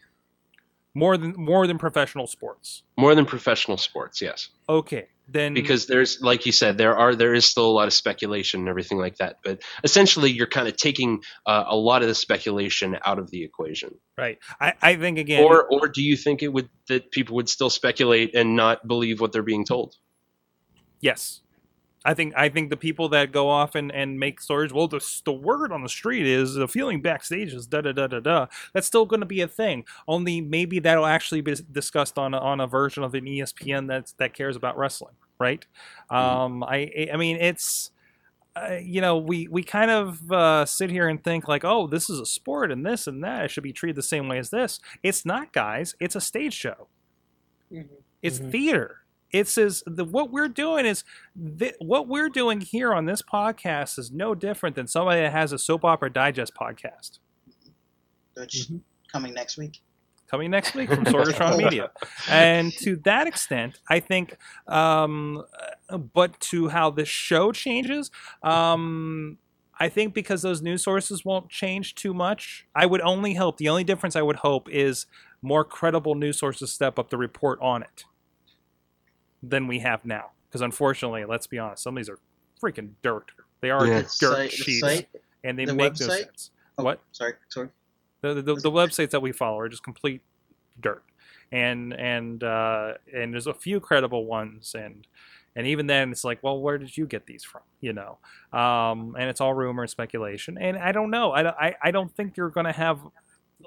More 0.93 1.17
than 1.17 1.33
more 1.35 1.67
than 1.67 1.77
professional 1.77 2.25
sports? 2.27 2.83
More 2.97 3.15
than 3.15 3.25
professional 3.25 3.77
sports 3.77 4.21
yes. 4.21 4.49
Okay 4.69 5.07
then 5.31 5.53
because 5.53 5.87
there's 5.87 6.21
like 6.21 6.45
you 6.45 6.51
said 6.51 6.77
there 6.77 6.97
are 6.97 7.15
there 7.15 7.33
is 7.33 7.45
still 7.45 7.69
a 7.69 7.71
lot 7.71 7.87
of 7.87 7.93
speculation 7.93 8.61
and 8.61 8.69
everything 8.69 8.97
like 8.97 9.17
that 9.17 9.37
but 9.43 9.61
essentially 9.83 10.31
you're 10.31 10.47
kind 10.47 10.67
of 10.67 10.75
taking 10.75 11.21
uh, 11.45 11.65
a 11.67 11.75
lot 11.75 12.01
of 12.01 12.07
the 12.07 12.15
speculation 12.15 12.97
out 13.05 13.19
of 13.19 13.29
the 13.31 13.43
equation 13.43 13.93
right 14.17 14.39
i, 14.59 14.73
I 14.81 14.95
think 14.95 15.17
again 15.17 15.43
or 15.43 15.65
or 15.65 15.87
do 15.87 16.01
you 16.03 16.17
think 16.17 16.43
it 16.43 16.49
would 16.49 16.69
that 16.87 17.11
people 17.11 17.35
would 17.35 17.49
still 17.49 17.69
speculate 17.69 18.35
and 18.35 18.55
not 18.55 18.87
believe 18.87 19.21
what 19.21 19.31
they're 19.31 19.43
being 19.43 19.65
told 19.65 19.95
Yes. 21.01 21.41
I 22.03 22.15
think 22.15 22.33
I 22.35 22.49
think 22.49 22.71
the 22.71 22.77
people 22.77 23.09
that 23.09 23.31
go 23.31 23.47
off 23.47 23.75
and, 23.75 23.91
and 23.91 24.19
make 24.19 24.41
stories, 24.41 24.73
well, 24.73 24.87
the, 24.87 25.05
the 25.23 25.31
word 25.31 25.71
on 25.71 25.83
the 25.83 25.89
street 25.89 26.25
is 26.25 26.55
the 26.55 26.67
feeling 26.67 26.99
backstage 26.99 27.53
is 27.53 27.67
da 27.67 27.81
da 27.81 27.91
da 27.91 28.07
da 28.07 28.19
da. 28.19 28.47
That's 28.73 28.87
still 28.87 29.05
going 29.05 29.19
to 29.19 29.27
be 29.27 29.41
a 29.41 29.47
thing. 29.47 29.85
Only 30.07 30.41
maybe 30.41 30.79
that'll 30.79 31.05
actually 31.05 31.41
be 31.41 31.55
discussed 31.71 32.17
on 32.17 32.33
a, 32.33 32.39
on 32.39 32.59
a 32.59 32.65
version 32.65 33.03
of 33.03 33.13
an 33.13 33.25
ESPN 33.25 33.87
that's 33.87 34.13
that 34.13 34.33
cares 34.33 34.55
about 34.55 34.79
wrestling, 34.79 35.13
right? 35.41 35.65
Um, 36.09 36.63
I 36.63 37.09
I 37.13 37.17
mean 37.17 37.37
it's. 37.37 37.91
Uh, 38.53 38.79
you 38.83 38.99
know, 38.99 39.17
we 39.17 39.47
we 39.47 39.63
kind 39.63 39.89
of 39.89 40.29
uh, 40.29 40.65
sit 40.65 40.89
here 40.89 41.07
and 41.07 41.23
think 41.23 41.47
like, 41.47 41.63
oh, 41.63 41.87
this 41.87 42.09
is 42.09 42.19
a 42.19 42.25
sport 42.25 42.69
and 42.69 42.85
this 42.85 43.07
and 43.07 43.23
that. 43.23 43.45
It 43.45 43.51
should 43.51 43.63
be 43.63 43.71
treated 43.71 43.95
the 43.95 44.03
same 44.03 44.27
way 44.27 44.37
as 44.39 44.49
this. 44.49 44.81
It's 45.01 45.25
not, 45.25 45.53
guys. 45.53 45.95
It's 46.01 46.17
a 46.17 46.21
stage 46.21 46.53
show. 46.53 46.89
It's 48.21 48.39
theater. 48.39 48.97
It 49.31 49.47
says 49.47 49.83
the, 49.85 50.03
what 50.03 50.31
we're 50.31 50.49
doing 50.49 50.85
is 50.85 51.05
th- 51.59 51.75
what 51.79 52.07
we're 52.09 52.29
doing 52.29 52.59
here 52.61 52.93
on 52.93 53.05
this 53.05 53.21
podcast 53.21 53.97
is 53.97 54.11
no 54.11 54.35
different 54.35 54.75
than 54.75 54.87
somebody 54.87 55.21
that 55.21 55.31
has 55.31 55.53
a 55.53 55.57
soap 55.57 55.85
opera 55.85 56.11
digest 56.11 56.53
podcast 56.53 57.19
Which 58.35 58.67
coming 59.11 59.33
next 59.33 59.57
week. 59.57 59.79
Coming 60.31 60.49
next 60.49 60.73
week 60.73 60.89
from 60.89 61.03
Sorgatron 61.05 61.57
Media. 61.57 61.91
And 62.29 62.71
to 62.77 62.95
that 63.03 63.27
extent, 63.27 63.79
I 63.89 63.99
think, 63.99 64.37
um, 64.67 65.43
but 66.13 66.39
to 66.39 66.69
how 66.69 66.89
this 66.89 67.09
show 67.09 67.51
changes, 67.51 68.09
um, 68.41 69.37
I 69.77 69.89
think 69.89 70.13
because 70.13 70.41
those 70.41 70.61
news 70.61 70.83
sources 70.83 71.25
won't 71.25 71.49
change 71.49 71.95
too 71.95 72.13
much, 72.13 72.65
I 72.73 72.85
would 72.85 73.01
only 73.01 73.33
hope, 73.33 73.57
the 73.57 73.67
only 73.69 73.83
difference 73.83 74.15
I 74.15 74.21
would 74.21 74.37
hope 74.37 74.69
is 74.69 75.05
more 75.41 75.65
credible 75.65 76.15
news 76.15 76.39
sources 76.39 76.71
step 76.71 76.97
up 76.97 77.09
to 77.09 77.17
report 77.17 77.59
on 77.61 77.83
it 77.83 78.05
than 79.43 79.67
we 79.67 79.79
have 79.79 80.05
now. 80.05 80.31
Because 80.47 80.61
unfortunately, 80.61 81.25
let's 81.25 81.47
be 81.47 81.59
honest, 81.59 81.83
some 81.83 81.97
of 81.97 82.03
these 82.03 82.09
are 82.09 82.19
freaking 82.63 82.91
dirt. 83.01 83.31
They 83.61 83.69
are 83.69 83.85
Yeah. 83.85 84.01
The 84.01 84.15
dirt 84.19 84.35
site, 84.35 84.51
the 84.51 84.55
sheets, 84.55 84.79
site, 84.79 85.09
and 85.43 85.57
they 85.57 85.65
the 85.65 85.73
make 85.73 85.99
no 85.99 86.07
sense. 86.07 86.51
oh, 86.77 86.83
What? 86.83 87.01
Sorry, 87.11 87.33
sorry. 87.49 87.69
The 88.21 88.35
the, 88.35 88.55
the 88.55 88.71
websites 88.71 89.11
that 89.11 89.21
we 89.21 89.31
follow 89.31 89.59
are 89.59 89.69
just 89.69 89.83
complete 89.83 90.21
dirt. 90.79 91.03
And 91.51 91.93
and 91.93 92.43
uh 92.43 92.93
and 93.13 93.33
there's 93.33 93.47
a 93.47 93.53
few 93.53 93.79
credible 93.79 94.25
ones. 94.25 94.75
And 94.77 95.05
and 95.55 95.67
even 95.67 95.87
then 95.87 96.11
it's 96.11 96.23
like 96.23 96.41
well 96.41 96.59
where 96.59 96.77
did 96.77 96.95
you 96.95 97.05
get 97.05 97.25
these 97.25 97.43
from? 97.43 97.61
You 97.81 97.93
know? 97.93 98.17
Um 98.57 99.15
and 99.19 99.29
it's 99.29 99.41
all 99.41 99.53
rumor 99.53 99.83
and 99.83 99.89
speculation. 99.89 100.57
And 100.57 100.77
i 100.77 100.91
don't 100.91 101.09
know. 101.09 101.31
I 101.31 101.67
i, 101.67 101.75
I 101.83 101.91
don't 101.91 102.15
think 102.15 102.37
you're 102.37 102.49
gonna 102.49 102.71
have 102.71 102.99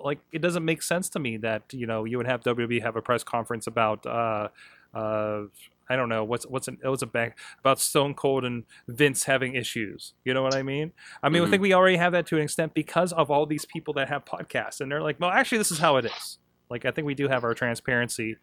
like 0.03 0.19
it 0.33 0.41
doesn't 0.41 0.65
make 0.65 0.83
sense 0.83 1.09
to 1.11 1.19
me 1.19 1.37
that 1.39 1.63
you 1.73 1.87
know 1.87 2.05
you 2.05 2.17
would 2.17 2.27
have 2.27 2.41
WWE 2.41 2.83
have 2.83 2.97
a 2.97 3.03
press 3.03 3.23
conference 3.23 3.67
about 3.67 4.05
uh 4.07 4.49
uh 4.95 5.43
I 5.89 5.97
don't 5.97 6.09
know 6.09 6.25
what's 6.25 6.47
what's 6.47 6.69
an 6.69 6.79
what's 6.83 7.03
a 7.03 7.07
back 7.07 7.39
about 7.61 7.79
Stone 7.79 8.15
Cold 8.15 8.45
and 8.45 8.65
Vince 8.89 9.25
having 9.25 9.55
issues. 9.55 10.15
You 10.25 10.33
know 10.35 10.43
what 10.43 10.55
I 10.55 10.63
mean? 10.63 10.93
I 11.23 11.29
mean, 11.29 11.43
I 11.43 11.47
Mhm. 11.47 11.51
think 11.51 11.63
we 11.63 11.75
already 11.75 11.97
have 11.97 12.13
that 12.13 12.27
to 12.29 12.37
an 12.37 12.43
extent 12.43 12.73
because 12.75 13.13
of 13.13 13.31
all 13.31 13.45
these 13.47 13.65
people 13.67 13.93
that 13.95 14.09
have 14.09 14.25
podcasts, 14.25 14.81
and 14.81 14.91
they're 14.91 15.03
like, 15.03 15.21
well, 15.21 15.31
actually, 15.31 15.59
this 15.59 15.71
is 15.71 15.79
how 15.79 15.97
it 15.97 16.05
is. 16.07 16.39
Like, 16.71 16.85
I 16.87 16.91
think 16.91 17.07
we 17.07 17.15
do 17.15 17.29
have 17.29 17.45
our 17.45 17.53
transparency, 17.55 18.37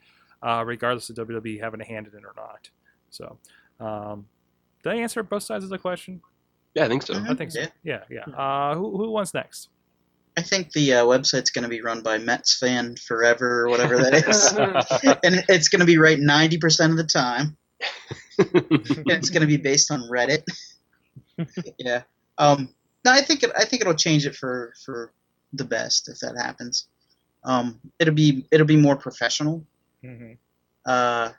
uh, 0.43 0.63
regardless 0.65 1.09
of 1.09 1.15
WWE 1.15 1.59
having 1.59 1.81
a 1.81 1.85
hand 1.85 2.07
in 2.07 2.13
it 2.17 2.23
or 2.23 2.33
not. 2.37 2.69
So, 3.09 3.39
um, 3.79 4.27
did 4.83 4.93
I 4.93 4.95
answer 4.97 5.21
both 5.23 5.43
sides 5.43 5.63
of 5.63 5.69
the 5.69 5.77
question? 5.79 6.21
yeah 6.73 6.85
i 6.85 6.87
think 6.87 7.03
so 7.03 7.13
I 7.27 7.33
think 7.35 7.51
so. 7.51 7.59
Yeah. 7.59 7.67
Yeah, 7.83 8.03
yeah. 8.09 8.33
Uh, 8.35 8.75
who 8.75 8.95
who 8.97 9.11
wants 9.11 9.33
next? 9.33 9.67
I 10.41 10.43
think 10.43 10.71
the 10.71 10.93
uh, 10.93 11.05
website's 11.05 11.51
going 11.51 11.63
to 11.63 11.69
be 11.69 11.81
run 11.81 12.01
by 12.01 12.17
Mets 12.17 12.57
fan 12.57 12.95
forever 12.95 13.61
or 13.61 13.69
whatever 13.69 13.97
that 13.97 14.15
is, 14.15 14.51
and 15.23 15.45
it's 15.47 15.67
going 15.67 15.81
to 15.81 15.85
be 15.85 15.99
right 15.99 16.19
ninety 16.19 16.57
percent 16.57 16.91
of 16.91 16.97
the 16.97 17.03
time. 17.03 17.57
and 18.39 18.51
it's 19.05 19.29
going 19.29 19.41
to 19.41 19.47
be 19.47 19.57
based 19.57 19.91
on 19.91 20.09
Reddit. 20.09 20.43
yeah. 21.77 22.01
Um. 22.39 22.73
No, 23.05 23.11
I 23.11 23.21
think 23.21 23.43
it. 23.43 23.51
I 23.55 23.65
think 23.65 23.83
it'll 23.83 23.93
change 23.93 24.25
it 24.25 24.35
for 24.35 24.73
for 24.83 25.13
the 25.53 25.63
best 25.63 26.09
if 26.09 26.17
that 26.21 26.35
happens. 26.41 26.87
Um. 27.43 27.79
It'll 27.99 28.15
be 28.15 28.47
it'll 28.49 28.65
be 28.65 28.77
more 28.77 28.95
professional. 28.95 29.63
Mm-hmm. 30.03 30.33
Uh. 30.83 31.29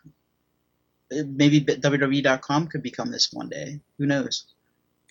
Maybe 1.10 1.60
WWE.com 1.60 2.68
could 2.68 2.84
become 2.84 3.10
this 3.10 3.30
one 3.32 3.48
day. 3.48 3.80
Who 3.98 4.06
knows? 4.06 4.46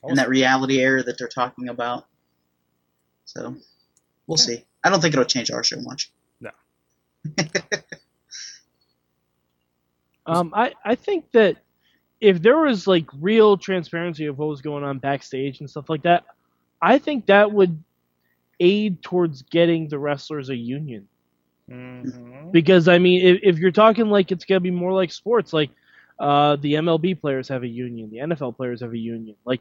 In 0.08 0.16
that 0.16 0.30
reality 0.30 0.80
era 0.80 1.04
that 1.04 1.20
they're 1.20 1.28
talking 1.28 1.68
about. 1.68 2.08
So, 3.26 3.56
we'll 4.32 4.38
see. 4.38 4.63
I 4.82 4.89
don't 4.89 5.01
think 5.01 5.13
it'll 5.13 5.25
change 5.25 5.51
our 5.51 5.61
show 5.61 5.82
much. 5.82 6.09
No. 6.39 6.51
um, 10.25 10.53
I, 10.55 10.71
I 10.86 10.95
think 10.95 11.29
that 11.34 11.57
if 12.21 12.41
there 12.41 12.57
was 12.57 12.88
like 12.88 13.07
real 13.19 13.57
transparency 13.57 14.27
of 14.27 14.38
what 14.38 14.47
was 14.47 14.61
going 14.61 14.86
on 14.86 14.99
backstage 14.99 15.59
and 15.59 15.69
stuff 15.69 15.89
like 15.89 16.03
that, 16.03 16.23
I 16.82 16.97
think 16.97 17.25
that 17.25 17.51
would 17.51 17.84
aid 18.61 19.03
towards 19.03 19.41
getting 19.41 19.89
the 19.89 19.99
wrestlers 19.99 20.47
a 20.49 20.55
union. 20.55 21.09
Mm-hmm. 21.69 22.51
Because 22.51 22.88
I 22.88 22.99
mean, 22.99 23.25
if, 23.25 23.39
if 23.43 23.59
you're 23.59 23.71
talking 23.71 24.05
like 24.09 24.32
it's 24.32 24.45
gonna 24.45 24.61
be 24.61 24.71
more 24.71 24.93
like 24.93 25.11
sports, 25.11 25.51
like 25.51 25.71
uh, 26.19 26.55
the 26.55 26.75
MLB 26.75 27.19
players 27.19 27.49
have 27.49 27.63
a 27.63 27.67
union, 27.67 28.09
the 28.09 28.19
NFL 28.19 28.55
players 28.55 28.79
have 28.79 28.93
a 28.93 28.97
union. 28.97 29.36
Like 29.43 29.59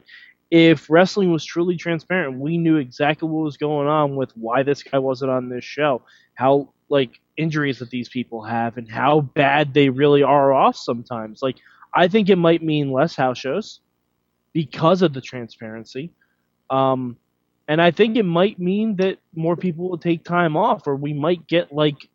if 0.51 0.89
wrestling 0.89 1.31
was 1.31 1.45
truly 1.45 1.77
transparent, 1.77 2.37
we 2.37 2.57
knew 2.57 2.75
exactly 2.77 3.27
what 3.29 3.43
was 3.43 3.57
going 3.57 3.87
on 3.87 4.17
with 4.17 4.31
why 4.37 4.63
this 4.63 4.83
guy 4.83 4.99
wasn't 4.99 5.31
on 5.31 5.49
this 5.49 5.63
show, 5.63 6.03
how 6.35 6.73
like 6.89 7.21
injuries 7.37 7.79
that 7.79 7.89
these 7.89 8.09
people 8.09 8.43
have, 8.43 8.77
and 8.77 8.89
how 8.91 9.21
bad 9.21 9.73
they 9.73 9.89
really 9.89 10.23
are 10.23 10.53
off 10.53 10.75
sometimes. 10.75 11.41
Like 11.41 11.55
I 11.95 12.09
think 12.09 12.29
it 12.29 12.37
might 12.37 12.61
mean 12.61 12.91
less 12.91 13.15
house 13.15 13.37
shows 13.39 13.79
because 14.53 15.01
of 15.01 15.13
the 15.13 15.21
transparency. 15.21 16.11
Um, 16.69 17.17
and 17.67 17.81
I 17.81 17.91
think 17.91 18.17
it 18.17 18.23
might 18.25 18.59
mean 18.59 18.97
that 18.97 19.19
more 19.33 19.55
people 19.55 19.89
will 19.89 19.97
take 19.97 20.25
time 20.25 20.57
off, 20.57 20.85
or 20.85 20.95
we 20.97 21.13
might 21.13 21.47
get 21.47 21.71
like 21.71 22.09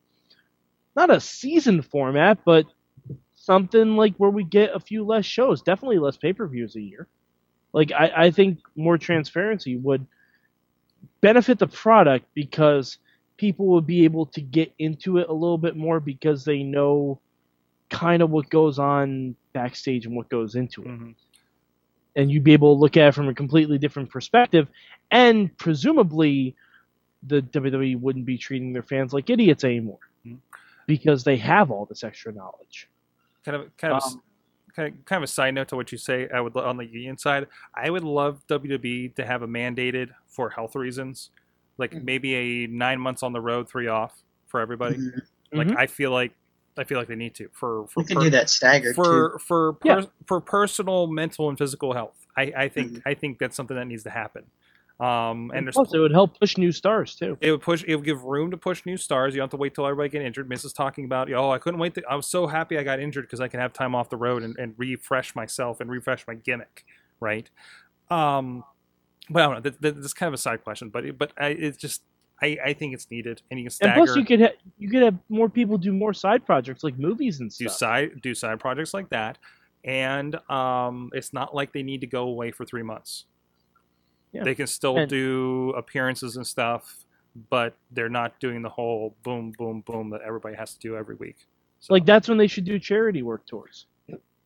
not 0.94 1.10
a 1.10 1.20
season 1.20 1.80
format, 1.80 2.38
but 2.44 2.66
something 3.34 3.96
like 3.96 4.14
where 4.16 4.30
we 4.30 4.44
get 4.44 4.74
a 4.74 4.80
few 4.80 5.04
less 5.04 5.24
shows, 5.24 5.62
definitely 5.62 5.98
less 5.98 6.18
pay 6.18 6.34
per 6.34 6.46
views 6.46 6.76
a 6.76 6.80
year. 6.80 7.08
Like 7.76 7.92
I, 7.92 8.10
I 8.16 8.30
think 8.30 8.60
more 8.74 8.96
transparency 8.96 9.76
would 9.76 10.06
benefit 11.20 11.58
the 11.58 11.66
product 11.66 12.24
because 12.32 12.96
people 13.36 13.66
would 13.66 13.86
be 13.86 14.04
able 14.04 14.24
to 14.24 14.40
get 14.40 14.72
into 14.78 15.18
it 15.18 15.28
a 15.28 15.32
little 15.32 15.58
bit 15.58 15.76
more 15.76 16.00
because 16.00 16.42
they 16.42 16.62
know 16.62 17.20
kind 17.90 18.22
of 18.22 18.30
what 18.30 18.48
goes 18.48 18.78
on 18.78 19.36
backstage 19.52 20.06
and 20.06 20.16
what 20.16 20.30
goes 20.30 20.54
into 20.54 20.80
it. 20.84 20.88
Mhm. 20.88 21.14
And 22.16 22.30
you'd 22.30 22.44
be 22.44 22.54
able 22.54 22.74
to 22.74 22.80
look 22.80 22.96
at 22.96 23.08
it 23.08 23.12
from 23.14 23.28
a 23.28 23.34
completely 23.34 23.76
different 23.76 24.08
perspective. 24.08 24.68
And 25.10 25.54
presumably, 25.58 26.56
the 27.24 27.42
WWE 27.42 27.96
wouldn't 28.00 28.24
be 28.24 28.38
treating 28.38 28.72
their 28.72 28.82
fans 28.82 29.12
like 29.12 29.28
idiots 29.28 29.64
anymore 29.64 29.98
Mhm. 30.26 30.38
because 30.86 31.24
they 31.24 31.36
have 31.36 31.70
all 31.70 31.84
this 31.84 32.02
extra 32.04 32.32
knowledge. 32.32 32.88
kind 33.44 33.56
of 33.62 33.76
kind 33.76 33.92
of 33.94 34.02
Um, 34.02 34.22
kind 34.76 34.92
of 34.94 35.04
kind 35.06 35.18
of 35.18 35.24
a 35.24 35.32
side 35.32 35.54
note 35.54 35.68
to 35.68 35.76
what 35.76 35.90
you 35.90 35.98
say. 35.98 36.28
I 36.32 36.40
would 36.40 36.56
on 36.56 36.76
the 36.76 36.84
union 36.86 37.16
side. 37.18 37.46
I 37.74 37.88
would 37.90 38.04
love 38.04 38.46
WWE 38.46 39.14
to 39.16 39.24
have 39.24 39.42
a 39.42 39.48
mandated 39.48 40.10
for 40.28 40.50
health 40.50 40.76
reasons, 40.76 41.30
like 41.78 41.92
Mhm. 41.92 42.04
maybe 42.04 42.34
a 42.34 42.66
nine 42.68 43.00
months 43.00 43.22
on 43.22 43.32
the 43.32 43.40
road, 43.40 43.68
three 43.68 43.88
off 43.88 44.22
for 44.46 44.60
everybody. 44.60 44.96
Mhm. 44.98 45.22
Like 45.52 45.68
Mhm. 45.68 45.76
I 45.78 45.86
feel 45.86 46.10
like 46.10 46.32
I 46.78 46.84
feel 46.84 46.98
like 46.98 47.08
they 47.08 47.16
need 47.16 47.34
to 47.36 47.48
for 47.54 47.86
for 47.88 48.00
We 48.02 48.04
can 48.06 48.16
per- 48.18 48.24
do 48.24 48.30
that 48.30 48.50
staggered 48.50 48.94
too. 48.94 49.02
for 49.02 49.38
for 49.38 49.72
per, 49.74 49.88
Yeah. 50.00 50.06
for 50.26 50.40
personal, 50.42 51.06
mental, 51.06 51.48
and 51.48 51.56
physical 51.56 51.94
health. 51.94 52.26
I, 52.36 52.52
I 52.54 52.68
think 52.68 52.92
Mhm. 52.92 53.02
I 53.06 53.14
think 53.14 53.38
that's 53.38 53.56
something 53.56 53.76
that 53.76 53.86
needs 53.86 54.02
to 54.02 54.10
happen. 54.10 54.44
Um, 54.98 55.50
and 55.54 55.58
And 55.58 55.66
there's 55.66 55.74
plus, 55.74 55.92
it 55.92 55.98
would 55.98 56.12
help 56.12 56.38
push 56.40 56.56
new 56.56 56.72
stars 56.72 57.14
too. 57.14 57.36
it 57.42 57.50
would 57.50 57.60
push 57.60 57.84
it 57.86 57.96
would 57.96 58.04
give 58.04 58.24
room 58.24 58.50
to 58.50 58.56
push 58.56 58.86
new 58.86 58.96
stars. 58.96 59.34
You 59.34 59.40
don't 59.40 59.44
have 59.44 59.50
to 59.50 59.56
wait 59.58 59.74
till 59.74 59.86
everybody 59.86 60.08
get 60.08 60.22
injured. 60.22 60.48
Miss 60.48 60.64
is 60.64 60.72
talking 60.72 61.04
about 61.04 61.30
oh 61.32 61.50
i 61.50 61.58
couldn't 61.58 61.78
wait 61.78 61.94
to, 61.96 62.02
i 62.08 62.14
was 62.14 62.26
so 62.26 62.46
happy 62.46 62.78
i 62.78 62.82
got 62.82 62.98
injured 62.98 63.24
because 63.24 63.40
i 63.40 63.48
can 63.48 63.60
have 63.60 63.74
time 63.74 63.94
off 63.94 64.08
the 64.08 64.16
road 64.16 64.42
and, 64.42 64.56
and 64.58 64.74
refresh 64.78 65.34
myself 65.34 65.80
and 65.80 65.90
refresh 65.90 66.26
my 66.26 66.34
gimmick 66.34 66.84
right? 67.20 67.50
Um 68.10 68.64
but 69.28 69.42
i 69.42 69.46
don't 69.46 69.54
know. 69.56 69.60
That, 69.60 69.82
that, 69.82 70.00
that's 70.00 70.14
kind 70.14 70.28
of 70.28 70.34
a 70.34 70.38
side 70.38 70.64
question 70.64 70.88
but 70.88 71.04
it, 71.04 71.18
but 71.18 71.32
I, 71.38 71.48
it's 71.48 71.76
just 71.76 72.02
I, 72.42 72.58
I 72.64 72.72
think 72.72 72.94
it's 72.94 73.10
needed 73.10 73.42
and 73.50 73.60
you 73.60 73.64
can 73.64 73.74
And 73.82 73.92
stagger 73.92 74.04
plus, 74.06 74.16
you 74.16 74.24
could 74.24 74.40
ha- 74.40 74.56
you 74.78 74.88
could 74.88 75.02
have 75.02 75.16
more 75.28 75.48
people 75.50 75.76
do 75.78 75.92
more 75.92 76.14
side 76.14 76.44
projects 76.46 76.82
like 76.84 76.98
movies 76.98 77.40
and 77.40 77.52
stuff. 77.52 77.68
do 77.68 77.74
side 77.74 78.22
do 78.22 78.34
side 78.34 78.60
projects 78.60 78.94
like 78.94 79.10
that. 79.10 79.36
And 79.84 80.36
um 80.50 81.10
it's 81.12 81.32
not 81.34 81.54
like 81.54 81.72
they 81.72 81.82
need 81.82 82.00
to 82.00 82.06
go 82.06 82.24
away 82.28 82.50
for 82.50 82.64
three 82.64 82.82
months 82.82 83.26
Yeah. 84.36 84.44
they 84.44 84.54
can 84.54 84.66
still 84.66 84.96
And- 84.98 85.08
do 85.10 85.72
appearances 85.76 86.36
and 86.36 86.46
stuff 86.46 87.02
but 87.50 87.74
they're 87.90 88.08
not 88.08 88.40
doing 88.40 88.62
the 88.62 88.68
whole 88.70 89.14
boom 89.22 89.52
boom 89.58 89.82
boom 89.82 90.08
that 90.10 90.22
everybody 90.22 90.56
has 90.56 90.72
to 90.72 90.78
do 90.80 90.96
every 90.96 91.16
week. 91.16 91.36
So- 91.80 91.92
Like 91.92 92.06
that's 92.06 92.28
when 92.28 92.38
they 92.38 92.46
should 92.46 92.64
do 92.64 92.78
charity 92.78 93.22
work 93.22 93.46
tours. 93.46 93.86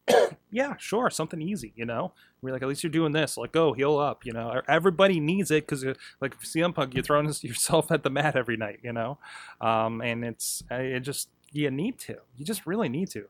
yeah 0.51 0.75
sure 0.79 1.09
something 1.11 1.41
easy 1.41 1.73
you 1.77 1.85
know? 1.85 2.13
We're 2.43 2.53
like 2.53 2.63
at 2.63 2.69
least 2.69 2.83
you're 2.83 2.91
doing 2.91 3.13
this 3.13 3.37
like 3.37 3.53
go 3.53 3.73
heal 3.73 3.97
up 3.99 4.27
you 4.27 4.33
know? 4.33 4.61
Everybody 4.67 5.21
needs 5.21 5.51
it 5.53 5.67
because 5.67 5.85
like 6.21 6.35
if 6.35 6.41
CM 6.43 6.75
Punk 6.75 6.95
you're 6.95 7.05
throwing 7.05 7.27
yourself 7.43 7.93
at 7.93 8.03
the 8.03 8.11
mat 8.11 8.35
every 8.35 8.57
night 8.57 8.81
you 8.83 8.93
know? 8.93 9.19
Um 9.61 10.01
and 10.01 10.25
it's 10.25 10.65
it 10.71 11.01
just 11.01 11.29
you 11.53 11.71
need 11.71 11.99
to. 11.99 12.17
You 12.37 12.45
just 12.45 12.65
really 12.67 12.89
need 12.89 13.11
to. 13.11 13.27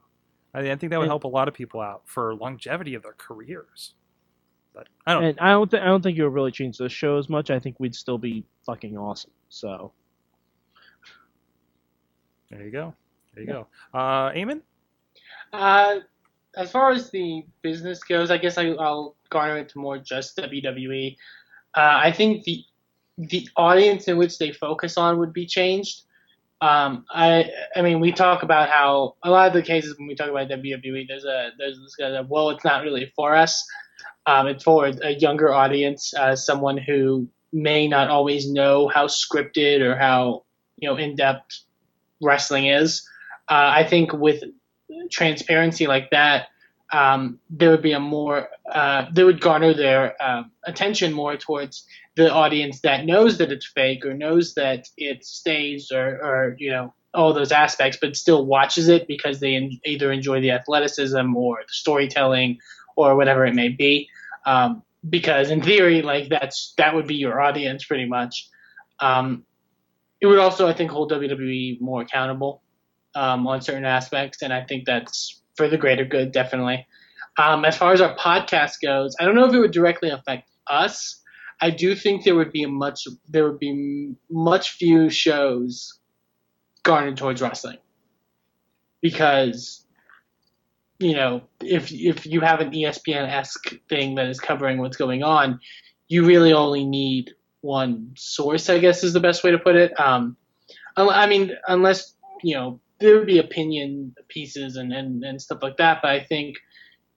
I, 0.55 0.71
I 0.73 0.77
think 0.77 0.91
that 0.91 0.99
would 0.99 1.09
help 1.09 1.25
a 1.25 1.29
lot 1.29 1.49
of 1.49 1.55
people 1.55 1.81
out 1.81 2.03
for 2.07 2.35
longevity 2.35 2.95
of 2.95 3.03
their 3.03 3.15
careers 3.17 3.95
but 4.81 4.89
I 5.07 5.13
don't 5.15 5.25
And 5.25 5.41
I 5.41 5.51
don't 5.51 5.71
th- 5.71 5.83
I 5.83 5.87
don't 5.87 6.03
think 6.03 6.17
it 6.17 6.25
would 6.25 6.33
really 6.33 6.51
change 6.51 6.79
the 6.79 6.89
show 6.89 7.19
as 7.19 7.29
much. 7.29 7.51
I 7.51 7.59
think 7.59 7.79
we'd 7.79 7.95
still 7.95 8.19
be 8.19 8.45
fucking 8.65 8.97
awesome. 8.97 9.31
So 9.51 9.93
there 12.51 12.65
you 12.65 12.71
go 12.71 12.95
there 13.35 13.45
you 13.45 13.49
go 13.51 13.67
uh 13.95 14.31
Eamon 14.31 14.63
Uh, 15.53 15.97
as 16.57 16.71
far 16.71 16.91
as 16.91 17.11
the 17.11 17.45
business 17.63 18.03
goes, 18.03 18.31
I 18.31 18.39
guess 18.39 18.59
I, 18.59 18.71
I'll 18.71 19.15
garner 19.29 19.59
it 19.59 19.69
to 19.71 19.79
more 19.79 19.99
just 19.99 20.37
WWE. 20.37 21.17
Uh, 21.77 22.01
I 22.03 22.11
think 22.13 22.45
the 22.45 22.65
the 23.19 23.47
audience 23.57 24.09
in 24.09 24.17
which 24.17 24.39
they 24.39 24.51
focus 24.51 24.97
on 24.97 25.19
would 25.19 25.33
be 25.33 25.47
changed. 25.47 26.03
Um, 26.63 27.05
I 27.11 27.51
I 27.77 27.83
mean, 27.83 28.01
we 28.01 28.13
talk 28.13 28.43
about 28.43 28.71
how 28.71 29.17
a 29.23 29.31
lot 29.31 29.49
of 29.49 29.53
the 29.53 29.63
cases 29.63 29.97
when 29.99 30.09
we 30.09 30.15
talk 30.15 30.31
about 30.31 30.49
WWE, 30.49 31.07
there's 31.07 31.25
a 31.25 31.51
there's 31.59 31.79
this 31.79 31.97
kind 31.97 32.15
of 32.17 32.31
well, 32.31 32.51
it's 32.51 32.65
not 32.65 32.83
really 32.83 33.13
for 33.15 33.37
us. 33.37 33.65
Um, 34.27 34.47
it's 34.49 34.65
for 34.65 34.87
a 34.87 35.11
younger 35.11 35.53
audience, 35.53 36.15
uh, 36.15 36.37
someone 36.37 36.79
who 36.79 37.29
may 37.53 37.89
not 37.89 38.09
always 38.09 38.51
know 38.51 38.89
how 38.89 39.07
scripted 39.07 39.81
or 39.81 39.97
how 39.97 40.45
you 40.77 40.89
know 40.89 40.97
in 40.97 41.17
depth 41.17 41.65
wrestling 42.21 42.67
is. 42.67 43.09
Uh, 43.49 43.71
I 43.75 43.85
think 43.85 44.13
with 44.13 44.45
transparency 45.11 45.87
like 45.87 46.11
that, 46.11 46.49
um, 46.93 47.39
there 47.51 47.71
would 47.71 47.83
be 47.83 47.93
a 47.93 48.01
more 48.01 48.49
uh, 48.71 49.07
they 49.13 49.25
would 49.25 49.41
garner 49.41 49.75
their 49.75 50.21
uh, 50.23 50.45
attention 50.65 51.13
more 51.13 51.37
towards 51.37 51.87
the 52.17 52.33
audience 52.33 52.81
that 52.81 53.07
knows 53.07 53.39
that 53.39 53.53
it's 53.53 53.67
fake 53.67 54.05
or 54.05 54.15
knows 54.15 54.55
that 54.55 54.89
it's 54.97 55.29
staged 55.29 55.93
or, 55.93 56.07
or 56.23 56.57
you 56.59 56.71
know 56.71 56.95
all 57.13 57.33
those 57.33 57.53
aspects, 57.53 57.99
but 58.01 58.17
still 58.17 58.47
watches 58.47 58.89
it 58.89 59.09
because 59.09 59.41
they 59.41 59.79
either 59.85 60.13
enjoy 60.13 60.41
the 60.41 60.53
athleticism 60.53 61.35
or 61.35 61.59
the 61.59 61.73
storytelling 61.73 62.59
or 63.07 63.17
whatever 63.17 63.45
it 63.47 63.55
may 63.55 63.69
be. 63.69 64.09
Um, 64.47 64.83
because 65.09 65.51
in 65.51 65.63
theory, 65.63 66.03
like 66.03 66.29
that's 66.29 66.75
that 66.77 66.95
would 66.95 67.07
be 67.07 67.17
your 67.17 67.41
audience 67.41 67.85
pretty 67.85 68.07
much. 68.07 68.49
Um, 69.01 69.45
it 70.21 70.27
would 70.27 70.39
also, 70.39 70.69
I 70.69 70.75
think, 70.75 70.91
hold 70.91 71.11
WWE 71.11 71.81
more 71.81 72.03
accountable 72.03 72.63
um, 73.15 73.47
on 73.47 73.63
certain 73.63 73.87
aspects, 73.87 74.43
and 74.43 74.53
I 74.53 74.63
think 74.65 74.85
that's 74.85 75.41
for 75.57 75.69
the 75.69 75.79
greater 75.79 76.05
good, 76.05 76.33
definitely. 76.33 76.87
Um, 77.39 77.65
as 77.65 77.77
far 77.77 77.93
as 77.93 78.01
our 78.01 78.15
podcast 78.17 78.83
goes, 78.83 79.17
I 79.19 79.25
don't 79.25 79.35
know 79.35 79.47
if 79.47 79.55
it 79.55 79.59
would 79.59 79.73
directly 79.73 80.11
affect 80.11 80.51
us. 80.67 81.21
I 81.63 81.71
do 81.71 81.95
think 81.95 82.25
there 82.25 82.35
would 82.35 82.53
be 82.53 82.63
a 82.63 82.69
much 82.69 83.07
there 83.29 83.45
would 83.45 83.59
be 83.59 84.15
much 84.31 84.73
few 84.73 85.11
shows 85.11 85.99
garnered 86.83 87.17
towards 87.17 87.43
wrestling 87.43 87.79
because 89.01 89.85
you 91.01 91.15
know 91.15 91.43
if 91.61 91.91
if 91.91 92.27
you 92.27 92.41
have 92.41 92.61
an 92.61 92.71
ESPN 92.71 93.29
esque 93.29 93.75
thing 93.89 94.15
that 94.15 94.27
is 94.27 94.39
covering 94.39 94.79
what's 94.79 94.99
going 94.99 95.23
on, 95.23 95.59
you 96.09 96.25
really 96.25 96.53
only 96.53 96.85
need 96.85 97.33
one 97.63 98.13
source. 98.17 98.69
I 98.69 98.79
guess 98.79 99.03
is 99.03 99.15
the 99.15 99.21
best 99.21 99.43
way 99.43 99.51
to 99.51 99.59
put 99.59 99.77
it. 99.77 99.99
Um, 99.99 100.37
I 100.97 101.27
mean, 101.27 101.53
unless 101.67 102.15
you 102.43 102.55
know 102.55 102.81
there 102.99 103.17
would 103.17 103.27
be 103.27 103.39
opinion 103.39 104.15
pieces 104.29 104.77
and, 104.77 104.93
and, 104.93 105.25
and 105.25 105.41
stuff 105.41 105.63
like 105.63 105.79
that, 105.79 106.01
but 106.03 106.11
I 106.11 106.23
think 106.23 106.57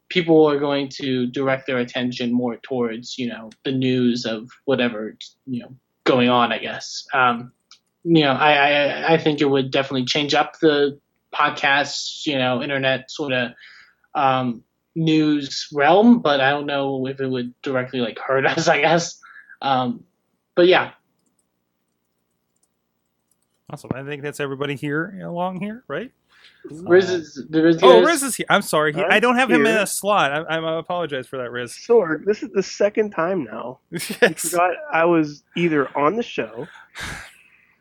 people 0.08 0.50
are 0.50 0.60
going 0.60 0.88
to 0.88 1.28
direct 1.28 1.68
their 1.68 1.80
attention 1.80 2.32
more 2.32 2.56
towards 2.58 3.18
you 3.18 3.28
know 3.28 3.50
the 3.66 3.72
news 3.74 4.26
of 4.26 4.50
whatever 4.64 5.18
you 5.46 5.62
know 5.62 5.76
going 6.06 6.30
on. 6.30 6.54
I 6.54 6.60
guess. 6.60 7.06
Um, 7.14 7.52
you 8.06 8.24
know, 8.24 8.32
I, 8.32 8.54
I 8.54 9.14
I 9.14 9.18
think 9.18 9.42
it 9.42 9.50
would 9.50 9.72
definitely 9.72 10.06
change 10.06 10.34
up 10.34 10.60
the 10.60 11.00
podcasts, 11.34 12.26
you 12.26 12.38
know, 12.38 12.62
internet 12.62 13.10
sort 13.10 13.34
of 13.34 13.52
um, 14.16 14.64
news 14.96 15.68
realm, 15.74 16.20
but 16.20 16.42
I 16.42 16.52
don't 16.52 16.66
know 16.66 17.08
if 17.08 17.20
it 17.20 17.28
would 17.28 17.54
directly 17.62 18.00
like 18.00 18.20
hurt 18.20 18.46
us. 18.46 18.68
I 18.68 18.82
guess. 18.82 19.20
Um, 19.62 20.04
but 20.56 20.68
yeah, 20.68 20.92
awesome 23.74 23.90
I 23.96 24.04
think 24.04 24.22
that's 24.22 24.40
everybody 24.40 24.76
here 24.76 25.20
along 25.24 25.60
here 25.60 25.84
right 25.88 26.12
Riz 26.66 27.10
is 27.10 27.44
there 27.50 27.68
is 27.68 27.80
oh 27.82 28.04
Riz 28.04 28.22
is 28.22 28.36
here 28.36 28.46
I'm 28.50 28.62
sorry 28.62 28.94
he, 28.94 29.02
I 29.02 29.20
don't 29.20 29.36
have 29.36 29.50
him 29.50 29.66
in 29.66 29.76
a 29.76 29.88
slot 29.88 30.32
I, 30.32 30.58
I 30.58 30.80
apologize 30.80 31.28
for 31.28 31.38
that 31.38 31.52
Riz 31.52 31.74
Sorg, 31.74 32.26
this 32.26 32.44
is 32.44 32.50
the 32.52 32.62
second 32.62 33.12
time 33.12 33.44
now. 33.44 33.80
You 33.92 34.00
yes. 34.22 34.50
forgot 34.50 34.76
I 34.92 35.06
was 35.06 35.44
either 35.58 35.88
on 35.98 36.16
the 36.16 36.24
show 36.24 36.68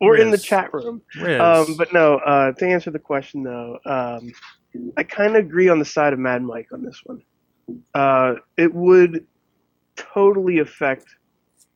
or 0.00 0.16
in 0.16 0.30
the 0.30 0.38
chat 0.38 0.72
room. 0.72 1.02
Riz. 1.20 1.40
Um, 1.40 1.76
but 1.76 1.92
no, 1.92 2.16
uh, 2.16 2.52
to 2.52 2.66
answer 2.66 2.90
the 2.90 2.98
question 2.98 3.42
though, 3.42 3.78
um, 3.84 4.32
I 4.96 5.02
kind 5.02 5.36
of 5.36 5.44
agree 5.44 5.68
on 5.68 5.78
the 5.78 5.84
side 5.84 6.12
of 6.12 6.18
Mad 6.18 6.42
Mike 6.42 6.68
on 6.72 6.82
this 6.82 7.00
one. 7.04 7.22
Uh, 7.94 8.34
it 8.56 8.72
would 8.72 9.26
totally 9.96 10.58
affect 10.58 11.06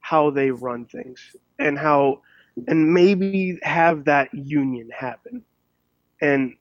how 0.00 0.30
they 0.30 0.50
run 0.50 0.84
things 0.86 1.20
and 1.58 1.78
how, 1.78 2.22
and 2.68 2.92
maybe 2.92 3.58
have 3.62 4.04
that 4.04 4.32
union 4.32 4.88
happen, 4.96 5.42
and 6.20 6.54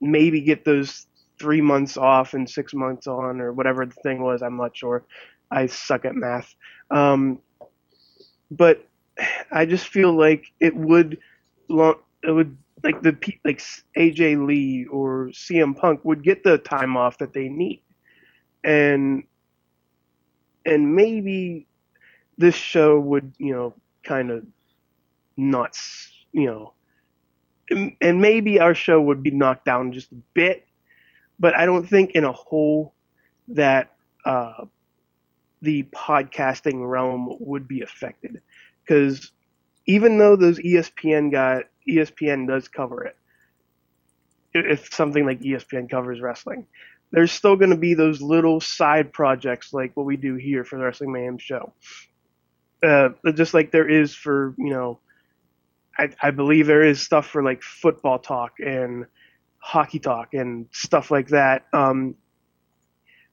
maybe 0.00 0.40
get 0.40 0.64
those 0.64 1.06
three 1.38 1.60
months 1.60 1.96
off 1.96 2.34
and 2.34 2.48
six 2.48 2.74
months 2.74 3.06
on 3.06 3.40
or 3.40 3.52
whatever 3.52 3.86
the 3.86 3.94
thing 4.02 4.22
was. 4.22 4.42
I'm 4.42 4.56
not 4.56 4.76
sure. 4.76 5.04
I 5.50 5.66
suck 5.66 6.04
at 6.04 6.14
math. 6.14 6.54
Um, 6.90 7.38
but 8.50 8.86
I 9.50 9.66
just 9.66 9.88
feel 9.88 10.16
like 10.16 10.46
it 10.60 10.74
would, 10.74 11.18
it 11.68 12.30
would 12.30 12.56
like 12.82 13.02
the 13.02 13.16
like 13.44 13.60
AJ 13.96 14.46
Lee 14.46 14.86
or 14.86 15.28
CM 15.32 15.76
Punk 15.76 16.04
would 16.04 16.22
get 16.22 16.44
the 16.44 16.58
time 16.58 16.96
off 16.96 17.18
that 17.18 17.32
they 17.32 17.48
need, 17.48 17.82
and 18.64 19.24
and 20.64 20.94
maybe 20.94 21.66
this 22.36 22.54
show 22.54 22.98
would 22.98 23.32
you 23.38 23.52
know 23.54 23.74
kind 24.04 24.30
of 24.30 24.44
not 25.36 25.76
you 26.32 26.46
know 26.46 26.72
and, 27.70 27.92
and 28.00 28.20
maybe 28.20 28.60
our 28.60 28.74
show 28.74 29.00
would 29.00 29.22
be 29.22 29.30
knocked 29.30 29.64
down 29.64 29.92
just 29.92 30.10
a 30.12 30.16
bit 30.34 30.66
but 31.38 31.54
i 31.56 31.64
don't 31.66 31.86
think 31.88 32.12
in 32.12 32.24
a 32.24 32.32
whole 32.32 32.94
that 33.48 33.92
uh, 34.24 34.64
the 35.62 35.82
podcasting 35.84 36.88
realm 36.88 37.34
would 37.40 37.66
be 37.66 37.82
affected. 37.82 38.40
Because 38.82 39.32
even 39.86 40.18
though 40.18 40.36
those 40.36 40.58
espn 40.58 41.32
got 41.32 41.64
espn 41.88 42.46
does 42.46 42.68
cover 42.68 43.04
it 43.04 43.16
if 44.54 44.92
something 44.92 45.26
like 45.26 45.40
espn 45.40 45.88
covers 45.88 46.20
wrestling 46.20 46.66
there's 47.10 47.32
still 47.32 47.56
going 47.56 47.70
to 47.70 47.76
be 47.76 47.94
those 47.94 48.20
little 48.20 48.60
side 48.60 49.12
projects 49.12 49.72
like 49.72 49.96
what 49.96 50.06
we 50.06 50.16
do 50.16 50.34
here 50.34 50.64
for 50.64 50.78
the 50.78 50.84
wrestling 50.84 51.12
mayhem 51.12 51.38
show 51.38 51.72
uh, 52.82 53.08
just 53.34 53.54
like 53.54 53.72
there 53.72 53.88
is 53.88 54.14
for 54.14 54.54
you 54.58 54.70
know 54.70 54.98
I, 55.98 56.10
I 56.22 56.30
believe 56.30 56.66
there 56.66 56.84
is 56.84 57.00
stuff 57.00 57.26
for 57.26 57.42
like 57.42 57.62
football 57.62 58.18
talk 58.18 58.54
and 58.64 59.06
hockey 59.58 59.98
talk 59.98 60.32
and 60.32 60.66
stuff 60.70 61.10
like 61.10 61.28
that. 61.28 61.66
Um, 61.72 62.14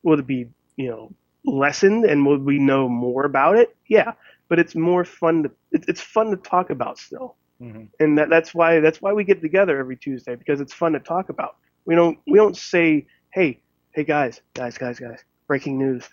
will 0.04 0.20
it 0.20 0.28
be 0.28 0.48
you 0.76 0.90
know 0.90 1.14
lessened 1.46 2.06
and 2.06 2.26
will 2.26 2.40
we 2.40 2.58
know 2.58 2.90
more 2.90 3.26
about 3.26 3.56
it? 3.56 3.76
Yeah, 3.88 4.14
but 4.50 4.58
it's 4.60 4.76
more 4.76 5.06
fun 5.06 5.44
to 5.44 5.52
it, 5.72 5.86
it's 5.88 6.02
fun 6.02 6.32
to 6.32 6.38
talk 6.38 6.72
about 6.72 6.98
still, 6.98 7.36
Mhm. 7.62 7.90
and 8.00 8.18
that, 8.18 8.30
that's 8.30 8.54
why 8.54 8.80
that's 8.82 9.02
why 9.02 9.14
we 9.14 9.24
get 9.24 9.42
together 9.42 9.78
every 9.80 9.96
Tuesday 9.96 10.36
because 10.36 10.60
it's 10.60 10.74
fun 10.74 10.94
to 10.94 11.00
talk 11.00 11.30
about. 11.30 11.56
We 11.86 11.96
don't 11.96 12.20
we 12.28 12.38
don't 12.38 12.58
say 12.58 13.08
hey 13.34 13.62
hey 13.94 14.04
guys 14.04 14.42
guys 14.54 14.78
guys 14.78 15.00
guys 15.00 15.24
breaking 15.48 15.78
news. 15.80 16.04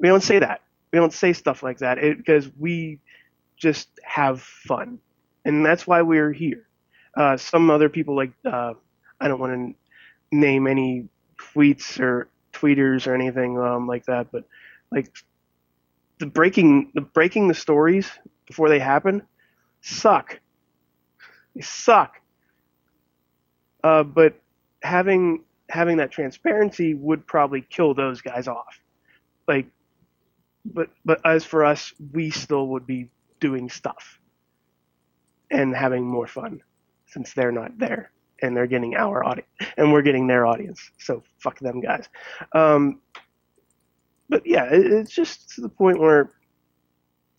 We 0.00 0.08
don't 0.08 0.22
say 0.22 0.38
that. 0.40 0.62
We 0.92 0.98
don't 0.98 1.12
say 1.12 1.32
stuff 1.32 1.62
like 1.62 1.78
that 1.78 1.98
it, 1.98 2.18
because 2.18 2.50
we 2.58 3.00
just 3.56 3.88
have 4.04 4.42
fun 4.42 4.98
and 5.44 5.64
that's 5.64 5.86
why 5.86 6.02
we're 6.02 6.32
here. 6.32 6.66
Uh, 7.16 7.36
some 7.36 7.70
other 7.70 7.88
people 7.88 8.16
like 8.16 8.32
uh, 8.46 8.74
I 9.20 9.28
don't 9.28 9.40
want 9.40 9.76
to 10.32 10.36
name 10.36 10.66
any 10.66 11.08
tweets 11.38 12.00
or 12.00 12.28
tweeters 12.52 13.06
or 13.06 13.14
anything 13.14 13.58
um, 13.58 13.86
like 13.86 14.04
that, 14.06 14.30
but 14.32 14.44
like 14.92 15.12
the 16.18 16.26
breaking 16.26 16.90
the 16.94 17.00
breaking 17.00 17.48
the 17.48 17.54
stories 17.54 18.10
before 18.46 18.68
they 18.68 18.78
happen 18.78 19.22
suck. 19.82 20.40
They 21.58 21.62
suck. 21.62 22.20
Uh, 23.82 24.04
but 24.04 24.40
having 24.80 25.42
having 25.68 25.96
that 25.96 26.12
transparency 26.12 26.94
would 26.94 27.26
probably 27.26 27.62
kill 27.62 27.94
those 27.94 28.20
guys 28.20 28.46
off. 28.46 28.78
Like, 29.48 29.66
but 30.64 30.90
but 31.04 31.20
as 31.26 31.44
for 31.44 31.64
us, 31.64 31.92
we 32.12 32.30
still 32.30 32.68
would 32.68 32.86
be 32.86 33.10
doing 33.40 33.68
stuff 33.68 34.20
and 35.50 35.74
having 35.74 36.06
more 36.06 36.28
fun 36.28 36.60
since 37.06 37.32
they're 37.34 37.50
not 37.52 37.76
there 37.76 38.12
and 38.40 38.56
they're 38.56 38.68
getting 38.68 38.94
our 38.94 39.24
audience 39.24 39.48
and 39.76 39.92
we're 39.92 40.02
getting 40.02 40.28
their 40.28 40.46
audience. 40.46 40.80
So 40.98 41.24
fuck 41.38 41.58
them 41.58 41.80
guys. 41.80 42.08
Um, 42.52 43.00
but 44.28 44.46
yeah, 44.46 44.66
it, 44.66 44.86
it's 44.86 45.12
just 45.12 45.56
to 45.56 45.62
the 45.62 45.68
point 45.68 45.98
where 45.98 46.30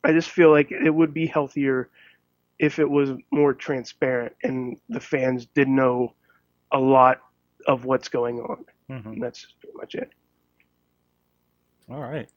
I 0.04 0.12
just 0.12 0.30
feel 0.30 0.52
like 0.52 0.72
it 0.72 0.90
would 0.90 1.14
be 1.14 1.26
healthier 1.26 1.90
if 2.60 2.78
it 2.80 2.90
was 2.90 3.12
more 3.32 3.54
transparent 3.54 4.34
and 4.44 4.78
the 4.90 5.00
fans 5.00 5.48
did 5.56 5.68
know 5.68 6.14
a 6.72 6.80
lot 6.80 7.20
of 7.68 7.86
what's 7.86 8.10
going 8.10 8.40
on. 8.40 8.66
Mhm. 8.90 9.06
And 9.14 9.24
that's 9.24 9.46
pretty 9.62 9.78
much 9.78 9.96
it. 9.96 10.12
All 11.90 12.02
right. 12.02 12.30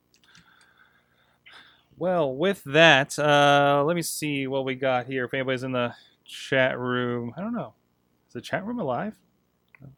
Well, 1.96 2.34
with 2.34 2.62
that, 2.64 3.18
uh, 3.18 3.82
let 3.86 3.94
me 3.96 4.02
see 4.02 4.46
what 4.46 4.64
we 4.64 4.74
got 4.74 5.06
here. 5.06 5.24
If 5.24 5.34
anybody's 5.34 5.62
in 5.62 5.72
the 5.72 5.94
chat 6.24 6.78
room, 6.78 7.34
I 7.36 7.40
don't 7.40 7.54
know. 7.54 7.74
Is 8.28 8.32
the 8.32 8.40
chat 8.40 8.64
room 8.64 8.78
alive? 8.78 9.18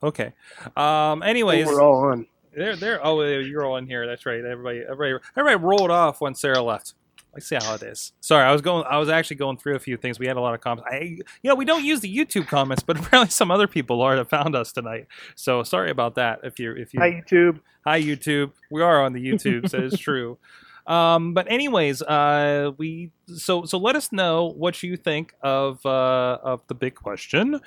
Okay. 0.03 0.33
Um. 0.77 1.23
Anyways, 1.23 1.67
We're 1.67 1.83
all 1.83 2.07
on. 2.11 2.27
they're 2.53 2.77
they're 2.77 3.05
oh 3.05 3.21
you're 3.23 3.65
all 3.65 3.77
in 3.77 3.87
here. 3.87 4.07
That's 4.07 4.27
right. 4.27 4.45
Everybody 4.45 4.81
everybody 4.81 5.25
everybody 5.37 5.65
rolled 5.65 5.91
off 5.91 6.21
when 6.21 6.35
Sarah 6.35 6.63
left. 6.63 6.95
I 7.37 7.41
see 7.41 7.57
how 7.57 7.75
it 7.75 7.83
is. 7.83 8.13
Sorry, 8.21 8.45
I 8.45 8.53
was 8.53 8.63
going. 8.63 8.85
I 8.89 8.99
was 8.99 9.09
actually 9.09 9.37
going 9.37 9.57
through 9.57 9.77
a 9.77 9.79
few 9.79 9.97
things. 9.97 10.19
We 10.19 10.27
had 10.27 10.37
a 10.37 10.41
lot 10.41 10.55
of 10.55 10.61
comments. 10.61 10.89
I, 10.91 11.01
you 11.01 11.23
know, 11.45 11.55
we 11.55 11.65
don't 11.65 11.85
use 11.85 12.01
the 12.01 12.15
YouTube 12.15 12.47
comments, 12.47 12.83
but 12.83 12.97
apparently 13.01 13.31
some 13.31 13.51
other 13.51 13.67
people 13.67 14.03
are 14.03 14.17
that 14.17 14.29
found 14.31 14.55
us 14.55 14.73
tonight. 14.73 15.07
So 15.35 15.63
sorry 15.63 15.91
about 15.91 16.15
that. 16.17 16.41
If 16.45 16.59
you 16.59 16.73
if 16.73 16.95
you 16.95 17.01
Hi 17.01 17.11
YouTube. 17.11 17.61
Hi 17.85 18.01
YouTube. 18.01 18.53
We 18.71 18.83
are 18.83 19.03
on 19.03 19.13
the 19.13 19.25
YouTube, 19.25 19.69
so 19.69 19.79
it's 19.79 19.99
true. 19.99 20.39
Um, 20.87 21.33
but 21.33 21.51
anyways, 21.51 22.03
uh, 22.03 22.73
we 22.77 23.11
so 23.27 23.65
so 23.65 23.79
let 23.79 23.97
us 23.97 24.13
know 24.13 24.53
what 24.55 24.83
you 24.83 24.97
think 24.97 25.35
of 25.41 25.85
uh, 25.87 26.39
of 26.43 26.61
the 26.67 26.75
big 26.75 26.95
question. 26.95 27.61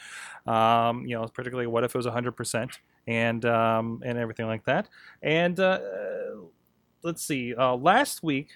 Um, 0.45 1.06
you 1.06 1.15
know, 1.15 1.27
particularly 1.27 1.68
what 1.68 1.84
if 1.84 1.95
it 1.95 1.98
was 1.98 2.06
hundred 2.06 2.34
percent 2.34 2.80
and 3.07 3.44
um, 3.45 4.03
and 4.06 4.18
everything 4.18 4.45
like 4.45 4.65
that. 4.65 4.88
And 5.23 5.60
uh, 5.60 5.80
let's 7.02 7.23
see. 7.23 7.56
Uh, 7.56 7.76
last 7.76 8.22
week, 8.22 8.49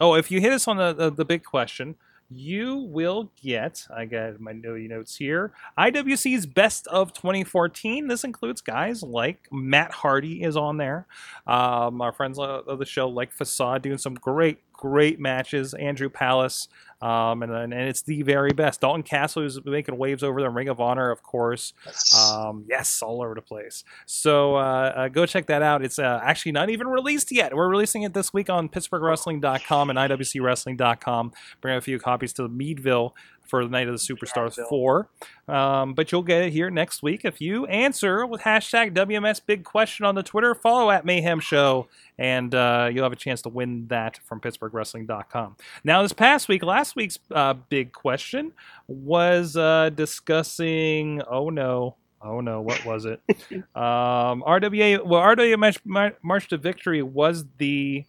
oh, 0.00 0.14
if 0.14 0.30
you 0.30 0.40
hit 0.40 0.52
us 0.52 0.68
on 0.68 0.76
the 0.76 0.92
the, 0.92 1.10
the 1.10 1.24
big 1.24 1.44
question. 1.44 1.96
You 2.30 2.76
will 2.76 3.30
get, 3.42 3.86
I 3.94 4.04
got 4.04 4.38
my 4.38 4.52
notes 4.52 5.16
here, 5.16 5.54
IWC's 5.78 6.44
Best 6.44 6.86
of 6.88 7.14
2014. 7.14 8.06
This 8.06 8.22
includes 8.22 8.60
guys 8.60 9.02
like 9.02 9.48
Matt 9.50 9.92
Hardy 9.92 10.42
is 10.42 10.54
on 10.54 10.76
there. 10.76 11.06
Um, 11.46 12.02
our 12.02 12.12
friends 12.12 12.38
of 12.38 12.78
the 12.78 12.84
show, 12.84 13.08
like 13.08 13.32
Facade, 13.32 13.80
doing 13.80 13.96
some 13.96 14.12
great, 14.12 14.58
great 14.74 15.18
matches. 15.18 15.72
Andrew 15.72 16.10
Palace, 16.10 16.68
um, 17.00 17.42
and, 17.42 17.52
and 17.52 17.72
it's 17.72 18.02
the 18.02 18.22
very 18.22 18.50
best. 18.50 18.80
Dalton 18.80 19.02
Castle 19.02 19.44
is 19.44 19.60
making 19.64 19.96
waves 19.96 20.22
over 20.22 20.40
the 20.40 20.50
Ring 20.50 20.68
of 20.68 20.80
Honor, 20.80 21.10
of 21.10 21.22
course. 21.22 21.72
Um, 22.18 22.64
yes, 22.68 23.02
all 23.02 23.22
over 23.22 23.34
the 23.34 23.42
place. 23.42 23.84
So 24.06 24.56
uh, 24.56 24.92
uh, 24.96 25.08
go 25.08 25.24
check 25.26 25.46
that 25.46 25.62
out. 25.62 25.84
It's 25.84 25.98
uh, 25.98 26.20
actually 26.22 26.52
not 26.52 26.70
even 26.70 26.88
released 26.88 27.30
yet. 27.30 27.54
We're 27.54 27.68
releasing 27.68 28.02
it 28.02 28.14
this 28.14 28.32
week 28.32 28.50
on 28.50 28.68
PittsburghWrestling.com 28.68 29.90
and 29.90 29.98
IWCWrestling.com. 29.98 31.32
Bring 31.60 31.76
a 31.76 31.80
few 31.80 31.98
copies 31.98 32.32
to 32.34 32.48
Meadville 32.48 33.14
for 33.48 33.64
the 33.64 33.70
Night 33.70 33.88
of 33.88 33.94
the 33.94 33.98
Superstars 33.98 34.58
4. 34.68 35.08
Um, 35.48 35.94
but 35.94 36.12
you'll 36.12 36.22
get 36.22 36.42
it 36.42 36.52
here 36.52 36.70
next 36.70 37.02
week 37.02 37.24
if 37.24 37.40
you 37.40 37.66
answer 37.66 38.26
with 38.26 38.42
hashtag 38.42 38.94
WMS 38.94 39.40
Big 39.44 39.64
Question 39.64 40.04
on 40.04 40.14
the 40.14 40.22
Twitter. 40.22 40.54
Follow 40.54 40.90
at 40.90 41.04
Mayhem 41.04 41.40
Show, 41.40 41.88
and 42.18 42.54
uh, 42.54 42.90
you'll 42.92 43.04
have 43.04 43.12
a 43.12 43.16
chance 43.16 43.42
to 43.42 43.48
win 43.48 43.86
that 43.88 44.18
from 44.24 44.40
PittsburghWrestling.com. 44.40 45.56
Now, 45.84 46.02
this 46.02 46.12
past 46.12 46.48
week, 46.48 46.62
last 46.62 46.94
week's 46.94 47.18
uh, 47.34 47.54
big 47.54 47.92
question 47.92 48.52
was 48.86 49.56
uh, 49.56 49.90
discussing. 49.90 51.22
Oh 51.28 51.50
no. 51.50 51.96
Oh 52.20 52.40
no, 52.40 52.60
what 52.60 52.84
was 52.84 53.04
it? 53.04 53.20
um, 53.76 54.42
RWA. 54.42 55.04
Well, 55.04 55.22
RWA 55.22 55.78
March, 55.84 56.14
March 56.22 56.48
to 56.48 56.56
Victory 56.58 57.02
was 57.02 57.44
the. 57.58 58.04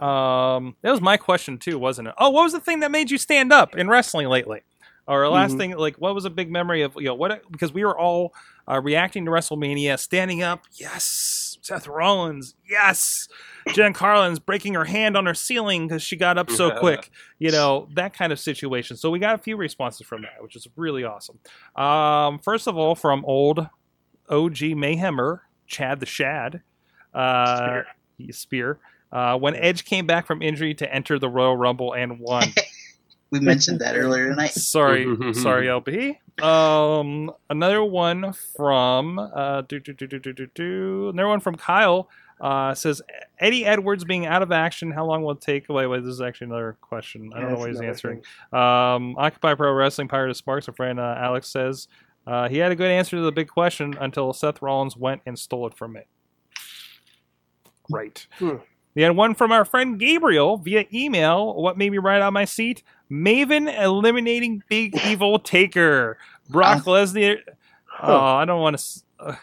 Um, 0.00 0.76
that 0.82 0.90
was 0.90 1.00
my 1.00 1.16
question 1.16 1.58
too, 1.58 1.78
wasn't 1.78 2.08
it? 2.08 2.14
Oh, 2.18 2.30
what 2.30 2.44
was 2.44 2.52
the 2.52 2.60
thing 2.60 2.80
that 2.80 2.90
made 2.90 3.10
you 3.10 3.18
stand 3.18 3.52
up 3.52 3.76
in 3.76 3.88
wrestling 3.88 4.28
lately? 4.28 4.62
Or 5.06 5.28
last 5.28 5.54
Mhm. 5.54 5.58
thing, 5.58 5.76
like, 5.76 5.96
what 5.96 6.14
was 6.14 6.24
a 6.24 6.30
big 6.30 6.50
memory 6.52 6.82
of 6.82 6.94
you 6.96 7.04
know 7.06 7.14
what? 7.14 7.42
Because 7.50 7.72
we 7.72 7.84
were 7.84 7.98
all 7.98 8.32
uh, 8.70 8.80
reacting 8.80 9.24
to 9.24 9.30
WrestleMania, 9.32 9.98
standing 9.98 10.42
up. 10.44 10.62
Yes, 10.74 11.58
Seth 11.60 11.88
Rollins. 11.88 12.54
Yes, 12.68 13.26
Jen 13.72 13.92
Carlin's 13.92 14.38
breaking 14.38 14.74
her 14.74 14.84
hand 14.84 15.16
on 15.16 15.26
her 15.26 15.34
ceiling 15.34 15.88
because 15.88 16.02
she 16.04 16.14
got 16.14 16.38
up 16.38 16.50
so 16.50 16.70
quick. 16.78 17.10
You 17.40 17.50
know 17.50 17.88
that 17.94 18.14
kind 18.14 18.32
of 18.32 18.38
situation. 18.38 18.96
So 18.96 19.10
we 19.10 19.18
got 19.18 19.34
a 19.34 19.38
few 19.38 19.56
responses 19.56 20.06
from 20.06 20.22
that, 20.22 20.40
which 20.40 20.54
is 20.54 20.68
really 20.76 21.02
awesome. 21.02 21.40
Um, 21.74 22.38
first 22.38 22.68
of 22.68 22.76
all, 22.76 22.94
from 22.94 23.24
old 23.24 23.66
OG 24.28 24.74
Mayhemmer, 24.76 25.40
Chad 25.66 25.98
the 25.98 26.06
Shad, 26.06 26.62
uh, 27.12 27.56
Spear. 27.56 27.86
Spear. 28.30 28.78
Uh, 29.12 29.36
when 29.38 29.56
Edge 29.56 29.84
came 29.84 30.06
back 30.06 30.26
from 30.26 30.40
injury 30.42 30.74
to 30.74 30.94
enter 30.94 31.18
the 31.18 31.28
Royal 31.28 31.56
Rumble 31.56 31.92
and 31.94 32.18
won. 32.18 32.48
We 33.32 33.38
mentioned 33.38 33.78
that 33.78 33.96
earlier 33.96 34.30
tonight. 34.30 34.50
sorry, 34.50 35.04
sorry, 35.34 35.66
LB. 35.66 36.16
Um, 36.42 37.30
another 37.48 37.84
one 37.84 38.32
from 38.56 39.20
uh, 39.20 39.60
do, 39.62 39.78
do, 39.78 39.92
do, 39.92 40.08
do, 40.08 40.18
do, 40.18 40.32
do, 40.32 40.46
do. 40.52 41.08
another 41.10 41.28
one 41.28 41.38
from 41.38 41.54
Kyle 41.54 42.08
uh, 42.40 42.74
says 42.74 43.00
Eddie 43.38 43.64
Edwards 43.64 44.02
being 44.02 44.26
out 44.26 44.42
of 44.42 44.50
action. 44.50 44.90
How 44.90 45.04
long 45.06 45.22
will 45.22 45.30
it 45.30 45.40
take? 45.40 45.68
Wait, 45.68 45.86
wait. 45.86 46.02
This 46.02 46.10
is 46.14 46.20
actually 46.20 46.46
another 46.48 46.76
question. 46.80 47.30
I 47.32 47.38
don't 47.38 47.50
Yeah, 47.50 47.54
know 47.54 47.60
what 47.60 47.70
he's 47.70 47.80
answering. 47.80 48.20
Um, 48.52 49.14
Occupy 49.16 49.54
Pro 49.54 49.74
Wrestling 49.74 50.08
Pirate 50.08 50.30
of 50.30 50.36
Sparks. 50.36 50.66
A 50.66 50.72
friend 50.72 50.98
uh, 50.98 51.14
Alex 51.16 51.48
says 51.48 51.86
uh, 52.26 52.48
he 52.48 52.56
had 52.58 52.72
a 52.72 52.74
good 52.74 52.90
answer 52.90 53.14
to 53.14 53.22
the 53.22 53.30
big 53.30 53.46
question 53.46 53.94
until 54.00 54.32
Seth 54.32 54.60
Rollins 54.60 54.96
went 54.96 55.22
and 55.24 55.38
stole 55.38 55.68
it 55.68 55.74
from 55.74 55.92
me. 55.92 56.00
Right. 57.88 58.26
Hmm. 58.40 58.56
We 58.94 59.02
had 59.02 59.16
one 59.16 59.34
from 59.34 59.52
our 59.52 59.64
friend 59.64 59.98
Gabriel 59.98 60.56
via 60.56 60.84
email. 60.92 61.54
What 61.54 61.78
made 61.78 61.90
me 61.90 61.98
right 61.98 62.20
on 62.20 62.32
my 62.32 62.44
seat? 62.44 62.82
Maven 63.10 63.72
eliminating 63.80 64.62
Big 64.68 64.98
Evil 65.06 65.38
Taker. 65.38 66.18
Brock 66.48 66.82
ah. 66.86 66.90
Lesnar. 66.90 67.38
Oh, 68.02 68.16
uh, 68.16 68.34
I 68.34 68.44
don't 68.44 68.60
want 68.60 68.78
to. 68.78 69.38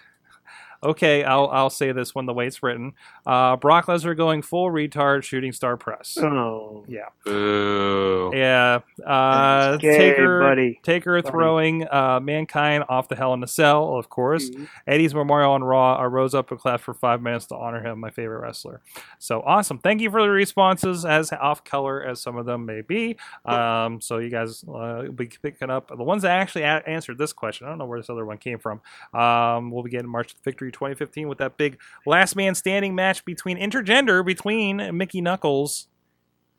Okay, 0.84 1.24
I'll 1.24 1.48
I'll 1.48 1.70
say 1.70 1.92
this 1.92 2.14
one 2.14 2.26
the 2.26 2.34
way 2.34 2.48
it's 2.48 2.62
written. 2.62 2.94
Uh, 3.26 3.56
Brock 3.56 3.88
Lesnar 3.88 4.16
going 4.16 4.42
full 4.42 4.70
retard, 4.70 5.24
shooting 5.24 5.52
star 5.52 5.76
press. 5.78 6.18
Oh, 6.22 6.86
Yeah, 6.88 7.06
Boo. 7.26 8.32
yeah. 8.34 8.80
Uh, 9.06 9.74
Okay, 9.78 9.98
Taker, 9.98 10.40
buddy. 10.42 10.80
Taker 10.84 11.22
Buddy. 11.22 11.32
throwing 11.32 11.88
uh, 11.92 12.20
mankind 12.22 12.84
off 12.90 13.08
the 13.08 13.16
Hell 13.16 13.34
in 13.34 13.44
a 13.44 13.48
Cell, 13.48 13.96
of 13.98 14.10
course. 14.10 14.50
Mhm. 14.50 14.68
Eddie's 14.86 15.14
memorial 15.16 15.52
on 15.54 15.64
Raw. 15.64 15.96
I 15.96 16.06
rose 16.06 16.34
up 16.36 16.52
and 16.52 16.60
clapped 16.60 16.84
for 16.84 16.94
five 16.94 17.22
minutes 17.22 17.48
to 17.48 17.56
honor 17.56 17.82
him, 17.82 18.00
my 18.00 18.10
favorite 18.10 18.40
wrestler. 18.40 18.82
So 19.20 19.42
awesome! 19.42 19.80
Thank 19.80 20.02
you 20.02 20.10
for 20.12 20.22
the 20.22 20.30
responses, 20.30 21.06
as 21.06 21.32
off 21.34 21.64
color 21.64 22.04
as 22.04 22.22
some 22.22 22.38
of 22.38 22.46
them 22.46 22.66
may 22.66 22.82
be. 22.82 23.18
Um, 23.46 24.00
so 24.02 24.18
you 24.20 24.30
guys 24.30 24.64
uh, 24.64 25.04
will 25.06 25.12
be 25.12 25.28
picking 25.42 25.70
up 25.70 25.90
the 25.90 26.04
ones 26.04 26.22
that 26.24 26.32
actually 26.32 26.64
a- 26.64 26.84
answered 26.88 27.18
this 27.18 27.34
question. 27.34 27.66
I 27.68 27.70
don't 27.72 27.78
know 27.80 27.86
where 27.86 28.00
this 28.00 28.10
other 28.10 28.26
one 28.26 28.38
came 28.38 28.60
from. 28.60 28.82
Um, 29.14 29.72
we'll 29.72 29.84
be 29.84 29.90
getting 29.90 30.10
March 30.10 30.34
to 30.34 30.42
Victory 30.68 30.72
2015 30.94 31.28
with 31.28 31.38
that 31.40 31.58
big 31.58 31.80
last 32.06 32.36
man 32.36 32.56
standing 32.56 32.96
match 32.96 33.26
between 33.26 33.58
intergender 33.58 34.26
between 34.26 34.96
Mickie 34.96 35.22
Knuckles 35.22 35.88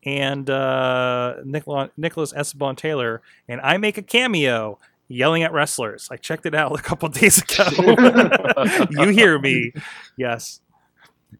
and 0.05 0.49
uh, 0.49 1.37
Nicola- 1.45 1.91
Nicholas 1.97 2.33
Esteban 2.35 2.77
Taylor, 2.77 3.21
and 3.49 3.61
I 3.61 3.77
make 3.77 3.99
a 3.99 4.03
cameo 4.03 4.79
yelling 5.09 5.43
at 5.43 5.53
wrestlers. 5.53 6.09
I 6.11 6.17
checked 6.17 6.47
it 6.47 6.55
out 6.55 6.73
a 6.79 6.83
couple 6.83 7.09
days 7.09 7.39
ago. 7.43 7.67
you 8.91 9.09
hear 9.09 9.39
me? 9.39 9.73
Yes. 10.17 10.61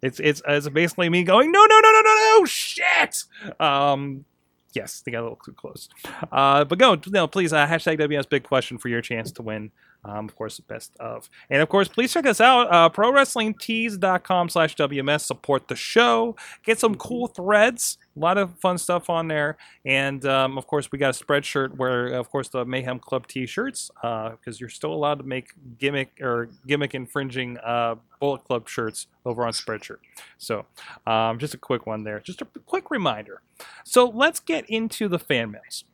It's 0.03 0.21
it's 0.21 0.43
it's 0.47 0.69
basically 0.69 1.09
me 1.09 1.25
going 1.25 1.51
no 1.51 1.65
no 1.65 1.81
no 1.81 1.91
no 1.91 2.03
no 2.03 2.37
no 2.39 2.45
shit. 2.45 3.25
Um, 3.59 4.27
yes, 4.75 5.01
they 5.01 5.13
got 5.13 5.21
a 5.21 5.23
little 5.23 5.41
too 5.45 5.53
close. 5.53 5.89
Uh, 6.33 6.65
but 6.65 6.79
go 6.79 6.97
no 7.07 7.27
please 7.27 7.53
uh, 7.53 7.67
hashtag 7.67 7.99
WS 7.99 8.27
big 8.27 8.45
question 8.45 8.79
for 8.79 8.89
your 8.89 9.01
chance 9.01 9.33
to 9.33 9.43
win. 9.43 9.71
Um, 10.05 10.29
of 10.29 10.37
course, 10.37 10.61
best 10.61 10.93
of. 11.01 11.29
And 11.51 11.61
of 11.61 11.69
course, 11.69 11.89
please 11.89 12.13
check 12.13 12.27
us 12.27 12.41
out. 12.41 12.73
Uh, 12.73 12.89
ProWrestlingTees.com 12.89 14.49
slash 14.49 14.77
WMS. 14.77 15.23
Support 15.23 15.69
the 15.69 15.77
show. 15.77 16.37
Get 16.65 16.79
some 16.79 16.95
cool 16.95 17.27
threads. 17.27 17.99
A 18.19 18.21
lot 18.21 18.39
of 18.39 18.59
fun 18.59 18.79
stuff 18.79 19.09
on 19.09 19.29
there. 19.29 19.57
And 19.85 20.25
um, 20.27 20.59
of 20.59 20.67
course, 20.67 20.91
we 20.91 20.99
got 20.99 21.19
a 21.19 21.25
spreadshirt 21.25 21.77
where, 21.77 22.09
of 22.09 22.31
course, 22.31 22.49
the 22.49 22.65
Mayhem 22.65 22.99
Club 22.99 23.27
t-shirts, 23.27 23.91
because 24.03 24.61
you're 24.61 24.69
still 24.69 24.93
allowed 24.93 25.19
to 25.19 25.25
make 25.25 25.53
gimmick 25.79 26.19
or 26.21 26.51
gimmick 26.67 26.95
infringing 26.95 27.59
uh, 27.59 27.95
Bullet 28.21 28.45
Club 28.45 28.69
shirts 28.69 29.07
over 29.25 29.47
on 29.47 29.53
Spreadshirt. 29.53 29.99
So 30.37 30.67
um, 31.07 31.39
just 31.39 31.55
a 31.55 31.59
quick 31.59 31.87
one 31.87 32.03
there. 32.03 32.21
Just 32.21 32.43
a 32.43 32.47
quick 32.67 32.91
reminder. 32.91 33.43
So 33.85 34.09
let's 34.09 34.41
get 34.41 34.69
into 34.69 35.09
the 35.09 35.19
fan 35.19 35.53
mails. 35.53 35.85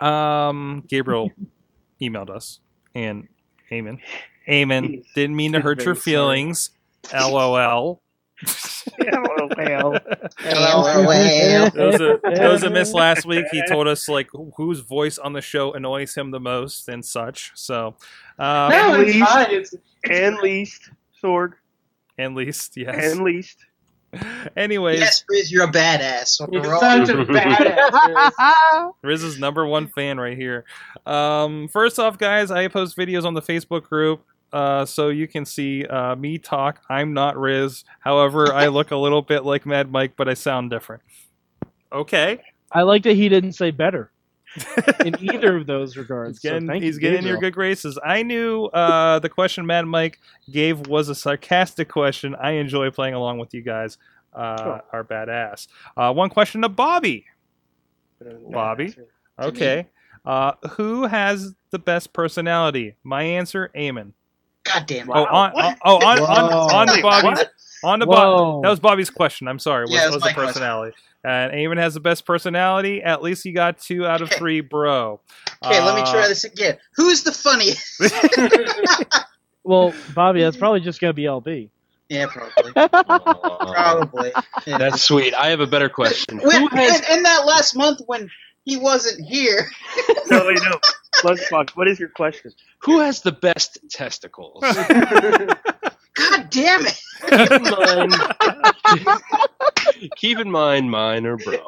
Um, 0.00 0.84
Gabriel 0.88 1.30
emailed 2.00 2.30
us, 2.30 2.60
and 2.94 3.28
Amen. 3.72 4.00
Amen. 4.48 5.02
Didn't 5.14 5.36
mean 5.36 5.52
to 5.52 5.60
hurt 5.60 5.84
your 5.84 5.94
very 5.94 6.70
sorry. 8.46 9.06
feelings. 9.06 9.48
LOL. 9.64 9.98
LOL. 10.52 11.02
LOL. 11.04 11.70
There 11.74 11.86
was, 11.86 12.00
a, 12.00 12.18
there 12.34 12.50
was 12.50 12.62
a 12.62 12.70
miss 12.70 12.92
last 12.92 13.24
week. 13.26 13.46
He 13.50 13.62
told 13.68 13.86
us 13.88 14.08
like 14.08 14.28
whose 14.56 14.80
voice 14.80 15.18
on 15.18 15.32
the 15.32 15.40
show 15.40 15.72
annoys 15.72 16.14
him 16.14 16.30
the 16.30 16.40
most 16.40 16.88
and 16.88 17.04
such. 17.04 17.52
So, 17.54 17.96
uh, 18.38 18.68
No, 18.70 19.00
it's 19.00 19.12
Please. 19.12 19.24
fine. 19.24 19.46
It's, 19.50 19.74
and 20.08 20.36
least 20.38 20.90
sword. 21.20 21.54
and 22.18 22.34
least 22.34 22.76
yes. 22.76 23.12
And 23.12 23.20
least. 23.24 23.58
Anyways, 24.56 25.00
Yes, 25.00 25.24
Riz, 25.28 25.50
you're 25.50 25.64
a 25.64 25.72
badass. 25.72 26.40
you're 26.52 26.62
such 26.78 27.08
a 27.08 27.14
badass. 27.24 28.92
Riz. 29.02 29.24
is 29.24 29.40
number 29.40 29.66
one 29.66 29.88
fan 29.88 30.20
right 30.20 30.36
here. 30.36 30.64
Um, 31.04 31.66
first 31.68 31.98
off, 31.98 32.16
guys, 32.16 32.52
I 32.52 32.68
post 32.68 32.96
videos 32.96 33.24
on 33.24 33.34
the 33.34 33.42
Facebook 33.42 33.82
group. 33.82 34.24
Uh, 34.54 34.86
so 34.86 35.08
you 35.08 35.26
can 35.26 35.44
see 35.44 35.84
uh, 35.84 36.14
me 36.14 36.38
talk. 36.38 36.80
I'm 36.88 37.12
not 37.12 37.36
Riz. 37.36 37.84
However, 37.98 38.52
I 38.52 38.66
look 38.68 38.92
a 38.92 38.96
little 38.96 39.20
bit 39.20 39.44
like 39.44 39.66
Mad 39.66 39.90
Mike, 39.90 40.12
but 40.16 40.28
I 40.28 40.34
sound 40.34 40.70
different. 40.70 41.02
Okay. 41.92 42.40
I 42.70 42.82
like 42.82 43.02
that 43.02 43.14
he 43.14 43.28
didn't 43.28 43.52
say 43.54 43.72
better 43.72 44.12
in 45.04 45.16
either 45.20 45.56
of 45.56 45.66
those 45.66 45.96
regards. 45.96 46.38
He's 46.38 46.50
getting, 46.50 46.68
so 46.68 46.72
thank 46.72 46.84
he's 46.84 46.94
you, 46.94 47.00
getting 47.00 47.18
in 47.18 47.24
your 47.24 47.38
good 47.38 47.52
graces. 47.52 47.98
I 48.04 48.22
knew 48.22 48.66
uh, 48.66 49.18
the 49.18 49.28
question 49.28 49.66
Mad 49.66 49.86
Mike 49.86 50.20
gave 50.48 50.86
was 50.86 51.08
a 51.08 51.16
sarcastic 51.16 51.88
question. 51.88 52.36
I 52.36 52.52
enjoy 52.52 52.92
playing 52.92 53.14
along 53.14 53.40
with 53.40 53.54
you 53.54 53.62
guys. 53.62 53.98
Uh, 54.32 54.56
Sure. 54.56 54.84
Are 54.92 55.04
badass. 55.04 55.68
Uh, 55.96 56.12
one 56.12 56.28
question 56.28 56.62
to 56.62 56.68
Bobby. 56.68 57.26
Bobby? 58.50 58.94
Okay. 59.38 59.86
Uh, 60.24 60.52
who 60.70 61.06
has 61.06 61.54
the 61.70 61.78
best 61.78 62.12
personality? 62.12 62.96
My 63.04 63.22
answer, 63.22 63.70
Eamon. 63.76 64.12
God 64.64 64.86
damn 64.86 65.08
it. 65.08 65.12
Oh, 65.14 65.24
on, 65.24 65.52
on, 65.52 65.76
oh, 65.84 65.96
on, 65.96 66.18
on, 66.20 66.52
on 66.52 66.86
to 66.88 66.92
Wait, 66.94 67.02
Bobby's, 67.02 67.24
what? 67.38 67.50
on 67.84 67.98
the 68.00 68.06
Whoa. 68.06 68.14
Bob. 68.14 68.62
That 68.62 68.70
was 68.70 68.80
Bobby's 68.80 69.10
question. 69.10 69.46
I'm 69.48 69.58
sorry. 69.58 69.82
Was, 69.84 69.92
Yeah, 69.92 70.04
it 70.04 70.06
was 70.06 70.14
was 70.16 70.22
the 70.22 70.28
my 70.30 70.32
question. 70.34 70.52
personality? 70.54 70.96
And 71.26 71.52
Eamon 71.52 71.78
has 71.78 71.94
the 71.94 72.00
best 72.00 72.26
personality. 72.26 73.02
At 73.02 73.22
least 73.22 73.44
you 73.46 73.52
got 73.54 73.78
two 73.78 74.06
out 74.06 74.20
of 74.22 74.28
Okay. 74.28 74.38
three, 74.38 74.60
bro. 74.60 75.20
Okay, 75.64 75.80
let 75.82 75.94
me 75.94 76.02
Uh, 76.02 76.12
try 76.12 76.28
this 76.28 76.44
again. 76.44 76.76
Who's 76.96 77.22
the 77.22 77.32
funniest? 77.32 78.00
Well, 79.66 79.94
Bobby, 80.14 80.42
that's 80.42 80.58
probably 80.58 80.80
just 80.80 81.00
gonna 81.00 81.14
be 81.14 81.22
LB. 81.22 81.70
yeah, 82.10 82.26
probably. 82.26 82.72
Aw. 82.76 83.72
Probably. 83.72 84.30
Yeah. 84.66 84.76
That's 84.76 85.00
sweet. 85.00 85.32
I 85.32 85.48
have 85.48 85.60
a 85.60 85.66
better 85.66 85.88
question. 85.88 86.38
When, 86.38 86.60
Who 86.60 86.68
has 86.76 86.96
and, 87.00 87.04
and 87.10 87.24
that 87.24 87.46
last 87.46 87.74
month 87.74 88.00
when 88.04 88.28
he 88.66 88.76
wasn't 88.76 89.26
here. 89.26 89.66
No, 90.30 90.44
wait, 90.46 90.58
no. 90.62 90.78
Lunchbox, 91.22 91.70
what 91.70 91.88
is 91.88 91.98
your 91.98 92.08
question? 92.10 92.52
who 92.78 93.00
has 93.00 93.22
the 93.22 93.32
best 93.32 93.78
testicles? 93.90 94.62
God 94.62 96.50
damn 96.50 96.86
it. 96.86 97.00
Keep 97.28 97.50
in 97.50 97.62
mind, 97.62 98.14
keep 100.16 100.38
in 100.38 100.50
mind 100.50 100.90
mine 100.90 101.26
are 101.26 101.36
bronze. 101.36 101.60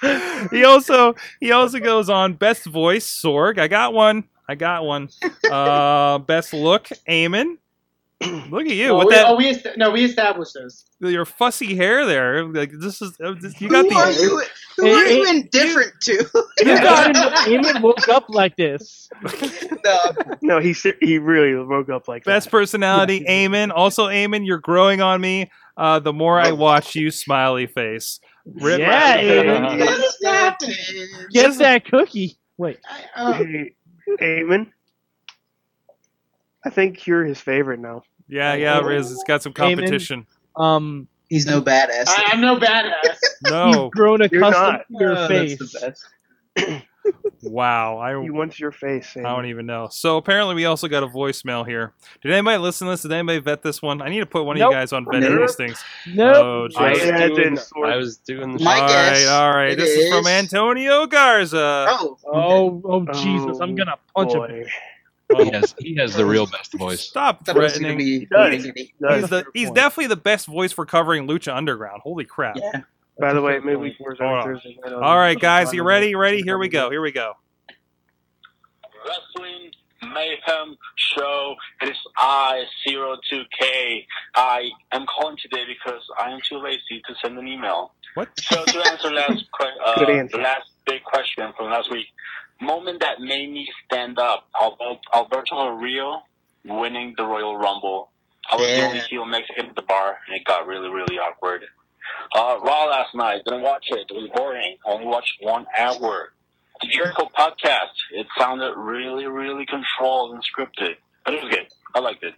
he 0.50 0.64
also 0.64 1.14
he 1.40 1.52
also 1.52 1.78
goes 1.80 2.08
on 2.08 2.34
best 2.34 2.64
voice 2.64 3.06
Sorg. 3.06 3.58
I 3.58 3.68
got 3.68 3.92
one. 3.92 4.24
I 4.48 4.54
got 4.54 4.84
one. 4.84 5.08
Uh, 5.50 6.18
best 6.18 6.52
look 6.52 6.88
Eamon. 7.08 7.56
Look 8.50 8.66
at 8.66 8.72
you 8.72 8.88
oh, 8.90 8.98
with 8.98 9.08
we, 9.08 9.14
that 9.14 9.26
oh, 9.28 9.36
we 9.36 9.48
est- 9.48 9.76
no, 9.76 9.90
we 9.90 10.04
established 10.04 10.54
this. 10.54 10.84
your 11.00 11.24
fussy 11.24 11.74
hair 11.74 12.06
there. 12.06 12.44
Like 12.44 12.70
this 12.72 13.02
is 13.02 13.16
uh, 13.22 13.34
this, 13.40 13.60
you 13.60 13.68
got 13.68 13.84
who 13.86 13.94
are 13.96 14.12
the 14.12 14.20
you? 14.22 14.42
Who 14.76 14.84
Hey, 14.86 14.92
are 14.94 15.04
hey, 15.04 15.16
you 15.16 15.28
indifferent 15.30 15.92
to? 16.02 16.12
You 16.60 16.64
got 16.82 17.46
him. 17.46 17.82
Woke 17.82 18.08
up 18.08 18.26
like 18.28 18.56
this. 18.56 19.08
no, 19.84 19.98
No, 20.42 20.58
he 20.60 20.74
he 21.00 21.18
really 21.18 21.54
woke 21.64 21.90
up 21.90 22.08
like 22.08 22.24
best 22.24 22.46
that. 22.46 22.50
personality 22.50 23.24
Eamon. 23.28 23.70
Also 23.74 24.06
Eamon, 24.06 24.46
you're 24.46 24.58
growing 24.58 25.00
on 25.00 25.20
me. 25.20 25.50
Uh, 25.76 25.98
the 25.98 26.12
more 26.12 26.40
I 26.40 26.52
watch 26.52 26.94
you, 26.94 27.10
smiley 27.10 27.66
face. 27.66 28.20
Rip- 28.46 28.78
Yeah, 28.80 29.20
Eamon. 29.22 29.78
what's 29.86 30.24
happening? 30.24 30.76
Get 31.32 31.58
that 31.58 31.84
cookie. 31.84 32.38
Wait. 32.56 32.78
Oh, 33.16 33.32
Hey, 33.32 33.74
Eamon, 34.20 34.70
I 36.64 36.70
think 36.70 37.06
you're 37.06 37.24
his 37.24 37.40
favorite 37.40 37.80
now. 37.80 38.02
Yeah, 38.28 38.54
yeah, 38.54 38.78
Riz. 38.80 39.10
It's 39.12 39.24
got 39.24 39.42
some 39.42 39.52
Eamon. 39.52 39.76
competition. 39.76 40.26
Um, 40.56 41.08
he's 41.28 41.46
no 41.46 41.60
badass. 41.60 42.04
I, 42.08 42.30
I'm 42.32 42.40
no 42.40 42.56
badass. 42.56 43.16
No. 43.50 43.70
you've 43.84 43.90
grown 43.92 44.20
You're 44.30 44.42
accustomed 44.44 44.84
to 44.90 45.04
your 45.04 45.18
Oh, 45.18 45.28
face. 45.28 45.58
That's 45.58 45.72
the 46.54 46.66
best. 46.66 46.84
Wow. 47.42 47.98
I 47.98 48.18
He 48.22 48.30
wants 48.30 48.58
your 48.58 48.72
face. 48.72 49.14
I 49.18 49.20
don't 49.20 49.44
even 49.44 49.66
know. 49.66 49.88
So 49.90 50.16
apparently, 50.16 50.54
we 50.54 50.64
also 50.64 50.88
got 50.88 51.02
a 51.02 51.06
voicemail 51.06 51.66
here. 51.66 51.92
Did 52.22 52.32
anybody 52.32 52.56
listen 52.56 52.86
to 52.86 52.92
this? 52.92 53.02
Did 53.02 53.12
anybody 53.12 53.40
vet 53.40 53.62
this 53.62 53.82
one? 53.82 54.00
I 54.00 54.08
need 54.08 54.20
to 54.20 54.26
put 54.26 54.44
one 54.44 54.56
of 54.56 54.60
you 54.66 54.72
guys 54.72 54.94
on 54.94 55.04
vetting 55.04 55.20
Nope. 55.28 55.40
these 55.48 55.54
things. 55.56 55.84
Nope. 56.06 56.36
Oh, 56.36 56.68
I 56.78 56.90
was 56.92 57.00
doing, 57.02 57.34
didn't 57.34 57.58
sort. 57.58 57.88
I 57.90 57.96
was 57.96 58.16
doing 58.16 58.56
the 58.56 58.64
My 58.64 58.80
all 58.80 58.88
guess 58.88 59.26
right, 59.26 59.30
all 59.34 59.50
right. 59.54 59.76
This 59.76 59.90
is 59.90 60.10
from 60.10 60.26
Antonio 60.26 61.06
Garza. 61.06 61.86
Oh, 61.90 62.16
Oh, 62.26 62.82
oh, 62.86 63.06
Oh, 63.06 63.12
Jesus! 63.12 63.58
I'm 63.60 63.74
gonna 63.74 63.96
punch 64.16 64.32
him. 64.32 64.64
Boy. 65.36 65.44
he 65.44 65.50
has 65.50 65.74
he 65.78 65.94
has 65.96 66.14
the 66.14 66.24
real 66.24 66.46
best 66.46 66.72
voice. 66.74 67.00
Stop 67.00 67.38
I 67.42 67.44
thought 67.44 67.56
it 67.56 67.62
was 67.62 67.78
going 67.78 67.96
threatening. 67.98 68.20
to 68.20 68.26
does. 68.26 68.66
Giggity. 68.66 68.92
Does. 69.00 69.20
He's, 69.20 69.30
the, 69.30 69.44
he's 69.54 69.70
definitely 69.70 70.08
the 70.08 70.16
best 70.16 70.46
voice 70.46 70.72
for 70.72 70.86
covering 70.86 71.26
Lucha 71.28 71.54
Underground. 71.54 72.02
Holy 72.02 72.24
crap. 72.24 72.56
Yeah. 72.56 72.82
By 73.18 73.32
the 73.32 73.40
way, 73.42 73.58
midweek 73.60 73.98
wars 74.00 74.18
Hold 74.20 74.32
on 74.32 74.38
on. 74.38 74.44
Thursday 74.44 74.76
night. 74.84 74.92
All 74.92 75.16
right, 75.16 75.38
guys, 75.38 75.72
you 75.72 75.84
ready? 75.84 76.14
Ready? 76.16 76.42
Here 76.42 76.58
we 76.58 76.68
go. 76.68 76.90
Here 76.90 77.00
we 77.00 77.12
go. 77.12 77.34
Wrestling 79.06 79.70
Mayhem 80.02 80.76
Show. 80.96 81.54
It 81.82 81.90
is 81.90 81.96
I, 82.16 82.64
Zero 82.88 83.16
Two 83.30 83.42
K. 83.58 84.06
I 84.34 84.70
am 84.92 85.06
calling 85.06 85.36
today 85.40 85.64
because 85.66 86.02
I 86.18 86.30
am 86.30 86.40
too 86.48 86.58
lazy 86.58 87.02
to 87.06 87.14
send 87.22 87.38
an 87.38 87.46
email. 87.46 87.92
What? 88.14 88.28
So 88.40 88.64
to 88.64 88.78
answer 88.90 89.10
last 89.12 89.44
que- 89.60 89.66
uh, 89.86 90.04
answer. 90.10 90.36
the 90.36 90.42
last 90.42 90.70
big 90.86 91.02
question 91.04 91.52
from 91.56 91.70
last 91.70 91.90
week, 91.90 92.06
moment 92.64 93.00
that 93.00 93.20
made 93.20 93.50
me 93.50 93.68
stand 93.84 94.18
up. 94.18 94.48
Alberto 94.60 95.56
Del 95.56 95.70
Rio 95.72 96.22
winning 96.64 97.14
the 97.16 97.24
Royal 97.24 97.56
Rumble. 97.56 98.10
I 98.50 98.56
was 98.56 98.66
the 98.66 98.76
Yeah. 98.76 98.86
only 98.88 98.98
heel 99.00 99.24
Mexican 99.24 99.66
at 99.70 99.76
the 99.76 99.82
bar, 99.82 100.20
and 100.26 100.36
it 100.36 100.44
got 100.44 100.66
really, 100.66 100.88
really 100.90 101.18
awkward. 101.18 101.64
Uh, 102.34 102.58
Raw 102.62 102.84
last 102.84 103.14
night, 103.14 103.42
didn't 103.44 103.62
watch 103.62 103.86
it. 103.90 104.06
It 104.10 104.14
was 104.14 104.28
boring. 104.34 104.76
I 104.86 104.90
only 104.90 105.06
watched 105.06 105.32
one 105.40 105.66
hour. 105.76 106.32
The 106.82 106.88
Jericho 106.88 107.30
podcast, 107.38 107.94
it 108.10 108.26
sounded 108.38 108.74
really, 108.76 109.26
really 109.26 109.64
controlled 109.64 110.32
and 110.32 110.42
scripted, 110.42 110.96
but 111.24 111.34
it 111.34 111.42
was 111.44 111.54
good. 111.54 111.68
I 111.94 112.00
liked 112.00 112.22
it. 112.24 112.34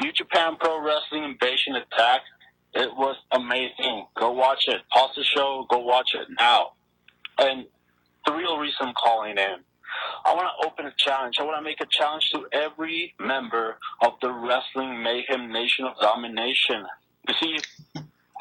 New 0.00 0.12
Japan 0.12 0.56
Pro 0.56 0.78
Wrestling 0.80 1.24
Invasion 1.24 1.74
Attack, 1.76 2.22
it 2.74 2.94
was 2.96 3.16
amazing. 3.32 4.06
Go 4.14 4.30
watch 4.32 4.68
it. 4.68 4.82
Pause 4.90 5.16
the 5.16 5.24
show, 5.24 5.66
go 5.68 5.78
watch 5.78 6.14
it 6.14 6.28
now. 6.38 6.72
And 7.38 7.66
the 8.26 8.34
real 8.34 8.58
reason 8.58 8.76
I'm 8.88 8.94
calling 8.94 9.38
in, 9.38 9.56
I 10.24 10.34
want 10.34 10.48
to 10.60 10.66
open 10.66 10.86
a 10.86 10.92
challenge. 10.96 11.36
I 11.38 11.44
want 11.44 11.58
to 11.58 11.62
make 11.62 11.80
a 11.80 11.86
challenge 11.86 12.30
to 12.32 12.46
every 12.52 13.14
member 13.18 13.76
of 14.02 14.14
the 14.20 14.30
Wrestling 14.30 15.02
Mayhem 15.02 15.52
Nation 15.52 15.84
of 15.86 15.94
Domination. 16.00 16.84
You 17.28 17.34
see, 17.40 17.58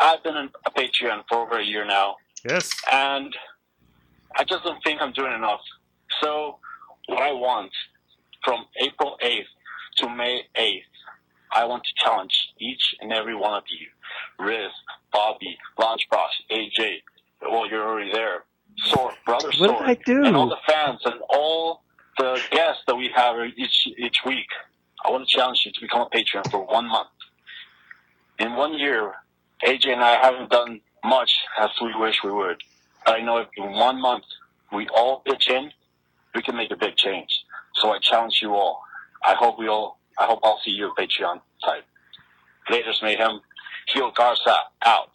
I've 0.02 0.24
been 0.24 0.36
a 0.36 0.72
Patreon 0.72 1.24
for 1.30 1.38
over 1.46 1.60
a 1.60 1.64
year 1.64 1.86
now, 1.86 2.16
Yes. 2.48 2.72
and 2.92 3.36
I 4.36 4.44
just 4.44 4.64
don't 4.64 4.84
think 4.84 5.02
I'm 5.02 5.14
doing 5.14 5.34
enough. 5.34 5.62
So, 6.22 6.60
what 7.08 7.22
I 7.22 7.32
want 7.32 7.72
from 8.44 8.66
April 8.82 9.18
8th 9.24 9.46
to 9.98 10.10
May 10.10 10.42
8th, 10.58 10.82
I 11.52 11.64
want 11.66 11.84
to 11.84 12.04
challenge 12.04 12.34
each 12.60 12.96
and 13.00 13.14
every 13.14 13.36
one 13.36 13.54
of 13.54 13.64
you 13.70 13.88
Riz, 14.46 14.72
Bobby, 15.14 15.58
Lunchbox, 15.80 16.28
AJ. 16.52 16.98
Well, 17.42 17.70
you're 17.70 17.88
already 17.88 18.12
there. 18.12 18.44
Sorg, 18.88 19.12
Brother 19.26 19.50
What 19.58 19.70
Sorg, 19.72 19.80
did 19.80 19.88
I 19.88 19.94
do? 20.06 20.26
and 20.26 20.36
all 20.36 20.50
the 20.50 20.58
fans 20.68 21.00
and 21.06 21.16
all 21.30 21.82
the 22.18 22.40
guests 22.52 22.84
that 22.88 22.96
we 22.96 23.10
have 23.16 23.36
each 23.58 23.88
each 23.98 24.18
week. 24.26 24.48
I 25.06 25.12
want 25.12 25.28
to 25.28 25.38
challenge 25.38 25.64
you 25.66 25.72
to 25.72 25.82
become 25.82 26.02
a 26.02 26.10
patron 26.10 26.44
for 26.50 26.66
one 26.66 26.88
month. 26.88 27.10
In 28.40 28.56
one 28.56 28.74
year, 28.74 29.14
AJ 29.66 29.94
and 29.94 30.04
I 30.04 30.16
haven't 30.18 30.50
done 30.50 30.82
much 31.04 31.32
as 31.60 31.70
we 31.82 31.94
wish 31.96 32.24
we 32.24 32.32
would. 32.32 32.62
I 33.06 33.22
know 33.22 33.38
if 33.38 33.48
in 33.56 33.72
one 33.74 34.02
month 34.02 34.24
we 34.74 34.88
all 34.90 35.20
pitch 35.20 35.48
in, 35.50 35.72
we 36.34 36.42
can 36.42 36.56
make 36.56 36.72
a 36.72 36.76
big 36.76 36.96
change. 36.98 37.44
So 37.76 37.92
I 37.92 38.00
challenge 38.00 38.40
you 38.42 38.56
all. 38.56 38.82
I 39.24 39.36
hope 39.36 39.60
we 39.60 39.68
all. 39.68 40.00
I 40.20 40.26
hope 40.26 40.40
I'll 40.44 40.60
see 40.64 40.72
you 40.72 40.90
at 40.90 40.96
Patreon 40.98 41.40
type. 41.64 41.84
Laters 42.70 43.02
Mayhem. 43.04 43.42
Heel 43.94 44.12
Garza 44.16 44.56
out. 44.84 45.10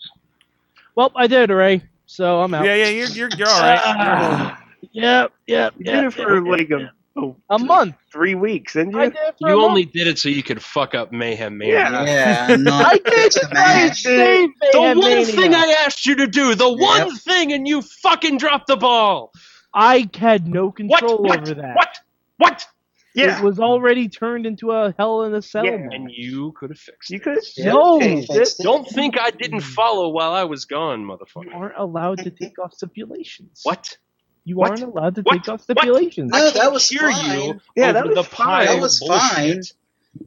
Well, 0.94 1.10
I 1.16 1.26
did, 1.26 1.50
Ray. 1.50 1.82
So 2.10 2.40
I'm 2.42 2.52
out. 2.54 2.64
Yeah, 2.64 2.74
yeah, 2.74 2.88
you're 2.88 3.08
you're, 3.08 3.28
you're 3.36 3.48
all 3.48 3.60
right. 3.62 4.56
Yep, 4.92 5.32
yep. 5.46 5.74
You 5.78 5.84
yep, 5.86 5.94
did 5.94 6.04
it 6.06 6.12
for 6.14 6.44
yep, 6.44 6.58
like 6.58 6.68
yep. 6.70 6.80
a, 6.80 7.20
oh, 7.20 7.36
a 7.50 7.58
month. 7.58 7.94
three 8.10 8.34
weeks, 8.34 8.72
didn't 8.72 8.94
you? 8.94 9.00
I 9.00 9.10
did 9.10 9.16
it 9.18 9.36
for 9.38 9.48
a 9.48 9.52
You 9.52 9.58
month. 9.58 9.68
only 9.70 9.84
did 9.84 10.08
it 10.08 10.18
so 10.18 10.28
you 10.28 10.42
could 10.42 10.60
fuck 10.60 10.94
up 10.96 11.12
Mayhem 11.12 11.56
Mania. 11.58 12.04
Yeah. 12.04 12.48
Yeah, 12.48 12.56
not 12.58 12.86
I 12.86 12.98
did 12.98 13.32
the 13.32 13.48
I 13.54 13.54
match. 13.54 14.02
The 14.02 14.50
one 14.74 14.98
Mania. 14.98 15.26
thing 15.26 15.54
I 15.54 15.76
asked 15.86 16.06
you 16.06 16.16
to 16.16 16.26
do, 16.26 16.56
the 16.56 16.72
one 16.72 17.16
thing, 17.18 17.52
and 17.52 17.68
you 17.68 17.82
fucking 17.82 18.38
dropped 18.38 18.66
the 18.66 18.76
ball. 18.76 19.32
I 19.72 20.08
had 20.14 20.48
no 20.48 20.72
What? 20.88 21.00
control 21.00 21.18
What? 21.18 21.38
over 21.42 21.54
that. 21.54 21.76
What? 21.76 21.98
What? 22.38 22.66
Yeah. 23.14 23.38
It 23.38 23.44
was 23.44 23.58
already 23.58 24.08
turned 24.08 24.46
into 24.46 24.70
a 24.70 24.94
hell 24.96 25.22
in 25.24 25.34
a 25.34 25.42
cell. 25.42 25.64
Yeah. 25.64 25.78
match. 25.78 25.92
And 25.94 26.10
you 26.12 26.52
could 26.52 26.70
have 26.70 26.78
fixed 26.78 27.10
You 27.10 27.16
it. 27.16 27.26
You 27.26 27.34
could. 27.34 27.64
No, 27.66 27.96
Okay, 27.96 28.24
fixed 28.26 28.60
it. 28.60 28.62
Don't 28.62 28.86
think 28.88 29.18
I 29.18 29.30
didn't 29.30 29.62
follow 29.62 30.08
while 30.10 30.32
I 30.32 30.44
was 30.44 30.64
gone, 30.64 31.04
motherfucker. 31.04 31.44
You 31.44 31.50
motherfucker. 31.50 31.54
aren't 31.56 31.76
allowed 31.78 32.18
to 32.18 32.30
take 32.30 32.58
off 32.58 32.72
stipulations. 32.74 33.60
What? 33.64 33.96
You 34.44 34.56
What? 34.56 34.70
aren't 34.70 34.82
allowed 34.82 35.14
to 35.16 35.22
What? 35.22 35.32
take 35.38 35.48
off 35.48 35.60
stipulations. 35.62 36.30
No, 36.30 36.50
that 36.50 36.72
was 36.72 36.88
Hear 36.88 37.10
fine. 37.10 37.40
you 37.40 37.60
Yeah, 37.76 37.92
that 37.92 38.06
was 38.06 38.14
the 38.14 38.24
fine. 38.24 38.46
pile 38.66 38.74
That 38.76 38.80
was 38.80 39.00
bullshit. 39.00 39.20
fine. 39.34 39.60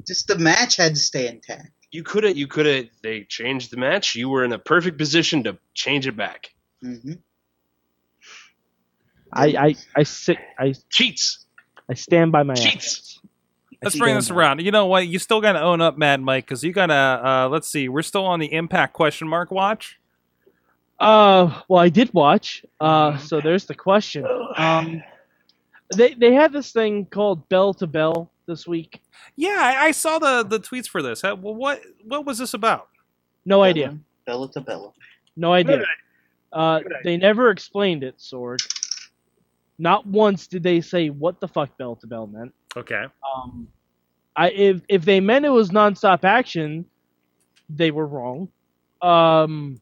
Just 0.06 0.28
the 0.28 0.38
match 0.38 0.76
had 0.78 0.96
to 0.96 1.00
stay 1.00 1.28
intact. 1.28 1.70
You 1.92 2.04
could 2.04 2.24
have. 2.24 2.36
You 2.38 2.48
could 2.48 2.66
have. 2.66 2.86
They 3.02 3.24
changed 3.24 3.72
the 3.72 3.78
match. 3.78 4.16
You 4.16 4.28
were 4.30 4.44
in 4.44 4.52
a 4.52 4.60
perfect 4.60 4.98
position 4.98 5.44
to 5.44 5.58
change 5.74 6.08
it 6.08 6.16
back. 6.18 6.52
Mm-hmm. 6.84 7.14
I, 9.32 9.46
I, 9.48 9.76
I 9.96 10.04
sit, 10.04 10.38
I, 10.60 10.74
Cheats. 10.90 11.43
I 11.94 11.96
stand 11.96 12.32
by 12.32 12.42
my 12.42 12.56
Cheats. 12.56 12.66
actions. 12.66 13.20
Let's 13.84 13.98
bring 14.00 14.16
this 14.16 14.32
around. 14.32 14.62
You 14.62 14.72
know 14.72 14.88
what? 14.88 15.08
You 15.08 15.20
still 15.20 15.42
got 15.42 15.52
to 15.52 15.62
own 15.62 15.80
up, 15.80 15.96
Mad 15.96 16.22
Mike, 16.22 16.46
because 16.46 16.64
you 16.64 16.74
got 16.74 16.88
to. 16.88 16.94
Uh, 16.94 17.50
let's 17.52 17.68
see. 17.68 17.88
We're 17.88 18.02
still 18.02 18.26
on 18.26 18.40
the 18.40 18.52
Impact 18.52 18.94
question 18.94 19.28
mark 19.28 19.52
watch. 19.52 20.00
Uh, 21.00 21.62
well, 21.68 21.80
I 21.80 21.90
did 21.90 22.12
watch. 22.12 22.66
Uh, 22.80 23.18
so 23.20 23.42
there's 23.42 23.66
the 23.66 23.76
question. 23.76 24.26
Um, 24.58 25.04
they 25.96 26.16
they 26.16 26.34
had 26.34 26.52
this 26.52 26.72
thing 26.72 27.06
called 27.06 27.48
Bell 27.48 27.76
to 27.76 27.86
Bell 27.86 28.32
this 28.48 28.66
week. 28.68 29.04
Yeah, 29.36 29.58
I, 29.60 29.86
I 29.88 29.92
saw 29.92 30.18
the 30.18 30.44
the 30.44 30.60
tweets 30.60 30.88
for 30.88 31.04
this. 31.04 31.22
Well, 31.22 31.36
what 31.36 31.80
what 32.06 32.26
was 32.26 32.40
this 32.40 32.56
about? 32.56 32.88
No 33.46 33.62
idea. 33.62 33.96
Bella 34.26 34.52
to 34.54 34.62
Bella. 34.62 34.94
No 35.36 35.54
idea. 35.54 35.84
Uh, 36.52 36.80
idea. 36.80 36.90
they 37.04 37.18
never 37.18 37.52
explained 37.52 38.04
it, 38.04 38.18
Sorg. 38.18 38.58
Not 39.84 40.08
once 40.08 40.48
did 40.48 40.64
they 40.64 40.80
say 40.80 41.10
what 41.10 41.42
the 41.42 41.48
fuck 41.50 41.78
Bell 41.78 41.98
to 41.98 42.08
Bell 42.08 42.26
meant. 42.26 42.54
Okay. 42.78 43.06
Um, 43.36 43.68
I 44.36 44.50
if 44.52 44.82
if 44.88 45.04
they 45.06 45.20
meant 45.20 45.46
it 45.46 45.50
was 45.50 45.72
nonstop 45.72 46.24
action, 46.24 46.86
they 47.70 47.92
were 47.92 48.08
wrong. 48.08 48.48
Um, 49.02 49.82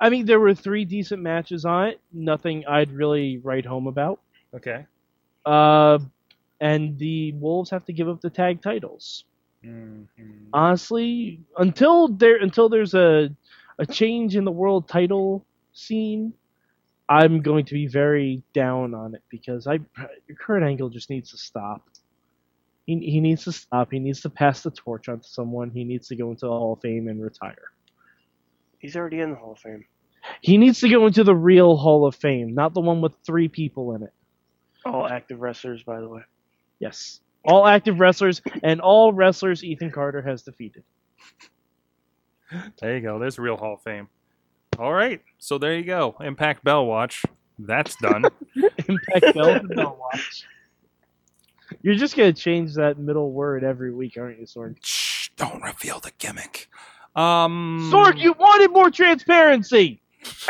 I 0.00 0.10
mean 0.10 0.26
there 0.26 0.38
were 0.40 0.54
three 0.54 0.84
decent 0.84 1.22
matches 1.22 1.64
on 1.64 1.88
it. 1.88 2.00
Nothing 2.12 2.64
I'd 2.68 2.92
really 2.92 3.38
write 3.38 3.66
home 3.66 3.88
about. 3.88 4.20
Okay. 4.54 4.86
Uh, 5.44 5.98
and 6.60 6.96
the 6.98 7.32
Wolves 7.32 7.70
have 7.70 7.84
to 7.86 7.92
give 7.92 8.08
up 8.08 8.20
the 8.20 8.30
tag 8.30 8.62
titles. 8.62 9.24
Mhm. 9.64 10.06
Honestly, 10.52 11.40
until 11.58 12.08
there 12.08 12.36
until 12.36 12.68
there's 12.68 12.94
a 12.94 13.30
a 13.78 13.86
change 13.86 14.36
in 14.36 14.44
the 14.44 14.52
world 14.52 14.88
title 14.88 15.44
scene, 15.72 16.32
I'm 17.08 17.42
going 17.42 17.66
to 17.66 17.74
be 17.74 17.86
very 17.86 18.42
down 18.54 18.94
on 18.94 19.14
it 19.14 19.22
because 19.30 19.66
I 19.66 19.80
Kurt 20.40 20.62
Angle 20.62 20.90
just 20.90 21.10
needs 21.10 21.30
to 21.32 21.38
stop. 21.38 21.82
He 22.86 22.98
he 22.98 23.20
needs 23.20 23.44
to 23.44 23.52
stop. 23.52 23.90
He 23.92 23.98
needs 23.98 24.22
to 24.22 24.30
pass 24.30 24.62
the 24.62 24.70
torch 24.70 25.08
on 25.08 25.20
to 25.20 25.28
someone. 25.28 25.70
He 25.70 25.84
needs 25.84 26.08
to 26.08 26.16
go 26.16 26.30
into 26.30 26.46
the 26.46 26.52
Hall 26.52 26.74
of 26.74 26.80
Fame 26.80 27.08
and 27.08 27.22
retire. 27.22 27.72
He's 28.78 28.96
already 28.96 29.20
in 29.20 29.30
the 29.30 29.36
Hall 29.36 29.52
of 29.52 29.58
Fame. 29.58 29.84
He 30.40 30.58
needs 30.58 30.80
to 30.80 30.88
go 30.88 31.06
into 31.06 31.24
the 31.24 31.34
real 31.34 31.76
Hall 31.76 32.06
of 32.06 32.14
Fame, 32.16 32.54
not 32.54 32.74
the 32.74 32.80
one 32.80 33.00
with 33.02 33.14
three 33.26 33.48
people 33.48 33.94
in 33.94 34.02
it. 34.02 34.12
All 34.86 35.06
active 35.06 35.40
wrestlers, 35.40 35.82
by 35.82 36.00
the 36.00 36.08
way. 36.08 36.22
Yes. 36.80 37.20
All 37.44 37.66
active 37.66 38.00
wrestlers 38.00 38.42
and 38.62 38.80
all 38.80 39.12
wrestlers 39.12 39.62
Ethan 39.64 39.90
Carter 39.90 40.22
has 40.22 40.42
defeated. 40.42 40.84
There 42.80 42.96
you 42.96 43.02
go. 43.02 43.18
There's 43.18 43.38
real 43.38 43.56
Hall 43.56 43.74
of 43.74 43.82
Fame. 43.82 44.08
All 44.78 44.92
right. 44.92 45.20
So 45.38 45.58
there 45.58 45.76
you 45.76 45.84
go. 45.84 46.16
Impact 46.20 46.64
Bell 46.64 46.86
Watch. 46.86 47.22
That's 47.58 47.96
done. 47.96 48.24
Impact 48.88 49.34
Bell 49.34 49.60
Bell 49.74 49.96
Watch. 50.00 50.44
You're 51.82 51.94
just 51.94 52.16
gonna 52.16 52.32
change 52.32 52.74
that 52.74 52.98
middle 52.98 53.30
word 53.32 53.64
every 53.64 53.92
week, 53.92 54.16
aren't 54.18 54.38
you, 54.38 54.46
Sorg? 54.46 54.76
Shh! 54.82 55.28
Don't 55.36 55.62
reveal 55.62 56.00
the 56.00 56.12
gimmick. 56.18 56.68
Um. 57.16 57.90
Sorg, 57.92 58.18
you 58.18 58.32
wanted 58.34 58.70
more 58.72 58.90
transparency. 58.90 60.00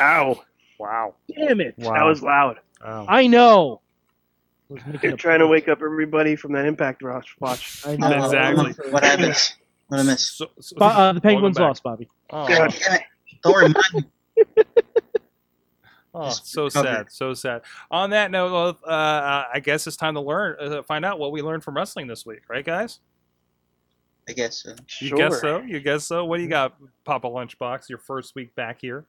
Ow. 0.01 0.43
Wow. 0.79 1.15
Damn 1.35 1.61
it! 1.61 1.75
Wow. 1.79 1.95
That 1.95 2.03
was 2.05 2.23
loud. 2.23 2.59
Oh. 2.85 3.07
I 3.09 3.27
know. 3.27 3.81
I 4.71 4.75
was 4.75 4.83
making 4.87 5.01
They're 5.03 5.15
a 5.15 5.17
trying 5.17 5.39
to 5.41 5.47
wake 5.47 5.69
up 5.69 5.81
everybody 5.83 6.37
from 6.37 6.53
that 6.55 6.65
Impact 6.67 7.03
watch. 7.03 7.37
watch. 7.39 7.87
I 7.87 7.97
know. 7.97 8.25
Exactly. 8.25 8.73
What 8.91 9.05
I 9.05 9.17
miss? 9.17 9.55
What 9.89 10.01
I 10.01 10.03
miss? 10.03 10.31
So, 10.31 10.47
so, 10.61 10.77
Bo- 10.77 10.87
uh, 10.87 11.13
the 11.13 11.21
Penguins 11.21 11.59
lost, 11.59 11.83
Bobby. 11.83 12.09
Oh, 12.31 12.49
God. 12.49 12.75
Damn 12.85 12.95
it. 12.97 13.03
Don't 13.43 13.57
remind 13.57 13.75
me. 13.95 14.05
Oh, 16.15 16.31
so 16.31 16.69
sad. 16.69 17.07
So 17.11 17.35
sad. 17.35 17.63
On 17.91 18.11
that 18.11 18.31
note, 18.31 18.79
uh, 18.87 18.89
uh, 18.91 19.45
I 19.53 19.61
guess 19.61 19.87
it's 19.87 19.97
time 19.97 20.15
to 20.15 20.21
learn, 20.21 20.57
uh, 20.61 20.83
find 20.83 21.05
out 21.05 21.19
what 21.19 21.33
we 21.33 21.43
learned 21.43 21.65
from 21.65 21.77
wrestling 21.77 22.07
this 22.07 22.25
week, 22.27 22.43
right, 22.49 22.65
guys? 22.65 23.01
I 24.29 24.33
guess 24.33 24.63
so. 24.63 24.71
You 25.01 25.09
Sure. 25.09 25.19
guess 25.19 25.41
so. 25.41 25.59
You 25.61 25.81
guess 25.81 26.05
so. 26.07 26.25
What 26.25 26.39
do 26.39 26.43
you 26.45 26.49
got, 26.49 26.77
Papa 27.05 27.27
Lunchbox? 27.29 27.89
Your 27.89 27.99
first 27.99 28.35
week 28.35 28.55
back 28.55 28.81
here. 28.81 29.05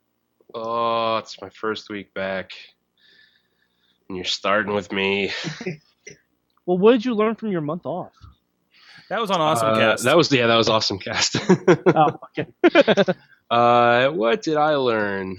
Oh, 0.54 1.18
it's 1.18 1.42
my 1.42 1.50
first 1.50 1.90
week 1.90 2.14
back. 2.14 2.52
And 4.10 4.18
you're 4.18 4.26
starting 4.26 4.74
with 4.74 4.92
me. 4.92 5.32
Well, 6.68 6.80
what 6.80 6.94
did 6.94 7.06
you 7.06 7.14
learn 7.14 7.36
from 7.36 7.52
your 7.52 7.62
month 7.62 7.86
off? 7.86 8.12
That 9.10 9.22
was 9.22 9.30
on 9.30 9.40
Awesome 9.40 9.68
Uh, 9.70 9.76
Cast. 9.76 10.04
That 10.06 10.18
was 10.18 10.32
yeah, 10.32 10.48
that 10.48 10.56
was 10.56 10.68
awesome 10.68 10.98
cast. 10.98 11.36
Oh, 11.96 12.18
okay. 12.40 12.48
uh, 13.52 14.10
what 14.10 14.42
did 14.44 14.58
I 14.58 14.76
learn? 14.76 15.38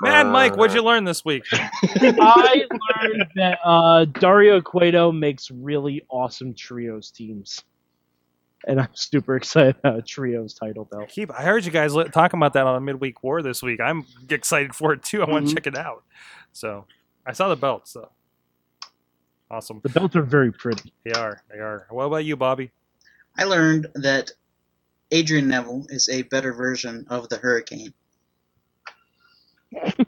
Mad 0.00 0.26
Mike, 0.26 0.56
what'd 0.56 0.74
you 0.74 0.82
learn 0.82 1.04
this 1.04 1.24
week? 1.24 1.44
I 1.52 2.64
learned 3.00 3.24
that 3.36 3.58
uh, 3.64 4.04
Dario 4.06 4.60
Cueto 4.60 5.12
makes 5.12 5.50
really 5.50 6.04
awesome 6.08 6.54
trios 6.54 7.10
teams, 7.10 7.62
and 8.66 8.80
I'm 8.80 8.88
super 8.94 9.36
excited 9.36 9.76
about 9.78 9.98
a 9.98 10.02
trios 10.02 10.54
title 10.54 10.84
belt. 10.86 11.08
Keep. 11.08 11.32
I 11.32 11.42
heard 11.42 11.64
you 11.64 11.70
guys 11.70 11.94
li- 11.94 12.08
talking 12.12 12.38
about 12.38 12.54
that 12.54 12.66
on 12.66 12.76
a 12.76 12.80
midweek 12.80 13.22
war 13.22 13.42
this 13.42 13.62
week. 13.62 13.80
I'm 13.80 14.04
excited 14.28 14.74
for 14.74 14.92
it 14.92 15.02
too. 15.02 15.22
I 15.22 15.30
want 15.30 15.46
to 15.48 15.52
Mhm. 15.52 15.56
check 15.56 15.66
it 15.66 15.76
out. 15.78 16.02
So 16.52 16.86
I 17.26 17.32
saw 17.32 17.48
the 17.48 17.56
belts 17.56 17.92
though. 17.92 18.10
Awesome. 19.52 19.80
The 19.82 19.90
belts 19.90 20.16
are 20.16 20.22
very 20.22 20.50
pretty. 20.50 20.94
They 21.04 21.12
are. 21.12 21.42
They 21.52 21.58
are. 21.58 21.86
What 21.90 22.04
about 22.04 22.24
you, 22.24 22.36
Bobby? 22.36 22.70
I 23.36 23.44
learned 23.44 23.88
that 23.96 24.30
Adrian 25.10 25.48
Neville 25.48 25.86
is 25.90 26.08
a 26.08 26.22
better 26.22 26.54
version 26.54 27.06
of 27.10 27.28
the 27.28 27.36
Hurricane. 27.36 27.92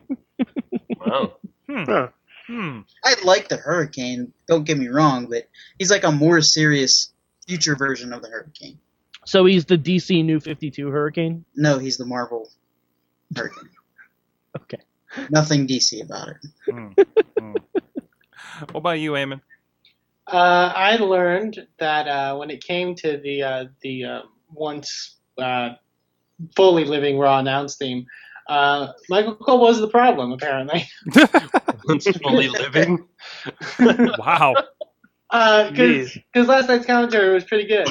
Wow. 1.06 1.36
Hmm. 1.68 1.84
Huh. 1.84 2.08
Hmm. 2.46 2.80
I 3.04 3.14
like 3.24 3.48
the 3.48 3.56
Hurricane, 3.56 4.32
don't 4.46 4.64
get 4.64 4.78
me 4.78 4.88
wrong, 4.88 5.26
but 5.26 5.48
he's 5.78 5.90
like 5.90 6.04
a 6.04 6.12
more 6.12 6.40
serious 6.40 7.12
future 7.46 7.76
version 7.76 8.12
of 8.14 8.22
the 8.22 8.28
Hurricane. 8.28 8.78
So 9.26 9.44
he's 9.44 9.66
the 9.66 9.76
DC 9.76 10.24
New 10.24 10.40
52 10.40 10.88
Hurricane. 10.88 11.44
No, 11.54 11.78
he's 11.78 11.98
the 11.98 12.06
Marvel 12.06 12.50
Hurricane. 13.36 13.68
Okay. 14.56 14.78
Nothing 15.30 15.66
DC 15.66 16.02
about 16.02 16.28
it. 16.28 16.36
Hmm. 16.70 16.88
Hmm. 17.38 17.54
What 18.72 18.76
about 18.76 19.00
you, 19.00 19.12
Eamon? 19.12 19.40
Uh, 20.26 20.72
I 20.74 20.96
learned 20.96 21.66
that 21.78 22.08
uh, 22.08 22.36
when 22.36 22.50
it 22.50 22.64
came 22.64 22.94
to 22.96 23.18
the 23.18 23.42
uh, 23.42 23.64
the 23.82 24.04
uh, 24.04 24.22
once 24.52 25.16
uh, 25.38 25.70
fully 26.56 26.84
living 26.84 27.18
Raw 27.18 27.38
announce 27.38 27.76
theme, 27.76 28.06
uh, 28.48 28.88
Michael 29.08 29.36
Cole 29.36 29.60
was 29.60 29.80
the 29.80 29.88
problem 29.88 30.32
apparently. 30.32 30.88
Once 31.86 32.06
fully 32.22 32.48
living. 32.48 33.06
Wow. 34.18 34.54
Because 35.30 36.16
Jeez. 36.34 36.46
last 36.46 36.68
night's 36.68 36.86
commentary 36.86 37.34
was 37.34 37.44
pretty 37.44 37.66
good. 37.66 37.88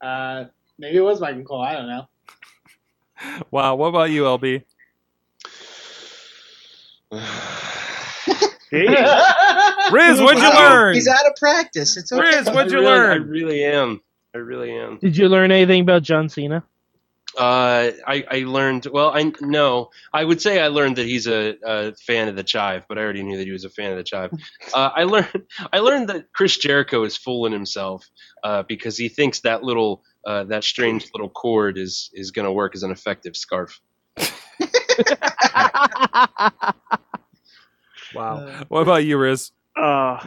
Uh, 0.00 0.46
maybe 0.78 0.96
it 0.96 1.02
was 1.02 1.20
Michael 1.20 1.44
Cole. 1.44 1.62
I 1.62 1.74
don't 1.74 1.86
know. 1.86 2.08
Wow. 3.52 3.76
What 3.76 3.88
about 3.88 4.10
you, 4.10 4.24
LB? 4.24 4.64
Jeez. 9.86 9.92
Riz, 9.92 10.20
what'd 10.20 10.42
you 10.42 10.48
learn? 10.50 10.94
He's 10.94 11.08
out 11.08 11.26
of 11.26 11.36
practice. 11.36 11.96
It's 11.96 12.12
okay. 12.12 12.22
Riz, 12.22 12.46
what'd 12.46 12.72
you 12.72 12.78
I 12.78 12.82
really, 12.82 13.10
I 13.10 13.14
really 13.14 13.64
am. 13.64 14.00
I 14.34 14.38
really 14.38 14.76
am. 14.76 14.98
Did 14.98 15.16
you 15.16 15.28
learn 15.28 15.50
anything 15.50 15.82
about 15.82 16.02
John 16.02 16.28
Cena? 16.28 16.62
Uh, 17.36 17.90
I, 18.06 18.24
I 18.30 18.38
learned. 18.46 18.86
Well, 18.90 19.10
I 19.14 19.30
no. 19.40 19.90
I 20.12 20.24
would 20.24 20.40
say 20.40 20.60
I 20.60 20.68
learned 20.68 20.96
that 20.96 21.04
he's 21.06 21.26
a, 21.26 21.56
a 21.64 21.94
fan 21.94 22.28
of 22.28 22.36
the 22.36 22.44
chive, 22.44 22.86
but 22.88 22.98
I 22.98 23.02
already 23.02 23.22
knew 23.22 23.36
that 23.36 23.44
he 23.44 23.52
was 23.52 23.64
a 23.64 23.70
fan 23.70 23.90
of 23.90 23.98
the 23.98 24.04
chive. 24.04 24.30
Uh, 24.72 24.90
I 24.94 25.04
learned. 25.04 25.42
I 25.72 25.80
learned 25.80 26.08
that 26.08 26.32
Chris 26.32 26.56
Jericho 26.56 27.04
is 27.04 27.16
fooling 27.16 27.52
himself 27.52 28.08
uh, 28.42 28.62
because 28.62 28.96
he 28.96 29.08
thinks 29.08 29.40
that 29.40 29.62
little 29.62 30.02
uh, 30.24 30.44
that 30.44 30.64
strange 30.64 31.10
little 31.12 31.28
cord 31.28 31.76
is 31.76 32.10
is 32.14 32.30
going 32.30 32.46
to 32.46 32.52
work 32.52 32.74
as 32.74 32.82
an 32.82 32.90
effective 32.90 33.36
scarf. 33.36 33.80
Wow. 38.14 38.64
What 38.68 38.80
about 38.80 39.04
you, 39.04 39.18
Riz? 39.18 39.52
Uh, 39.76 40.24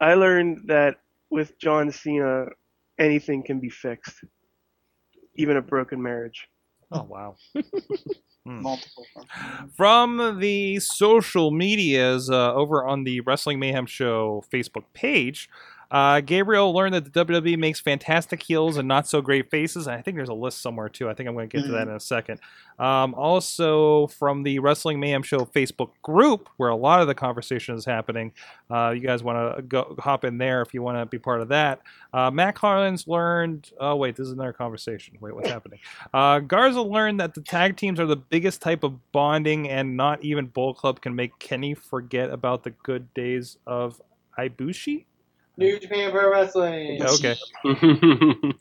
I 0.00 0.14
learned 0.14 0.68
that 0.68 0.96
with 1.30 1.58
John 1.58 1.92
Cena, 1.92 2.46
anything 2.98 3.42
can 3.42 3.60
be 3.60 3.68
fixed, 3.68 4.24
even 5.36 5.56
a 5.56 5.62
broken 5.62 6.02
marriage. 6.02 6.48
Oh, 6.90 7.02
wow. 7.02 7.36
Multiple. 8.44 9.06
From 9.76 10.40
the 10.40 10.80
social 10.80 11.50
medias 11.50 12.30
uh, 12.30 12.54
over 12.54 12.84
on 12.84 13.04
the 13.04 13.20
Wrestling 13.20 13.60
Mayhem 13.60 13.86
Show 13.86 14.42
Facebook 14.52 14.84
page, 14.94 15.48
uh, 15.90 16.20
Gabriel 16.20 16.72
learned 16.72 16.94
that 16.94 17.12
the 17.12 17.24
WWE 17.24 17.58
makes 17.58 17.80
fantastic 17.80 18.42
heels 18.42 18.76
and 18.76 18.86
not 18.86 19.08
so 19.08 19.20
great 19.20 19.50
faces. 19.50 19.86
And 19.86 19.96
I 19.96 20.02
think 20.02 20.16
there's 20.16 20.28
a 20.28 20.34
list 20.34 20.62
somewhere 20.62 20.88
too. 20.88 21.08
I 21.08 21.14
think 21.14 21.28
I'm 21.28 21.34
going 21.34 21.48
to 21.48 21.56
get 21.56 21.66
to 21.66 21.72
that 21.72 21.88
in 21.88 21.94
a 21.94 22.00
second. 22.00 22.40
Um, 22.78 23.14
also, 23.14 24.06
from 24.06 24.42
the 24.42 24.58
Wrestling 24.60 25.00
Mayhem 25.00 25.22
Show 25.22 25.40
Facebook 25.40 25.90
group, 26.02 26.48
where 26.56 26.70
a 26.70 26.76
lot 26.76 27.00
of 27.00 27.08
the 27.08 27.14
conversation 27.14 27.74
is 27.74 27.84
happening, 27.84 28.32
uh, 28.70 28.90
you 28.90 29.00
guys 29.00 29.22
want 29.22 29.56
to 29.56 29.62
go 29.62 29.96
hop 29.98 30.24
in 30.24 30.38
there 30.38 30.62
if 30.62 30.72
you 30.72 30.82
want 30.82 30.96
to 30.96 31.06
be 31.06 31.18
part 31.18 31.40
of 31.40 31.48
that. 31.48 31.80
Uh, 32.12 32.30
Matt 32.30 32.54
Collins 32.54 33.06
learned. 33.06 33.70
Oh 33.78 33.96
wait, 33.96 34.16
this 34.16 34.26
is 34.26 34.32
another 34.32 34.52
conversation. 34.52 35.16
Wait, 35.20 35.34
what's 35.34 35.50
happening? 35.50 35.80
Uh, 36.14 36.38
Garza 36.38 36.82
learned 36.82 37.20
that 37.20 37.34
the 37.34 37.42
tag 37.42 37.76
teams 37.76 38.00
are 38.00 38.06
the 38.06 38.16
biggest 38.16 38.62
type 38.62 38.84
of 38.84 39.12
bonding, 39.12 39.68
and 39.68 39.96
not 39.96 40.22
even 40.22 40.46
Bull 40.46 40.72
Club 40.72 41.00
can 41.00 41.14
make 41.14 41.38
Kenny 41.38 41.74
forget 41.74 42.30
about 42.30 42.62
the 42.62 42.70
good 42.70 43.12
days 43.12 43.58
of 43.66 44.00
Ibushi. 44.38 45.04
New 45.60 45.78
Japan 45.78 46.10
Pro 46.10 46.30
Wrestling. 46.30 47.00
Okay. 47.02 47.36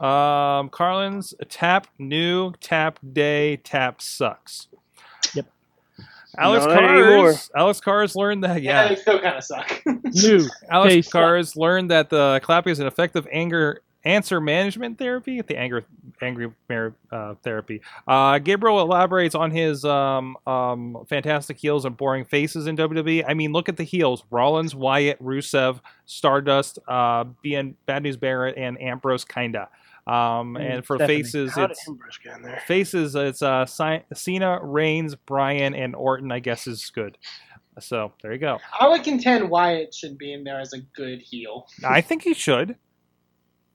Um, 0.00 0.68
Carlin's 0.70 1.32
tap 1.48 1.86
new 1.96 2.52
tap 2.60 2.98
day 3.12 3.58
tap 3.58 4.02
sucks. 4.02 4.66
Yep. 5.32 5.46
Alex 6.36 6.66
Not 6.66 6.82
anymore. 6.82 7.30
Cars. 7.34 7.50
Alex 7.54 7.80
Cars 7.80 8.16
learned 8.16 8.42
that. 8.42 8.62
Yeah, 8.62 8.82
Yeah. 8.82 8.88
they 8.88 8.96
still 8.96 9.20
kind 9.20 9.36
of 9.36 9.44
suck. 9.44 9.80
New. 9.86 10.48
Alex 10.70 10.92
Taste 10.94 11.12
Cars 11.12 11.54
learned 11.56 11.92
that 11.92 12.10
the 12.10 12.40
clapping 12.42 12.72
is 12.72 12.80
an 12.80 12.88
effective 12.88 13.28
anger 13.30 13.82
answer 14.04 14.40
management 14.40 14.98
therapy. 14.98 15.40
The 15.40 15.56
anger 15.56 15.84
angry 16.20 16.50
mar- 16.68 16.94
uh, 17.10 17.34
therapy. 17.42 17.80
Uh, 18.06 18.38
Gabriel 18.38 18.80
elaborates 18.80 19.34
on 19.34 19.50
his 19.50 19.84
um, 19.84 20.36
um, 20.46 21.04
fantastic 21.08 21.58
heels 21.58 21.84
and 21.84 21.96
boring 21.96 22.24
faces 22.24 22.66
in 22.66 22.76
WWE. 22.76 23.24
I 23.26 23.34
mean, 23.34 23.52
look 23.52 23.68
at 23.68 23.76
the 23.76 23.84
heels: 23.84 24.24
Rollins, 24.30 24.74
Wyatt, 24.74 25.22
Rusev, 25.22 25.80
Stardust, 26.06 26.78
uh, 26.88 27.24
BN, 27.44 27.74
Bad 27.86 28.02
News 28.02 28.16
Barrett, 28.16 28.56
and 28.56 28.80
Ambrose. 28.80 29.24
Kinda. 29.24 29.68
Um, 30.04 30.56
and 30.56 30.84
for 30.84 30.96
Stephanie. 30.96 31.22
faces, 31.22 31.52
How 31.52 31.64
it's 31.66 31.88
Ambrose 31.88 32.18
get 32.24 32.36
in 32.36 32.42
there? 32.42 32.60
faces. 32.66 33.14
It's 33.14 33.40
uh, 33.40 33.64
Si- 33.66 34.02
Cena, 34.12 34.58
Reigns, 34.60 35.14
Bryan, 35.14 35.74
and 35.74 35.94
Orton. 35.94 36.32
I 36.32 36.40
guess 36.40 36.66
is 36.66 36.90
good. 36.90 37.16
So 37.78 38.12
there 38.20 38.32
you 38.32 38.38
go. 38.38 38.58
I 38.78 38.88
would 38.88 39.04
contend 39.04 39.48
Wyatt 39.48 39.94
should 39.94 40.18
be 40.18 40.32
in 40.32 40.42
there 40.44 40.60
as 40.60 40.72
a 40.72 40.80
good 40.80 41.20
heel. 41.22 41.68
I 41.88 42.00
think 42.00 42.22
he 42.22 42.34
should. 42.34 42.76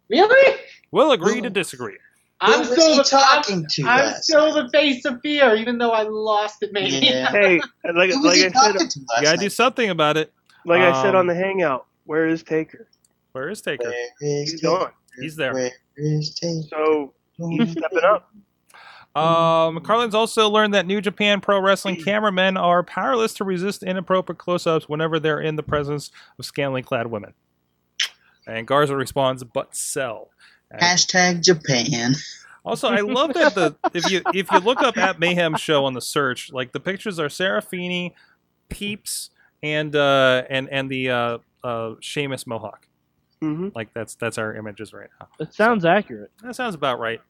Really? 0.09 0.59
We'll 0.91 1.11
agree 1.11 1.41
to 1.41 1.49
disagree. 1.49 1.97
I'm 2.39 2.59
was 2.59 2.71
still 2.71 2.91
he 2.91 2.97
the 2.97 3.03
talking 3.03 3.65
to 3.67 3.81
I'm, 3.83 3.87
I'm 3.89 4.05
last 4.05 4.23
still 4.25 4.53
the 4.53 4.69
face 4.69 5.05
of 5.05 5.19
fear, 5.21 5.55
even 5.55 5.77
though 5.79 5.91
I 5.91 6.03
lost 6.03 6.61
it. 6.61 6.71
Maybe. 6.71 7.07
Yeah. 7.07 7.31
Hey, 7.31 7.59
like 7.95 8.11
Who 8.11 8.21
was 8.21 8.25
like 8.25 8.35
he 8.35 8.45
I 8.45 8.49
said, 8.49 8.53
talking 8.53 8.87
to 8.87 8.99
You 8.99 9.05
gotta 9.23 9.37
do 9.37 9.43
night? 9.45 9.51
something 9.51 9.89
about 9.89 10.17
it. 10.17 10.31
like 10.65 10.81
I 10.81 11.01
said 11.01 11.15
Um, 11.15 11.21
on 11.21 11.27
the 11.27 11.33
Hangout, 11.35 11.87
where 12.05 12.27
is 12.27 12.43
Taker? 12.43 12.87
Where 13.31 13.49
is 13.49 13.61
Taker? 13.61 13.89
Where 13.89 13.93
is 14.21 14.51
He's 14.51 14.61
Taker? 14.61 14.77
gone. 14.77 14.91
He's 15.19 15.35
there. 15.35 15.53
Where 15.53 15.71
is 15.97 16.35
Taker? 16.35 16.61
So 16.69 17.13
he's 17.49 17.71
stepping 17.71 18.03
up. 18.03 18.31
Um, 19.15 19.79
Carlin's 19.81 20.13
also 20.13 20.47
learned 20.47 20.75
that 20.75 20.85
New 20.85 21.01
Japan 21.01 21.41
Pro 21.41 21.59
Wrestling 21.59 21.95
cameramen 22.03 22.55
are 22.55 22.83
powerless 22.83 23.33
to 23.35 23.43
resist 23.43 23.81
inappropriate 23.81 24.37
close-ups 24.37 24.87
whenever 24.87 25.19
they're 25.19 25.39
in 25.39 25.55
the 25.55 25.63
presence 25.63 26.11
of 26.37 26.45
scantily 26.45 26.83
clad 26.83 27.07
women. 27.07 27.33
And 28.47 28.65
Garza 28.65 28.95
responds, 28.95 29.43
"But 29.43 29.75
sell." 29.75 30.29
And 30.71 30.81
Hashtag 30.81 31.43
Japan. 31.43 32.15
Also, 32.65 32.89
I 32.89 33.01
love 33.01 33.33
that 33.33 33.55
the 33.55 33.75
if 33.93 34.09
you 34.09 34.21
if 34.33 34.51
you 34.51 34.59
look 34.59 34.81
up 34.81 34.97
at 34.97 35.19
Mayhem 35.19 35.55
Show 35.55 35.85
on 35.85 35.93
the 35.93 36.01
search, 36.01 36.51
like 36.51 36.71
the 36.71 36.79
pictures 36.79 37.19
are 37.19 37.27
Serafini, 37.27 38.13
Peeps, 38.69 39.29
and 39.63 39.95
uh, 39.95 40.43
and 40.49 40.69
and 40.69 40.89
the 40.89 41.09
uh, 41.09 41.37
uh, 41.63 41.95
Seamus 42.01 42.45
Mohawk. 42.47 42.87
hmm 43.41 43.69
Like 43.75 43.93
that's 43.93 44.15
that's 44.15 44.37
our 44.37 44.55
images 44.55 44.91
right 44.93 45.09
now. 45.19 45.27
It 45.39 45.53
sounds 45.53 45.85
accurate. 45.85 46.31
That 46.43 46.55
sounds 46.55 46.75
about 46.75 46.99
right. 46.99 47.21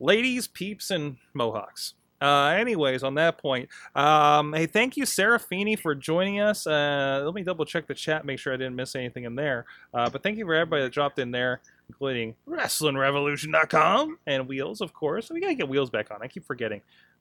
Ladies, 0.00 0.46
peeps, 0.46 0.90
and 0.90 1.16
mohawks. 1.32 1.94
Uh, 2.24 2.48
anyways, 2.58 3.02
on 3.02 3.14
that 3.16 3.36
point, 3.38 3.68
um, 3.94 4.52
hey, 4.54 4.66
thank 4.66 4.96
you, 4.96 5.04
Serafini, 5.04 5.78
for 5.78 5.94
joining 5.94 6.40
us. 6.40 6.66
Uh, 6.66 7.20
let 7.24 7.34
me 7.34 7.42
double 7.42 7.64
check 7.66 7.86
the 7.86 7.94
chat, 7.94 8.24
make 8.24 8.38
sure 8.38 8.54
I 8.54 8.56
didn't 8.56 8.76
miss 8.76 8.96
anything 8.96 9.24
in 9.24 9.34
there. 9.34 9.66
Uh, 9.92 10.08
but 10.08 10.22
thank 10.22 10.38
you 10.38 10.46
for 10.46 10.54
everybody 10.54 10.82
that 10.82 10.92
dropped 10.92 11.18
in 11.18 11.30
there, 11.30 11.60
including 11.88 12.34
WrestlingRevolution.com 12.48 14.18
and 14.26 14.48
Wheels, 14.48 14.80
of 14.80 14.92
course. 14.92 15.30
We 15.30 15.40
gotta 15.40 15.54
get 15.54 15.68
Wheels 15.68 15.90
back 15.90 16.10
on. 16.10 16.18
I 16.22 16.28
keep 16.28 16.46
forgetting 16.46 16.80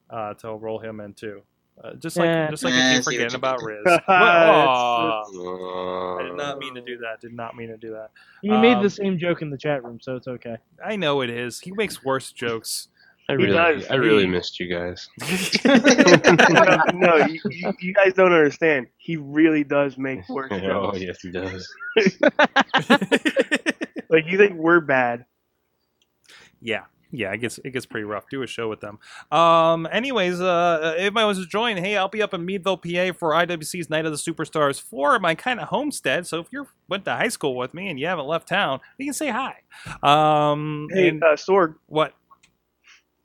uh, 0.09 0.33
to 0.35 0.53
roll 0.55 0.79
him 0.79 0.99
in 0.99 1.13
too. 1.13 1.41
Uh, 1.83 1.95
just 1.95 2.17
like 2.17 2.25
Yeah. 2.27 2.49
just 2.51 2.63
like 2.63 2.73
Yeah, 2.75 2.87
I 2.87 2.91
I 2.91 2.95
keep 2.97 3.03
forgetting 3.03 3.35
about 3.35 3.63
Riz. 3.63 3.79
That's- 3.83 4.03
Aw. 4.07 5.23
Uh, 5.23 6.15
I 6.19 6.23
did 6.23 6.37
not 6.37 6.59
mean 6.59 6.75
to 6.75 6.81
do 6.81 6.97
that. 6.99 7.19
Did 7.19 7.33
not 7.33 7.55
mean 7.55 7.69
to 7.69 7.77
do 7.77 7.91
that. 7.91 8.11
You 8.43 8.51
made 8.59 8.77
Um, 8.77 8.83
the 8.83 8.89
same 8.91 9.17
joke 9.17 9.41
in 9.41 9.49
the 9.49 9.57
chat 9.57 9.83
room, 9.83 9.99
so 9.99 10.15
it's 10.15 10.27
okay. 10.27 10.57
I 10.85 10.95
know 10.95 11.21
it 11.21 11.29
is. 11.31 11.59
He 11.59 11.71
makes 11.71 12.03
worse 12.03 12.31
jokes. 12.31 12.89
I 13.33 13.37
He 13.37 13.43
really, 13.45 13.55
does. 13.79 13.87
I 13.89 13.95
really 13.95 14.23
He- 14.23 14.29
missed 14.29 14.59
you 14.59 14.67
guys. 14.67 15.09
no, 15.65 16.77
no 16.93 17.15
you, 17.25 17.39
you, 17.49 17.73
you 17.79 17.93
guys 17.93 18.13
don't 18.13 18.31
understand. 18.33 18.87
He 18.97 19.17
really 19.17 19.63
does 19.63 19.97
make 19.97 20.27
worse 20.29 20.49
oh 20.51 20.59
jokes. 20.59 20.99
yes, 21.01 21.19
he 21.21 21.31
does. 21.31 21.67
Like 24.09 24.27
you 24.27 24.37
think 24.37 24.53
we're 24.57 24.79
bad. 24.79 25.25
Yeah, 26.61 26.81
yeah, 27.09 27.31
it 27.33 27.37
gets 27.39 27.57
it 27.59 27.71
gets 27.71 27.87
pretty 27.87 28.03
rough. 28.03 28.25
Do 28.29 28.43
a 28.43 28.47
show 28.47 28.69
with 28.69 28.79
them. 28.79 28.99
Um, 29.31 29.87
anyways, 29.91 30.39
uh, 30.39 30.93
if 30.99 31.17
I 31.17 31.25
was 31.25 31.39
to 31.39 31.47
join, 31.47 31.77
hey, 31.77 31.97
I'll 31.97 32.09
be 32.09 32.21
up 32.21 32.31
in 32.33 32.45
Meadville, 32.45 32.77
PA 32.77 33.11
for 33.17 33.31
IWC's 33.31 33.89
Night 33.89 34.05
of 34.05 34.11
the 34.11 34.17
Superstars 34.19 34.79
for 34.79 35.17
my 35.17 35.33
kind 35.33 35.59
of 35.59 35.69
homestead. 35.69 36.27
So 36.27 36.39
if 36.41 36.47
you 36.51 36.67
went 36.87 37.05
to 37.05 37.11
high 37.13 37.29
school 37.29 37.55
with 37.55 37.73
me 37.73 37.89
and 37.89 37.99
you 37.99 38.05
haven't 38.05 38.27
left 38.27 38.47
town, 38.47 38.81
you 38.99 39.05
can 39.05 39.13
say 39.15 39.29
hi. 39.31 39.55
Um, 40.03 40.87
Hey, 40.91 41.09
and 41.09 41.23
uh, 41.23 41.35
Sorg, 41.35 41.73
what? 41.87 42.13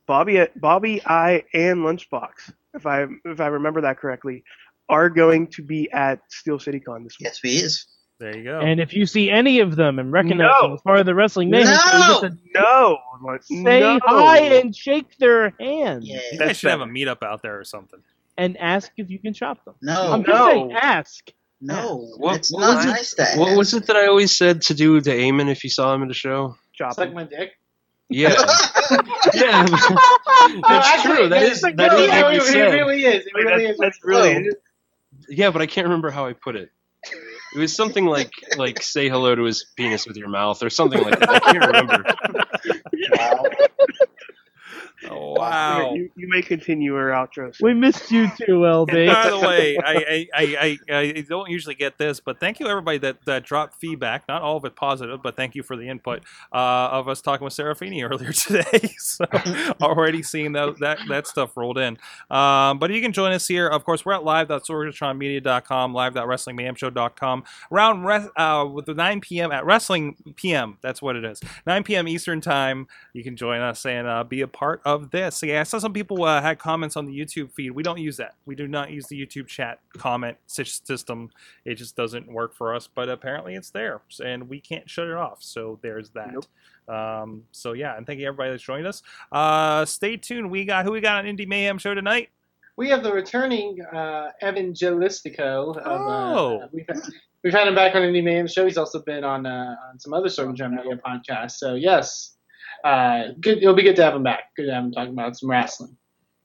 Bobby, 0.09 0.45
Bobby, 0.57 1.01
I, 1.07 1.45
and 1.55 1.79
Lunchbox, 1.85 2.31
if 2.75 2.87
I 2.87 3.07
if 3.25 3.41
I 3.41 3.47
remember 3.49 3.83
that 3.83 3.99
correctly, 3.99 4.43
are 4.89 5.09
going 5.11 5.47
to 5.49 5.63
be 5.63 5.89
at 5.93 6.21
Steel 6.29 6.59
City 6.59 6.81
Con 6.81 7.05
this 7.05 7.17
week. 7.21 7.27
Yes, 7.27 7.39
he 7.41 7.57
is. 7.59 7.87
There 8.19 8.37
you 8.37 8.43
go. 8.43 8.59
And 8.59 8.81
if 8.81 8.95
you 8.95 9.07
see 9.07 9.31
any 9.31 9.61
of 9.61 9.77
them 9.77 10.01
and 10.01 10.11
recognize 10.11 10.51
No. 10.61 10.63
them 10.63 10.73
as 10.75 10.81
part 10.81 10.99
of 10.99 11.07
the 11.07 11.15
Wrestling 11.15 11.51
Mayhem, 11.51 11.67
Show, 11.73 11.99
No. 11.99 12.21
you 12.23 12.29
get 12.29 12.39
No, 12.55 13.39
say 13.43 13.81
no. 13.81 14.01
hi 14.03 14.39
and 14.41 14.75
shake 14.75 15.17
their 15.19 15.51
hand 15.61 16.03
Yeah. 16.03 16.19
you 16.33 16.39
guys 16.41 16.57
should 16.57 16.71
have 16.71 16.81
a 16.81 16.87
meetup 16.87 17.23
out 17.23 17.43
there 17.43 17.61
or 17.61 17.65
something. 17.65 18.01
and 18.37 18.57
ask 18.59 18.91
if 18.97 19.09
you 19.11 19.19
can 19.21 19.35
shop 19.35 19.65
them. 19.65 19.75
No, 19.83 20.13
I'm 20.13 20.25
just 20.25 20.37
no. 20.37 20.49
saying, 20.49 20.73
ask. 20.73 21.31
no, 21.61 22.09
What- 22.17 22.37
it's 22.37 22.53
what 22.53 22.61
not 22.61 22.77
was 22.77 22.85
it- 22.87 22.89
nice 22.89 23.15
to 23.15 23.25
What 23.39 23.57
was 23.57 23.75
it 23.75 23.87
that 23.87 23.97
I 23.97 24.07
always 24.07 24.37
said 24.37 24.63
to 24.63 24.75
do 24.75 25.01
to 25.01 25.11
Eamon 25.11 25.49
if 25.51 25.63
you 25.65 25.71
saw 25.71 25.95
him 25.95 26.03
at 26.03 26.11
a 26.11 26.15
show? 26.15 26.57
Chop 26.73 26.95
Suck 26.95 27.07
them. 27.09 27.15
my 27.15 27.25
dick. 27.25 27.53
Yeah, 28.11 28.31
yeah. 29.35 29.65
No, 29.65 29.77
That's 30.67 30.89
actually, 30.89 31.17
true. 31.17 31.29
That 31.29 31.43
it- 31.43 31.53
is 31.53 31.65
it 31.65 31.77
that 31.77 31.93
is 31.99 32.09
what 32.11 32.33
you 32.35 32.41
it 32.41 32.45
said. 32.45 32.73
really 32.73 33.05
is. 33.05 33.27
It 33.27 33.33
really 33.35 33.65
that's, 33.65 33.73
is. 33.75 33.79
that's 33.79 34.05
really 34.05 34.49
Oh. 34.49 34.53
Yeah, 35.29 35.51
but 35.51 35.63
I 35.63 35.67
can't 35.67 35.87
remember 35.87 36.11
how 36.11 36.27
I 36.27 36.33
put 36.33 36.57
it. 36.57 36.71
It 37.55 37.59
was 37.59 37.75
something 37.75 38.05
like 38.07 38.31
like 38.57 38.83
say 38.83 39.09
hello 39.09 39.35
to 39.35 39.43
his 39.45 39.67
penis 39.77 40.07
with 40.07 40.17
your 40.17 40.29
mouth 40.29 40.63
or 40.63 40.71
something 40.71 41.03
like 41.03 41.19
that. 41.21 41.31
I 41.31 41.39
can't 41.53 41.67
remember. 41.67 42.05
Oh, 45.09 45.35
wow. 45.35 45.95
You, 45.95 46.11
you 46.17 46.29
may 46.29 46.43
continue 46.43 46.95
our 46.97 47.11
outro. 47.11 47.55
sir. 47.55 47.61
We 47.63 47.75
missed 47.75 48.11
you 48.11 48.29
too, 48.37 48.61
LB. 48.61 49.13
By 49.13 49.31
the 49.31 49.39
way, 49.39 49.79
I, 49.79 49.95
I, 49.95 50.29
I, 50.35 50.79
I, 50.91 50.97
I 50.97 51.21
don't 51.29 51.49
usually 51.51 51.77
get 51.77 51.99
this, 51.99 52.19
but 52.21 52.41
thank 52.41 52.59
you 52.59 52.67
everybody 52.67 52.99
that, 52.99 53.25
that 53.25 53.45
dropped 53.45 53.77
feedback. 53.77 54.27
Not 54.29 54.43
all 54.43 54.57
of 54.57 54.65
it 54.65 54.75
positive, 54.75 55.23
but 55.23 55.37
thank 55.37 55.55
you 55.55 55.63
for 55.63 55.77
the 55.77 55.89
input 55.89 56.23
uh, 56.53 56.89
of 56.91 57.09
us 57.09 57.21
talking 57.21 57.45
with 57.45 57.55
Serafini 57.55 58.03
earlier 58.11 58.33
today. 58.33 58.95
so 58.99 59.25
already 59.81 60.23
seeing 60.23 60.53
that, 60.53 60.79
that 60.81 60.99
that 61.09 61.27
stuff 61.27 61.57
rolled 61.57 61.79
in. 61.79 61.99
Um, 62.31 62.79
but 62.79 62.91
you 62.91 63.01
can 63.01 63.13
join 63.13 63.33
us 63.33 63.47
here. 63.47 63.69
Of 63.69 63.85
course, 63.85 64.05
we're 64.05 64.15
at 64.15 64.25
live.sorgatronmedia.com, 64.25 65.95
live.wrestlingmayhemshow.com. 65.95 67.45
Around 67.71 68.05
res- 68.05 68.29
uh, 68.37 68.69
with 68.71 68.87
the 68.87 68.95
9 68.95 69.21
p.m. 69.21 69.53
at 69.53 69.65
Wrestling 69.65 70.17
PM. 70.35 70.79
That's 70.81 71.01
what 71.01 71.15
it 71.15 71.25
is. 71.25 71.41
9 71.67 71.85
p.m. 71.85 72.09
Eastern 72.09 72.41
time. 72.41 72.89
You 73.13 73.23
can 73.23 73.37
join 73.37 73.61
us 73.61 73.87
and 73.87 74.07
uh, 74.07 74.25
be 74.25 74.41
a 74.41 74.49
part 74.49 74.81
of 74.89 75.11
this. 75.11 75.43
Yeah, 75.43 75.61
I 75.61 75.65
saw 75.65 75.79
some 75.79 75.93
people 75.93 76.25
uh, 76.25 76.41
had 76.41 76.59
comments 76.59 76.97
on 76.97 77.05
the 77.07 77.13
YouTube 77.19 77.53
feed. 77.53 77.71
We 77.73 77.83
don't 77.83 77.99
use 77.99 78.17
that. 78.17 78.35
We 78.47 78.55
do 78.55 78.67
not 78.67 78.91
use 78.91 79.07
the 79.07 79.21
YouTube 79.21 79.47
chat 79.47 79.81
comment 79.97 80.37
system. 80.47 81.31
It 81.65 81.75
just 81.75 81.95
doesn't 81.97 82.27
work 82.33 82.55
for 82.55 82.75
us. 82.75 82.89
But 82.93 83.09
apparently, 83.09 83.55
it's 83.55 83.71
there, 83.71 84.01
and 84.25 84.49
we 84.49 84.61
can't 84.61 84.89
shut 84.89 85.07
it 85.07 85.15
off. 85.15 85.43
So 85.43 85.79
there's 85.83 86.11
that. 86.11 86.33
Nope. 86.33 86.47
Um, 86.97 87.45
so 87.53 87.75
yeah, 87.75 87.97
and 87.97 88.07
thank 88.07 88.19
you 88.19 88.27
everybody 88.27 88.51
that's 88.51 88.63
joined 88.63 88.87
us. 88.87 89.03
Uh, 89.31 89.85
stay 89.85 90.17
tuned. 90.17 90.51
We 90.51 90.65
got 90.65 90.85
who 90.87 90.93
we 90.93 91.01
got 91.01 91.25
on 91.25 91.25
Indie 91.37 91.47
Mayhem 91.47 91.77
show 91.79 91.93
tonight. 91.95 92.31
We 92.77 92.89
have 92.91 93.03
the 93.03 93.13
returning 93.13 93.83
uh, 93.93 94.31
Evangelistico. 94.43 95.77
Of, 95.77 95.83
Oh. 95.85 96.61
uh, 96.63 96.69
we've, 96.73 96.87
had, 96.89 97.01
we've 97.43 97.53
had 97.53 97.69
him 97.69 97.75
back 97.75 97.95
on 97.95 98.03
Indie 98.03 98.23
Mayhem 98.25 98.47
show. 98.47 98.65
He's 98.65 98.79
also 98.79 99.03
been 99.03 99.25
on 99.25 99.45
uh, 99.47 99.77
on 99.91 99.99
some 99.99 100.15
other 100.15 100.29
Sorgatron 100.29 100.75
Media 100.77 100.97
podcasts. 100.97 101.53
So 101.59 101.75
yes, 101.75 102.37
uh, 102.85 103.29
good. 103.41 103.59
It'll 103.59 103.75
be 103.75 103.83
good 103.83 103.97
to 103.97 104.05
have 104.05 104.15
him 104.15 104.23
back. 104.23 104.55
Good 104.57 104.67
to 104.67 104.75
have 104.75 104.85
him 104.85 104.93
talking 104.93 105.13
about 105.13 105.37
some 105.37 105.51
wrestling. 105.51 105.97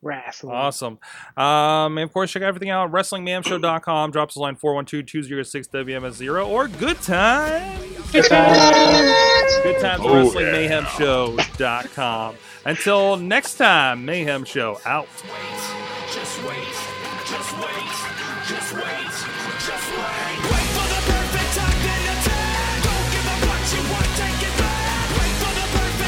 Wrestling. 0.01 0.53
Awesome. 0.53 0.99
Um, 1.37 1.97
and 1.97 1.99
of 1.99 2.11
course, 2.11 2.31
check 2.31 2.43
everything 2.43 2.69
out. 2.69 2.91
WrestlingMayhemShow.com. 2.91 4.11
Drops 4.11 4.33
us 4.33 4.37
a 4.37 4.41
line 4.41 4.55
412-206-WMS0 4.57 6.47
or 6.47 6.67
Good 6.67 7.01
Time. 7.01 7.79
Good 8.11 8.25
times. 8.25 9.53
Good 9.63 9.79
times 9.79 10.01
at 10.01 10.01
Oh, 10.01 10.31
WrestlingMayhemShow.com. 10.33 12.35
Until 12.65 13.17
next 13.17 13.55
time, 13.55 14.05
Mayhem 14.05 14.43
Show 14.45 14.79
out. 14.85 15.07